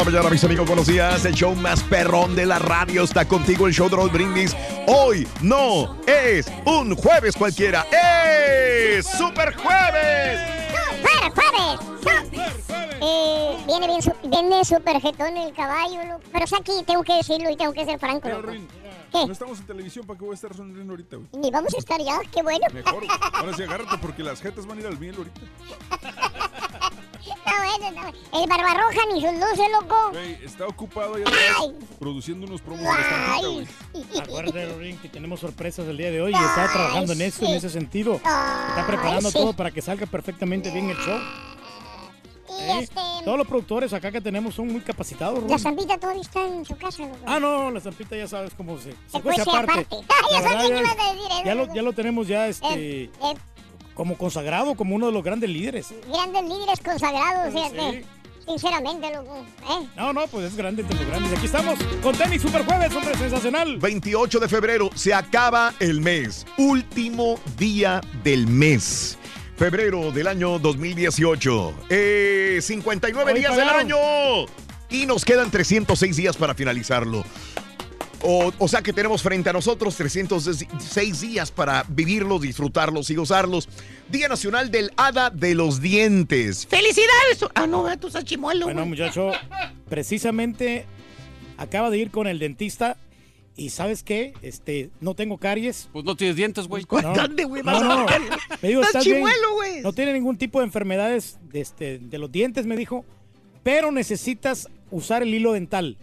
[0.00, 1.24] La mañana, mis amigos, buenos días.
[1.24, 4.56] El show más perrón de la radio está contigo, el show de Raúl Brindis.
[4.86, 10.40] Hoy no es un jueves cualquiera, es Super Jueves.
[11.02, 11.80] ¡Super jueves!
[13.02, 16.20] Eh, viene bien, su- viene super jetón el caballo, loco.
[16.32, 18.52] pero es aquí, tengo que decirlo y tengo que ser franco, Pero, loco.
[18.52, 18.68] Rin,
[19.12, 19.26] ¿Qué?
[19.26, 21.28] no estamos en televisión, ¿para qué voy a estar sonriendo ahorita, güey?
[21.32, 22.66] Ni vamos a estar ya, qué bueno.
[22.72, 23.04] Mejor.
[23.32, 25.40] Ahora sí, agárrate porque las jetas van a ir al miel ahorita.
[27.24, 28.12] Bueno, está bueno.
[28.32, 30.10] El barbarroja ni sus luces, loco.
[30.12, 31.78] Güey, está ocupado Ay.
[31.98, 33.34] produciendo unos promos de la.
[33.34, 33.68] Ay.
[34.20, 37.52] Acuérdate, Ring, que tenemos sorpresas el día de hoy y está trabajando en eso, en
[37.54, 38.14] ese sentido.
[38.16, 39.38] Está preparando Ay, sí.
[39.38, 41.18] todo para que salga perfectamente bien el show.
[41.18, 42.78] ¿eh?
[42.82, 45.58] este, Todos los productores acá que tenemos son muy capacitados, la Ring.
[45.60, 47.16] zampita todavía está en su casa, loco.
[47.26, 49.42] Ah, no, la zampita ya sabes cómo se, se Se aparte.
[49.42, 49.86] aparte.
[49.90, 52.26] Ah, ya La sabía verdad, que ibas a decir eso, ya lo, ya lo tenemos
[52.28, 53.10] ya este, Eh,
[53.94, 55.88] como consagrado, como uno de los grandes líderes.
[56.08, 58.00] grandes líderes consagrados, fíjate.
[58.00, 58.06] Sí.
[58.46, 59.36] Sinceramente, loco.
[59.38, 59.86] ¿eh?
[59.96, 61.36] No, no, pues es grande entre los grandes.
[61.36, 63.76] Aquí estamos con Tenis Super Jueves, hombre, sensacional.
[63.78, 69.18] 28 de febrero se acaba el mes, último día del mes.
[69.56, 71.74] Febrero del año 2018.
[71.90, 73.96] Eh, 59 Hoy días del año.
[74.88, 77.22] Y nos quedan 306 días para finalizarlo.
[78.22, 83.68] O, o sea que tenemos frente a nosotros 306 días para vivirlos, disfrutarlos y gozarlos.
[84.10, 86.66] Día Nacional del Hada de los Dientes.
[86.66, 87.44] ¡Felicidades!
[87.54, 88.66] Ah, no, tu estás chimuelo.
[88.66, 89.30] Bueno, muchacho,
[89.88, 90.84] precisamente
[91.56, 92.96] acaba de ir con el dentista
[93.56, 94.32] y ¿sabes qué?
[94.42, 95.88] Este, no tengo caries.
[95.92, 96.84] Pues no tienes dientes, güey.
[96.84, 97.14] ¿Cuál- No.
[97.14, 97.62] ¿Dónde, güey?
[97.62, 98.06] No, no.
[98.62, 99.16] Me dijo, Estás "¿Estás bien?".
[99.18, 99.80] chimuelo, güey.
[99.82, 103.04] No tiene ningún tipo de enfermedades de, este, de los dientes, me dijo,
[103.62, 105.96] pero necesitas usar el hilo dental.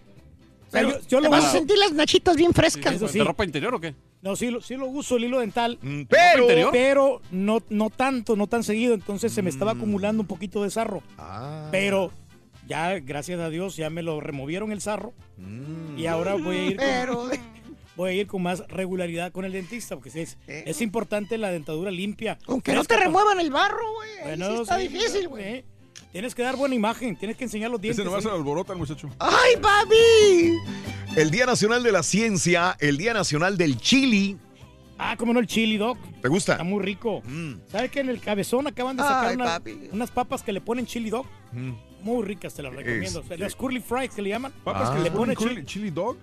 [0.67, 2.95] O sea, Pero yo, yo te lo vas a sentir las nachitas bien frescas.
[2.95, 3.19] Eso sí.
[3.19, 3.95] ¿De ropa interior o qué?
[4.21, 6.71] No, sí, lo- sí lo uso el hilo dental, Mm, Pero.
[6.71, 8.93] pero no, no tanto, no tan seguido.
[8.93, 11.01] Entonces se me estaba acumulando un poquito de sarro.
[11.17, 11.69] Ah.
[11.71, 12.11] Pero
[12.67, 15.13] ya, gracias a Dios, ya me lo removieron el sarro.
[15.37, 15.97] Mm.
[15.97, 17.29] Y ahora voy a ir con, Pero,
[17.95, 20.63] voy a ir con más regularidad con el dentista, porque es, Eh.
[20.67, 22.37] es importante la dentadura limpia.
[22.47, 24.09] aunque no te remuevan el barro, güey.
[24.37, 25.63] Bueno, sí está sí, difícil, güey.
[26.11, 27.99] Tienes que dar buena imagen, tienes que enseñar los dientes.
[27.99, 28.33] Ese nomás se ¿eh?
[28.33, 29.09] alborota el muchacho.
[29.19, 30.55] ¡Ay, papi!
[31.15, 34.37] El Día Nacional de la Ciencia, el Día Nacional del Chili.
[34.99, 35.97] Ah, como no el chili, doc.
[36.23, 36.53] ¿Te gusta?
[36.53, 37.21] Está muy rico.
[37.23, 39.27] Mm, ¿Sabes que en el cabezón acaban de sacar
[39.63, 41.27] Ay, unas, papas que le ponen chili dog?
[41.51, 41.71] mm.
[42.01, 43.23] Muy ricas, te las recomiendo.
[43.37, 44.51] Las curly fries que le llaman.
[44.63, 44.95] Papas Ah.
[44.95, 46.17] que le ponen chili, chili dog.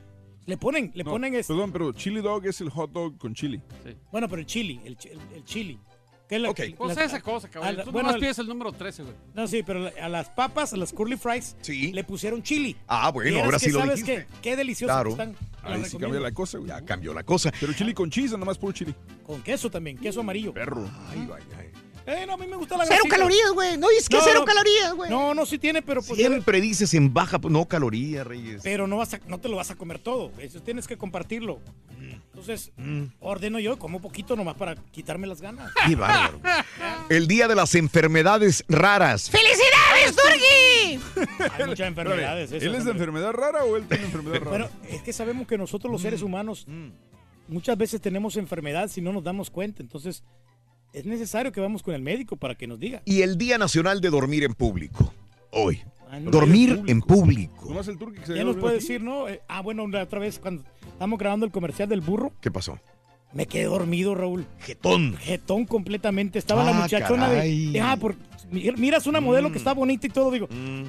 [0.47, 1.53] Le ponen, le No, ponen este.
[1.53, 3.61] Perdón, pero chili dog es el hot dog con chili.
[4.11, 5.79] Bueno, pero el chili, el, el- el chili.
[6.35, 6.61] ¿Qué es la- Ok.
[6.77, 7.77] Pues las- esa cosa, cabrón.
[7.77, 9.15] la- Tú bueno, nomás el- pides el número 13, güey.
[9.35, 11.93] No, sí, pero a las papas, a las curly fries, Sí.
[11.93, 12.77] le pusieron chili.
[12.89, 14.27] Ah, bueno, ahora sí lo ¿Sabes dijiste.
[14.33, 14.41] qué?
[14.43, 15.05] Qué delicioso Claro.
[15.17, 15.37] que están.
[15.63, 16.69] Ahí sí cambia la cosa, güey.
[16.71, 17.53] Ya cambió la cosa.
[17.61, 18.95] Pero chili con cheese o nomás puro chili.
[19.25, 20.53] Con queso también, queso amarillo.
[20.53, 20.91] Perro.
[21.11, 21.71] Ay, ay, ay.
[22.07, 23.17] Eh, no, a mí me gusta la Cero grasita.
[23.17, 23.79] calorías, güey.
[23.79, 24.45] No dices que No, cero no.
[24.45, 25.11] calorías, güey.
[25.11, 26.19] No, no, sí tiene, pero pues.
[26.19, 28.61] Siempre dices en baja, pues, no calorías, Reyes.
[28.63, 30.31] Pero no, vas a, no te lo vas a comer todo.
[30.39, 31.61] Eso tienes que compartirlo.
[32.33, 33.05] Entonces, Mm.
[33.21, 35.73] ordeno yo, como poquito nomás para quitarme las ganas.
[35.87, 36.41] Qué bárbaro.
[37.09, 39.31] El día de las enfermedades raras.
[39.31, 41.01] ¡Felicidades, Turgi!
[41.59, 42.51] Hay muchas enfermedades.
[42.53, 44.51] ¿Él esas, es de enfermedad rara o él tiene enfermedad rara?
[44.51, 46.67] Bueno, es que sabemos que nosotros los seres humanos
[47.49, 49.81] muchas veces tenemos enfermedades y no nos damos cuenta.
[49.83, 50.23] Entonces,
[50.95, 53.03] es necesario que vamos con el médico para que nos diga.
[53.05, 55.13] Y el Día Nacional de Dormir en Público.
[55.51, 55.83] Hoy.
[56.11, 57.67] Ah, no, Dormir en público.
[57.69, 58.83] Nomás el turqui que se Ya nos puede aquí.
[58.87, 59.29] decir, ¿no?
[59.29, 60.63] Eh, ah, bueno, la otra vez cuando
[60.93, 62.79] estamos grabando el comercial del burro, ¿Qué pasó?
[63.33, 64.47] me quedé dormido, Raúl.
[64.61, 65.17] Jetón.
[65.17, 66.39] Jetón completamente.
[66.39, 67.73] Estaba la Ah, muchachona caray.
[67.73, 68.15] de, Ah, por,
[68.53, 70.47] miras una modelo que está bonita y todo, digo.
[70.51, 70.85] Mm.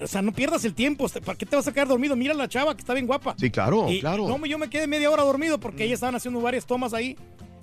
[0.00, 1.08] O sea, no pierdas el tiempo.
[1.24, 2.14] ¿Para qué te vas a quedar dormido?
[2.14, 3.34] Mira a la chava que está bien guapa.
[3.38, 4.28] Sí, claro, Y, claro.
[4.28, 7.16] No, yo me quedé media hora dormido porque ellas estaban haciendo varias tomas ahí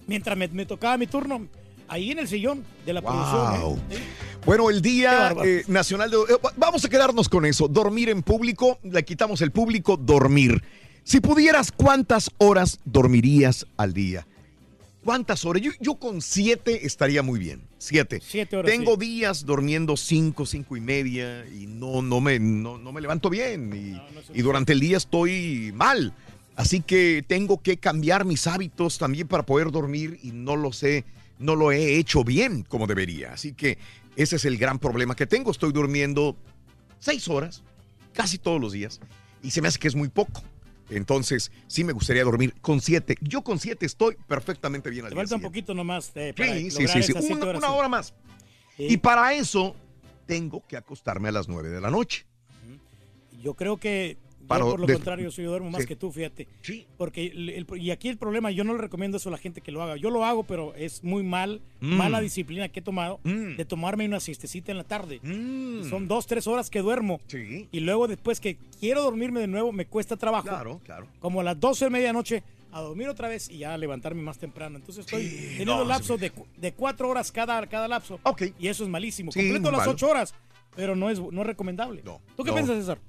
[0.07, 1.47] mientras me, me tocaba mi turno.
[1.89, 3.11] Ahí en el sillón de la Wow.
[3.11, 3.81] producción.
[3.91, 4.03] ¿eh?
[4.45, 6.17] Bueno, el Día eh, Nacional de...
[6.17, 7.67] eh, vamos a quedarnos con eso.
[7.67, 10.63] Dormir en público, le quitamos el público, dormir.
[11.03, 14.27] Si pudieras, ¿cuántas horas dormirías al día?
[15.03, 15.63] ¿Cuántas horas?
[15.63, 17.61] Yo, yo con siete estaría muy bien.
[17.79, 18.21] Siete.
[18.23, 18.99] Siete horas, Tengo sí.
[18.99, 23.73] días durmiendo cinco, cinco y media y no, no, me, no, no me levanto bien.
[23.73, 26.13] Y, no es y durante el día estoy mal.
[26.55, 31.05] Así que tengo que cambiar mis hábitos también para poder dormir y no lo sé,
[31.39, 33.33] no lo he hecho bien como debería.
[33.33, 33.77] Así que
[34.15, 35.49] ese es el gran problema que tengo.
[35.51, 36.37] Estoy durmiendo
[36.99, 37.63] seis horas,
[38.13, 38.99] casi todos los días,
[39.41, 40.43] y se me hace que es muy poco.
[40.91, 43.15] Entonces, sí me gustaría dormir con siete.
[43.21, 46.11] Yo con siete estoy perfectamente bien al Te día falta un poquito nomás.
[46.15, 47.33] eh, para Sí, sí, sí, sí.
[47.33, 47.73] Una, horas, una sí.
[47.73, 48.13] hora más.
[48.75, 48.87] Sí.
[48.89, 49.75] Y para eso
[50.25, 52.25] tengo que acostarme a las nueve de la noche.
[53.41, 54.17] Yo creo que
[54.57, 55.87] yo, por lo de- contrario, yo duermo más Sí.
[55.87, 56.47] que tú, fíjate.
[56.61, 56.87] Sí.
[56.97, 59.61] Porque el- el- y aquí el problema, yo no le recomiendo eso a la gente
[59.61, 59.95] que lo haga.
[59.97, 61.93] Yo lo hago, pero es muy mal, Mm.
[61.95, 63.55] mala disciplina que he tomado Mm.
[63.57, 65.19] de tomarme una siestecita en la tarde.
[65.21, 65.89] Mm.
[65.89, 67.21] Son dos, tres horas que duermo.
[67.27, 67.67] Sí.
[67.71, 70.47] Y luego después que quiero dormirme de nuevo, me cuesta trabajo.
[70.47, 71.07] Claro, claro.
[71.19, 74.37] Como a las 12 de medianoche, a dormir otra vez y ya a levantarme más
[74.37, 74.77] temprano.
[74.77, 78.19] Entonces estoy teniendo no, lapsos de, de cuatro horas cada, cada lapso.
[78.23, 78.43] Ok.
[78.59, 79.31] Y eso es malísimo.
[79.31, 80.35] Sí, Completo las ocho horas,
[80.75, 82.03] pero no es, no es recomendable.
[82.05, 82.55] No, ¿Tú qué no.
[82.55, 82.99] piensas, César?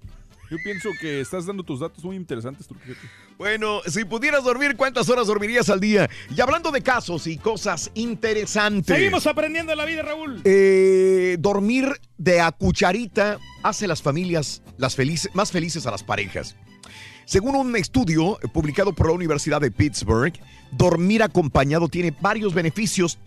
[0.50, 2.92] Yo pienso que estás dando tus datos muy interesantes, turqui.
[3.38, 6.10] Bueno, si pudieras dormir, ¿cuántas horas dormirías al día?
[6.34, 8.96] Y hablando de casos y cosas interesantes.
[8.96, 10.42] Seguimos aprendiendo en la vida, Raúl.
[10.44, 11.88] Eh, dormir
[12.18, 16.56] de a cucharita hace las familias las felices, más felices a las parejas.
[17.26, 20.32] Según un estudio publicado por la Universidad de Pittsburgh,
[20.72, 23.18] dormir acompañado tiene varios beneficios.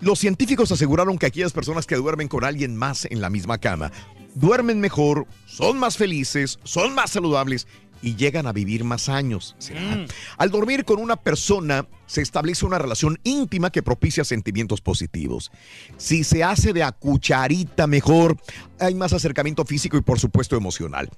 [0.00, 3.90] Los científicos aseguraron que aquellas personas que duermen con alguien más en la misma cama
[4.34, 7.66] duermen mejor, son más felices, son más saludables
[8.02, 9.56] y llegan a vivir más años.
[9.72, 10.04] Mm.
[10.36, 15.50] Al dormir con una persona se establece una relación íntima que propicia sentimientos positivos.
[15.96, 18.36] Si se hace de a cucharita mejor,
[18.78, 21.08] hay más acercamiento físico y por supuesto emocional.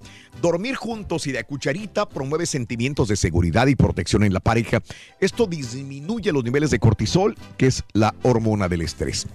[0.41, 4.83] Dormir juntos y de a cucharita promueve sentimientos de seguridad y protección en la pareja.
[5.21, 9.27] Esto disminuye los niveles de cortisol, que es la hormona del estrés.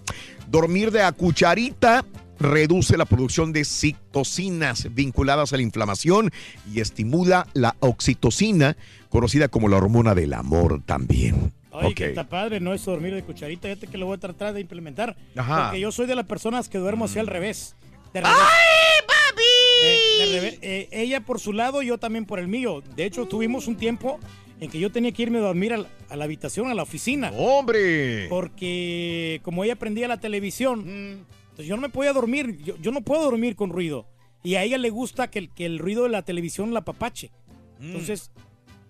[0.50, 2.06] Dormir de a cucharita
[2.42, 6.32] reduce la producción de citocinas vinculadas a la inflamación
[6.72, 8.76] y estimula la oxitocina,
[9.10, 11.52] conocida como la hormona del amor también.
[11.72, 11.94] Oye, Ok.
[11.96, 14.60] que está padre, no es dormir de cucharita, fíjate que lo voy a tratar de
[14.62, 15.16] implementar.
[15.38, 15.66] Ajá.
[15.66, 17.76] Porque yo soy de las personas que duermo así al revés.
[18.14, 18.36] De revés.
[18.38, 19.44] ¡Ay, papi!
[19.86, 20.60] Eh, de revés.
[20.62, 22.84] Eh, ella por su lado, yo también por el mío.
[22.96, 24.20] De hecho, tuvimos un tiempo
[24.60, 26.84] en que yo tenía que irme a dormir a la, a la habitación, a la
[26.84, 27.32] oficina.
[27.34, 28.28] ¡Hombre!
[28.30, 31.24] Porque como ella prendía la televisión, Mm.
[31.62, 32.58] Entonces yo no me podía dormir.
[32.64, 34.08] Yo, yo no puedo dormir con ruido.
[34.44, 37.32] Y a ella le gusta que el, que el ruido de la televisión la papache.
[37.80, 38.32] Entonces...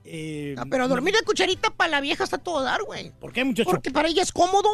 [0.05, 3.11] eh, Ah, pero dormir de cucharita para la vieja está todo dar, güey.
[3.19, 3.69] ¿Por qué, muchacho?
[3.69, 4.69] Porque para ella es cómodo,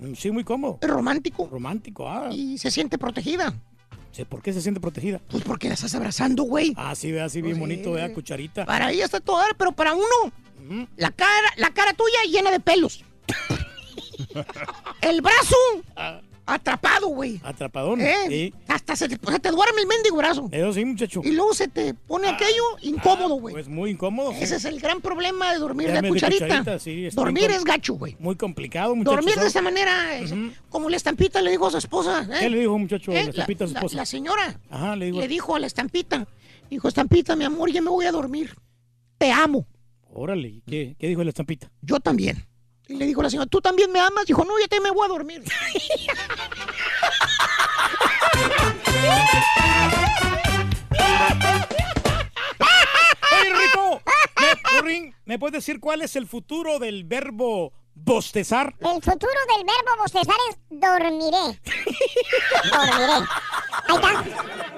[0.00, 0.78] Mm, Sí, muy cómodo.
[0.80, 2.28] es romántico Romántico, ah.
[2.32, 3.52] y se siente protegida.
[4.12, 5.20] Sí, ¿Por qué se siente protegida?
[5.28, 6.72] Pues porque la estás abrazando, güey.
[6.76, 7.60] Ah, sí, ve así bien Sí.
[7.60, 8.64] bonito, vea, cucharita.
[8.64, 12.60] Para ella está todo dar, pero para uno, la cara, la cara tuya llena de
[12.60, 13.02] pelos.
[15.00, 15.56] El brazo
[15.96, 16.20] Ah,
[16.54, 17.40] atrapado, güey.
[17.44, 18.00] atrapadón.
[18.00, 18.14] ¿Eh?
[18.28, 18.54] Sí.
[18.68, 20.48] Hasta se te, se te duerme el mendigo brazo.
[20.50, 21.20] Eso sí, muchacho.
[21.24, 23.52] Y luego se te pone aquello incómodo, güey.
[23.54, 24.32] Pues muy incómodo.
[24.32, 26.46] Ese es el gran problema de dormir de Dormir de cucharita.
[26.46, 28.16] cucharita, sí, dormir es gacho, güey.
[28.18, 29.16] Muy complicado, muchacho.
[29.16, 30.32] Dormir de esa manera, es
[30.70, 32.22] como la estampita le dijo a su esposa.
[32.32, 32.36] ¿eh?
[32.40, 33.24] ¿Qué le dijo, muchacho, ¿Eh?
[33.24, 33.96] la estampita a su la- esposa?
[33.96, 35.20] la señora Ajá, le digo.
[35.20, 36.26] le dijo a la estampita,
[36.70, 38.54] dijo, estampita, mi amor, ya me voy a dormir.
[39.18, 39.66] Te amo.
[40.10, 41.70] Órale, ¿y ¿qué, ¿qué dijo la estampita?
[41.82, 42.46] Yo también.
[42.88, 44.24] Y le dijo la señora, ¿tú también me amas?
[44.24, 45.44] Dijo, no, ya te me voy a dormir.
[53.40, 54.02] ¡Oye, Rico!
[54.72, 58.74] ¿Me, Ring, ¿Me puedes decir cuál es el futuro del verbo bostezar.
[58.80, 61.60] El futuro del verbo bostezar es dormiré.
[62.72, 63.26] dormiré.
[63.82, 64.24] Ahí está.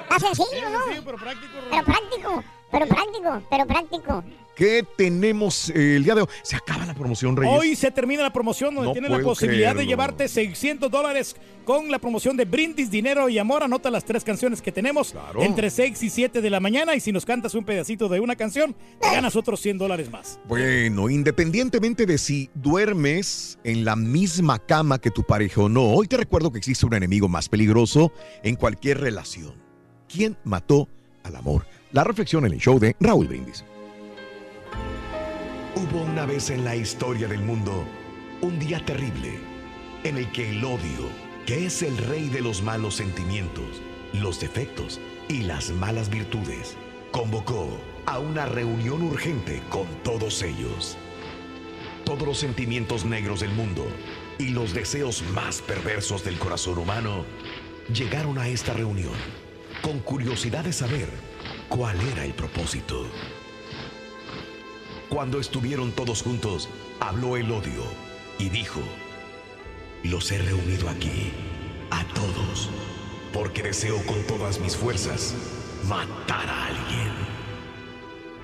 [0.03, 0.81] Está sencillo, ¿no?
[1.05, 1.53] pero práctico.
[1.71, 4.25] Pero práctico, pero práctico, pero práctico.
[4.57, 6.29] ¿Qué tenemos eh, el día de hoy?
[6.43, 7.59] Se acaba la promoción, Reyes.
[7.59, 11.35] Hoy se termina la promoción donde No tienes la posibilidad de llevarte 600 dólares
[11.65, 13.63] con la promoción de Brindis, Dinero y Amor.
[13.63, 15.43] Anota las tres canciones que tenemos Claro.
[15.43, 18.37] entre 6 y 7 de la mañana y si nos cantas un pedacito de una
[18.37, 20.39] canción, te ganas otros 100 dólares más.
[20.47, 26.07] Bueno, independientemente de si duermes en la misma cama que tu pareja o no, hoy
[26.07, 28.13] te recuerdo que existe un enemigo más peligroso
[28.43, 29.55] en cualquier relación.
[30.07, 30.87] ¿Quién mató
[31.23, 31.65] al amor?
[31.93, 33.65] La reflexión en el show de Raúl Brindis.
[35.75, 37.85] Hubo una vez en la historia del mundo
[38.43, 39.41] un día terrible
[40.05, 41.09] en el que el odio,
[41.47, 43.83] que es el rey de los malos sentimientos,
[44.13, 46.77] los defectos y las malas virtudes,
[47.11, 47.69] convocó
[48.07, 50.97] a una reunión urgente con todos ellos.
[52.05, 53.85] Todos los sentimientos negros del mundo
[54.39, 57.25] y los deseos más perversos del corazón humano
[57.93, 59.15] llegaron a esta reunión
[59.83, 61.30] con curiosidad de saber
[61.71, 63.07] cuál era el propósito.
[65.09, 67.85] Cuando estuvieron todos juntos, habló el odio
[68.39, 68.81] y dijo,
[70.03, 71.31] los he reunido aquí,
[71.91, 72.69] a todos,
[73.33, 75.35] porque deseo con todas mis fuerzas
[75.89, 77.13] matar a alguien.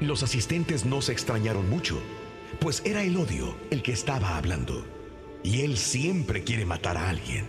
[0.01, 2.01] Los asistentes no se extrañaron mucho,
[2.61, 4.85] pues era el odio el que estaba hablando,
[5.43, 7.49] y él siempre quiere matar a alguien.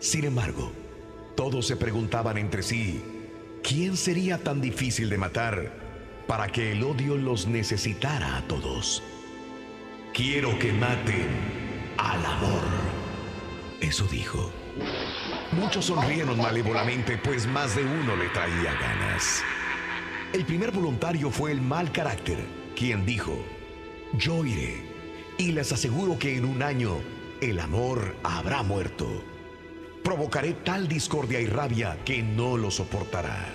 [0.00, 0.72] Sin embargo,
[1.36, 3.17] todos se preguntaban entre sí,
[3.62, 5.72] ¿quién sería tan difícil de matar
[6.26, 9.02] para que el odio los necesitara a todos?
[10.12, 11.28] Quiero que maten
[11.96, 12.62] al amor.
[13.80, 14.50] Eso dijo.
[15.52, 19.42] Muchos sonrieron malévolamente, pues más de uno le traía ganas.
[20.32, 22.38] El primer voluntario fue el mal carácter,
[22.76, 23.38] quien dijo,
[24.14, 24.84] yo iré
[25.38, 26.98] y les aseguro que en un año
[27.40, 29.22] el amor habrá muerto.
[30.08, 33.54] Provocaré tal discordia y rabia que no lo soportará.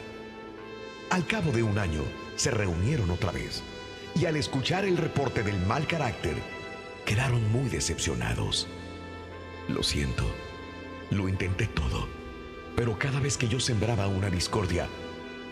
[1.09, 2.03] Al cabo de un año
[2.35, 3.63] se reunieron otra vez
[4.13, 6.35] y al escuchar el reporte del mal carácter
[7.07, 8.67] quedaron muy decepcionados.
[9.67, 10.25] Lo siento,
[11.09, 12.07] lo intenté todo,
[12.75, 14.87] pero cada vez que yo sembraba una discordia,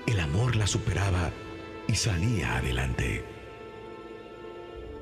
[0.06, 1.32] el amor la superaba
[1.88, 3.26] y salía adelante.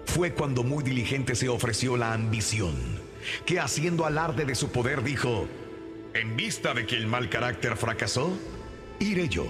[0.05, 2.77] Fue cuando muy diligente se ofreció la ambición,
[3.45, 5.45] que haciendo alarde de su poder dijo,
[6.13, 8.37] en vista de que el mal carácter fracasó,
[8.99, 9.45] iré yo.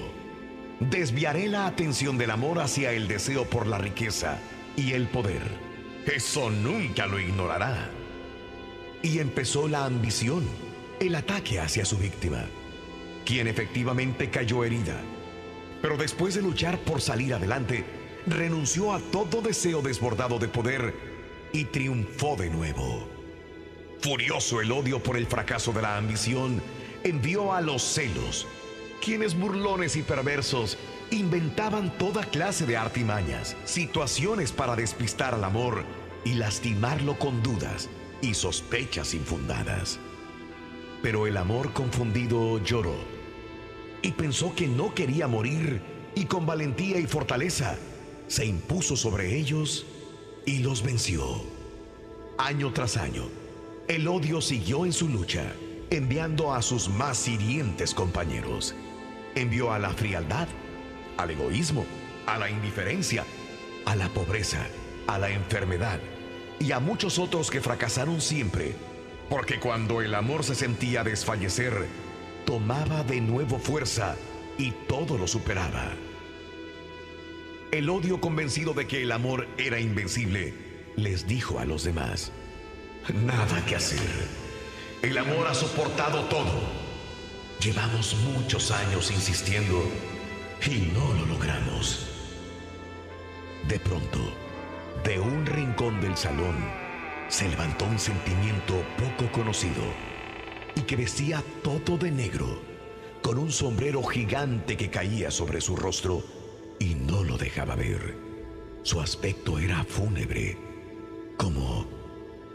[0.80, 4.39] Desviaré la atención del amor hacia el deseo por la riqueza
[4.75, 5.42] y el poder.
[6.06, 7.89] Eso nunca lo ignorará.
[9.01, 10.48] Y empezó la ambición,
[11.00, 12.46] el ataque hacia su víctima,
[13.25, 15.00] quien efectivamente cayó herida.
[15.82, 17.86] Pero después de luchar por salir adelante,
[18.28, 20.94] renunció a todo deseo desbordado de poder
[21.54, 23.19] y triunfó de nuevo.
[24.01, 26.62] Furioso el odio por el fracaso de la ambición,
[27.03, 28.48] envió a los celos,
[29.03, 30.77] quienes burlones y perversos
[31.12, 35.84] inventaban toda clase de artimañas, situaciones para despistar al amor
[36.24, 37.89] y lastimarlo con dudas
[38.22, 40.00] y sospechas infundadas.
[41.01, 42.96] Pero el amor confundido lloró
[44.01, 45.82] y pensó que no quería morir
[46.15, 47.77] y con valentía y fortaleza
[48.27, 49.86] se impuso sobre ellos
[50.46, 51.44] y los venció.
[52.38, 53.24] Año tras año,
[53.89, 55.51] el odio siguió en su lucha,
[55.89, 58.75] enviando a sus más hirientes compañeros.
[59.34, 60.48] Envió a la frialdad,
[61.17, 61.88] al egoísmo,
[62.27, 63.25] a la indiferencia,
[63.86, 64.67] a la pobreza,
[65.08, 66.00] a la enfermedad
[66.60, 68.75] y a muchos otros que fracasaron siempre,
[69.27, 71.88] porque cuando el amor se sentía desfallecer,
[72.46, 74.15] tomaba de nuevo fuerza
[74.60, 75.93] y todo lo superaba.
[77.72, 80.53] El odio convencido de que el amor era invencible,
[80.96, 82.31] les dijo a los demás,
[83.13, 84.10] nada que hacer.
[85.01, 86.60] El amor ha soportado todo.
[87.60, 89.84] Llevamos muchos años insistiendo
[90.66, 92.08] y no lo logramos.
[93.68, 94.20] De pronto,
[95.04, 96.56] de un rincón del salón,
[97.28, 99.84] se levantó un sentimiento poco conocido
[100.75, 102.62] y que vestía todo de negro,
[103.22, 106.24] con un sombrero gigante que caía sobre su rostro
[106.80, 108.18] y no lo dejaba ver.
[108.84, 110.58] Su aspecto era fúnebre,
[111.38, 111.99] como,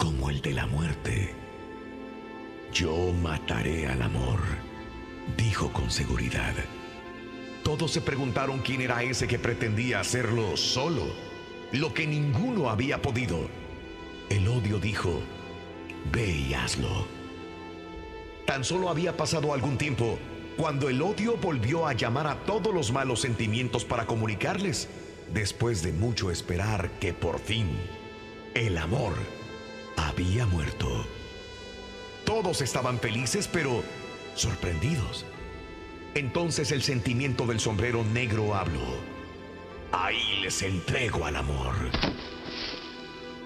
[0.04, 1.34] como el de la muerte.
[2.74, 4.38] Yo mataré al amor,
[5.34, 6.52] dijo con seguridad.
[7.62, 11.06] Todos se preguntaron quién era ese que pretendía hacerlo solo,
[11.72, 13.48] lo que ninguno había podido.
[14.28, 15.22] El odio dijo,
[16.12, 17.06] ve y hazlo.
[18.44, 20.18] Tan solo había pasado algún tiempo
[20.58, 24.86] cuando el odio volvió a llamar a todos los malos sentimientos para comunicarles,
[25.32, 27.68] después de mucho esperar que por fin
[28.52, 29.14] el amor
[30.14, 31.04] había muerto.
[32.24, 33.82] Todos estaban felices, pero
[34.36, 35.26] sorprendidos.
[36.14, 39.00] Entonces el sentimiento del sombrero negro habló.
[39.90, 41.74] Ahí les entrego al amor.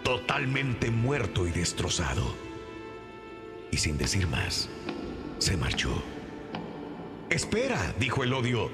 [0.04, 2.34] Totalmente muerto y destrozado.
[3.70, 4.68] Y sin decir más,
[5.38, 6.02] se marchó.
[7.30, 8.70] Espera, dijo el odio.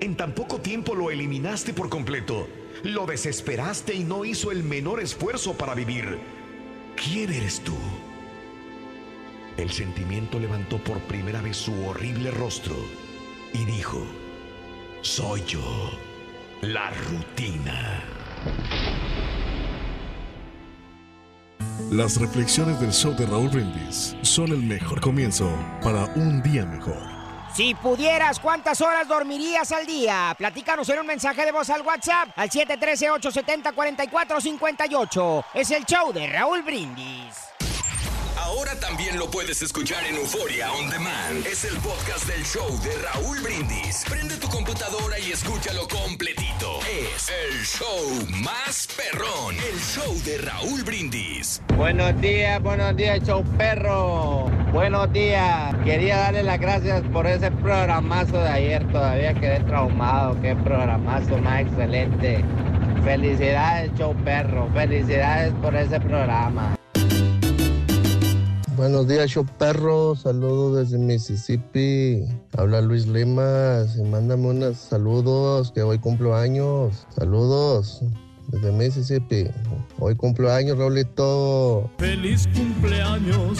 [0.00, 2.48] En tan poco tiempo lo eliminaste por completo.
[2.84, 6.33] Lo desesperaste y no hizo el menor esfuerzo para vivir.
[6.96, 7.76] ¿Quién eres tú?
[9.56, 12.74] El sentimiento levantó por primera vez su horrible rostro
[13.52, 14.04] y dijo,
[15.00, 15.90] soy yo,
[16.60, 18.02] la rutina.
[21.90, 25.50] Las reflexiones del show de Raúl Brindis son el mejor comienzo
[25.82, 27.13] para un día mejor.
[27.54, 30.34] Si pudieras, ¿cuántas horas dormirías al día?
[30.36, 35.44] Platícanos en un mensaje de voz al WhatsApp al 713-870-4458.
[35.54, 37.53] Es el show de Raúl Brindis.
[38.44, 41.46] Ahora también lo puedes escuchar en Euforia On Demand.
[41.46, 44.04] Es el podcast del show de Raúl Brindis.
[44.06, 46.78] Prende tu computadora y escúchalo completito.
[46.82, 49.54] Es el show más perrón.
[49.56, 51.62] El show de Raúl Brindis.
[51.74, 54.50] Buenos días, buenos días, show perro.
[54.74, 55.74] Buenos días.
[55.82, 58.86] Quería darle las gracias por ese programazo de ayer.
[58.92, 60.38] Todavía quedé traumado.
[60.42, 62.44] Qué programazo más excelente.
[63.04, 64.68] Felicidades, show perro.
[64.74, 66.76] Felicidades por ese programa.
[68.76, 70.16] Buenos días, show perro.
[70.16, 72.24] Saludos desde Mississippi.
[72.58, 77.06] Habla Luis Limas y mándame unos saludos que hoy cumplo años.
[77.16, 78.02] Saludos
[78.48, 79.46] desde Mississippi.
[80.00, 81.88] Hoy cumplo años, Raulito.
[81.98, 83.58] Feliz cumpleaños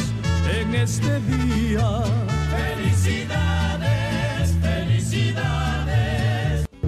[0.60, 2.02] en este día.
[2.50, 3.73] Felicidades,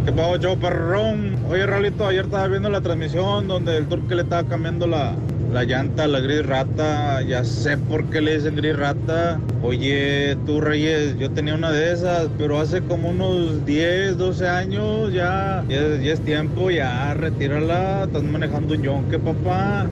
[0.07, 1.37] ¿Qué pasó, Joe Perrón?
[1.51, 5.17] Oye, Raulito, ayer estaba viendo la transmisión donde el turque le estaba cambiando la,
[5.53, 7.23] la llanta la gris rata.
[7.23, 9.41] Ya sé por qué le dicen gris rata.
[9.65, 15.13] Oye, tú, Reyes, yo tenía una de esas, pero hace como unos 10, 12 años
[15.13, 18.05] ya, ya, ya es tiempo, ya, retírala.
[18.05, 19.91] Estás manejando un yonque, papá.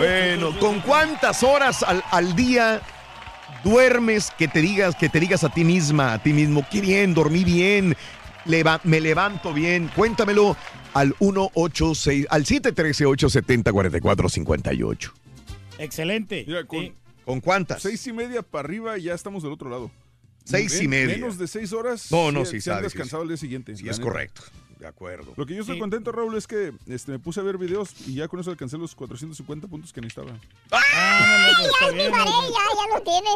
[0.00, 2.80] Bueno, ¿con cuántas horas al, al día
[3.64, 7.12] duermes que te digas que te digas a ti misma, a ti mismo, qué bien,
[7.12, 7.94] dormí bien,
[8.46, 9.90] leva- me levanto bien?
[9.94, 10.56] Cuéntamelo
[10.94, 15.12] al 186 al 713 870 4458.
[15.78, 16.44] Excelente.
[16.46, 16.92] Mira, con, Sí.
[17.26, 17.82] ¿Con cuántas?
[17.82, 19.90] Seis y media para arriba y ya estamos del otro lado.
[20.44, 21.16] Seis y media.
[21.16, 22.10] Menos de seis horas.
[22.10, 23.24] No, no, se- sí se han descansado sí.
[23.24, 23.76] el día siguiente.
[23.76, 24.10] Sí, es neta.
[24.10, 24.42] correcto.
[24.80, 25.34] De acuerdo.
[25.36, 25.80] Lo que yo estoy Sí.
[25.80, 28.78] contento, Raúl, es que este, me puse a ver videos y ya con eso alcancé
[28.78, 30.40] los 450 puntos que necesitaba.
[30.70, 32.42] Ya, bien, mi Varela, ¿no?
[32.48, 33.28] ya, ya lo tiene.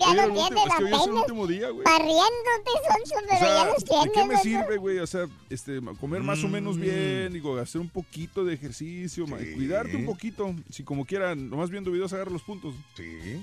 [0.00, 1.20] Ya Oye, lo el tiene, último- es que hoy es el apenas.
[1.20, 1.84] último día, güey.
[1.84, 4.04] Barriéndote, Sonso, O pero sea, ya los tienes.
[4.06, 4.98] ¿de qué me sirve, güey?
[4.98, 6.80] O sea, este, comer más o menos Mm.
[6.80, 9.52] bien, digo, hacer un poquito de ejercicio, Sí.
[9.54, 10.52] cuidarte un poquito.
[10.68, 12.74] Si como quieran, nomás viendo videos agarra los puntos.
[12.96, 13.40] Sí.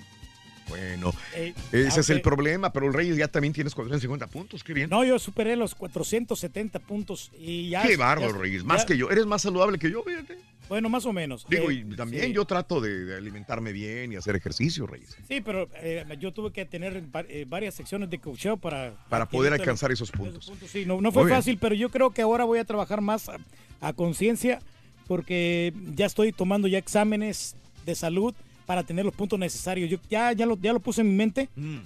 [0.69, 4.73] Bueno, Eh, ese es el problema, pero el Reyes ya también tienes 450 puntos, qué
[4.73, 4.89] bien.
[4.89, 7.81] No, yo superé los 470 puntos y ya.
[7.83, 9.09] qué bárbaro, Reyes, más ya- que yo.
[9.09, 10.37] Eres más saludable que yo, fíjate.
[10.69, 11.47] Bueno, más o menos.
[11.49, 12.33] Digo, Eh, y también sí.
[12.33, 15.17] yo trato de, de alimentarme bien y hacer ejercicio, Reyes.
[15.27, 18.93] Sí, pero eh, yo tuve que tener eh, varias secciones de coacheo para...
[19.09, 20.51] Para poder alcanzar esos puntos.
[20.67, 21.39] Sí, no, no fue Muy bien.
[21.39, 23.37] fácil, pero yo creo que ahora voy a trabajar más a,
[23.81, 24.59] a conciencia
[25.07, 27.55] porque ya estoy tomando ya exámenes
[27.87, 28.35] de salud
[28.69, 29.89] para tener los puntos necesarios.
[29.89, 31.77] Yo ya, ya, lo, ya lo puse en mi mente Mm.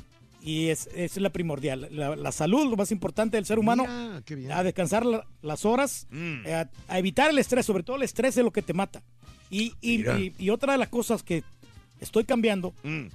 [0.41, 1.87] y es, es la primordial.
[1.91, 4.51] La, la salud, lo más importante del ser humano, Mira, qué bien.
[4.51, 6.45] a descansar la- las horas, Mm.
[6.45, 9.01] eh, a, a evitar el estrés, sobre todo el estrés es lo que te mata.
[9.49, 11.45] Y, y, y- y otra de las cosas que
[12.01, 13.05] estoy cambiando, Mm.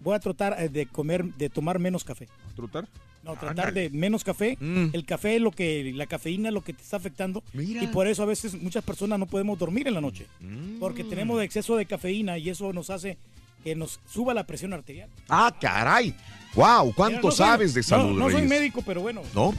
[0.00, 2.26] voy a tratar eh, de comer, de tomar menos café.
[2.56, 2.88] ¿Trotar?
[3.24, 3.88] No, tratar Ándale.
[3.88, 4.56] de menos café.
[4.60, 4.88] Mm.
[4.92, 7.42] El café es lo que, la cafeína es lo que te está afectando.
[7.54, 7.82] Mira.
[7.82, 10.26] Y por eso a veces muchas personas no podemos dormir en la noche.
[10.40, 10.78] Mm.
[10.78, 13.16] Porque tenemos exceso de cafeína y eso nos hace
[13.62, 15.08] que nos suba la presión arterial.
[15.28, 16.14] Ah, caray.
[16.54, 18.48] Wow, ¿cuánto Mira, no soy- sabes de salud, No, no soy Reyes?
[18.50, 19.22] médico, pero bueno.
[19.34, 19.54] No.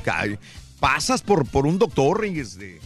[0.80, 2.80] Pasas por, por un doctor, Reyes, de,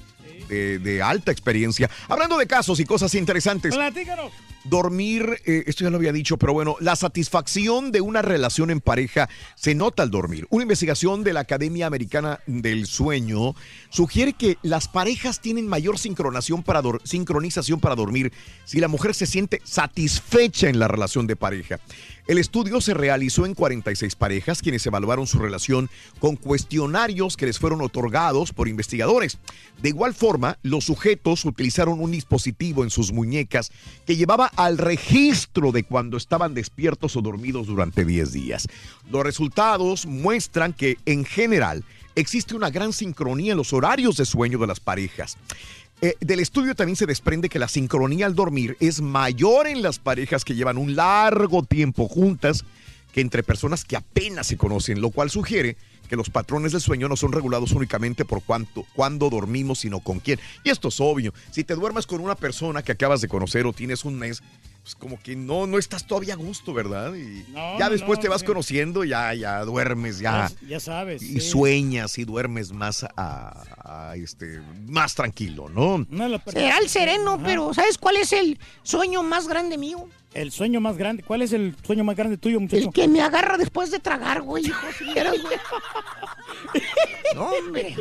[0.50, 1.90] de- de alta experiencia.
[2.10, 3.74] Hablando de casos y cosas interesantes.
[3.74, 4.32] Platícanos.
[4.66, 8.82] Dormir, eh, esto ya lo había dicho, pero bueno, la satisfacción de una relación en
[8.82, 10.48] pareja se nota al dormir.
[10.50, 13.56] Una investigación de la Academia Americana del Sueño
[13.90, 15.98] sugiere que las parejas tienen mayor
[16.62, 18.34] para sincronización para dormir
[18.66, 21.80] si la mujer se siente satisfecha en la relación de pareja.
[22.30, 25.90] El estudio se realizó en 46 parejas quienes evaluaron su relación
[26.20, 29.40] con cuestionarios que les fueron otorgados por investigadores.
[29.82, 33.72] De igual forma, los sujetos utilizaron un dispositivo en sus muñecas
[34.06, 38.68] que llevaba al registro de cuando estaban despiertos o dormidos durante 10 días.
[39.10, 44.60] Los resultados muestran que, en general, existe una gran sincronía en los horarios de sueño
[44.60, 45.38] de las parejas.
[46.02, 50.00] Eh, del estudio también se desprende que la sincronía al dormir es mayor en las
[50.00, 52.64] parejas que llevan un largo tiempo juntas
[53.12, 55.76] que entre personas que apenas se conocen, lo cual sugiere
[56.08, 60.20] que los patrones del sueño no son regulados únicamente por cuánto, cuándo dormimos, sino con
[60.20, 60.40] quién.
[60.64, 61.34] Y esto es obvio.
[61.52, 64.42] Si te duermas con una persona que acabas de conocer o tienes un mes,
[64.90, 67.14] pues como que no, no estás todavía a gusto, ¿verdad?
[67.14, 68.48] Y No, ya no, después no, te vas sí.
[68.48, 70.50] conociendo, ya, ya duermes, ya.
[70.62, 71.22] Ya, ya sabes.
[71.22, 71.42] Y sí.
[71.42, 76.08] sueñas y duermes más a, a, este más tranquilo, ¿no?
[76.48, 80.08] Será el sereno, pero ¿sabes cuál es el sueño más grande mío?
[80.34, 81.22] El sueño más grande.
[81.22, 82.88] ¿Cuál es el sueño más grande tuyo, muchacho?
[82.88, 85.58] El que me agarra después de tragar, güey, hijo, si vieras, güey.
[87.36, 87.96] No, hombre.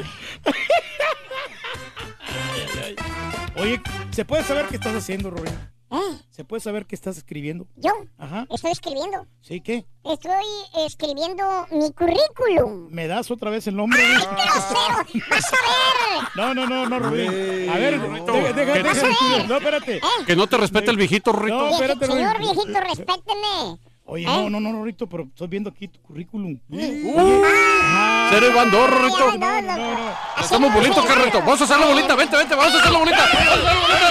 [3.56, 3.78] Oye,
[4.10, 5.50] ¿se puede saber qué estás haciendo, Rory?
[5.90, 6.18] ¿Eh?
[6.30, 7.66] ¿Se puede saber qué estás escribiendo?
[7.76, 7.90] ¿Yo?
[8.18, 8.46] Ajá.
[8.50, 9.26] Estoy escribiendo.
[9.40, 9.86] ¿Sí qué?
[10.04, 10.32] Estoy
[10.86, 12.88] escribiendo mi currículum.
[12.90, 14.00] ¿Me das otra vez el nombre?
[14.12, 14.26] ¡Vas
[14.66, 16.28] a ver!
[16.36, 17.68] No, no, no, no, Rubén.
[17.70, 18.32] A ver, Rorrito.
[18.32, 19.44] deja, deja, ¿Qué deja te- el estudio.
[19.48, 20.00] No, espérate.
[20.26, 21.56] Que no te respete el viejito, Rito.
[21.56, 22.06] No, espérate.
[22.06, 23.78] Señor viejito, respéteme.
[24.10, 24.26] Oye, ¿Eh?
[24.26, 26.58] no, no, no, Rorrito, pero estoy viendo aquí tu currículum.
[26.70, 29.32] Cero Iván dos, Rorrito.
[29.38, 30.14] No, no, no.
[30.36, 31.38] Hacemos bolito, ¿qué, Rito?
[31.40, 32.14] Vamos a hacer la bolita.
[32.14, 33.18] Vente, vente, vamos a hacer la bolita.
[33.18, 34.08] Vamos a hacer la bolita.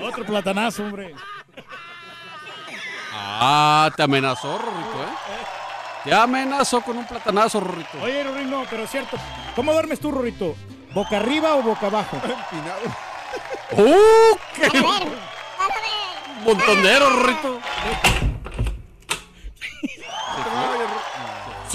[0.00, 1.14] Otro platanazo, hombre.
[3.12, 6.04] Ah, te amenazó, Rorrito, ¿eh?
[6.04, 8.02] Te amenazó con un platanazo, Rorrito.
[8.02, 9.16] Oye, Rorrito, no, pero es cierto.
[9.56, 10.54] ¿Cómo duermes tú, Rorrito?
[10.92, 12.20] ¿Boca arriba o boca abajo?
[13.72, 14.36] ¡Uh!
[14.54, 14.68] ¡Qué
[16.44, 17.60] montonero, Rorrito!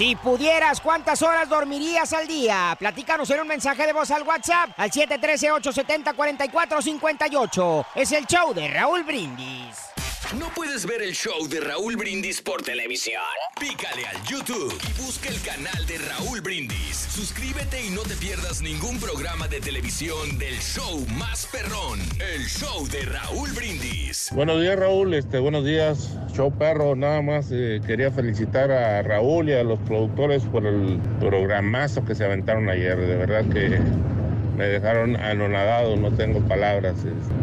[0.00, 2.74] Si pudieras, ¿cuántas horas dormirías al día?
[2.78, 7.84] Platícanos en un mensaje de voz al WhatsApp al 713-870-4458.
[7.96, 9.89] Es el show de Raúl Brindis.
[10.38, 13.20] ¿No puedes ver el show de Raúl Brindis por televisión?
[13.58, 16.94] Pícale al YouTube y busca el canal de Raúl Brindis.
[16.94, 21.98] Suscríbete y no te pierdas ningún programa de televisión del show más perrón,
[22.32, 24.30] el show de Raúl Brindis.
[24.32, 25.14] Buenos días, Raúl.
[25.14, 26.94] Este, buenos días, show perro.
[26.94, 32.14] Nada más eh, quería felicitar a Raúl y a los productores por el programazo que
[32.14, 32.96] se aventaron ayer.
[32.96, 33.80] De verdad que
[34.56, 36.94] me dejaron anonadado, no tengo palabras.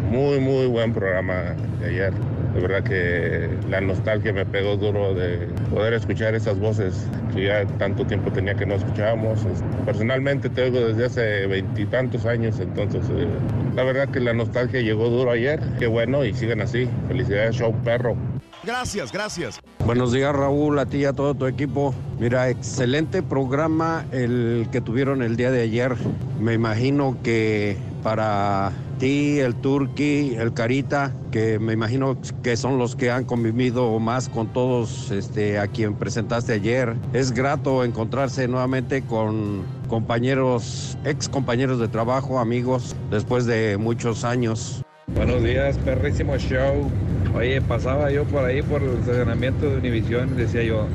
[0.09, 2.13] Muy, muy buen programa de ayer.
[2.57, 7.67] De verdad que la nostalgia me pegó duro de poder escuchar esas voces que ya
[7.77, 9.41] tanto tiempo tenía que no escuchábamos.
[9.45, 13.27] Es- Personalmente te oigo desde hace veintitantos años, entonces eh,
[13.75, 15.59] la verdad que la nostalgia llegó duro ayer.
[15.77, 16.89] Qué bueno y sigan así.
[17.07, 18.15] Felicidades, show perro.
[18.63, 19.59] Gracias, gracias.
[19.85, 21.93] Buenos días Raúl, a ti y a todo tu equipo.
[22.19, 25.93] Mira, excelente programa el que tuvieron el día de ayer.
[26.39, 32.95] Me imagino que para ti, el Turqui, el Carita, que me imagino que son los
[32.95, 36.95] que han convivido más con todos este, a quien presentaste ayer.
[37.13, 44.83] Es grato encontrarse nuevamente con compañeros, ex compañeros de trabajo, amigos, después de muchos años.
[45.15, 46.89] Buenos días, perrísimo show.
[47.35, 50.87] Oye, pasaba yo por ahí por el estacionamiento de Univisión y decía yo,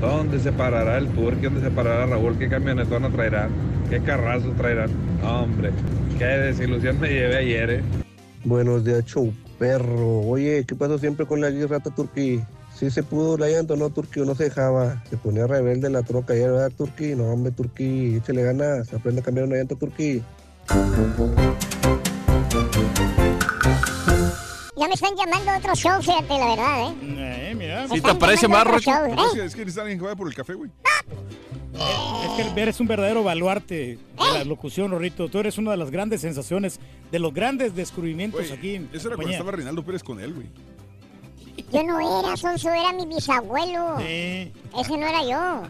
[0.00, 1.42] ¿dónde se parará el Turqui?
[1.42, 2.36] ¿Dónde se parará Raúl?
[2.38, 3.50] ¿Qué camionetona traerán?
[3.88, 4.90] ¿Qué carrazo traerán?
[5.22, 5.70] Hombre,
[6.18, 7.82] qué desilusión me llevé ayer, ¿eh?
[8.44, 10.20] Buenos días, show perro.
[10.20, 12.42] Oye, ¿qué pasó siempre con la rata Turqui?
[12.74, 15.02] Sí se pudo la llanta, no, Turqui, no se dejaba.
[15.08, 17.14] Se ponía rebelde la troca ayer, ¿verdad, Turqui?
[17.14, 18.92] No, hombre, Turqui, échale ganas.
[18.92, 20.22] Aprende a cambiar una llanta, Turqui.
[24.76, 26.94] Ya me están llamando a otro show, fíjate, la verdad, ¿eh?
[27.50, 27.88] Eh, mira.
[27.88, 29.14] Sí te parece más, show, ¿eh?
[29.14, 30.70] Es que- Es necesita alguien que vaya por el café, güey.
[31.74, 33.98] Es que eres un verdadero baluarte de
[34.32, 35.28] la locución, Rorrito.
[35.28, 36.78] Tú eres una de las grandes sensaciones,
[37.10, 38.74] de los grandes descubrimientos aquí.
[38.76, 40.46] en Eso era cuando estaba Reinaldo Pérez con él, güey.
[41.72, 43.96] Yo no era, Sonso, era mi bisabuelo.
[43.98, 44.52] Sí.
[44.78, 45.62] Ese no era yo.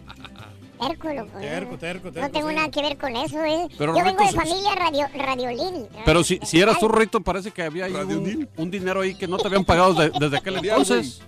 [0.79, 1.39] Terco, loco.
[1.39, 2.55] Terco, terco, No terco, tengo sí.
[2.55, 3.67] nada que ver con eso, ¿eh?
[3.77, 5.87] Pero, yo vengo de familia radio, radiolín.
[6.05, 9.27] Pero si, si eras tú, Rito, parece que había ahí un, un dinero ahí que
[9.27, 11.21] no te habían pagado de- desde aquel entonces.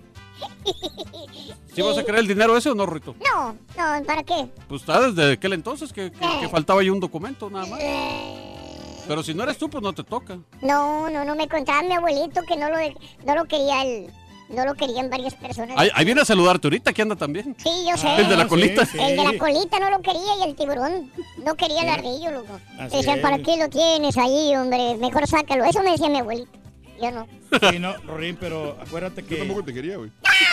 [1.74, 3.16] ¿Sí vas a querer el dinero ese o no, Rito?
[3.24, 4.48] No, no, ¿para qué?
[4.68, 7.80] Pues está desde aquel entonces que, que- que faltaba ahí un documento nada más.
[9.08, 10.38] Pero si no eres tú, pues no te toca.
[10.62, 12.78] No, no, no, me contaba mi abuelito que no lo,
[13.26, 14.12] no lo quería él.
[14.50, 15.78] No lo querían varias personas.
[15.78, 17.56] Ahí, ahí viene a saludarte ahorita, que anda también.
[17.60, 18.08] Sí, yo sé.
[18.18, 18.82] El de la colita.
[18.94, 21.12] El de la colita no lo quería y el tiburón
[21.46, 22.60] no quería el ardillo, loco.
[22.80, 23.22] Así Decían, es.
[23.22, 24.96] ¿para qué lo tienes ahí, hombre?
[24.98, 25.66] Mejor sácalo.
[25.66, 26.50] Eso me decía mi abuelito.
[27.02, 27.28] Yo no.
[27.72, 29.36] Sí, no, Rorín, pero acuérdate que.
[29.36, 30.12] Yo tampoco te quería, güey.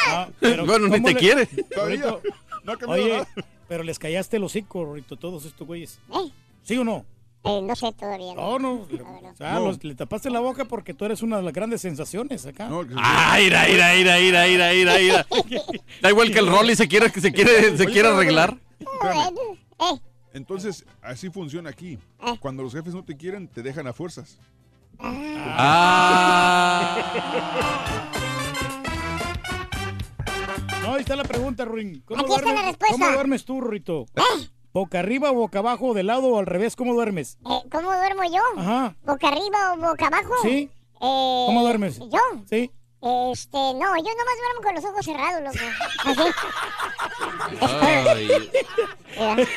[0.09, 1.49] Ah, pero Bueno, ni ¿cómo te le- quiere.
[1.75, 2.21] Rorrito,
[2.65, 3.29] No ha cambiado Oye, nada.
[3.67, 5.99] pero les callaste el hocico, Rorrito, todos estos güeyes.
[6.13, 6.31] ¿Eh?
[6.63, 7.05] ¿Sí o no?
[7.47, 8.35] Eh, no sé todavía.
[8.35, 8.73] No, no.
[8.75, 8.89] O
[9.37, 9.67] sea, No.
[9.67, 12.69] los- le tapaste la boca porque tú eres una de las grandes sensaciones acá.
[12.97, 15.27] Ah, ira, ira, ira, ira, ira, ira, ira.
[16.03, 18.57] Da igual que el Rolly se quiere, que se quiere, se quiere arreglar.
[18.81, 20.01] Eh,
[20.33, 21.99] Entonces, así funciona aquí.
[22.41, 24.39] Cuando los jefes no te quieren, te dejan a fuerzas.
[30.83, 32.03] No, ahí está la pregunta, Ruin.
[32.05, 32.97] ¿Cómo, Aquí está la respuesta.
[32.99, 34.07] ¿Cómo duermes tú, Rurito?
[34.77, 36.77] ¿Boca arriba, boca abajo, de lado o al revés?
[36.77, 37.39] ¿Cómo duermes?
[37.49, 38.43] eh, ¿Cómo duermo yo?
[38.59, 38.95] Ajá.
[39.07, 40.35] ¿Boca arriba o boca abajo?
[40.43, 40.71] Sí.
[41.01, 41.99] Eh, ¿Cómo duermes?
[41.99, 42.21] ¿Yo?
[42.45, 42.71] Sí.
[43.01, 45.65] Este, no, yo nomás duermo con los ojos cerrados, loco.
[48.11, 49.49] Así.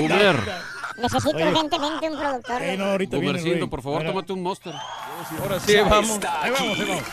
[0.00, 0.36] Boomer.
[1.02, 1.48] Necesito Oye.
[1.48, 2.62] urgentemente un productor.
[2.62, 3.16] Eh, loco.
[3.16, 4.74] Boomercito, por favor, tómate un monster.
[5.42, 6.18] Ahora sí, vamos.
[6.40, 7.04] Ahí vamos, ahí vamos.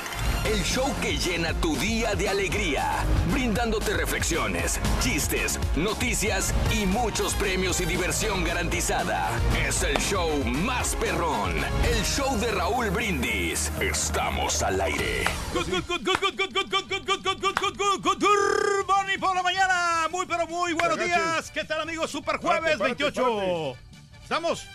[0.46, 7.80] El show que llena tu día de alegría, brindándote reflexiones, chistes, noticias y muchos premios
[7.80, 9.30] y diversión garantizada.
[9.66, 13.72] Es el show más perrón, el show de Raúl Brindis.
[13.80, 15.24] Estamos al aire.
[15.54, 19.20] Good, good, good, good, good, good, good, good, good, good, good, good, good, good, good,
[19.22, 20.08] por la mañana.
[20.12, 21.52] Muy, pero muy buenos días.
[21.52, 22.12] ¿Qué tal, amigos?
[22.12, 23.78] Super Jueves Párate, párate, 28.
[24.22, 24.68] ¿Estamos?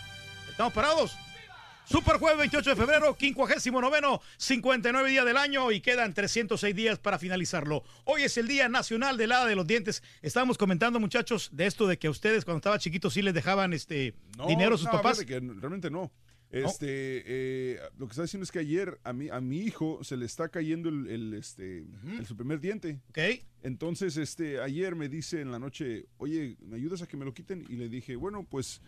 [0.49, 1.28] ¿Estamos parados?
[1.89, 7.19] Super Jueves 28 de febrero, 59 59 días del año y quedan 306 días para
[7.19, 7.83] finalizarlo.
[8.05, 10.03] Hoy es el Día Nacional del Hada de los Dientes.
[10.21, 13.73] Estábamos comentando, muchachos, de esto de que a ustedes cuando estaban chiquitos sí les dejaban
[13.73, 14.15] este
[14.47, 15.25] dinero a sus no, papás.
[15.25, 16.13] que realmente no.
[16.51, 20.19] Este, eh, lo que está diciendo es que ayer a mi, a mi hijo se
[20.19, 21.87] le está cayendo el, el, este,
[22.19, 23.01] el su primer diente.
[23.09, 23.19] Ok.
[23.63, 27.33] Entonces, este, ayer me dice en la noche, oye, ¿me ayudas a que me lo
[27.33, 27.65] quiten?
[27.67, 28.83] Y le dije, bueno, pues,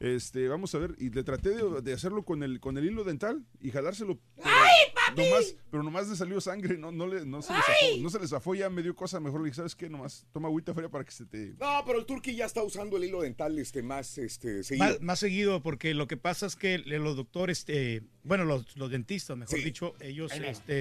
[0.00, 0.96] este, vamos a ver.
[0.98, 4.18] Y le traté de, de hacerlo con el, con el hilo dental y jalárselo.
[4.36, 8.10] Pero Nomás, pero nomás le salió sangre, no, no, le, no, se le zafó, no
[8.10, 9.18] se le zafó, ya me dio cosa.
[9.18, 9.88] Mejor le dije, ¿sabes qué?
[9.90, 11.54] Nomás toma agüita fría para que se te...
[11.58, 14.86] No, pero el Turqui ya está usando el hilo dental este, más este, seguido.
[14.86, 18.88] Más, más seguido, porque lo que pasa es que los doctores, eh, bueno, los, los
[18.90, 19.64] dentistas, mejor Sí.
[19.64, 20.46] dicho, ellos Ay, no.
[20.46, 20.80] este,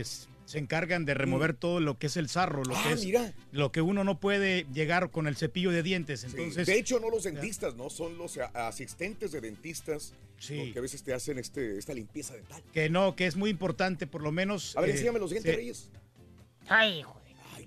[0.50, 3.34] se encargan de remover todo lo que es el sarro, lo Ah, que es mira.
[3.52, 6.22] lo que uno no puede llegar con el cepillo de dientes.
[6.22, 7.92] Sí, de hecho, no los dentistas, ¿no?
[7.92, 12.64] Son los asistentes de dentistas los que a veces te hacen este, esta limpieza dental.
[12.74, 14.76] que no, que es muy importante, por lo menos.
[14.76, 15.56] A ver, eh, enséñame los dientes, sí.
[15.56, 15.90] Reyes.
[16.68, 17.20] Ay, joder.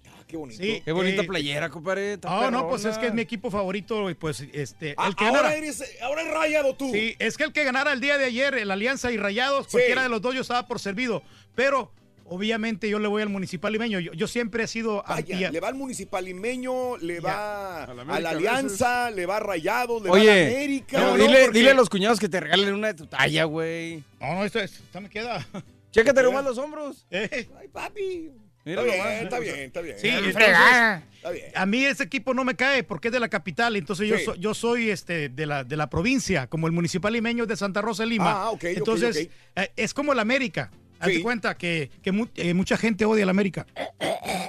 [0.09, 0.61] Ah, qué bonito.
[0.61, 2.19] Sí, Qué bonita eh, playera, compadre.
[2.25, 5.43] No, no, pues es que es mi equipo favorito, pues este, Ah, el que ahora
[5.43, 6.91] ganara- eres, ahora eres rayado tú.
[6.93, 10.03] Sí, es que el que ganara el día de ayer, el Alianza y Rayados, cualquiera
[10.03, 11.23] de los dos yo estaba por servido,
[11.55, 11.93] pero
[12.35, 14.01] obviamente yo le voy al municipal limeño.
[14.01, 17.95] Yo, yo siempre he sido Vaya, anti- le va al municipal limeño, le va a
[17.95, 20.99] la, América a Alianza, le va a Rayados, le va a la Oye, América.
[21.01, 24.03] No, dile, porque- dile a los cuñados que te regalen una de tu talla, güey.
[24.21, 25.47] No, no, esto, esto me queda.
[25.93, 27.07] Chécate nomás los hombros.
[27.11, 27.49] Eh.
[27.61, 28.31] Ay, papi.
[28.65, 29.97] Mira está bien, está bien, está bien.
[29.99, 31.47] Sí, Está entonces, Está bien.
[31.53, 34.39] a mí ese equipo no me cae porque es de la capital, entonces yo, soy,
[34.39, 37.83] yo soy este de la, de la provincia, como el municipal limeño es de Santa
[37.83, 38.31] Rosa Lima.
[38.45, 39.33] Ah, ok, entonces, ok.
[39.57, 40.71] eh, es como la América.
[41.03, 41.23] Haz de Sí.
[41.23, 43.67] cuenta que, que mu- eh, mucha gente odia la América.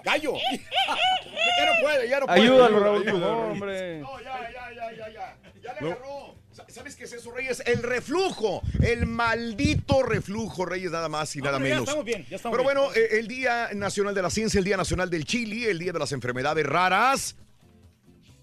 [0.06, 0.34] Gallo.
[1.58, 2.42] ya no puede, ya no puede.
[2.42, 4.00] Ayúdalo, Raúl, Ayúdalo, hombre.
[4.00, 5.38] No, ya, ya, ya, ya, ya.
[5.64, 6.36] Ya le agarró.
[6.52, 7.64] Sa- ¿Sabes qué es eso, Reyes?
[7.66, 8.62] El reflujo.
[8.84, 11.88] El maldito reflujo, Reyes, nada más y nada Hombre, ya menos.
[11.90, 14.78] estamos bien, ya estamos Pero bueno, eh, el Día Nacional de la Ciencia, el Día
[14.78, 17.36] Nacional del Chili, el Día de las Enfermedades Raras.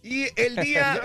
[0.02, 1.00] Y el Día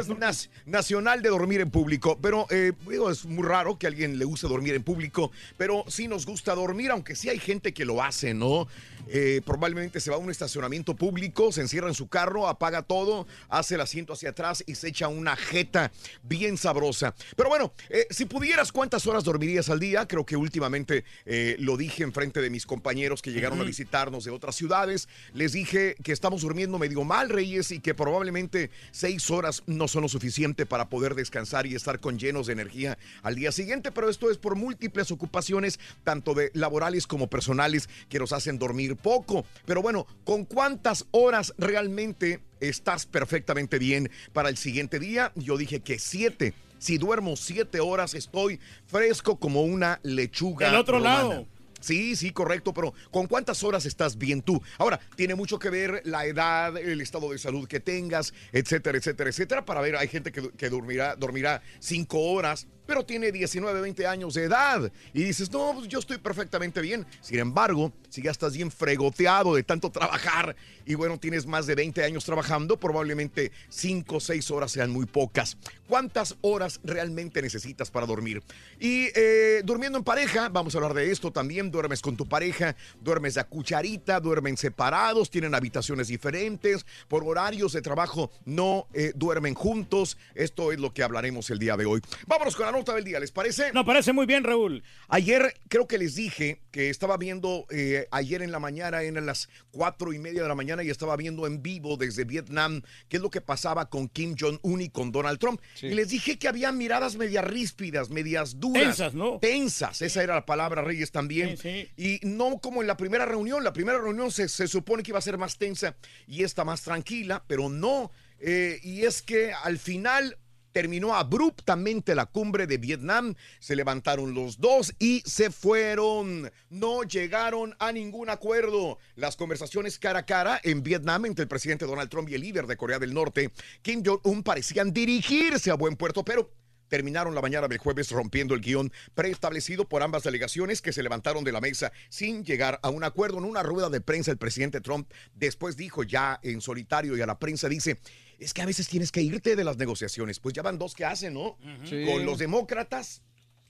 [0.65, 2.17] Nacional de Dormir en Público.
[2.21, 5.83] Pero eh, digo, es muy raro que a alguien le guste dormir en público, pero
[5.87, 8.67] sí nos gusta dormir, aunque sí hay gente que lo hace, ¿no?
[9.07, 13.27] Eh, probablemente se va a un estacionamiento público, se encierra en su carro, apaga todo,
[13.49, 15.91] hace el asiento hacia atrás y se echa una jeta
[16.23, 17.13] bien sabrosa.
[17.35, 20.07] Pero bueno, eh, si pudieras, ¿cuántas horas dormirías al día?
[20.07, 24.25] Creo que últimamente eh, lo dije en frente de mis compañeros que llegaron a visitarnos
[24.25, 25.07] de otras ciudades.
[25.33, 30.03] Les dije que estamos durmiendo medio mal, Reyes, y que probablemente seis horas no son
[30.03, 33.91] lo suficiente para poder descansar y estar con llenos de energía al día siguiente.
[33.91, 38.94] Pero esto es por múltiples ocupaciones, tanto de laborales como personales, que nos hacen dormir
[38.95, 39.45] poco.
[39.65, 45.31] Pero bueno, ¿con cuántas horas realmente estás perfectamente bien para el siguiente día?
[45.35, 46.53] Yo dije que siete.
[46.77, 50.67] Si duermo siete horas, estoy fresco como una lechuga.
[50.67, 51.17] Del otro romana.
[51.17, 51.47] lado.
[51.85, 54.59] Sí, sí, correcto, pero ¿con cuántas horas estás bien tú?
[54.79, 59.29] Ahora, tiene mucho que ver la edad, el estado de salud que tengas, etcétera, etcétera,
[59.29, 59.65] etcétera.
[59.65, 64.33] Para ver, hay gente que, que dormirá, dormirá cinco horas, pero tiene 19, 20 años
[64.33, 64.91] de edad.
[65.13, 67.05] Y dices, no, pues yo estoy perfectamente bien.
[67.21, 71.75] Sin embargo, si ya estás bien fregoteado de tanto trabajar y bueno, tienes más de
[71.75, 75.57] 20 años trabajando, probablemente 5 o 6 horas sean muy pocas.
[75.87, 78.41] ¿Cuántas horas realmente necesitas para dormir?
[78.79, 81.71] Y eh, durmiendo en pareja, vamos a hablar de esto también.
[81.71, 87.81] Duermes con tu pareja, duermes a cucharita, duermen separados, tienen habitaciones diferentes, por horarios de
[87.81, 90.17] trabajo no eh, duermen juntos.
[90.33, 92.01] Esto es lo que hablaremos el día de hoy.
[92.27, 93.71] Vámonos con la nota del día, ¿les parece?
[93.73, 94.83] No, parece muy bien, Raúl.
[95.07, 99.49] Ayer creo que les dije que estaba viendo eh, ayer en la mañana, eran las
[99.71, 103.23] cuatro y media de la mañana y estaba viendo en vivo desde Vietnam qué es
[103.23, 105.61] lo que pasaba con Kim Jong-un y con Donald Trump.
[105.81, 108.83] Y les dije que había miradas medias ríspidas, medias duras.
[108.83, 109.39] Tensas, ¿no?
[109.39, 111.57] Tensas, esa era la palabra, Reyes, también.
[111.97, 113.63] Y no como en la primera reunión.
[113.63, 115.95] La primera reunión se, se supone que iba a ser más tensa
[116.27, 118.11] y esta más tranquila, pero no.
[118.39, 120.37] Eh, y es que al final
[120.75, 126.51] terminó abruptamente la cumbre de Vietnam, se levantaron los dos y se fueron.
[126.69, 128.97] No llegaron a ningún acuerdo.
[129.15, 132.67] Las conversaciones cara a cara en Vietnam entre el presidente Donald Trump y el líder
[132.67, 133.51] de Corea del Norte,
[133.83, 136.51] Kim Jong-un, parecían dirigirse a buen puerto, pero
[136.89, 141.43] terminaron la mañana del jueves rompiendo el guion preestablecido por ambas delegaciones que se levantaron
[141.43, 143.37] de la mesa sin llegar a un acuerdo.
[143.37, 147.25] En una rueda de prensa, el presidente Trump después dijo ya en solitario y a
[147.25, 147.99] la prensa dice,
[148.39, 150.39] es que a veces tienes que irte de las negociaciones.
[150.39, 151.57] Pues ya van dos que hacen, ¿no?
[151.83, 152.05] Sí.
[152.05, 153.21] Con los demócratas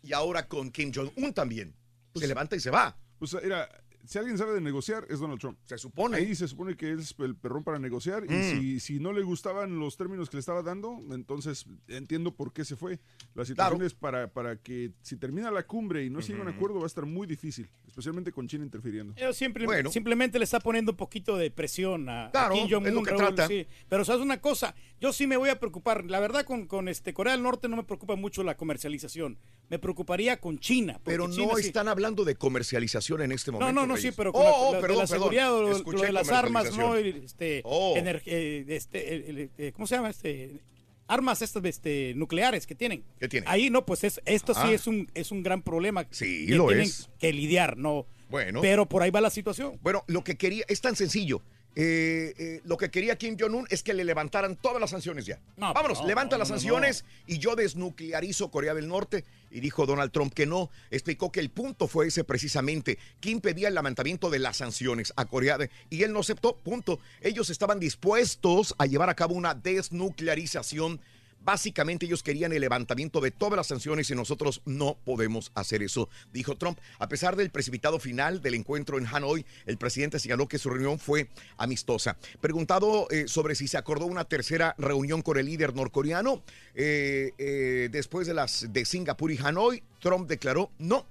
[0.04, 1.76] y ahora con Kim Jong-un también.
[2.16, 2.98] se levanta y se va.
[3.20, 3.70] O sea, era,
[4.06, 5.58] si alguien sabe de negociar, es Donald Trump.
[5.66, 6.18] Se supone.
[6.18, 8.24] Ahí se supone que es el perrón para negociar.
[8.26, 8.42] Y Mm.
[8.60, 12.66] si, si no le gustaban los términos que le estaba dando, entonces entiendo por qué
[12.66, 13.00] se fue.
[13.34, 16.48] La situación es para, para que si termina la cumbre y no se llega a
[16.48, 19.14] un acuerdo, va a estar muy difícil, especialmente con China interfiriendo.
[19.34, 19.92] Siempre, Bueno.
[19.92, 23.06] simplemente le está poniendo un poquito de presión a, a Claro, Kim Jong-un.
[23.48, 23.68] sí.
[23.90, 26.06] Pero sabes una cosa, yo sí me voy a preocupar.
[26.06, 29.38] La verdad, con, con este Corea del Norte no me preocupa mucho la comercialización.
[29.70, 31.00] Me preocuparía con China.
[31.04, 33.74] Pero China no sí- están hablando de comercialización en este momento.
[33.74, 34.12] No, no, no, Reyes.
[34.14, 35.20] sí, pero Oh, con oh, la- de perdón, la perdón.
[35.20, 36.96] seguridad, lo- de las armas, ¿no?
[36.96, 37.96] Este, Oh.
[37.98, 40.10] eh, este, eh, ¿Cómo se llama?
[40.12, 40.62] Este,
[41.08, 43.04] armas estas este, nucleares que tienen.
[43.20, 43.50] ¿Qué tienen?
[43.50, 44.72] Ahí no, pues es, esto sí Ah.
[44.74, 46.06] es un, es un gran problema.
[46.12, 47.10] Sí, que lo tienen es.
[47.20, 48.06] que lidiar, ¿no?
[48.30, 48.62] Bueno.
[48.62, 49.80] Pero por ahí va la situación.
[49.82, 51.42] Bueno, lo que quería, es tan sencillo.
[51.78, 55.42] Eh, eh, lo que quería Kim Jong-un es que le levantaran todas las sanciones ya.
[55.58, 59.26] No, Vámonos, no, levanta no, las sanciones y yo desnuclearizo Corea del Norte.
[59.52, 60.70] Y dijo Donald Trump que no.
[60.92, 62.98] Explicó que el punto fue ese precisamente.
[63.22, 66.58] Kim pedía el levantamiento de las sanciones a Corea de- y él no aceptó.
[66.58, 67.00] Punto.
[67.22, 71.00] Ellos estaban dispuestos a llevar a cabo una desnuclearización.
[71.46, 76.10] Básicamente ellos querían el levantamiento de todas las sanciones y nosotros no podemos hacer eso,
[76.34, 76.80] dijo Trump.
[76.98, 80.98] A pesar del precipitado final del encuentro en Hanoi, el presidente señaló que su reunión
[80.98, 82.18] fue amistosa.
[82.42, 87.90] Preguntado eh, sobre si se acordó una tercera reunión con el líder norcoreano, eh, eh,
[87.92, 91.06] después de las de Singapur y Hanoi, Trump declaró, no,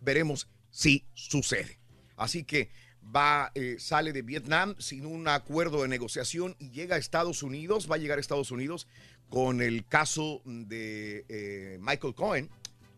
[0.00, 1.80] veremos si sucede.
[2.16, 2.70] Así que
[3.14, 7.90] va, eh, sale de Vietnam sin un acuerdo de negociación y llega a Estados Unidos,
[7.90, 8.86] va a llegar a Estados Unidos
[9.28, 12.50] con el caso de eh, Michael Cohen,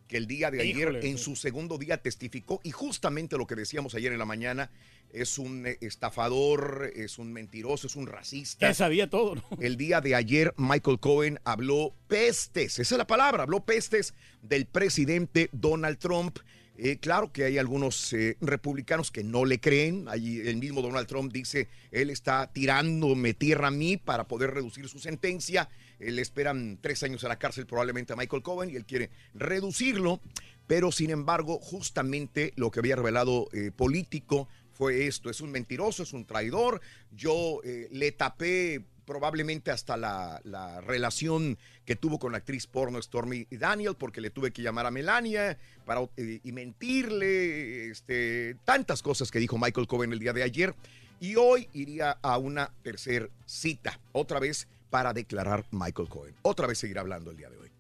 [0.09, 1.25] que el día de ayer, en sí.
[1.25, 4.71] su segundo día, testificó, y justamente lo que decíamos ayer en la mañana,
[5.13, 8.69] es un eh, estafador, es un mentiroso, es un racista.
[8.69, 9.45] Ya sabía todo, ¿no?
[9.61, 14.67] El día de ayer, Michael Cohen habló pestes, esa es la palabra, habló pestes del
[14.67, 16.39] presidente Donald Trump.
[16.79, 20.09] Eh, claro que hay algunos eh, republicanos que no le creen.
[20.09, 24.89] Allí el mismo Donald Trump dice, él está tirándome tierra a mí para poder reducir
[24.89, 25.69] su sentencia.
[25.99, 29.11] Eh, le esperan tres años a la cárcel probablemente a Michael Cohen y él quiere
[29.35, 30.21] reducirlo.
[30.67, 35.29] Pero sin embargo, justamente lo que había revelado político fue esto.
[35.29, 36.81] Es un mentiroso, es un traidor.
[37.11, 38.81] Yo le tapé
[39.13, 44.31] probablemente hasta la, la relación que tuvo con la actriz porno Stormy Daniel, porque le
[44.31, 49.87] tuve que llamar a Melania para, eh, y mentirle, este, tantas cosas que dijo Michael
[49.87, 50.75] Cohen el día de ayer.
[51.21, 56.35] Y hoy iría a una tercer cita, otra vez para declarar Michael Cohen.
[56.41, 57.71] Otra vez seguirá hablando el día de hoy.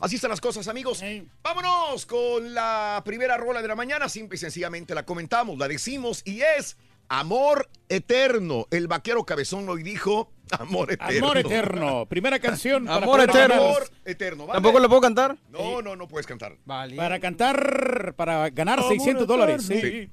[0.00, 1.00] Así están las cosas, amigos.
[1.44, 4.08] Vámonos con la primera rola de la mañana.
[4.08, 6.76] Simple y sencillamente la comentamos, la decimos y es
[7.12, 8.66] Amor Eterno.
[8.70, 11.26] El vaquero cabezón hoy dijo Amor Eterno.
[11.26, 12.06] Amor eterno.
[12.06, 12.86] Primera canción.
[12.86, 13.54] para Amor eterno.
[13.54, 14.46] Amor Eterno.
[14.46, 14.56] ¿vale?
[14.56, 15.36] ¿Tampoco le puedo cantar?
[15.50, 16.56] No, no, no puedes cantar.
[16.64, 19.62] Para cantar, para ganar Amor 600 dólares.
[19.66, 20.10] Sí.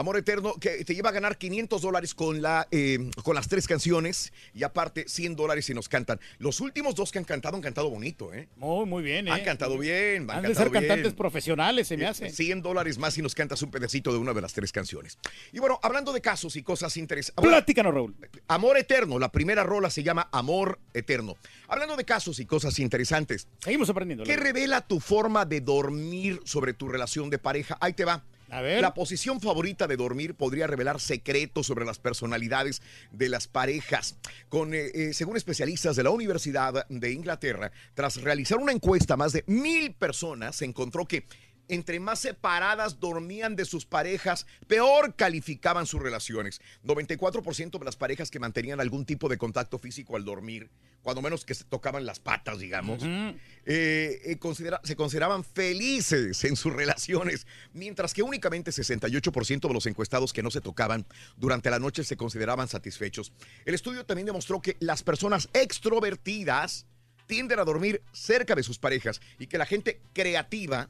[0.00, 3.66] Amor Eterno, que te lleva a ganar 500 dólares con, la, eh, con las tres
[3.68, 6.18] canciones y aparte 100 dólares si nos cantan.
[6.38, 8.48] Los últimos dos que han cantado han cantado bonito, ¿eh?
[8.56, 9.30] Muy, muy bien, ¿eh?
[9.30, 11.16] Han cantado bien, han, Han de cantado ser cantantes bien.
[11.16, 12.30] profesionales, se me Eh, hace.
[12.30, 15.18] 100 dólares más si nos cantas un pedacito de una de las tres canciones.
[15.52, 17.44] Y bueno, hablando de casos y cosas interesantes.
[17.46, 18.16] Platícanos, Raúl.
[18.48, 21.36] Amor Eterno, la primera rola se llama Amor Eterno.
[21.68, 23.48] Hablando de casos y cosas interesantes.
[23.62, 24.24] Seguimos aprendiendo.
[24.24, 27.76] ¿Qué revela tu forma de dormir sobre tu relación de pareja?
[27.82, 28.24] Ahí te va.
[28.50, 32.82] La posición favorita de dormir podría revelar secretos sobre las personalidades
[33.12, 34.16] de las parejas.
[34.52, 39.44] Eh, eh, según especialistas de la Universidad de Inglaterra, tras realizar una encuesta más de
[39.46, 41.26] mil personas, se encontró que
[41.70, 46.60] entre más separadas dormían de sus parejas, peor calificaban sus relaciones.
[46.84, 50.68] 94% de las parejas que mantenían algún tipo de contacto físico al dormir,
[51.02, 56.56] cuando menos que se tocaban las patas, digamos, eh, eh, considera- se consideraban felices en
[56.56, 61.06] sus relaciones, mientras que únicamente 68% de los encuestados que no se tocaban
[61.36, 63.32] durante la noche se consideraban satisfechos.
[63.64, 66.86] El estudio también demostró que las personas extrovertidas
[67.26, 70.88] tienden a dormir cerca de sus parejas y que la gente creativa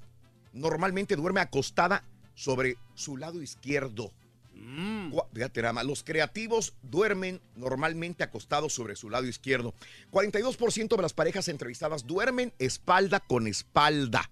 [0.53, 4.13] normalmente duerme acostada sobre su lado izquierdo.
[5.11, 9.75] Gua- Fíjate nada más, los creativos duermen normalmente acostados sobre su lado izquierdo.
[10.11, 14.31] 42% de las parejas entrevistadas duermen espalda con espalda.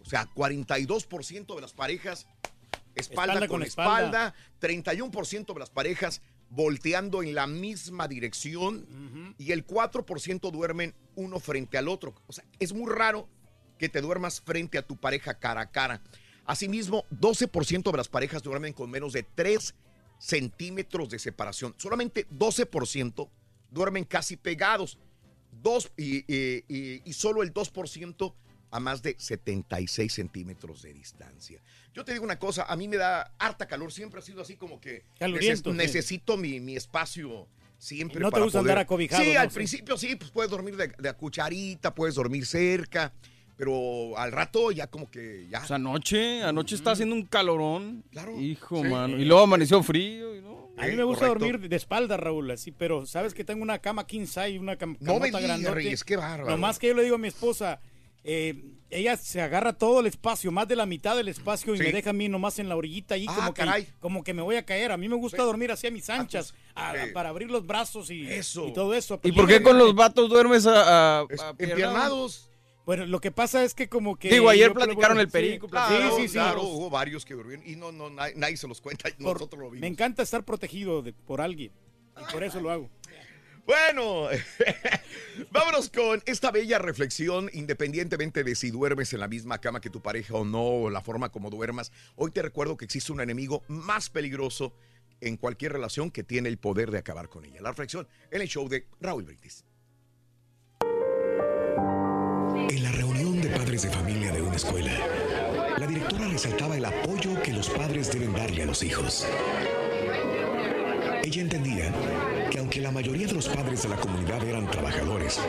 [0.00, 2.26] O sea, 42% de las parejas
[2.94, 9.52] espalda, Espalda con, con espalda, 31% de las parejas volteando en la misma dirección y
[9.52, 12.14] el 4% duermen uno frente al otro.
[12.28, 13.28] O sea, es muy raro
[13.78, 16.00] que te duermas frente a tu pareja cara a cara.
[16.44, 19.74] Asimismo, 12% de las parejas duermen con menos de 3
[20.18, 21.74] centímetros de separación.
[21.78, 23.28] Solamente 12%
[23.70, 24.98] duermen casi pegados.
[25.62, 28.34] Dos, y, y- y- y solo el 2%
[28.70, 31.62] a más de 76 centímetros de distancia.
[31.94, 34.56] Yo te digo una cosa, a mí me da harta calor, siempre ha sido así
[34.56, 35.70] como que neces- sí.
[35.72, 37.48] necesito mi, mi espacio
[37.78, 38.20] siempre.
[38.20, 39.40] No te para gusta poder- andar acobijado, Sí, ¿no?
[39.40, 39.54] al Sí.
[39.54, 43.12] principio sí, pues puedes dormir de, de a cucharita, puedes dormir cerca,
[43.56, 45.60] pero al rato ya como que ya.
[45.60, 48.04] Pues anoche, anoche está haciendo un calorón.
[48.38, 48.88] Hijo, Sí.
[48.88, 49.16] mano.
[49.18, 50.34] Y luego amaneció frío.
[50.36, 50.56] y no.
[50.78, 54.06] A mí me gusta dormir de espalda, Raúl, así, pero sabes que tengo una cama
[54.06, 55.74] king size, una cam No me camota digas.
[55.74, 56.50] Reyes, qué bárbaro.
[56.50, 57.80] Nomás que yo le digo a mi esposa,
[58.24, 61.82] eh, ella se agarra todo el espacio, más de la mitad del espacio, y Sí.
[61.84, 64.42] me deja a mí nomás en la orillita ahí, Ah, como, que, como que me
[64.42, 64.92] voy a caer.
[64.92, 67.10] A mí me gusta dormir así a mis anchas, a- sí.
[67.14, 69.18] para abrir los brazos y, y todo eso.
[69.22, 72.50] ¿Y por qué con los vatos duermes a, a- a Empiernados.
[72.86, 74.30] Bueno, lo que pasa es que como que...
[74.30, 76.34] Digo, ayer platicaron el sí, perico, Claro, Sí, sí, sí.
[76.34, 79.34] claro, los- hubo varios que durmieron y no, no, nadie, nadie se los cuenta, por-
[79.34, 79.80] nosotros lo vimos.
[79.80, 81.72] me encanta estar protegido de- por alguien,
[82.16, 82.88] y por eso lo hago.
[83.66, 84.28] Bueno,
[85.50, 90.00] vámonos con esta bella reflexión, independientemente de si duermes en la misma cama que tu
[90.00, 91.90] pareja o no, o la forma como duermas.
[92.14, 94.72] Hoy te recuerdo que existe un enemigo más peligroso
[95.20, 97.60] en cualquier relación que tiene el poder de acabar con ella.
[97.60, 99.64] La reflexión en el show de Raúl Brindis.
[102.68, 104.92] En la reunión de padres de familia de una escuela,
[105.78, 109.26] la directora resaltaba el apoyo que los padres deben darle a los hijos.
[111.22, 111.92] Ella entendía
[112.50, 115.40] que aunque la mayoría de los padres de la comunidad eran trabajadores,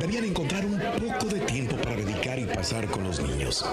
[0.00, 3.64] debían encontrar un poco de tiempo para dedicar y pasar con los niños.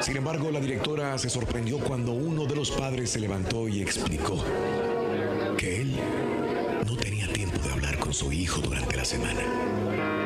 [0.00, 4.42] Sin embargo, la directora se sorprendió cuando uno de los padres se levantó y explicó
[5.58, 5.94] que él
[6.86, 10.19] no tenía tiempo de hablar con su hijo durante la semana.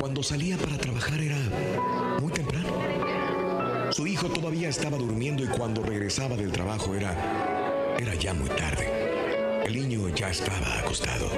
[0.00, 1.38] Cuando salía para trabajar era
[2.20, 2.68] muy temprano.
[3.90, 9.64] Su hijo todavía estaba durmiendo y cuando regresaba del trabajo era era ya muy tarde.
[9.66, 11.28] El niño ya estaba acostado.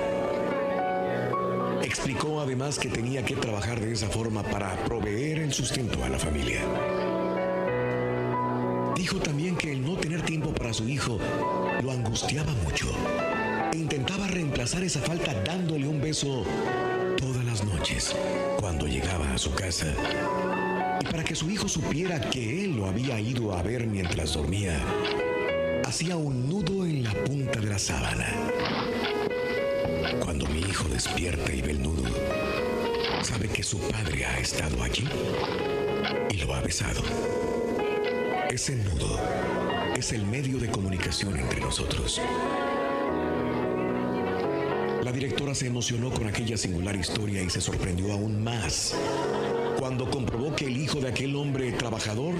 [1.82, 6.18] Explicó además que tenía que trabajar de esa forma para proveer el sustento a la
[6.18, 6.60] familia.
[8.94, 11.18] Dijo también que el no tener tiempo para su hijo
[11.82, 12.86] lo angustiaba mucho
[13.72, 16.44] e intentaba reemplazar esa falta dándole un beso
[17.64, 18.14] noches
[18.58, 19.86] cuando llegaba a su casa.
[21.00, 24.78] Y para que su hijo supiera que él lo había ido a ver mientras dormía,
[25.84, 28.26] hacía un nudo en la punta de la sábana.
[30.22, 32.04] Cuando mi hijo despierta y ve el nudo,
[33.22, 35.08] sabe que su padre ha estado allí
[36.30, 37.02] y lo ha besado.
[38.50, 39.18] Ese nudo
[39.96, 42.20] es el medio de comunicación entre nosotros.
[45.20, 48.94] Directora se emocionó con aquella singular historia y se sorprendió aún más
[49.78, 52.34] cuando comprobó que el hijo de aquel hombre trabajador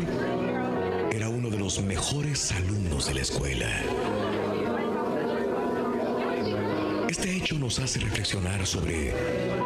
[1.12, 3.66] era uno de los mejores alumnos de la escuela.
[7.10, 9.12] Este hecho nos hace reflexionar sobre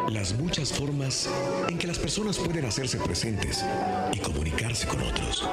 [0.09, 1.29] las muchas formas
[1.69, 3.63] en que las personas pueden hacerse presentes
[4.11, 5.47] y comunicarse con otros.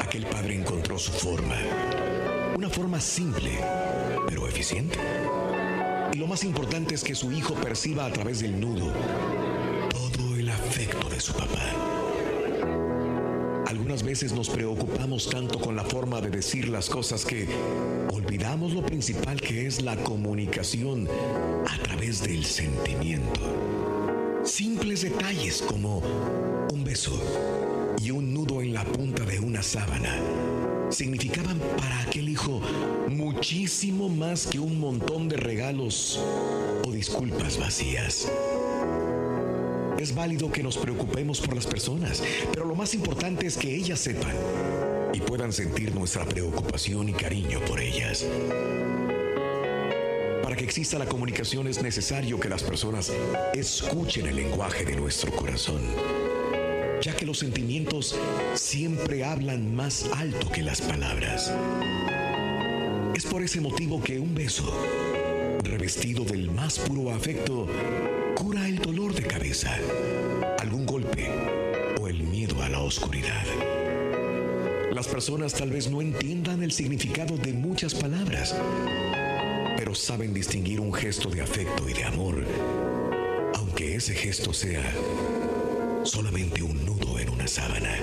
[0.00, 1.58] Aquel padre encontró su forma,
[2.56, 3.50] una forma simple,
[4.26, 4.98] pero eficiente.
[6.14, 8.92] Y lo más importante es que su hijo perciba a través del nudo
[9.90, 11.72] todo el afecto de su papá.
[13.66, 17.48] Algunas veces nos preocupamos tanto con la forma de decir las cosas que
[18.12, 21.08] olvidamos lo principal que es la comunicación
[21.68, 23.40] a través del sentimiento.
[24.44, 25.98] Simples detalles como
[26.72, 27.20] un beso
[28.00, 30.20] y un nudo en la punta de una sábana
[30.94, 32.60] significaban para aquel hijo
[33.08, 36.20] muchísimo más que un montón de regalos
[36.86, 38.30] o disculpas vacías.
[39.98, 42.22] Es válido que nos preocupemos por las personas,
[42.52, 44.36] pero lo más importante es que ellas sepan
[45.12, 48.24] y puedan sentir nuestra preocupación y cariño por ellas.
[50.42, 53.12] Para que exista la comunicación es necesario que las personas
[53.52, 55.80] escuchen el lenguaje de nuestro corazón,
[57.04, 58.18] ya que los sentimientos
[58.54, 61.52] siempre hablan más alto que las palabras.
[63.14, 64.64] Es por ese motivo que un beso,
[65.62, 67.68] revestido del más puro afecto,
[68.34, 69.76] cura el dolor de cabeza,
[70.58, 71.28] algún golpe
[72.00, 73.44] o el miedo a la oscuridad.
[74.90, 78.56] Las personas tal vez no entiendan el significado de muchas palabras,
[79.76, 82.42] pero saben distinguir un gesto de afecto y de amor,
[83.56, 84.90] aunque ese gesto sea
[86.04, 86.83] solamente un
[87.44, 87.94] una sábana.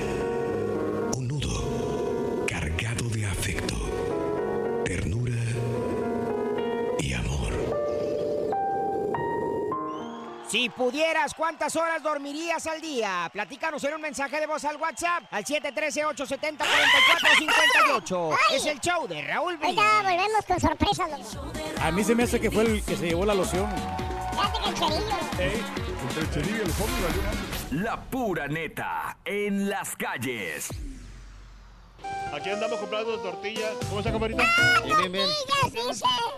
[1.18, 3.76] Un nudo cargado de afecto,
[4.86, 5.34] ternura
[7.00, 7.52] y amor.
[10.48, 13.32] Si pudieras, ¿cuántas horas dormirías al día?
[13.34, 18.38] Platícanos en un mensaje de voz al WhatsApp al 713-870-4458.
[18.54, 19.80] Es el show de Raúl Brindis.
[19.80, 21.24] Ahorita volvemos con sorpresas, loco.
[21.82, 23.68] A mí se me hace que fue el que se llevó la loción.
[24.76, 25.16] Cherillo.
[26.20, 27.51] El Cherillo el.
[27.72, 30.70] La pura neta en las calles.
[32.34, 33.76] Aquí andamos comprando tortillas.
[33.88, 34.44] ¿Cómo está, camarita?
[34.84, 35.28] Bien, bien, bien.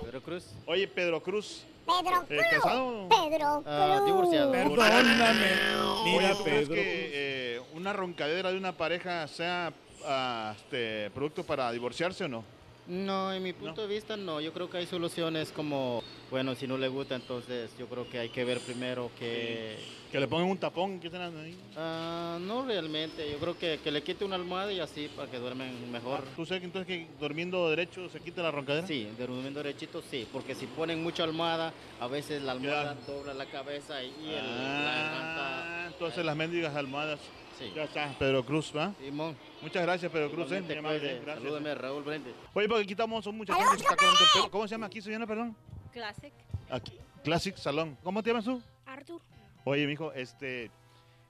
[0.04, 0.46] Pedro Cruz.
[0.68, 1.66] Oye, Pedro Cruz.
[1.86, 2.46] Pedro Eh, Cruz.
[2.52, 3.10] ¿casado?
[3.10, 4.06] Pedro Ah, Cruz.
[4.06, 4.52] divorciado.
[4.52, 5.76] Perdóname.
[6.04, 9.74] Oye, Mira, ¿tú crees que eh, una roncadera de una pareja sea
[10.06, 12.44] ah, este, producto para divorciarse o no?
[12.88, 14.42] No, en mi punto de vista no.
[14.42, 18.20] Yo creo que hay soluciones como, bueno, si no le gusta, entonces yo creo que
[18.20, 20.04] hay que ver primero que...
[20.12, 21.58] Que le pongan un tapón, ¿qué están ahí?
[21.76, 23.32] Ah, no realmente.
[23.32, 26.24] Yo creo que, que le quite una almohada y así para que duermen mejor.
[26.36, 28.86] ¿Tú sabes que entonces que durmiendo derecho se quita la roncadera?
[28.86, 33.48] Sí, durmiendo derechito sí, porque si ponen mucha almohada, a veces la almohada dobla la
[33.48, 37.20] cabeza y el, Ah, entonces las mendigas almohadas.
[37.64, 37.74] Sí.
[37.76, 38.94] Ya está, Pedro Cruz, ¿va?
[39.00, 39.38] Simón.
[39.62, 40.62] Muchas gracias, Pedro Cruz, ¿eh?
[40.62, 41.44] Muy amable, gracias.
[41.44, 42.34] Salúdeme, Raúl Brendis.
[42.54, 44.50] Oye, porque aquí estamos, son mucha gente que.
[44.50, 45.56] ¿Cómo se llama aquí, señora, perdón?
[45.92, 46.34] Classic.
[46.70, 46.94] Aquí,
[47.24, 47.98] Classic Salón.
[48.04, 48.62] ¿Cómo te llamas tú?
[48.86, 49.22] Arthur.
[49.64, 50.72] Oye, mijo, este,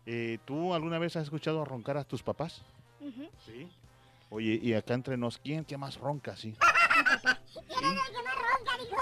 [0.05, 2.63] eh, ¿tú alguna vez has escuchado roncar a tus papás?
[3.45, 3.67] Sí.
[4.29, 6.55] Oye, y acá entre nos, ¿quién que más ronca, sí?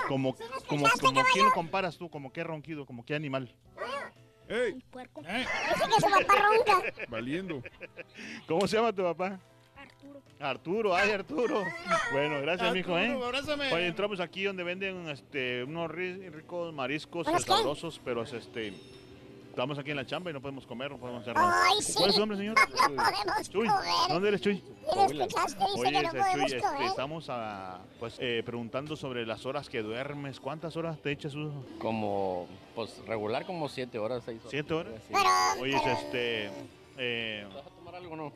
[0.07, 0.35] Como,
[0.67, 2.09] como, como, ¿quién lo comparas tú?
[2.09, 2.85] ¿Como qué ronquido?
[2.85, 3.53] ¿Como qué animal?
[4.51, 4.73] ¡Ey!
[4.91, 5.21] Puerco.
[5.21, 5.47] Dice
[5.85, 6.93] que su papá ronca.
[7.09, 7.61] Valiendo.
[8.47, 9.39] ¿Cómo se llama tu papá?
[9.77, 10.21] Arturo.
[10.39, 11.63] Arturo, ay Arturo.
[12.11, 13.07] Bueno, gracias, mijo, ¿eh?
[13.07, 13.71] Arturo, abrázame.
[13.73, 18.73] Oye, entramos aquí donde venden este, unos ri- ricos mariscos sabrosos, pero este,
[19.49, 21.53] estamos aquí en la chamba y no podemos comer, no podemos hacer nada.
[21.69, 21.93] Ay, sí.
[21.95, 22.55] ¿Cuál es su nombre, señor?
[22.91, 23.67] No podemos Chuy.
[23.67, 23.85] comer.
[24.09, 24.63] ¿Dónde eres, Chuy?
[24.87, 30.39] Oye, no este, Chuy, este, estamos a, pues, eh, preguntando sobre las horas que duermes.
[30.39, 31.35] ¿Cuántas horas te echas?
[31.35, 31.65] Uso?
[31.79, 34.51] Como, pues regular como siete horas, seis horas.
[34.51, 34.93] ¿Siete horas?
[35.07, 35.13] Sí.
[35.59, 36.49] Oye, este...
[36.97, 38.33] Eh, ¿Vas a tomar algo o no?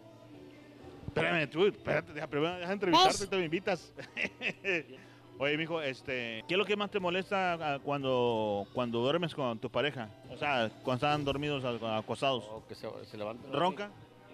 [1.08, 3.94] Espérame, tú, espérate, deja, primero deja entrevistarte y te me invitas.
[5.38, 9.60] Oye, mijo, este, ¿qué es lo que más te molesta ah, cuando, cuando duermes con
[9.60, 10.10] tu pareja?
[10.30, 12.46] O sea, cuando están dormidos a- acostados.
[12.46, 13.46] O que se, se levante.
[13.52, 13.90] ¿Ronca?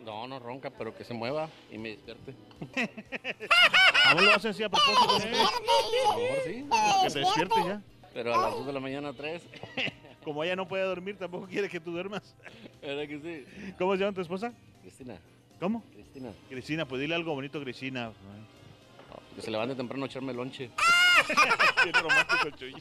[0.06, 2.34] No, no ronca, pero que se mueva y me despierte.
[4.06, 5.10] ¿A vos lo hacen así a propósito?
[5.10, 6.66] A lo mejor sí.
[7.04, 7.82] Que te despierte ya.
[8.14, 9.42] Pero a las 2 de la mañana, 3.
[10.24, 12.36] Como ella no puede dormir, tampoco quiere que tú duermas.
[12.82, 13.74] ¿Verdad que sí?
[13.80, 14.54] ¿Cómo se llama tu esposa?
[14.82, 15.18] Cristina.
[15.60, 15.84] ¿Cómo?
[15.94, 16.32] Cristina.
[16.50, 18.12] Cristina, pues dile algo bonito, Cristina.
[19.36, 20.70] Que se levante temprano a echarme lonche.
[21.84, 22.76] Bien romántico, Chuy.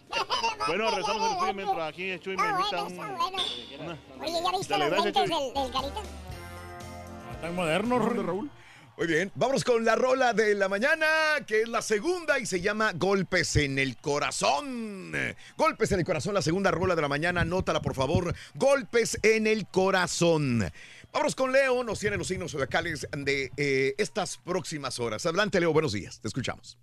[0.66, 2.92] Bueno, regresamos al estudio mientras aquí Chuy me invita a un...
[2.92, 3.38] Está bueno.
[3.80, 6.00] una- Oye, ¿ya viste Dale, los lentes del, del carita?
[7.40, 8.50] Tan moderno, Raúl.
[9.00, 11.06] Muy bien, vámonos con la rola de la mañana,
[11.46, 15.10] que es la segunda y se llama Golpes en el Corazón.
[15.56, 18.34] Golpes en el Corazón, la segunda rola de la mañana, anótala por favor.
[18.56, 20.70] Golpes en el Corazón.
[21.14, 25.24] Vámonos con Leo, nos tiene los signos zodiacales de eh, estas próximas horas.
[25.24, 26.76] Adelante, Leo, buenos días, te escuchamos.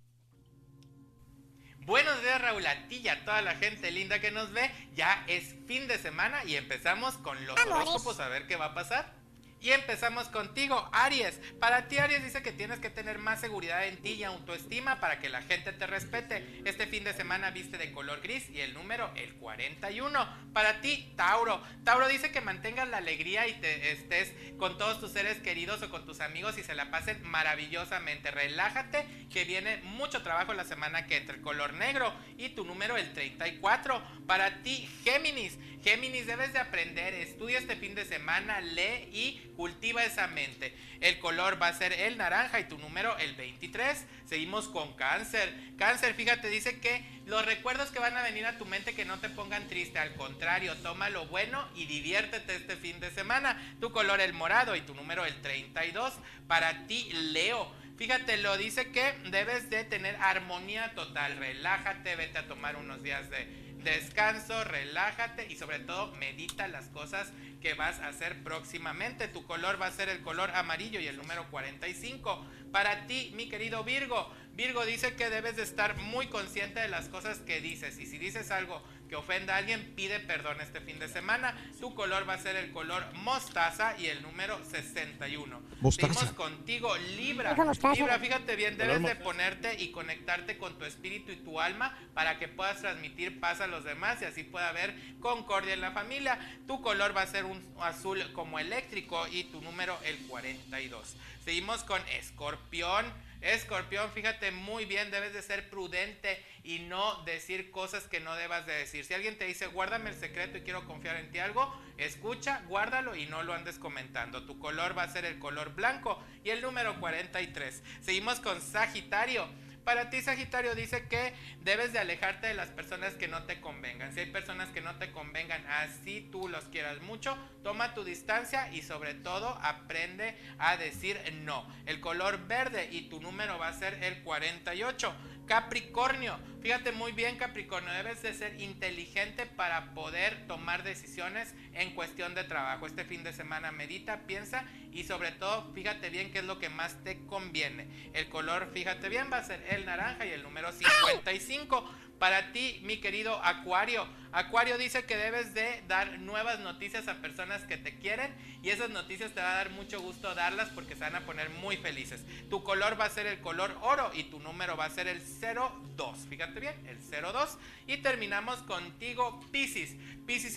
[1.82, 4.68] Buenos días Raúl, a ti y a toda la gente linda que nos ve.
[4.96, 8.74] Ya es fin de semana y empezamos con los horóscopos a ver qué va a
[8.74, 9.17] pasar.
[9.60, 11.40] Y empezamos contigo, Aries.
[11.58, 15.18] Para ti, Aries dice que tienes que tener más seguridad en ti y autoestima para
[15.18, 16.62] que la gente te respete.
[16.64, 20.28] Este fin de semana viste de color gris y el número el 41.
[20.52, 21.60] Para ti, Tauro.
[21.84, 25.90] Tauro dice que mantengas la alegría y te estés con todos tus seres queridos o
[25.90, 28.30] con tus amigos y se la pasen maravillosamente.
[28.30, 32.96] Relájate, que viene mucho trabajo la semana que entre el color negro y tu número
[32.96, 34.02] el 34.
[34.26, 35.58] Para ti, Géminis.
[35.88, 40.76] Géminis, debes de aprender, estudia este fin de semana, lee y cultiva esa mente.
[41.00, 44.04] El color va a ser el naranja y tu número el 23.
[44.26, 45.50] Seguimos con cáncer.
[45.78, 49.18] Cáncer, fíjate, dice que los recuerdos que van a venir a tu mente que no
[49.18, 53.58] te pongan triste, al contrario, toma lo bueno y diviértete este fin de semana.
[53.80, 56.12] Tu color el morado y tu número el 32.
[56.46, 57.72] Para ti, Leo.
[57.96, 61.38] Fíjate, lo dice que debes de tener armonía total.
[61.38, 67.32] Relájate, vete a tomar unos días de descanso, relájate y sobre todo medita las cosas
[67.60, 69.28] que vas a hacer próximamente.
[69.28, 72.46] Tu color va a ser el color amarillo y el número 45.
[72.72, 77.08] Para ti, mi querido Virgo, Virgo dice que debes de estar muy consciente de las
[77.08, 80.98] cosas que dices y si dices algo que ofenda a alguien, pide perdón este fin
[80.98, 81.54] de semana.
[81.80, 85.60] Tu color va a ser el color mostaza y el número 61.
[85.80, 86.12] Mostaza.
[86.12, 87.56] Seguimos contigo, Libra.
[87.94, 92.38] Libra, fíjate bien, debes de ponerte y conectarte con tu espíritu y tu alma para
[92.38, 96.38] que puedas transmitir paz a los demás y así pueda haber concordia en la familia.
[96.66, 101.16] Tu color va a ser un azul como eléctrico y tu número el 42.
[101.44, 103.06] Seguimos con Escorpión.
[103.40, 108.66] Escorpión, fíjate muy bien, debes de ser prudente y no decir cosas que no debas
[108.66, 109.04] de decir.
[109.04, 113.14] Si alguien te dice, guárdame el secreto y quiero confiar en ti algo, escucha, guárdalo
[113.14, 114.44] y no lo andes comentando.
[114.44, 117.82] Tu color va a ser el color blanco y el número 43.
[118.00, 119.48] Seguimos con Sagitario.
[119.88, 121.32] Para ti, Sagitario, dice que
[121.62, 124.12] debes de alejarte de las personas que no te convengan.
[124.12, 128.70] Si hay personas que no te convengan, así tú los quieras mucho, toma tu distancia
[128.70, 131.66] y sobre todo aprende a decir no.
[131.86, 135.14] El color verde y tu número va a ser el 48.
[135.48, 142.34] Capricornio, fíjate muy bien Capricornio, debes de ser inteligente para poder tomar decisiones en cuestión
[142.34, 142.86] de trabajo.
[142.86, 146.68] Este fin de semana medita, piensa y sobre todo fíjate bien qué es lo que
[146.68, 147.88] más te conviene.
[148.12, 151.94] El color, fíjate bien, va a ser el naranja y el número 55.
[152.18, 157.62] Para ti, mi querido Acuario, Acuario dice que debes de dar nuevas noticias a personas
[157.62, 161.00] que te quieren y esas noticias te va a dar mucho gusto darlas porque se
[161.00, 162.24] van a poner muy felices.
[162.50, 165.20] Tu color va a ser el color oro y tu número va a ser el
[165.20, 166.18] 02.
[166.28, 167.58] Fíjate bien, el 02.
[167.86, 169.40] Y terminamos contigo.
[169.50, 169.96] Piscis,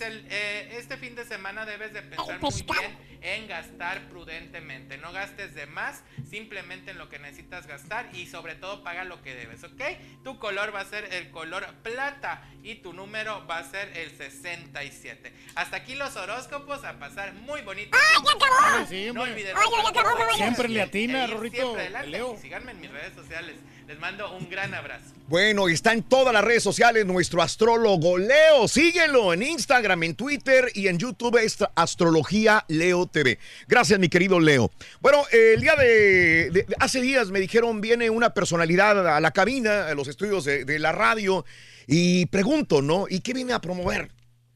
[0.00, 4.98] el, eh, este fin de semana debes de pensar muy bien en gastar prudentemente.
[4.98, 9.22] No gastes de más, simplemente en lo que necesitas gastar y sobre todo paga lo
[9.22, 9.80] que debes, ¿ok?
[10.24, 14.10] Tu color va a ser el color plata y tu número va a ser el
[14.16, 15.32] 67.
[15.54, 17.90] Hasta aquí los horóscopos, a pasar muy bonito.
[17.96, 18.88] ¡Ah, ya acabó!
[18.88, 19.32] Sí, no hombre.
[19.32, 20.36] olviden Ay, ya acabó, caballo.
[20.36, 21.76] Siempre le atina, Rorrito.
[22.06, 22.36] Leo.
[22.40, 23.56] Síganme en mis redes sociales.
[23.88, 25.06] Les mando un gran abrazo.
[25.26, 28.68] Bueno, y está en todas las redes sociales nuestro astrólogo Leo.
[28.68, 33.38] Síguelo en Instagram, en Twitter y en YouTube es Astrología Leo TV.
[33.66, 34.70] Gracias, mi querido Leo.
[35.00, 39.30] Bueno, el día de, de- de- hace días me dijeron viene una personalidad a la
[39.32, 41.44] cabina, a los estudios de, de la radio
[41.86, 43.06] y pregunto, ¿no?
[43.08, 44.12] ¿Y qué viene a promover?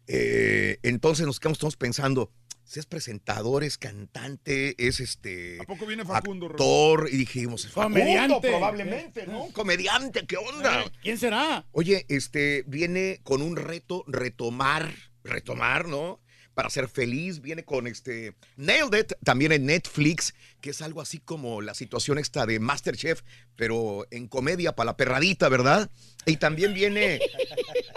[0.07, 2.31] Eh, entonces nos quedamos todos pensando.
[2.65, 5.59] Si es presentador, es cantante, es este.
[5.61, 8.49] ¿A poco viene Facundo, Actor, y dijimos, es Facundo, Comediante.
[8.49, 9.49] probablemente, ¿no?
[9.53, 10.83] Comediante, ¿qué onda?
[10.83, 11.65] Eh, ¿Quién será?
[11.71, 16.21] Oye, este viene con un reto, retomar, retomar, ¿no?
[16.55, 21.19] Para ser feliz, viene con este Nailed It, también en Netflix, que es algo así
[21.19, 23.23] como la situación esta de Masterchef,
[23.55, 25.89] pero en comedia para la perradita, ¿verdad?
[26.29, 27.21] Y también viene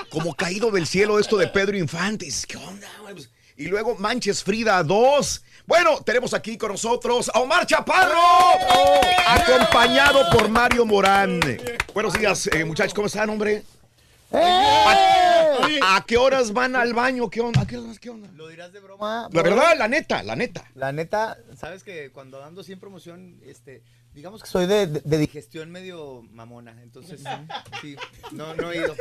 [0.09, 2.25] como caído del cielo esto de Pedro Infante.
[2.25, 2.88] Dices, ¿Qué onda?
[3.01, 3.15] güey?
[3.15, 5.43] Pues, Y luego Manches Frida 2.
[5.65, 8.21] Bueno, tenemos aquí con nosotros a Omar Chaparro,
[9.27, 11.39] acompañado por Mario Morán.
[11.93, 13.63] Buenos días, eh, muchachos, ¿cómo están, hombre?
[14.32, 17.30] ¿A, a qué horas van al baño?
[17.32, 17.61] ¿Qué onda?
[17.61, 17.97] ¿A qué horas?
[17.99, 18.30] ¿Qué onda?
[18.36, 19.27] ¿Lo dirás de broma?
[19.32, 20.65] La verdad, la neta, la neta.
[20.75, 23.82] La neta, sabes que cuando ando sin promoción, este,
[24.20, 27.22] digamos que soy de, de- de digestión medio mamona, entonces
[27.82, 27.95] sí,
[28.32, 28.95] no, no he ido.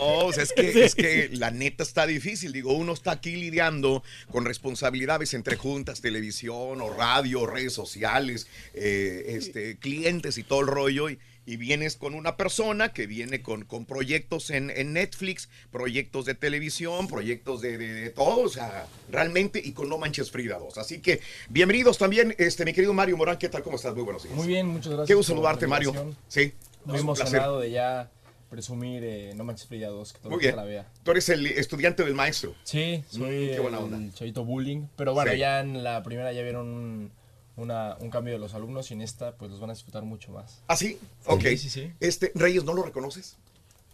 [0.00, 2.52] No, o sea, es que, es que la neta está difícil.
[2.52, 9.24] Digo, uno está aquí lidiando con responsabilidades entre juntas, televisión o radio, redes sociales, eh,
[9.28, 11.08] este, clientes y todo el rollo.
[11.10, 16.24] Y, y vienes con una persona que viene con, con proyectos en, en Netflix, proyectos
[16.26, 20.58] de televisión, proyectos de, de- de todo, o sea, realmente, y con No Manches Frida
[20.58, 20.78] 2.
[20.78, 23.62] Así que, bienvenidos también, este, mi querido Mario Morán, ¿qué tal?
[23.62, 23.94] ¿Cómo estás?
[23.94, 24.34] Muy buenos días.
[24.34, 25.08] Muy bien, muchas gracias.
[25.08, 25.92] Qué gusto saludarte, Mario.
[26.28, 26.52] Sí,
[26.84, 27.00] Muy placer.
[27.00, 28.10] emocionado de ya
[28.50, 30.56] presumir eh, No Manches Frida 2, que todo Muy el bien.
[30.56, 30.88] la vea.
[31.04, 32.54] Tú eres el estudiante del maestro.
[32.64, 34.14] Sí, soy Mm, qué buena el onda.
[34.14, 35.38] chavito bullying, pero bueno, Sí.
[35.38, 37.12] ya en la primera ya vieron un,
[37.60, 40.32] una- un cambio de los alumnos y en esta pues los van a disfrutar mucho
[40.32, 40.62] más.
[40.66, 40.98] ¿Ah, sí?
[41.26, 41.42] Ok.
[41.42, 41.92] Sí, sí, sí.
[42.00, 43.36] Este, Reyes, ¿no lo reconoces?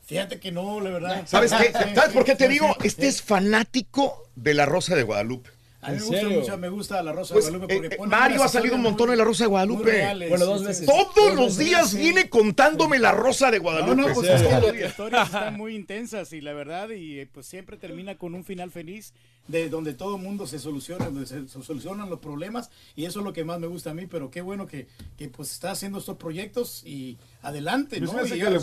[0.05, 1.23] Fíjate que no, la verdad.
[1.27, 1.73] ¿Sabes qué?
[1.73, 2.77] ¿Sabes por qué te digo?
[2.85, 5.51] Este es fanático de la Rosa de Guadalupe.
[5.87, 8.11] A mí me gusta mucho, me gusta la Rosa Pues, de Guadalupe porque eh, pone
[8.11, 9.91] Mario ha salido un montón en La Rosa de Guadalupe.
[9.91, 10.29] reales.
[10.31, 10.87] Bueno, sí.
[10.87, 11.99] Todos Dos los veces, días sí.
[11.99, 13.97] viene contándome La Rosa de Guadalupe.
[13.97, 17.29] No, no, pues es que las historias están muy intensas y la verdad, y eh,
[17.33, 19.13] pues siempre termina con un final feliz
[19.49, 23.21] de donde todo el mundo se soluciona, donde se, se solucionan los problemas y eso
[23.21, 25.71] es lo que más me gusta a mí, pero qué bueno que, que pues está
[25.71, 27.17] haciendo estos proyectos y
[27.49, 28.11] adelante, ¿no?
[28.13, 28.61] fíjese Y que ya- le ya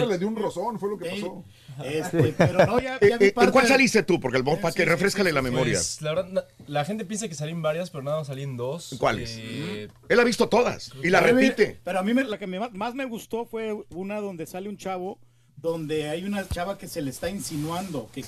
[0.00, 1.20] que- le dio un rozón, fue lo que Sí.
[1.22, 1.44] pasó.
[1.84, 4.18] Este, pero no, ya, ya vi ¿En parte cuál saliste tú?
[4.18, 5.74] Porque el para que refrescale la memoria.
[5.74, 8.42] Pues, la verdad, na- la gente piensa que salí en varias, pero nada más salí
[8.44, 8.94] en dos.
[8.98, 9.36] ¿Cuáles?
[9.38, 11.78] Eh, Él ha visto todas y la Pero repite.
[11.84, 14.76] Pero a mí me- la que me- más me gustó fue una donde sale un
[14.78, 15.18] chavo,
[15.56, 18.24] donde hay una chava que se le está insinuando, que,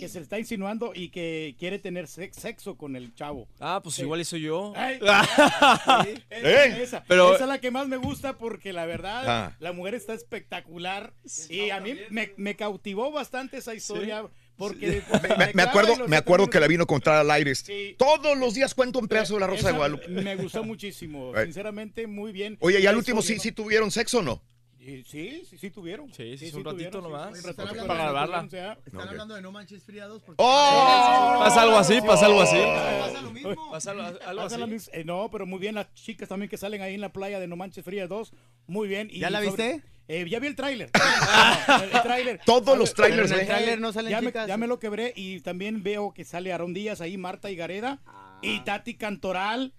[0.00, 3.48] que se le está insinuando y que quiere tener sex- sexo con el chavo.
[3.60, 4.72] Ah, pues igual hizo yo.
[4.76, 4.98] Ay,
[6.04, 6.82] sí, esa, ¿Eh?
[6.82, 7.04] esa.
[7.06, 9.56] Pero- Esa es la que más me gusta porque la verdad, Ah.
[9.60, 11.12] la mujer está espectacular
[11.48, 14.24] y a mí me, me cautivó bastante esa historia
[14.56, 15.02] porque...
[15.38, 17.52] Me, me acuerdo, me acuerdo que la vino a contar al aire.
[17.96, 20.08] Todos los días cuento un pedazo de la Rosa de Guadalupe.
[20.08, 21.44] Me gustó muchísimo, Eh.
[21.44, 22.56] sinceramente muy bien.
[22.60, 24.42] Oye, ¿y al último sí, sí tuvieron sexo o no?
[24.84, 26.12] Y Sí, sí, sí tuvieron.
[26.12, 27.38] Sí, sí, sí, un ratito tuvieron, nomás.
[27.40, 28.48] sí, Están para grabarla.
[28.84, 30.20] Están hablando de No Manches Friados.
[30.22, 30.42] Porque...
[30.42, 31.36] ¡Oh!
[31.38, 32.56] Pasa algo así, pasa algo así.
[33.00, 33.70] Pasa lo mismo.
[33.70, 34.58] Pasa algo, algo Pasa así.
[34.58, 34.92] lo mismo.
[34.92, 37.46] Eh, no, pero muy bien las chicas también que salen ahí en la playa de
[37.46, 38.32] No Manches Frías 2.
[38.66, 39.08] Muy bien.
[39.10, 39.86] Y ¿Ya la sobre- viste?
[40.08, 40.90] Eh, ya vi el tráiler.
[41.68, 42.40] el, el tráiler.
[42.44, 44.48] Todos los trailers, en el tráiler no salen ya me, chicas.
[44.48, 48.00] ya me lo quebré y también veo que sale Aarón Díaz ahí, Marta Higareda
[48.42, 49.72] y Tati Cantoral.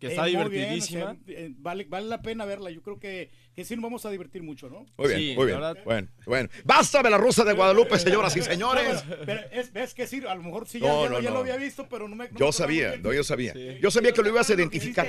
[0.00, 1.10] Que está muy bien, divertidísima.
[1.10, 2.70] o sea, eh, vale, vale la pena verla.
[2.70, 4.86] Yo creo que, que sí nos vamos a divertir mucho, ¿no?
[4.96, 5.60] Muy bien, Sí, muy bien.
[5.60, 5.76] verdad.
[5.84, 6.48] Bueno, bueno.
[6.64, 9.04] Basta de la Rosa de Guadalupe, señoras y señores.
[9.08, 11.28] Pero, pero es, ves que sí, a lo mejor sí ya, No, ya, no, ya
[11.28, 11.34] no.
[11.34, 12.24] lo había visto, pero no me.
[12.26, 13.52] no me Yo sabía, no, yo sabía.
[13.80, 15.06] Yo sabía que lo ibas a identificar.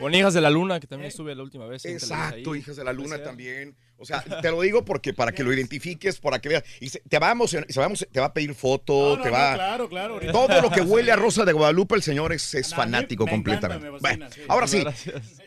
[0.00, 1.84] Con Hijas de la Luna, que también estuve la última vez.
[1.84, 3.74] Exacto, hijas de la luna ser.
[4.02, 6.64] O sea, te lo digo porque para que lo identifiques, para que veas.
[6.80, 8.92] Y se- te va a emocionar, se va a emo- te va a pedir foto,
[9.10, 9.54] No, no, te no, va.
[9.54, 10.14] claro, claro.
[10.14, 13.34] ahorita- Todo lo que huele a Rosa de Guadalupe, el señor es, es fanático me
[13.34, 13.90] encanta, completamente.
[13.92, 14.40] me fascina, Bueno, sí.
[14.48, 14.84] ahora sí,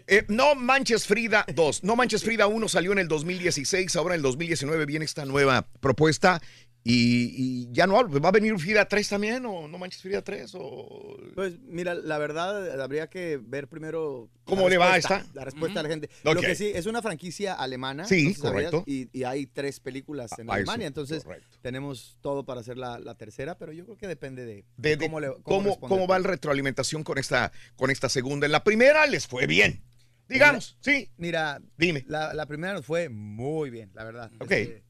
[0.08, 1.84] eh, No Manches Frida 2.
[1.84, 5.68] No Manches Frida 1 salió en el 2016, ahora en el 2019 viene esta nueva
[5.82, 6.42] propuesta.
[6.88, 10.22] Y, y ya no hablo, ¿va a venir Frida 3 también o No Manches Frida
[10.22, 10.52] 3?
[10.54, 11.18] O...
[11.34, 15.34] Pues mira, la verdad habría que ver primero ¿Cómo la le va a respuesta- esta?
[15.34, 16.10] La respuesta de la gente.
[16.24, 18.06] Lo que sí, es una franquicia alemana.
[18.06, 18.84] Sí, no sé si sabías, correcto.
[18.86, 21.58] Y, y hay tres películas en Ah, eso, Alemania, entonces correcto.
[21.64, 25.06] tenemos todo para hacer la, la tercera, pero yo creo que depende de, de, de
[25.08, 28.46] cómo, le, cómo, cómo va la retroalimentación con esta, con esta segunda.
[28.46, 29.82] En la primera les fue bien.
[30.30, 31.10] Digamos, sí.
[31.18, 32.06] Mira, Dime.
[32.08, 34.32] La, la primera nos fue muy bien, la verdad.
[34.40, 34.52] Ok.
[34.52, 34.84] Este,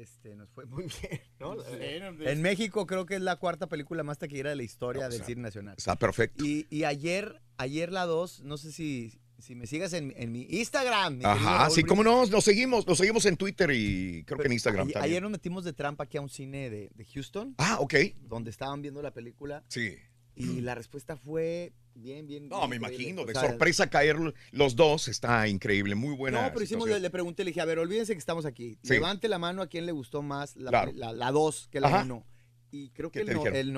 [0.00, 1.20] este, nos fue muy bien.
[1.40, 1.56] ¿no?
[1.66, 5.22] En México creo que es la cuarta película más taquillera de la historia No, del
[5.24, 5.74] cine nacional.
[5.78, 6.44] Está perfecto.
[6.44, 10.42] Y, y ayer, ayer la 2, no sé si, si me sigas en, en mi
[10.50, 11.18] Instagram.
[11.18, 14.52] mi Ajá, sí, cómo no, nos seguimos, nos seguimos en Twitter y creo que en
[14.52, 15.10] Instagram Ayer, también.
[15.12, 17.54] ayer nos metimos de trampa aquí a un cine de, de Houston.
[17.58, 17.94] Ah, ok.
[18.22, 19.64] Donde estaban viendo la película.
[19.68, 19.96] Sí.
[20.34, 22.48] Y la respuesta fue bien, bien.
[22.48, 24.16] No, bien me imagino, O de sea, sorpresa caer
[24.50, 26.42] los dos está increíble, muy buena.
[26.42, 28.78] No, pero hicimos, le, le pregunté, le dije, a ver, olvídense que estamos aquí.
[28.82, 28.94] Sí.
[28.94, 30.90] Levante la mano a quien le gustó más la Claro.
[30.92, 32.02] 2 la, la dos que la Ajá.
[32.04, 32.26] 1.
[32.74, 33.74] Y creo ¿Qué que el, no- el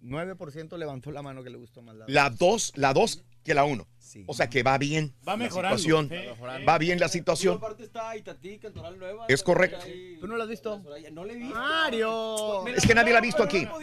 [0.00, 2.12] 99% levantó la mano que le gustó más la 2.
[2.14, 3.86] La dos, la dos que la uno.
[3.98, 4.24] Sí.
[4.26, 5.14] O sea que va bien.
[5.26, 6.10] Va la mejorando, situación.
[6.10, 6.64] sí.
[6.68, 7.56] Va bien la situación.
[7.56, 9.24] aparte está Itatí, Cantoral Nueva.
[9.28, 9.78] Es correcto.
[10.20, 10.82] ¿Tú no la has visto?
[11.12, 11.54] No le he visto.
[11.54, 12.66] Mario.
[12.66, 13.66] Es que nadie la ha visto aquí.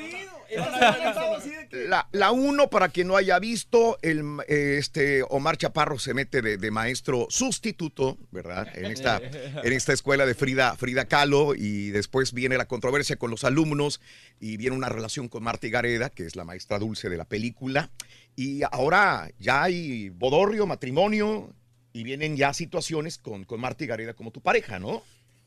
[1.71, 6.57] La, la uno, para quien no haya visto, el, este Omar Chaparro se mete de,
[6.57, 8.67] de maestro sustituto, ¿verdad?
[8.75, 9.21] En esta,
[9.63, 14.01] en esta escuela de Frida, Frida Kahlo, y después viene la controversia con los alumnos,
[14.39, 17.91] y viene una relación con Marta Gareda, que es la maestra dulce de la película,
[18.43, 21.53] y ahora ya hay bodorrio, matrimonio,
[21.93, 25.01] y vienen ya situaciones con, con Marta Gareda como tu pareja, ¿no?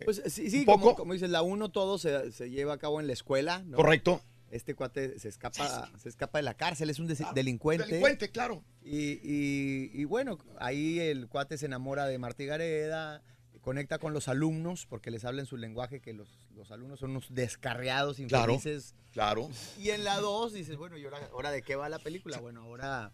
[0.05, 0.97] Pues sí, sí como, poco.
[0.97, 3.63] como dices, la 1 todo se, se lleva a cabo en la escuela.
[3.65, 3.77] ¿no?
[3.77, 4.21] Correcto.
[4.51, 7.87] Este cuate se escapa, se escapa de la cárcel, es un delincuente.
[7.87, 8.63] Delincuente, claro.
[8.85, 13.23] Y, y- y bueno, ahí el cuate se enamora de Martí Gareda,
[13.63, 17.11] conecta con los alumnos, porque les habla en su lenguaje que los, los alumnos son
[17.13, 18.95] unos descarriados, Claro, infelices.
[19.13, 19.49] claro.
[19.79, 22.39] Y en la 2 dices, bueno, ¿y ahora, ahora de qué va la película?
[22.39, 23.11] Bueno, ahora,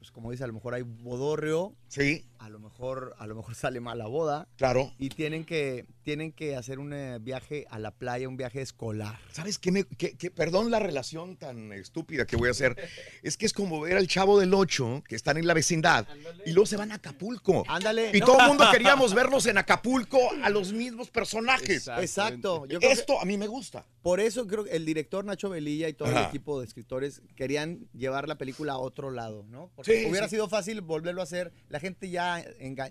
[0.00, 1.74] pues como dice, a lo mejor hay bodorrio.
[1.88, 2.26] Sí.
[2.38, 4.48] A lo mejor, a lo mejor sale mal la boda.
[4.56, 4.94] Claro.
[4.98, 9.18] Y tienen que, tienen que hacer un eh, viaje a la playa, un viaje escolar.
[9.30, 9.70] ¿Sabes qué?
[9.70, 12.76] Me, qué- qué- perdón la relación tan estúpida que voy a hacer.
[13.22, 16.06] Es que es como ver al chavo del 8 que están en la vecindad
[16.46, 17.62] y luego se van a Acapulco.
[17.68, 18.10] Ándale.
[18.14, 18.26] Y No.
[18.26, 21.88] todo el mundo queríamos verlos en Acapulco a los mismos personajes.
[21.88, 22.64] Exacto.
[22.66, 23.84] Yo creo Esto que- a mí me gusta.
[24.00, 27.86] Por eso creo que el director Nacho Velilla y todo el equipo de escritores querían
[27.92, 29.70] llevar la película a otro lado, ¿no?
[29.76, 30.36] Porque Sí, Hubiera sí.
[30.36, 31.52] sido fácil volverlo a hacer.
[31.68, 32.44] La gente ya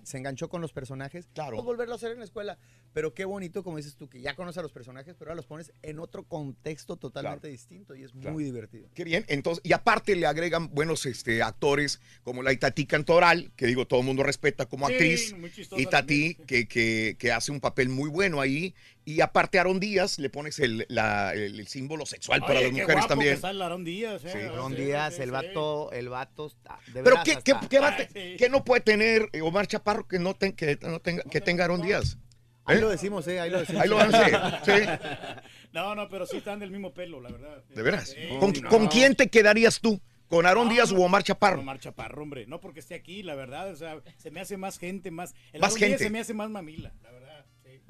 [0.04, 1.28] se enganchó con los personajes.
[1.34, 1.56] Claro.
[1.56, 2.58] Pues volverlo a hacer en la escuela.
[2.92, 5.46] Pero qué bonito, como dices tú, que ya conoces a los personajes, pero ahora los
[5.46, 7.52] pones en otro contexto totalmente Claro.
[7.52, 8.32] distinto y es Claro.
[8.32, 8.88] muy divertido.
[8.94, 9.24] Qué bien.
[9.28, 14.00] Entonces, y aparte le agregan buenos este, actores como la Itatí Cantoral, que digo, todo
[14.00, 15.34] el mundo respeta como Sí, actriz.
[15.36, 18.74] muy Itatí, que, que, que hace un papel muy bueno ahí.
[19.04, 22.64] Y aparte a Aaron Díaz le pones el, la- el- el símbolo sexual para las
[22.64, 23.40] qué mujeres guapo también.
[23.40, 24.30] que el Aarón Díaz, eh.
[24.32, 24.38] Sí.
[24.76, 25.32] Sí, Díaz, sí, el sí.
[25.32, 26.78] vato, el vato está.
[26.92, 30.52] de Pero ¿qué, qué, hasta- qué no puede tener eh, Omar Chaparro que no, ten-
[30.54, 32.18] que no tenga, que tenga Aaron Díaz?
[32.66, 32.80] Ahí ¿Eh?
[32.82, 33.40] lo decimos, ¿eh?
[33.40, 33.82] Ahí lo decimos.
[33.82, 35.08] Ahí lo van a decir, sí.
[35.72, 37.64] No, no, pero sí están del mismo pelo, la verdad.
[37.68, 38.14] ¿De veras?
[38.38, 38.68] ¿Con, no.
[38.68, 40.00] con quién te quedarías tú?
[40.28, 41.60] ¿Con Aaron No, Díaz no, o Omar Chaparro?
[41.60, 42.46] Omar Chaparro, hombre.
[42.46, 43.70] No porque esté aquí, la verdad.
[43.72, 45.34] O sea, se me hace más gente, más.
[45.52, 46.04] El Más Aarón Díaz gente.
[46.04, 47.29] se me hace más mamila, la verdad.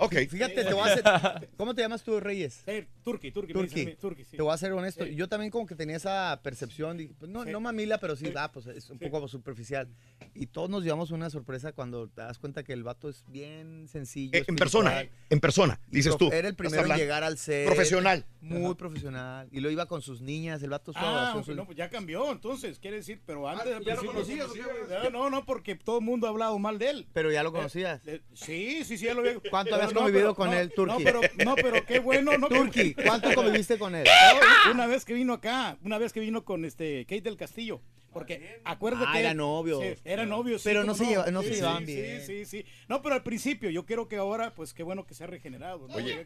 [0.09, 0.17] Sí.
[0.25, 0.31] Ok.
[0.31, 1.03] Fíjate, te voy a hacer.
[1.57, 2.63] ¿Cómo te llamas tú, Reyes?
[2.67, 3.91] Eh, Turki, Turki, me dicen a Turki.
[3.91, 4.37] mí, Turki, sí.
[4.37, 5.05] Te voy a ser honesto.
[5.07, 7.51] Yo también como que tenía esa percepción, dije, pues no, Sí.
[7.51, 9.89] no mamila, pero sí, ah, pues es un poco superficial.
[10.35, 13.89] Y todos nos llevamos una sorpresa cuando te das cuenta que el vato es bien
[13.89, 14.31] sencillo.
[14.39, 15.27] Eh, en persona, espiritual.
[15.31, 16.27] en persona, dices tú.
[16.29, 17.03] Era el Estás primero en hablando.
[17.03, 17.67] llegar al set.
[17.67, 18.27] Profesional.
[18.41, 19.49] Muy profesional.
[19.53, 21.89] Y lo iba con sus niñas, el vato Ah, adoración, ok, su- no, pues ya
[21.91, 25.11] cambió, entonces, quiere decir, pero antes al ¿ya lo principio- conocías o qué?
[25.11, 27.07] No, no, no, porque todo el mundo ha hablado mal de él.
[27.13, 28.01] Pero ya lo conocías.
[28.07, 29.35] Eh, sí, sí, sí, ya lo había.
[29.51, 30.93] ¿Cuánto Pero habías no, convivido pero- con no, él, Turki?
[30.93, 32.49] No, pero, no, pero qué bueno, ¿no?
[32.49, 34.07] Turki, ¿cuánto conviviste con él?
[34.73, 37.81] Una vez que vino acá, una vez que vino con este Kate del Castillo.
[38.13, 39.07] Porque acuérdate.
[39.09, 39.81] Ah, era novio.
[39.81, 42.21] Sí, era novio, sí, Pero no se lleva- no se Sí, llevaban sí, bien.
[42.27, 42.65] Sí, sí, sí.
[42.89, 45.87] No, pero al principio, yo creo que ahora, pues qué bueno que se ha regenerado.
[45.89, 45.95] ¿no?
[45.95, 46.25] Oye,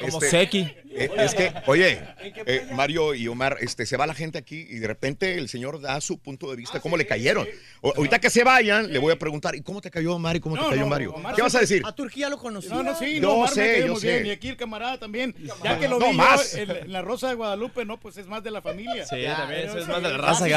[0.00, 0.60] Como Este, Seki.
[0.90, 2.00] eh, es que, oye,
[2.46, 5.80] eh, Mario y Omar, este, se va la gente aquí y de repente el señor
[5.80, 7.46] da su punto de Ah, vista, cómo le cayeron.
[7.82, 10.40] O- ahorita que se vayan, le voy a preguntar, ¿y cómo te cayó Omar y
[10.40, 11.12] cómo te No, cayó no, Mario?
[11.14, 11.82] Omar ¿Qué vas a decir?
[11.84, 12.68] A Turquía lo conocí.
[12.68, 14.06] No, no, sí, no, Omar sé, me muy sé.
[14.12, 14.26] bien.
[14.26, 15.34] Y aquí el camarada también.
[15.62, 16.52] Ya que lo No vi más.
[16.56, 19.04] yo en, la Rosa de Guadalupe, no, pues es más de la familia.
[19.06, 20.48] Sí, también, es más de la Ah, raza,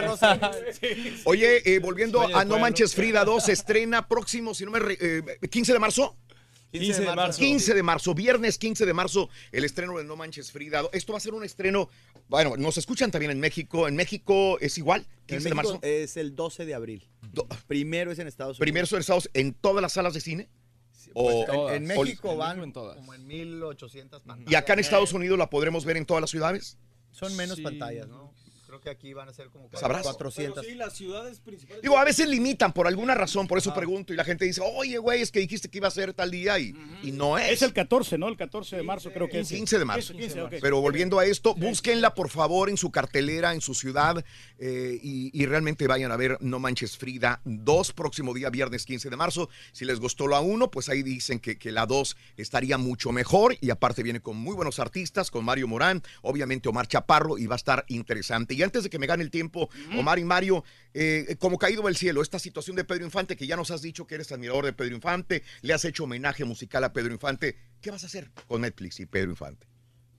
[0.00, 0.50] en Rosa.
[0.80, 1.20] Sí.
[1.24, 2.58] Oye, eh, volviendo Sueño a No.
[2.58, 4.78] Manches Frida 2, se estrena próximo, si no me...
[4.78, 6.16] re- eh, 15 de marzo.
[6.72, 7.38] 15 de marzo.
[7.38, 10.82] 15 de marzo, viernes 15 de marzo, el estreno de No Manches Frida.
[10.92, 11.88] Esto va a ser un estreno,
[12.28, 13.88] bueno, nos escuchan también en México.
[13.88, 15.78] En México es igual, 15 En de marzo.
[15.82, 17.08] Es el 12 de abril.
[17.66, 18.60] Primero es en Estados Unidos.
[18.60, 20.48] Primero son Estados en todas las salas de cine.
[21.14, 22.96] O, Pues, en, en México en van en todas.
[22.96, 24.52] como en 1800 pantallas.
[24.52, 26.76] y acá en Estados Unidos la podremos ver en todas las ciudades.
[27.12, 27.62] Son menos Sí.
[27.62, 28.34] pantallas, ¿no?
[28.68, 30.02] Creo que aquí van a ser como ¿Sabrás?
[30.02, 30.60] 400.
[30.60, 31.80] Pero sí, las ciudades principales.
[31.80, 34.12] Digo, a veces limitan por alguna razón, por eso pregunto.
[34.12, 36.58] Y la gente dice, oye, güey, es que dijiste que iba a ser tal día
[36.58, 37.50] y, y no es.
[37.50, 38.28] Es el 14, ¿no?
[38.28, 39.48] El 14 de marzo creo que es.
[39.48, 40.12] 15 de marzo.
[40.12, 40.54] 15, 15, ok.
[40.60, 44.22] Pero volviendo a esto, búsquenla por favor en su cartelera, en su ciudad
[44.58, 49.08] eh, y, y realmente vayan a ver No Manches Frida 2, próximo día, viernes 15
[49.08, 49.48] de marzo.
[49.72, 53.56] Si les gustó la 1, pues ahí dicen que, que la 2 estaría mucho mejor
[53.62, 57.54] y aparte viene con muy buenos artistas, con Mario Morán, obviamente Omar Chaparro y va
[57.54, 58.58] a estar interesante.
[58.58, 60.64] Y antes de que me gane el tiempo, Omar y Mario,
[60.94, 64.06] eh, como caído del cielo, esta situación de Pedro Infante, que ya nos has dicho
[64.06, 67.90] que eres admirador de Pedro Infante, le has hecho homenaje musical a Pedro Infante, ¿qué
[67.90, 69.66] vas a hacer con Netflix y Pedro Infante?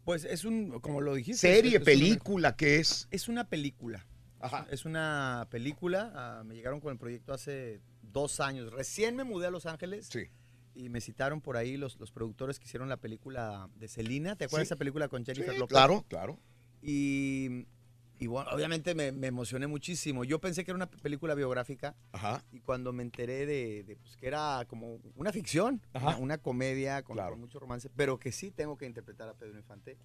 [0.04, 1.40] Pues es un, como lo dijiste.
[1.48, 3.08] Serie, es- es una- película, ¿qué es?
[3.12, 4.06] Es una película.
[4.72, 6.12] Es una película.
[6.16, 8.72] ah, me llegaron con el proyecto hace dos años.
[8.72, 10.08] Recién me mudé a Los Ángeles.
[10.12, 10.30] Sí.
[10.74, 14.36] Y me citaron por ahí los, los productores que hicieron la película de Selena.
[14.38, 14.70] ¿Te acuerdas Sí.
[14.70, 15.74] de esa película con Jennifer Sí, Lopez?
[15.76, 16.40] claro, claro.
[16.82, 17.66] Y,
[18.20, 20.24] y bueno, obviamente me, me emocioné muchísimo.
[20.26, 21.96] Yo pensé que era una película biográfica.
[22.12, 22.44] Ajá.
[22.52, 27.02] Y cuando me enteré de, de, pues, que era como una ficción, una, una comedia
[27.04, 29.98] con, con mucho romance, pero que sí tengo que interpretar a Pedro Infante,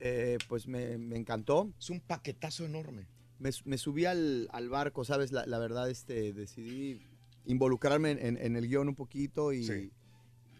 [0.00, 1.72] eh, pues me, me encantó.
[1.78, 3.06] Es un paquetazo enorme.
[3.38, 5.32] Me, me subí al, al barco, ¿sabes?
[5.32, 7.00] La, la verdad, este, decidí
[7.44, 9.90] involucrarme en, en- en el guion un poquito y, Sí.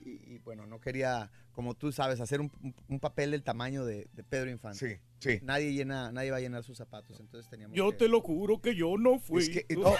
[0.04, 3.84] y, y, bueno, no quería, como tú sabes, hacer un, un- un papel del tamaño
[3.84, 4.78] de, de Pedro Infante.
[4.96, 5.38] Sí, sí.
[5.42, 8.60] Nadie, llena, nadie va a llenar sus zapatos, entonces teníamos Yo que- te lo juro
[8.60, 9.42] que yo no fui.
[9.44, 9.94] Es que, no.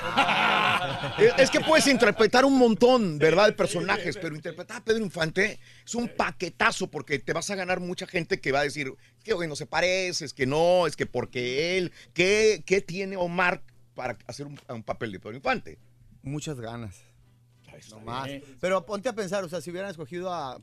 [1.18, 3.46] Es- es que puedes interpretar un montón, ¿verdad?
[3.46, 7.80] De personajes, pero interpretar a Pedro Infante es un paquetazo porque te vas a ganar
[7.80, 8.92] mucha gente que va a decir
[9.24, 13.16] que hoy no se parece, es que no, es que porque él, ¿qué, qué tiene
[13.16, 13.62] Omar
[13.94, 15.78] para hacer un, un papel de Pedro Infante?
[16.22, 17.00] Muchas ganas.
[17.90, 18.28] No más.
[18.60, 20.60] Pero ponte a pensar, o sea, si hubieran escogido a.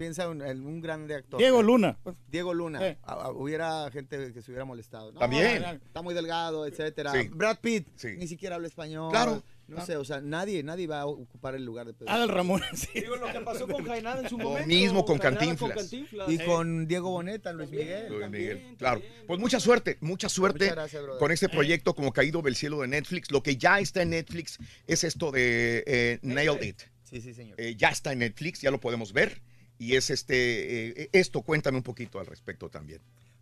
[0.00, 1.38] Piensa en, en un grande actor.
[1.38, 1.98] Diego Luna.
[2.30, 2.78] Diego Luna.
[2.78, 2.96] Sí.
[3.02, 5.12] A- a- hubiera gente que se hubiera molestado.
[5.12, 5.62] No, También.
[5.62, 7.12] Está muy delgado, etcétera.
[7.12, 7.28] Sí.
[7.28, 7.86] Brad Pitt.
[7.96, 8.14] Sí.
[8.16, 9.10] Ni siquiera habla español.
[9.10, 9.84] Claro, No claro.
[9.86, 12.10] sé, o sea, nadie, nadie va a ocupar el lugar de Pedro.
[12.12, 12.62] Adal Ramón.
[12.74, 12.88] sí.
[12.94, 14.68] Digo, lo que pasó con Jainada en su Lo momento.
[14.68, 15.92] mismo con Cantinflas.
[15.92, 18.08] Y con Diego Boneta, Luis Miguel.
[18.10, 19.02] Luis Miguel, claro.
[19.26, 23.30] Pues mucha suerte, mucha suerte gracias, con este proyecto como caído del cielo de Netflix.
[23.30, 26.80] Lo que ya está en Netflix es esto de eh, Nailed It.
[27.04, 27.60] Sí, sí, señor.
[27.60, 29.42] Eh, ya está en Netflix, ya lo podemos ver.
[29.80, 33.00] Y es este, eh, esto, cuéntame un poquito al respecto también.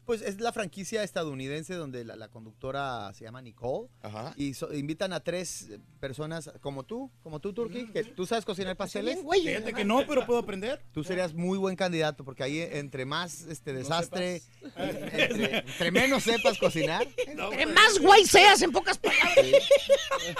[0.08, 3.90] Pues es la franquicia estadounidense donde la, la conductora se llama Nicole.
[4.36, 8.46] Y so- invitan a tres eh, personas como tú, como tú, Turki, que tú sabes
[8.46, 9.18] cocinar pasteles.
[9.30, 10.80] Fíjate que no, pero puedo aprender.
[10.92, 14.40] Tú serías muy buen candidato porque ahí entre más este desastre,
[14.76, 19.44] entre, entre menos sepas cocinar, Entre más guay seas, en pocas palabras.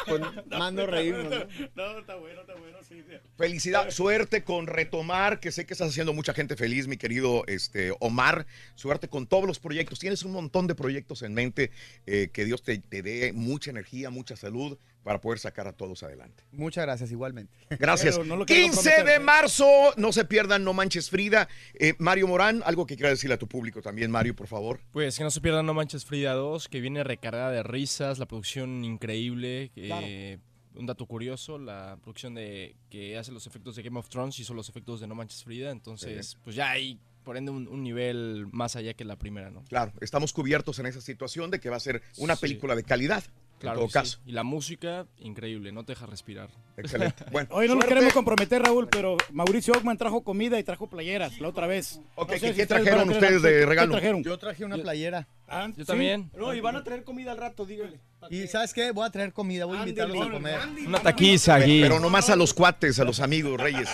[0.07, 1.25] pues más nos reímos.
[1.25, 1.37] ¿no?
[1.75, 3.03] No, está bueno, está bueno, sí.
[3.07, 3.17] sí.
[3.37, 7.95] Felicidad, suerte con retomar, que sé que estás haciendo mucha gente feliz, mi querido este,
[8.01, 8.47] Omar.
[8.75, 9.99] Suerte con todos los proyectos.
[9.99, 11.71] Tienes un montón de proyectos en mente.
[12.07, 16.03] eh, que Dios te, te dé mucha energía, mucha salud para poder sacar a todos
[16.03, 16.45] adelante.
[16.53, 17.57] Muchas gracias, igualmente.
[17.79, 18.17] Gracias.
[18.17, 19.21] Pero no lo quiero 15 de comprometer.
[19.23, 21.49] marzo, no se pierdan No Manches Frida.
[21.75, 24.81] Eh, Mario Morán, algo que quiera decirle a tu público también, Mario, por favor.
[24.93, 28.27] Pues que no se pierdan No Manches Frida 2, que viene recargada de risas, la
[28.27, 29.71] producción increíble.
[29.75, 30.07] Claro.
[30.07, 30.39] eh,
[30.75, 34.55] un dato curioso, la producción de que hace los efectos de Game of Thrones hizo
[34.55, 38.47] los efectos de No Manches Frida, entonces pues ya hay por ende un, un nivel
[38.53, 39.63] más allá que la primera, ¿no?
[39.69, 42.41] Claro, estamos cubiertos en esa situación de que va a ser una Sí.
[42.41, 43.23] película de calidad,
[43.59, 43.93] Claro en todo sí.
[43.93, 44.19] caso.
[44.25, 46.49] Y la música, increíble, no te deja respirar.
[46.79, 47.27] Excelente.
[47.31, 51.39] Bueno, Hoy no nos queremos comprometer, Raúl, pero Mauricio Ockman trajo comida y trajo playeras
[51.39, 52.01] la otra vez.
[52.15, 53.93] Ok, No sé ¿qué- si qué ustedes trajeron ustedes de ¿qué regalo?
[53.93, 54.25] trajeron?
[54.25, 55.29] Yo traje una playera.
[55.49, 55.85] Ah, Yo ¿sí?
[55.85, 56.31] también.
[56.37, 57.99] No, y van a traer comida al rato, dígale.
[58.31, 58.91] Y ¿sabes qué?
[58.91, 60.59] Voy a traer comida, voy a invitarlos a comer.
[60.87, 61.81] Una taquiza aquí.
[61.81, 63.89] Pero nomás a los cuates, a los amigos, Reyes.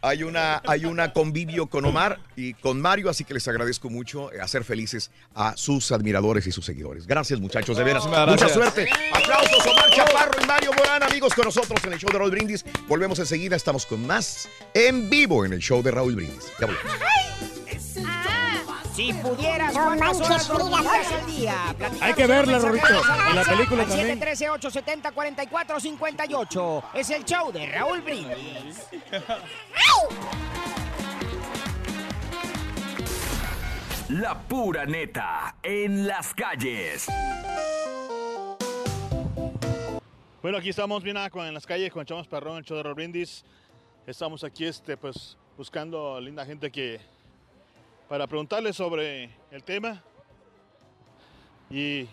[0.00, 4.32] Hay una, hay una convivio con Omar y con Mario, así que les agradezco mucho
[4.32, 7.06] eh, hacer felices a sus admiradores y sus seguidores.
[7.06, 8.06] Gracias, muchachos, de veras.
[8.06, 8.88] Muchas Mucha suerte.
[9.12, 12.64] Aplausos, Omar Chaparro y Mario Morán, amigos, con nosotros en el show de Raúl Brindis.
[12.88, 16.50] Volvemos enseguida, estamos con más en vivo en el show de Raúl Brindis.
[16.60, 17.61] Ya volvemos.
[18.94, 21.54] Si pudieras, No ¿cuántas manches, horas Frida, dormirías al día?
[21.78, 22.86] Platícanos Hay que verla, Rorrito,
[23.30, 24.20] y la película también.
[24.20, 26.82] 713-870-4458.
[26.94, 28.86] Es el show de Raúl Brindis.
[34.10, 37.06] La pura neta en las calles.
[40.42, 42.96] Bueno, aquí estamos bien con en las calles con Chamas Perrón, el show de Raúl
[42.96, 43.42] Brindis.
[44.06, 47.00] Estamos aquí este, pues, buscando linda gente que
[48.12, 50.02] para preguntarles sobre el tema.
[51.70, 52.06] Y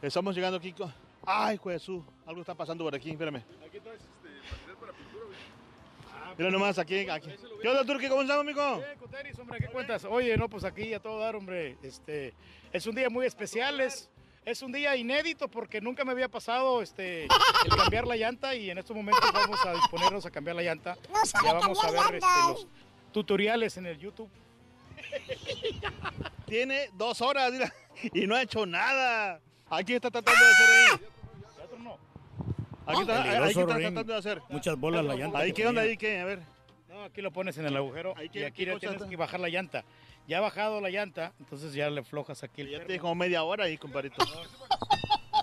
[0.00, 0.94] estamos llegando aquí con...
[1.26, 2.04] ¡Ay, Jesús!
[2.24, 3.42] Algo está pasando por aquí, espérame.
[6.38, 7.30] Mira nomás, aquí, aquí.
[7.60, 8.08] ¿Qué onda, Turki?
[8.08, 8.80] ¿Cómo estamos, amigo?
[9.00, 10.04] Coteris, hombre, ¿qué cuentas?
[10.04, 11.76] Oye, no, pues aquí a todo dar, hombre.
[11.82, 12.32] Este,
[12.72, 14.08] es un día muy especial, es,
[14.44, 18.70] es un día inédito porque nunca me había pasado este, el cambiar la llanta y
[18.70, 20.96] en estos momentos vamos a disponernos a cambiar la llanta.
[21.12, 22.68] No ya vamos a ver este, los
[23.10, 24.30] tutoriales en el YouTube.
[26.46, 27.72] Tiene dos horas mira,
[28.14, 29.40] y no ha hecho nada.
[29.68, 31.06] Aquí está tratando de hacer ahí.
[32.86, 34.42] Aquí está, ahí tratando de hacer.
[34.48, 35.38] Muchas bolas la llanta.
[35.38, 35.96] Ahí, que ¿qué onda ahí?
[35.96, 36.18] ¿Qué?
[36.18, 36.40] A ver.
[36.88, 39.08] No, aquí lo pones en el agujero Ahí, y ¿qué- aquí le tienes está?
[39.08, 39.84] que bajar la llanta.
[40.26, 43.42] Ya ha bajado la llanta, entonces ya le flojas aquí el Ya tiene como media
[43.44, 44.16] hora ahí, compadrito.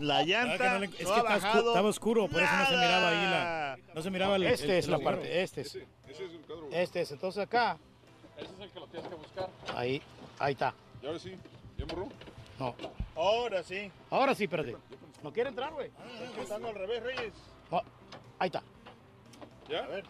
[0.01, 2.27] La Ah, que llanta no le- es que no ha está oscu- bajado estaba oscuro,
[2.27, 3.77] por eso no se miraba ahí la.
[3.95, 4.43] No se miraba el.
[4.43, 5.17] Este el- es el la agujero.
[5.21, 5.77] parte, Este es.
[6.71, 7.11] Este es.
[7.11, 7.77] Entonces acá.
[8.37, 9.49] Ese es el que lo tienes que buscar.
[9.75, 10.01] Ahí.
[10.39, 10.73] Ahí está.
[11.01, 11.35] ¿Y ahora sí?
[11.77, 12.07] ¿Ya borró?
[12.59, 12.75] No.
[13.15, 13.91] Ahora sí.
[14.09, 14.75] Ahora sí, espérate.
[15.23, 15.91] No quiere entrar, güey.
[16.39, 17.33] Estando al revés, Reyes.
[17.71, 17.81] No,
[18.39, 18.61] Ahí está.
[19.69, 19.79] ¿Ya?
[19.83, 20.03] A ver,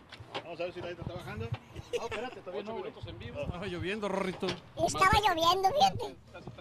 [0.44, 1.50] vamos a ver si la llanta está bajando.
[1.98, 2.94] No, espérate, todavía no, güey.
[3.08, 3.42] en vivo.
[3.42, 4.48] Estaba lloviendo, Rorrito.
[4.48, 6.16] Estaba lloviendo, fíjate.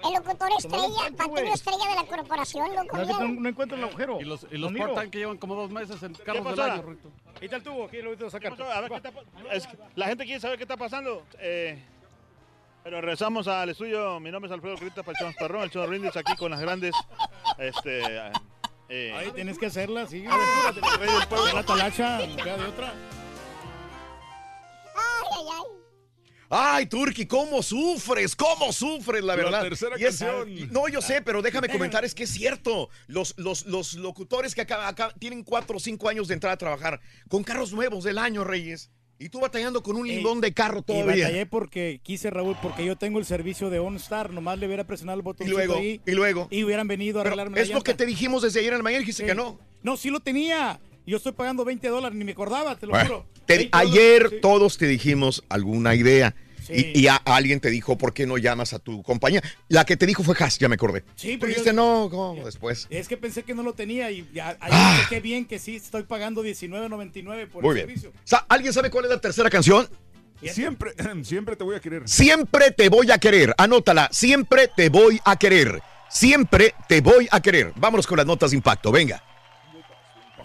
[0.06, 2.96] El locutor estrella, patrón estrella de la corporación, loco.
[2.98, 4.20] No, no, encuentro el agujero.
[4.20, 4.72] Y los, y los.
[4.72, 7.10] Spartan que llevan como dos meses en carros del año, Rorrito.
[7.38, 8.56] Ahí está el tubo, aquí lo voy a sacar.
[8.56, 9.22] Ver, ¿qué está pa-
[9.52, 11.22] es que la gente quiere saber qué está pasando.
[11.38, 11.82] Eh,
[12.82, 14.20] pero regresamos al estudio.
[14.20, 16.60] Mi nombre es Alfredo Crita para el Perrón, el show de Rindis, aquí con las
[16.60, 16.94] grandes.
[17.58, 18.00] Este,
[18.88, 20.20] eh, Ahí tienes que hacerla, sí.
[20.20, 20.30] del
[21.28, 21.52] Pueblo.
[21.54, 22.94] La talacha, no queda de otra.
[24.94, 25.62] Ay, ay, ay.
[26.48, 28.36] Ay, Turki, ¿cómo sufres?
[28.36, 29.62] ¿Cómo sufres, la La verdad?
[29.62, 30.72] tercera Y es- canción.
[30.72, 32.88] no, yo sé, pero déjame comentar, es que es cierto.
[33.08, 36.56] Los, los, los locutores que acá, acá tienen cuatro o cinco años de entrar a
[36.56, 38.90] trabajar con carros nuevos del año, Reyes.
[39.18, 41.24] Y tú batallando con un limón de carro Y todavía.
[41.26, 44.30] batallé porque quise, Raúl, porque yo tengo el servicio de OnStar.
[44.30, 46.48] Nomás le hubiera presionado el Y botoncito luego, ahí y luego.
[46.50, 47.92] y hubieran venido a Pero arreglarme la es lo llanta.
[47.92, 49.26] que te dijimos desde ayer en la mañana y dijiste Sí.
[49.28, 49.58] que no.
[49.82, 50.80] No, sí lo tenía.
[51.06, 53.26] Yo estoy pagando 20 dólares, ni me acordaba, te lo Bueno, juro.
[53.46, 54.36] te- 20 dólares, ayer sí.
[54.42, 56.34] todos te dijimos alguna idea.
[56.66, 56.92] Sí.
[56.94, 59.42] Y, y a- alguien te dijo, ¿por qué no llamas a tu compañía?
[59.68, 61.04] La que te dijo fue Haas, ya me acordé.
[61.14, 62.44] Sí, Tú pero dijiste, yo- no, ¿cómo?
[62.44, 62.86] Después.
[62.90, 64.96] Es que pensé que no lo tenía y ya, ahí Ah.
[64.98, 67.98] dije, qué bien que sí, estoy pagando 19.99 por Muy el bien.
[68.00, 68.12] servicio.
[68.48, 69.88] ¿Alguien sabe cuál es la tercera canción?
[70.52, 70.92] Siempre,
[71.24, 72.02] siempre te voy a querer.
[72.08, 73.54] Siempre te voy a querer.
[73.56, 74.08] Anótala.
[74.12, 75.80] Siempre te voy a querer.
[76.10, 77.72] Siempre te voy a querer.
[77.76, 78.90] Vámonos con las notas de impacto.
[78.92, 79.22] Venga.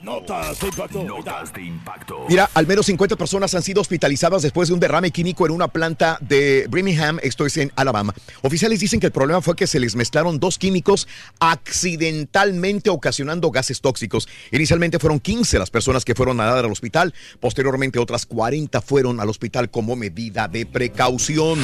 [0.04, 1.04] Notas de impacto.
[1.04, 2.26] Notas de impacto.
[2.28, 5.68] Mira, al menos 50 personas han sido hospitalizadas después de un derrame químico en una
[5.68, 8.16] planta de Birmingham, esto es en Alabama.
[8.42, 11.08] Oficiales dicen que el problema fue que se les mezclaron dos químicos
[11.40, 14.28] accidentalmente ocasionando gases tóxicos.
[14.52, 19.20] Inicialmente fueron 15 las personas que fueron a dar al hospital, posteriormente otras 40 fueron
[19.20, 21.60] al hospital como medida de precaución.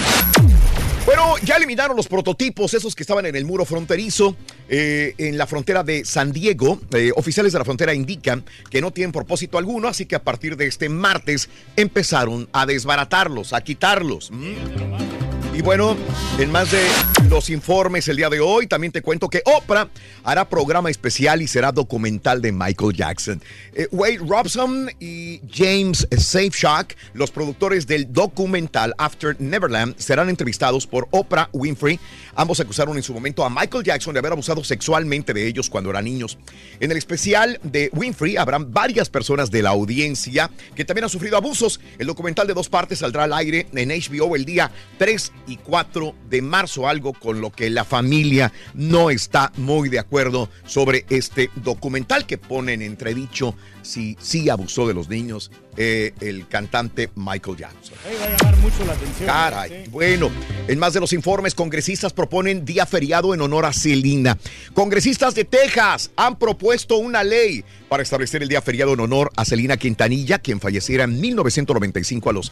[1.08, 4.36] Bueno, ya eliminaron los prototipos, esos que estaban en el muro fronterizo,
[4.68, 6.82] eh, en la frontera de San Diego.
[6.92, 10.58] Eh, oficiales de la frontera indican que no tienen propósito alguno, así que a partir
[10.58, 11.48] de este martes
[11.78, 14.32] empezaron a desbaratarlos, a quitarlos.
[14.32, 15.27] Mm.
[15.58, 15.98] Y bueno,
[16.38, 16.88] en más de
[17.32, 19.90] los informes el día de hoy, también te cuento que Oprah
[20.24, 23.42] hará programa especial y será documental de Michael Jackson.
[23.74, 31.08] Eh, Wade Robson y James Safeshock, los productores del documental After Neverland, serán entrevistados por
[31.10, 32.00] Oprah Winfrey.
[32.36, 35.90] Ambos acusaron en su momento a Michael Jackson de haber abusado sexualmente de ellos cuando
[35.90, 36.38] eran niños.
[36.80, 41.36] En el especial de Winfrey habrán varias personas de la audiencia que también han sufrido
[41.36, 41.80] abusos.
[41.98, 46.14] El documental de dos partes saldrá al aire en HBO el día 3 y 4
[46.30, 51.50] de marzo, algo con lo que la familia no está muy de acuerdo sobre este
[51.56, 57.58] documental que pone en entredicho si sí abusó de los niños eh, el cantante Michael
[57.58, 57.96] Jackson.
[58.06, 59.28] va a llamar mucho la atención.
[59.28, 59.88] Caray.
[59.90, 60.30] Bueno,
[60.68, 64.38] en más de los informes, congresistas proponen día feriado en honor a Celina.
[64.74, 69.46] Congresistas de Texas han propuesto una ley para establecer el día feriado en honor a
[69.46, 72.52] Celina Quintanilla, quien falleciera en 1995 a los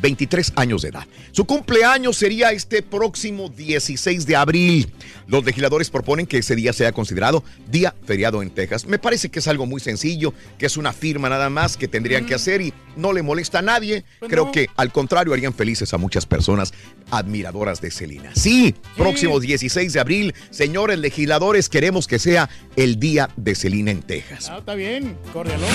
[0.00, 1.06] 23 años de edad.
[1.32, 4.92] Su cumpleaños sería este próximo 16 de abril.
[5.26, 8.86] Los legisladores proponen que ese día sea considerado día feriado en Texas.
[8.86, 12.26] Me parece que es algo muy sencillo, que es una firma nada más que tendrían
[12.26, 14.04] que hacer y no le molesta a nadie.
[14.28, 16.72] Creo que al contrario harían felices a muchas personas
[17.10, 18.30] admiradoras de Celina.
[18.34, 24.02] Sí, próximo 16 de abril, señores legisladores, queremos que sea el día de Celina en
[24.02, 24.48] Texas.
[24.50, 25.66] Ah, está bien, córrelo.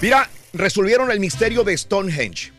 [0.00, 2.52] Mira, resolvieron el misterio de Stonehenge.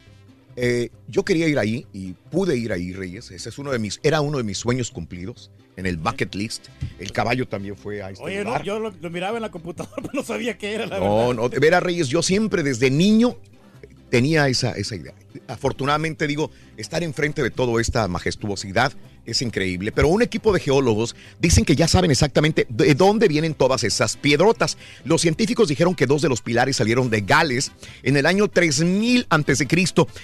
[0.56, 3.32] Eh, yo quería ir ahí y pude ir ahí, Reyes.
[3.32, 6.68] Ese es uno de mis, era uno de mis sueños cumplidos en el bucket list.
[7.00, 9.96] El caballo también fue a este Oye, no, yo lo, lo miraba en la computadora,
[10.02, 11.34] pero no sabía qué era, la No, verdad.
[11.34, 13.38] no, de veras, Reyes, yo siempre desde niño
[14.14, 15.16] tenía esa, esa idea.
[15.48, 18.94] Afortunadamente, digo, estar enfrente de toda esta majestuosidad
[19.26, 19.92] es increíble.
[19.92, 24.16] Pero un equipo de geólogos dicen que ya saben exactamente de dónde vienen todas esas
[24.16, 24.78] piedrotas.
[25.04, 27.72] Los científicos dijeron que dos de los pilares salieron de Gales
[28.04, 29.68] en el año 3000 a.C.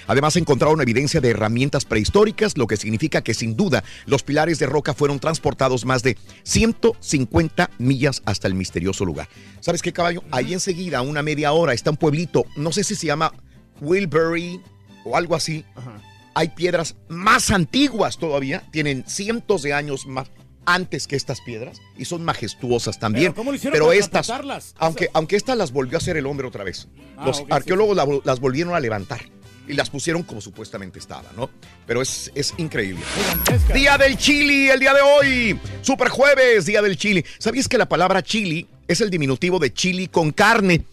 [0.05, 4.67] Además, encontraron evidencia de herramientas prehistóricas, lo que significa que sin duda los pilares de
[4.67, 9.29] roca fueron transportados más de 150 millas hasta el misterioso lugar.
[9.61, 10.23] ¿Sabes qué, caballo?
[10.29, 13.33] Ahí enseguida, una media hora, está un pueblito, no sé si se llama
[13.81, 14.61] Wilbury
[15.05, 15.65] o algo así.
[16.33, 20.29] Hay piedras más antiguas todavía, tienen cientos de años más
[20.65, 23.31] antes que estas piedras y son majestuosas también.
[23.31, 26.27] Pero, ¿cómo lo hicieron Pero para estas, aunque, aunque estas las volvió a hacer el
[26.27, 26.87] hombre otra vez.
[27.17, 29.21] Ah, Los arqueólogos las volvieron a levantar
[29.67, 31.49] y las pusieron como supuestamente estaban, ¿no?
[31.85, 33.03] Pero es, es increíble.
[33.73, 35.59] Día del chili, el día de hoy.
[35.81, 37.23] Super jueves, día del chili.
[37.37, 40.85] ¿Sabías que la palabra chili es el diminutivo de chili con carne?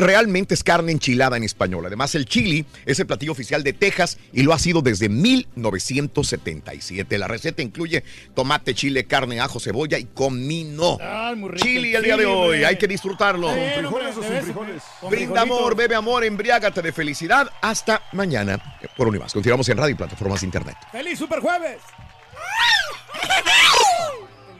[0.00, 1.84] Realmente es carne enchilada en español.
[1.86, 7.18] Además, el chili es el platillo oficial de Texas y lo ha sido desde 1977.
[7.18, 8.02] La receta incluye
[8.34, 10.98] tomate, chile, carne, ajo, cebolla y comino.
[11.00, 12.66] Ay, muy rico Chili el día de hoy, hombre.
[12.66, 13.48] hay que disfrutarlo.
[13.48, 14.82] ¿Con frijoles o sin frijoles?
[15.10, 17.50] Brinda amor, bebe amor, embriágate de felicidad.
[17.60, 19.32] Hasta mañana por Univas.
[19.32, 20.76] Continuamos en radio y plataformas de internet.
[20.92, 21.40] ¡Feliz Super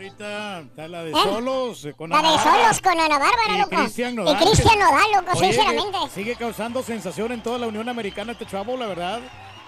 [0.00, 1.14] Ahorita está la de ¿Eh?
[1.14, 3.76] solos eh, con La de Ana solos con Ana Bárbara, Y loco.
[3.76, 4.36] Cristian Y Nodal.
[4.38, 5.98] Cristian Nodal, loco, Oye, sinceramente.
[6.14, 9.20] Sigue causando sensación en toda la Unión Americana este chavo, la verdad.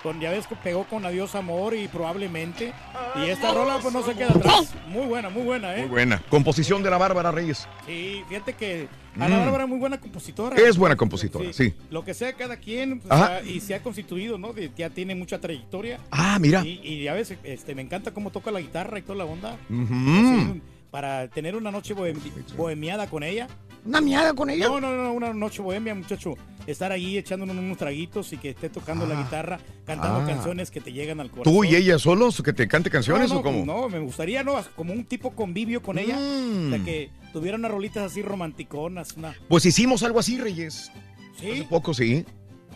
[0.02, 2.72] Con, ya ves que pegó con Adiós Amor y probablemente.
[3.16, 4.74] Y esta rola pues no se queda atrás.
[4.88, 5.80] Muy buena, muy buena, ¿eh?
[5.82, 6.20] Muy buena.
[6.28, 7.68] Composición de la Bárbara Reyes.
[7.86, 9.40] Sí, fíjate que Ana Mm.
[9.40, 10.56] Bárbara es muy buena compositora.
[10.56, 11.72] Es buena compositora, sí.
[11.90, 14.52] Lo que sea cada quien, pues, ya- y se ha constituido, ¿no?
[14.52, 16.00] De- ya tiene mucha trayectoria.
[16.10, 16.64] Ah, mira.
[16.64, 19.56] Y, y ya ves, este, me encanta cómo toca la guitarra y toda la onda.
[19.70, 22.18] Así, para tener una noche bohem-
[22.56, 23.46] bohemiada con ella.
[23.84, 24.68] ¿Una miada con ella?
[24.68, 26.34] No, no, no, una noche bohemia, muchacho.
[26.66, 30.26] Estar ahí echándonos unos traguitos y que esté tocando la guitarra, cantando Ah.
[30.26, 31.52] canciones que te llegan al corazón.
[31.52, 33.66] ¿Tú y ella solos que te cante canciones no, no, o cómo?
[33.66, 34.54] No, me gustaría, ¿no?
[34.76, 36.16] Como un tipo convivio con ella.
[36.16, 36.66] Mm.
[36.66, 39.16] O sea, que tuviera unas rolitas así romanticonas.
[39.16, 39.34] Una...
[39.48, 40.92] Pues hicimos algo así, Reyes.
[41.40, 41.50] ¿Sí?
[41.50, 42.24] Hace poco, sí.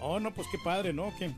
[0.00, 1.12] Oh, no, pues qué padre, ¿no?
[1.16, 1.30] Que...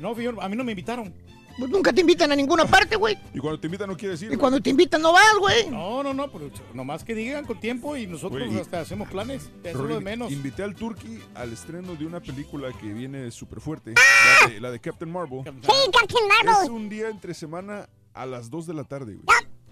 [0.00, 1.12] No, a mí no me invitaron.
[1.58, 3.18] Pues nunca te invitan a ninguna parte, güey.
[3.34, 4.32] Y cuando te invitan no quieres ir.
[4.32, 5.70] Y cuando te invitan no vas, güey.
[5.70, 9.50] No, no, no, pero nomás que digan con tiempo y nosotros Güey, hasta hacemos planes.
[9.62, 10.32] Eso es lo de menos.
[10.32, 14.46] Invité al Turkey al estreno de una película que viene súper fuerte, ¡Ah!
[14.46, 15.42] la de, la de Captain Marvel.
[15.44, 16.64] Sí, Captain Marvel.
[16.64, 19.26] Es un día entre semana a las 2 de la tarde, güey.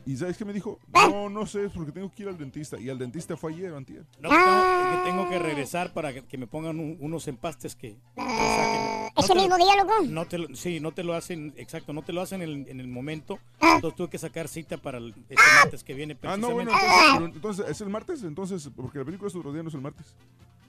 [0.07, 0.79] ¿Y sabes qué me dijo?
[0.93, 1.09] Ah.
[1.11, 2.81] No, no sé, es porque tengo que ir al dentista.
[2.81, 4.05] Y al dentista fue ayer antier.
[4.21, 7.77] No, que tengo, que tengo que regresar para que, que me pongan un- unos empastes
[7.77, 7.97] que...
[8.17, 8.79] o sea, que
[9.15, 9.93] no ¿Ese mismo día, loco?
[10.09, 12.69] No te lo- sí, no te lo hacen, exacto, no te lo hacen en el,
[12.69, 13.39] en el momento.
[13.61, 13.73] Ah.
[13.77, 17.11] Entonces tuve que sacar cita para el este martes que viene Ah, no, bueno, entonces,
[17.15, 18.23] pero entonces, ¿es el martes?
[18.23, 20.07] Entonces, porque la película es otro día, no es el martes.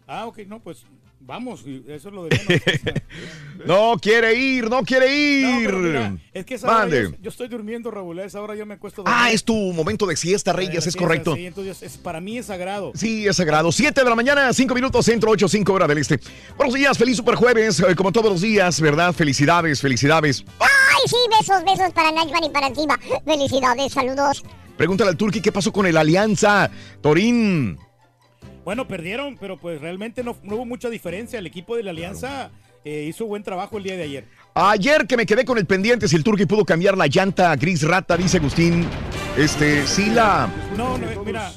[0.07, 0.83] Ah, ok, no, pues
[1.21, 3.01] vamos, eso es lo de menos.
[3.63, 5.71] No quiere ir, no quiere ir.
[5.71, 7.03] mira, es que esa hora Mande.
[7.11, 9.19] yo, yo estoy durmiendo, Raúl, a esa hora yo me acuesto a dormir.
[9.23, 11.35] Ah, es tu momento de siesta, Reyes, es correcto.
[11.35, 12.91] Sí, entonces es- para mí es sagrado.
[12.95, 13.71] Sí, es sagrado.
[13.71, 16.19] 7 de la mañana, 5 minutos, centro 8, 5 hora del este.
[16.57, 19.13] Buenos días, feliz super jueves, eh, como todos los días, ¿verdad?
[19.13, 20.43] Felicidades, felicidades.
[20.59, 22.99] Ay, sí, besos, besos para Nachman y para encima.
[23.23, 24.43] Felicidades, saludos.
[24.75, 26.71] Pregúntale al Turqui qué pasó con el Alianza
[27.01, 27.77] Torín.
[28.71, 31.37] Bueno, perdieron, pero pues realmente no, no hubo mucha diferencia.
[31.37, 32.51] El equipo de la Alianza
[32.85, 34.25] eh, hizo buen trabajo el día de ayer.
[34.53, 37.85] Ayer que me quedé con el pendiente si el Turqui pudo cambiar la llanta gris
[37.85, 38.85] rata, dice Agustín.
[39.37, 40.49] Este, sí la...
[40.77, 41.51] No, no, mira.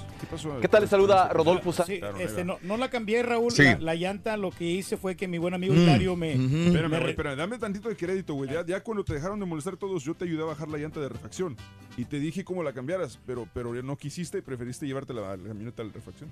[0.61, 0.83] ¿Qué tal?
[0.83, 3.53] Le saluda Rodolfo Sí, este, no, no la cambié, Raúl.
[3.53, 3.63] Sí.
[3.63, 6.91] La, la llanta lo que hice fue que mi buen amigo Mm, Hilario me, Espérame,
[6.91, 8.51] me güey, espérame, dame tantito de crédito, güey.
[8.51, 10.99] Ya, ya cuando te dejaron de molestar todos, yo te ayudé a bajar la llanta
[10.99, 11.57] de refacción.
[11.97, 15.49] Y te dije cómo la cambiaras, pero, pero no quisiste y preferiste llevarte la, la
[15.49, 16.31] camioneta de refacción.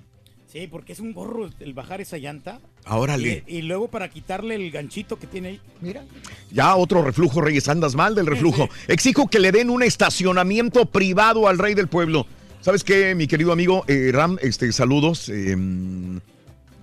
[0.53, 2.59] Sí, porque es un gorro el bajar esa llanta.
[2.87, 3.43] Órale.
[3.47, 5.61] Y, y luego para quitarle el ganchito que tiene ahí.
[5.81, 6.03] Mira.
[6.51, 8.69] Ya otro reflujo, Reyes, andas mal del reflujo.
[8.87, 12.27] Exijo que le den un estacionamiento privado al rey del pueblo.
[12.61, 14.37] ¿Sabes qué, mi querido amigo eh, Ram?
[14.43, 15.27] Este, saludos.
[15.29, 15.57] eh,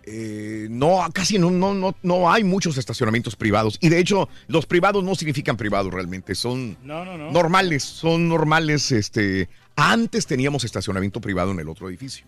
[0.04, 3.78] eh, no, casi no, no, no, no hay muchos estacionamientos privados.
[3.80, 6.34] Y de hecho, los privados no significan privados realmente.
[6.34, 7.30] Son No, no, no.
[7.30, 8.90] normales, son normales.
[8.90, 12.26] Este, antes teníamos estacionamiento privado en el otro edificio.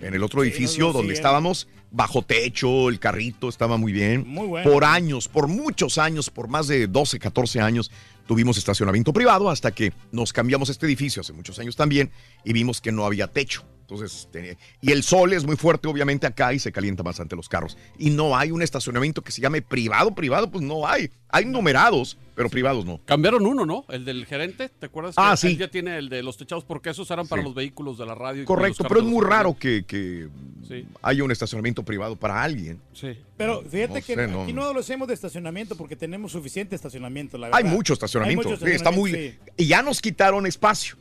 [0.00, 4.24] En el otro edificio donde estábamos, bajo techo, el carrito estaba muy bien.
[4.26, 4.70] Muy bueno.
[4.70, 7.90] Por años, por muchos años, por más de 12, 14 años,
[8.26, 12.10] tuvimos estacionamiento privado hasta que nos cambiamos este edificio hace muchos años también
[12.44, 13.64] y vimos que no había techo.
[13.90, 17.48] Entonces, este, y el sol es muy fuerte obviamente acá y se calienta bastante los
[17.48, 17.78] carros.
[17.98, 21.08] Y no hay un estacionamiento que se llame privado, privado, pues no hay.
[21.30, 23.00] Hay numerados, pero privados no.
[23.06, 23.86] Cambiaron uno, ¿no?
[23.88, 25.14] El del gerente, ¿te acuerdas?
[25.16, 25.46] Ah, que sí.
[25.48, 27.46] él ya tiene el de los techados porque esos eran para Sí.
[27.46, 28.42] los vehículos de la radio.
[28.42, 30.28] y Correcto, pero es muy raro que, que
[30.68, 30.86] Sí.
[31.00, 32.78] haya un estacionamiento privado para alguien.
[32.92, 33.16] Sí.
[33.38, 34.42] Pero fíjate No que sé, no.
[34.42, 38.48] aquí no adolecemos de estacionamiento porque tenemos suficiente estacionamiento, la Hay mucho estacionamiento.
[38.48, 40.96] Hay mucho sí, está muy, Y ya nos quitaron espacio.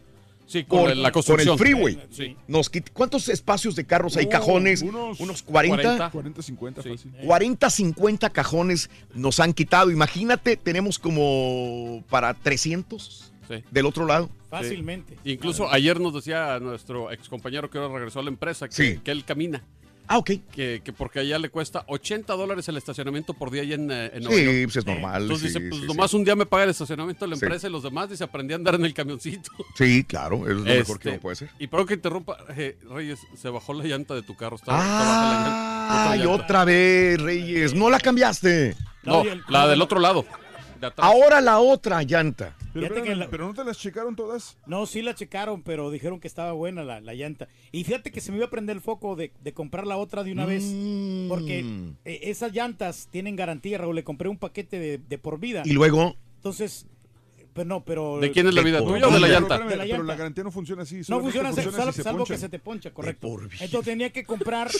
[0.47, 1.13] Sí, con Por- el- la el
[1.57, 1.99] freeway.
[2.09, 2.37] Sí.
[2.47, 4.25] Nos ¿Cuántos espacios de carros hay?
[4.25, 4.81] Oh, cajones.
[4.81, 6.09] unos Unos, 40.
[6.09, 7.11] 40, 50, fácil.
[7.25, 9.91] 40, 50 cajones nos han quitado.
[9.91, 13.55] Imagínate, tenemos como para 300 Sí.
[13.71, 14.29] del otro lado.
[14.49, 15.17] Fácilmente.
[15.25, 18.99] Incluso ayer nos decía nuestro ex compañero que ahora regresó a la empresa que, Sí.
[19.03, 19.63] que él camina.
[20.09, 20.31] Ah, ok.
[20.51, 24.11] Que, que porque allá le cuesta 80 dólares el estacionamiento por día allá en, eh,
[24.13, 24.57] en Nueva Sí, York.
[24.63, 25.21] pues es normal.
[25.23, 27.45] Entonces sí, dice, pues sí, nomás un día me paga el estacionamiento de la Sí.
[27.45, 29.51] empresa y los demás dice, aprendí a andar en el camioncito.
[29.77, 31.49] Sí, claro, es lo mejor que Este, uno puede hacer.
[31.59, 34.55] Y pero que interrumpa, eh, Reyes, se bajó la llanta de tu carro.
[34.55, 36.43] Estaba, estaba baja la llanta- Ay, llanta.
[36.43, 37.73] otra vez, Reyes.
[37.73, 38.75] No la cambiaste.
[39.03, 40.25] No, la del otro lado.
[40.81, 41.07] de atrás.
[41.07, 42.55] Ahora la otra llanta.
[42.81, 44.57] Pero, Fíjate que espérame, la- pero no te las checaron todas.
[44.65, 47.47] No, sí la checaron, pero dijeron que estaba buena la, la llanta.
[47.71, 50.23] Y fíjate que se me iba a prender el foco de, de comprar la otra
[50.23, 50.63] de una vez.
[50.65, 51.27] Mm.
[51.29, 51.59] Porque
[52.05, 53.95] eh, esas llantas tienen garantía, Raúl.
[53.95, 55.63] Le compré un paquete de, de por vida.
[55.65, 56.15] Y luego.
[56.37, 56.85] Entonces,
[57.53, 58.19] pues no, pero...
[58.19, 58.79] ¿De quién es la vida?
[58.85, 59.55] ¿Tuya o de la llanta?
[59.55, 61.01] Espérame, De la pero la garantía no funciona así.
[61.09, 63.27] No funciona, funciona sal- si se salvo que se te poncha, correcto.
[63.27, 63.65] por vida.
[63.65, 64.69] Entonces tenía que comprar...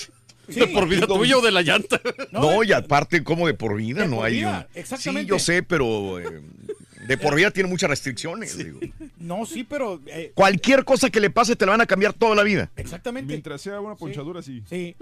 [0.50, 0.62] Sí.
[0.62, 2.00] ¿De por vida tuya o de la llanta?
[2.32, 4.36] No, y aparte, como de por vida, De no por hay.
[4.36, 5.24] vida, un- exactamente.
[5.24, 6.42] Sí, yo sé, pero eh,
[7.08, 8.58] de por vida tiene muchas restricciones.
[8.58, 8.80] digo.
[9.18, 10.02] No, sí, pero...
[10.08, 12.70] eh, Cualquier cosa que le pase te la van a cambiar toda la vida.
[12.76, 13.28] exactamente.
[13.34, 14.64] Mientras sea una ponchadura, sí.
[14.70, 14.96] Sí.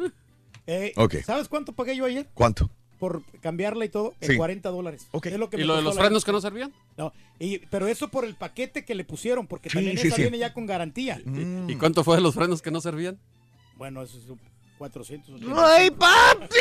[0.67, 1.15] Eh, Ok.
[1.25, 2.27] ¿Sabes cuánto pagué yo ayer?
[2.33, 2.69] ¿Cuánto?
[2.99, 4.37] Por cambiarla y todo, en Sí.
[4.37, 5.07] 40 dólares.
[5.11, 5.25] Ok.
[5.27, 6.73] Es lo que ¿Y lo de los frenos que no servían?
[6.97, 10.15] No, y, pero eso por el paquete que le pusieron, porque Sí, también sí, esa
[10.15, 10.21] sí.
[10.21, 11.19] viene ya con garantía.
[11.25, 11.69] Mm.
[11.69, 13.19] ¿Y cuánto fue de los frenos que no servían?
[13.77, 14.39] Bueno, eso es un
[14.77, 15.41] 400.
[15.55, 16.55] ¡Ay, papi!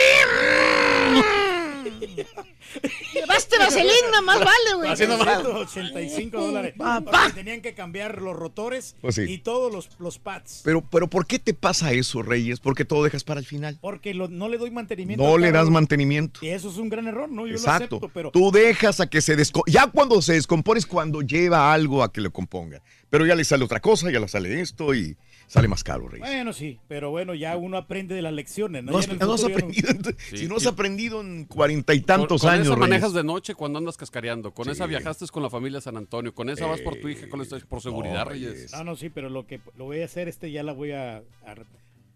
[3.13, 4.91] Llevaste vaselina, más vale, güey.
[4.91, 5.41] Así nomás.
[5.43, 6.75] 185 dólares.
[6.77, 7.31] Papá.
[7.35, 9.23] Tenían que cambiar los rotores Pues sí.
[9.23, 10.63] y todos los, los pads.
[10.65, 12.61] Pero, pero ¿por qué te pasa eso, Reyes?
[12.61, 13.79] Porque todo dejas para el final.
[13.81, 15.23] Porque lo- no le doy mantenimiento.
[15.25, 16.41] No le das mantenimiento.
[16.43, 17.47] Y eso es un gran error, ¿no?
[17.47, 17.97] Yo Exacto.
[18.01, 18.31] lo acepto, pero...
[18.31, 19.73] Tú dejas a que se descompone.
[19.73, 22.83] Ya cuando se descompone es cuando lleva algo a que le componga.
[23.11, 26.27] Pero ya le sale otra cosa, ya le sale esto y sale más caro, Reyes.
[26.29, 28.83] Bueno, sí, pero bueno, ya uno aprende de las lecciones.
[28.85, 29.89] No, No has, no no- aprendido.
[30.31, 32.89] Sí, si no has y- aprendido en cuarenta y tantos con, con años, esa Reyes.
[32.91, 34.53] manejas de noche cuando andas cascareando.
[34.53, 36.35] Con esa viajaste con la familia San Antonio.
[36.35, 37.29] Con esa vas por tu hija.
[37.29, 38.53] Con esta por seguridad, no, Reyes.
[38.53, 38.73] Reyes.
[38.73, 41.19] No, no, sí, pero lo que lo voy a hacer este ya la voy a,
[41.19, 41.55] a-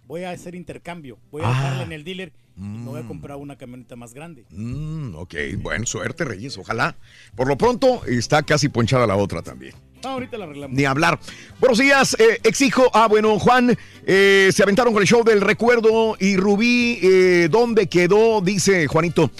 [0.06, 1.18] voy a hacer intercambio.
[1.30, 1.50] Voy a Ah.
[1.50, 3.08] dejarla en el dealer y me voy a Mm.
[3.08, 4.44] comprar una camioneta más grande.
[4.50, 6.56] Mm, ok, buena suerte, Reyes.
[6.58, 6.96] Ojalá.
[7.36, 9.74] Por lo pronto, está casi ponchada la otra también.
[10.02, 10.76] No, ahorita la arreglamos.
[10.76, 11.18] Ni hablar.
[11.60, 12.88] Buenos días, eh, exijo.
[12.94, 13.76] Ah, bueno, Juan,
[14.06, 18.40] eh, se aventaron con el show del recuerdo y Rubí, eh, ¿dónde quedó?
[18.40, 19.30] Dice Juanito.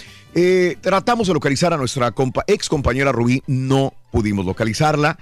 [0.81, 5.17] tratamos de localizar a nuestra compa- ex compañera Rubí, no pudimos localizarla.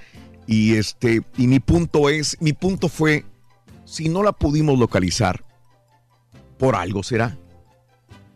[0.47, 3.25] Y este, y mi punto es, mi punto fue,
[3.85, 5.43] si no la pudimos localizar,
[6.57, 7.37] por algo será.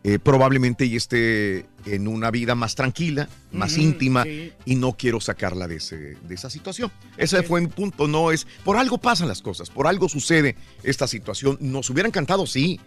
[0.04, 4.52] Eh, probablemente ella esté en una vida más tranquila, más íntima, sí.
[4.64, 6.90] y no quiero sacarla de, ese, de esa situación.
[7.16, 11.06] Ese fue mi punto, no es, por algo pasan las cosas, por algo sucede esta
[11.06, 11.56] situación.
[11.60, 12.80] Nos hubiera encantado, sí,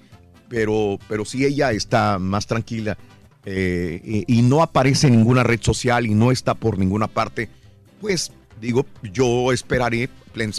[0.49, 2.97] pero, pero si ella está más tranquila
[3.45, 7.49] eh, y, y no aparece en ninguna red social y no está por ninguna parte,
[8.01, 10.09] pues digo, yo esperaré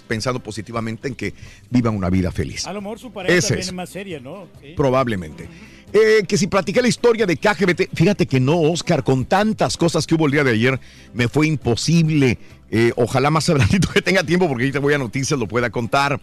[0.07, 1.35] pensando positivamente en que
[1.71, 2.67] vivan una vida feliz.
[2.67, 3.67] A lo mejor su pareja Ese también es.
[3.69, 4.49] es más seria, ¿no?
[4.61, 4.73] Sí.
[4.77, 5.49] Probablemente.
[5.93, 10.07] Eh, que si platiqué la historia de KGBT, fíjate que no, Oscar, con tantas cosas
[10.07, 10.81] que hubo el día de ayer,
[11.15, 12.39] me fue imposible.
[12.71, 16.21] Eh, ojalá más adelantito que tenga tiempo, porque ahorita voy a noticias, lo pueda contar.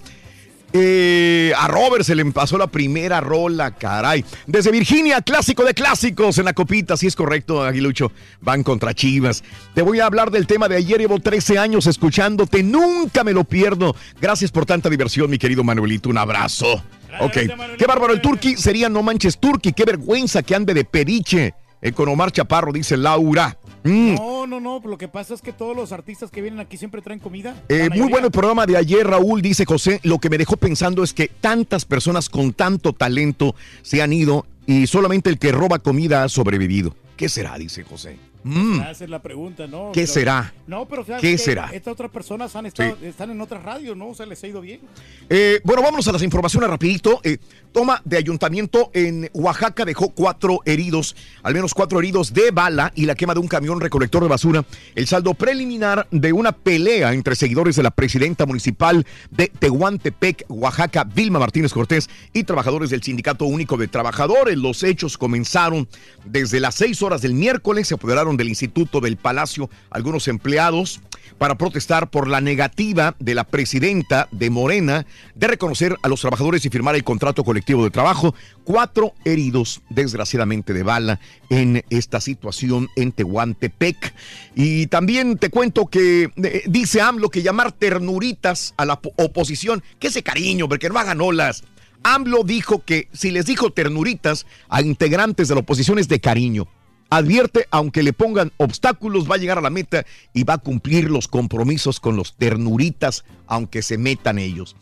[0.75, 4.25] Eh, a Robert se le pasó la primera rola, caray.
[4.47, 8.11] Desde Virginia, clásico de clásicos en la copita, si es correcto, Aguilucho.
[8.41, 9.43] Van contra Chivas.
[9.75, 10.99] Te voy a hablar del tema de ayer.
[10.99, 13.95] Llevo 13 años escuchándote, nunca me lo pierdo.
[14.19, 16.09] Gracias por tanta diversión, mi querido Manuelito.
[16.09, 16.83] Un abrazo.
[17.19, 17.37] Ok.
[17.77, 18.55] Qué bárbaro el Turqui.
[18.57, 19.73] Sería no manches Turqui.
[19.73, 21.53] Qué vergüenza que ande de periche.
[21.81, 23.57] Eh, con Omar Chaparro, dice Laura.
[23.83, 24.15] Mm.
[24.15, 24.81] No, no, no.
[24.83, 27.55] Lo que pasa es que todos los artistas que vienen aquí siempre traen comida.
[27.69, 29.99] Eh, muy bueno el programa de ayer, Raúl, dice José.
[30.03, 34.45] Lo que me dejó pensando es que tantas personas con tanto talento se han ido
[34.65, 36.95] y solamente el que roba comida ha sobrevivido.
[37.17, 37.57] ¿Qué será?
[37.57, 38.17] Dice José.
[38.45, 38.81] Mm.
[38.81, 39.91] Esa es la pregunta, ¿no?
[39.93, 40.53] ¿Qué Pero- será?
[40.67, 41.37] No, pero ¿sabes ¿Qué qué?
[41.37, 41.69] será?
[41.71, 44.09] Estas otras personas han estado, están en otras radios, ¿no?
[44.09, 44.81] O sea, les ha ido bien.
[45.29, 47.21] Eh, bueno, vámonos a las informaciones rapidito.
[47.23, 47.37] Eh,
[47.73, 53.05] toma de ayuntamiento en Oaxaca dejó cuatro heridos, al menos cuatro heridos de bala y
[53.05, 54.63] la quema de un camión recolector de basura.
[54.95, 61.03] El saldo preliminar de una pelea entre seguidores de la presidenta municipal de Tehuantepec, Oaxaca,
[61.03, 64.57] Vilma Martínez Cortés, y trabajadores del Sindicato Único de Trabajadores.
[64.57, 65.89] Los hechos comenzaron
[66.25, 67.87] desde las seis horas del miércoles.
[67.87, 71.01] Se apoderaron del Instituto del Palacio algunos empleados
[71.39, 76.63] para protestar por la negativa de la presidenta de Morena de reconocer a los trabajadores
[76.65, 78.35] y firmar el contrato colectivo de trabajo.
[78.63, 81.19] Cuatro heridos, desgraciadamente, de bala
[81.49, 84.13] en esta situación en Tehuantepec.
[84.55, 89.83] Y también te cuento que eh, dice AMLO que llamar ternuritas a la po- oposición,
[89.99, 91.63] que ese cariño, porque no hagan olas.
[92.03, 96.67] AMLO dijo que si les dijo ternuritas a integrantes de la oposición es de cariño.
[97.09, 100.03] Advierte, aunque le pongan obstáculos, va a llegar a la meta
[100.33, 104.75] y va a cumplir los compromisos con los ternuritas, aunque se metan ellos.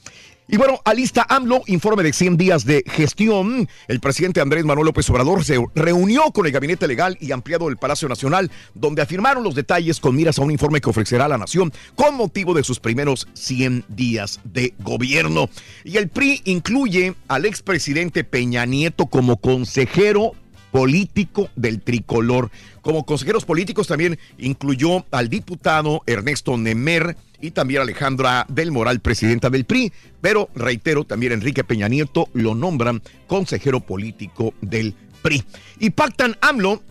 [0.54, 3.70] Y bueno, alista AMLO, informe de 100 días de gestión.
[3.88, 7.78] El presidente Andrés Manuel López Obrador se reunió con el gabinete legal y ampliado del
[7.78, 11.38] Palacio Nacional, donde afirmaron los detalles con miras a un informe que ofrecerá a la
[11.38, 15.50] nación con motivo de sus primeros 100 días de gobierno.
[15.86, 20.34] Y el PRI incluye al expresidente Peña Nieto como consejero
[20.72, 22.50] político del tricolor.
[22.82, 29.50] Como consejeros políticos también incluyó al diputado Ernesto Nemer y también Alejandra del Moral, presidenta
[29.50, 29.92] del PRI.
[30.22, 35.44] Pero reitero, también Enrique Peña Nieto lo nombran consejero político del PRI.
[35.80, 36.82] Y pactan AMLO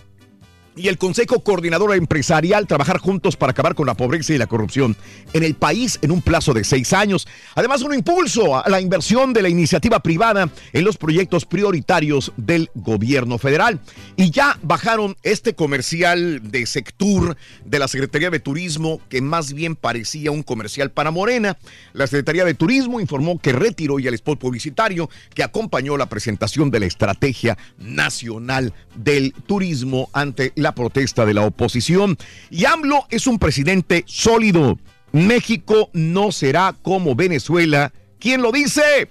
[0.77, 4.97] y el Consejo Coordinador Empresarial trabajar juntos para acabar con la pobreza y la corrupción
[5.33, 7.27] en el país en un plazo de seis años.
[7.55, 12.71] Además, un impulso a la inversión de la iniciativa privada en los proyectos prioritarios del
[12.75, 13.81] gobierno federal.
[14.17, 19.77] Y ya bajaron este comercial de Sectur de la Secretaría de Turismo, que más bien
[19.77, 21.59] parecía un comercial para Morena.
[21.93, 26.71] La Secretaría de Turismo informó que retiró ya el spot publicitario que acompañó la presentación
[26.71, 32.17] de la Estrategia Nacional del Turismo ante la protesta de la oposición.
[32.51, 34.79] Y AMLO es un presidente sólido.
[35.13, 37.93] México no será como Venezuela.
[38.19, 39.09] ¿Quién lo dice?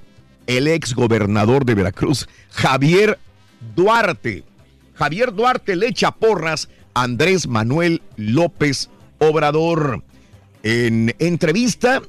[0.47, 3.19] El ex gobernador de Veracruz, Javier
[3.75, 4.43] Duarte.
[4.95, 8.89] Javier Duarte le echa porras a Andrés Manuel López
[9.19, 10.03] Obrador.
[10.63, 12.01] En entrevista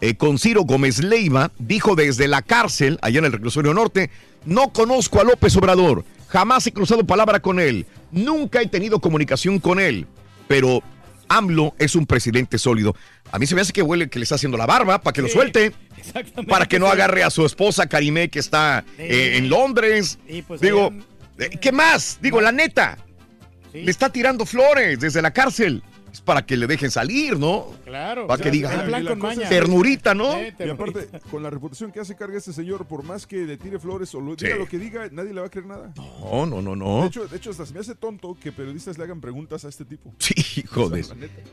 [0.00, 4.10] eh, con Ciro Gómez Leiva, dijo desde la cárcel, allá en el reclusorio norte,
[4.44, 7.86] no conozco a López Obrador, jamás he cruzado palabra con él,
[8.16, 10.06] nunca he tenido comunicación con él,
[10.48, 10.82] pero
[11.28, 12.96] AMLO es un presidente sólido.
[13.30, 15.22] A mí se me hace que huele que le está haciendo la barba para que
[15.22, 15.72] lo suelte.
[16.48, 20.18] Para que no agarre a su esposa Karimé que está eh, en Londres.
[20.46, 20.92] Pues Digo,
[21.38, 22.18] eh, ¿qué más?
[22.20, 22.98] Digo, la neta.
[23.72, 25.82] Le está tirando flores desde la cárcel.
[26.16, 27.66] Es para que le dejen salir, ¿no?
[27.84, 28.26] Claro.
[28.26, 28.70] Para que diga,
[29.50, 30.32] ternurita, ¿no?
[30.38, 33.58] Eh, Y aparte, con la reputación que hace carga este señor, por más que le
[33.58, 34.46] tire flores o lo, Sí.
[34.46, 35.92] diga lo que diga, nadie le va a creer nada.
[35.96, 37.04] No, no, no, De no.
[37.06, 39.84] hecho, de hecho, hasta se me hace tonto que periodistas le hagan preguntas a este
[39.84, 40.14] tipo.
[40.18, 40.34] Sí.
[40.62, 41.04] Hijo de...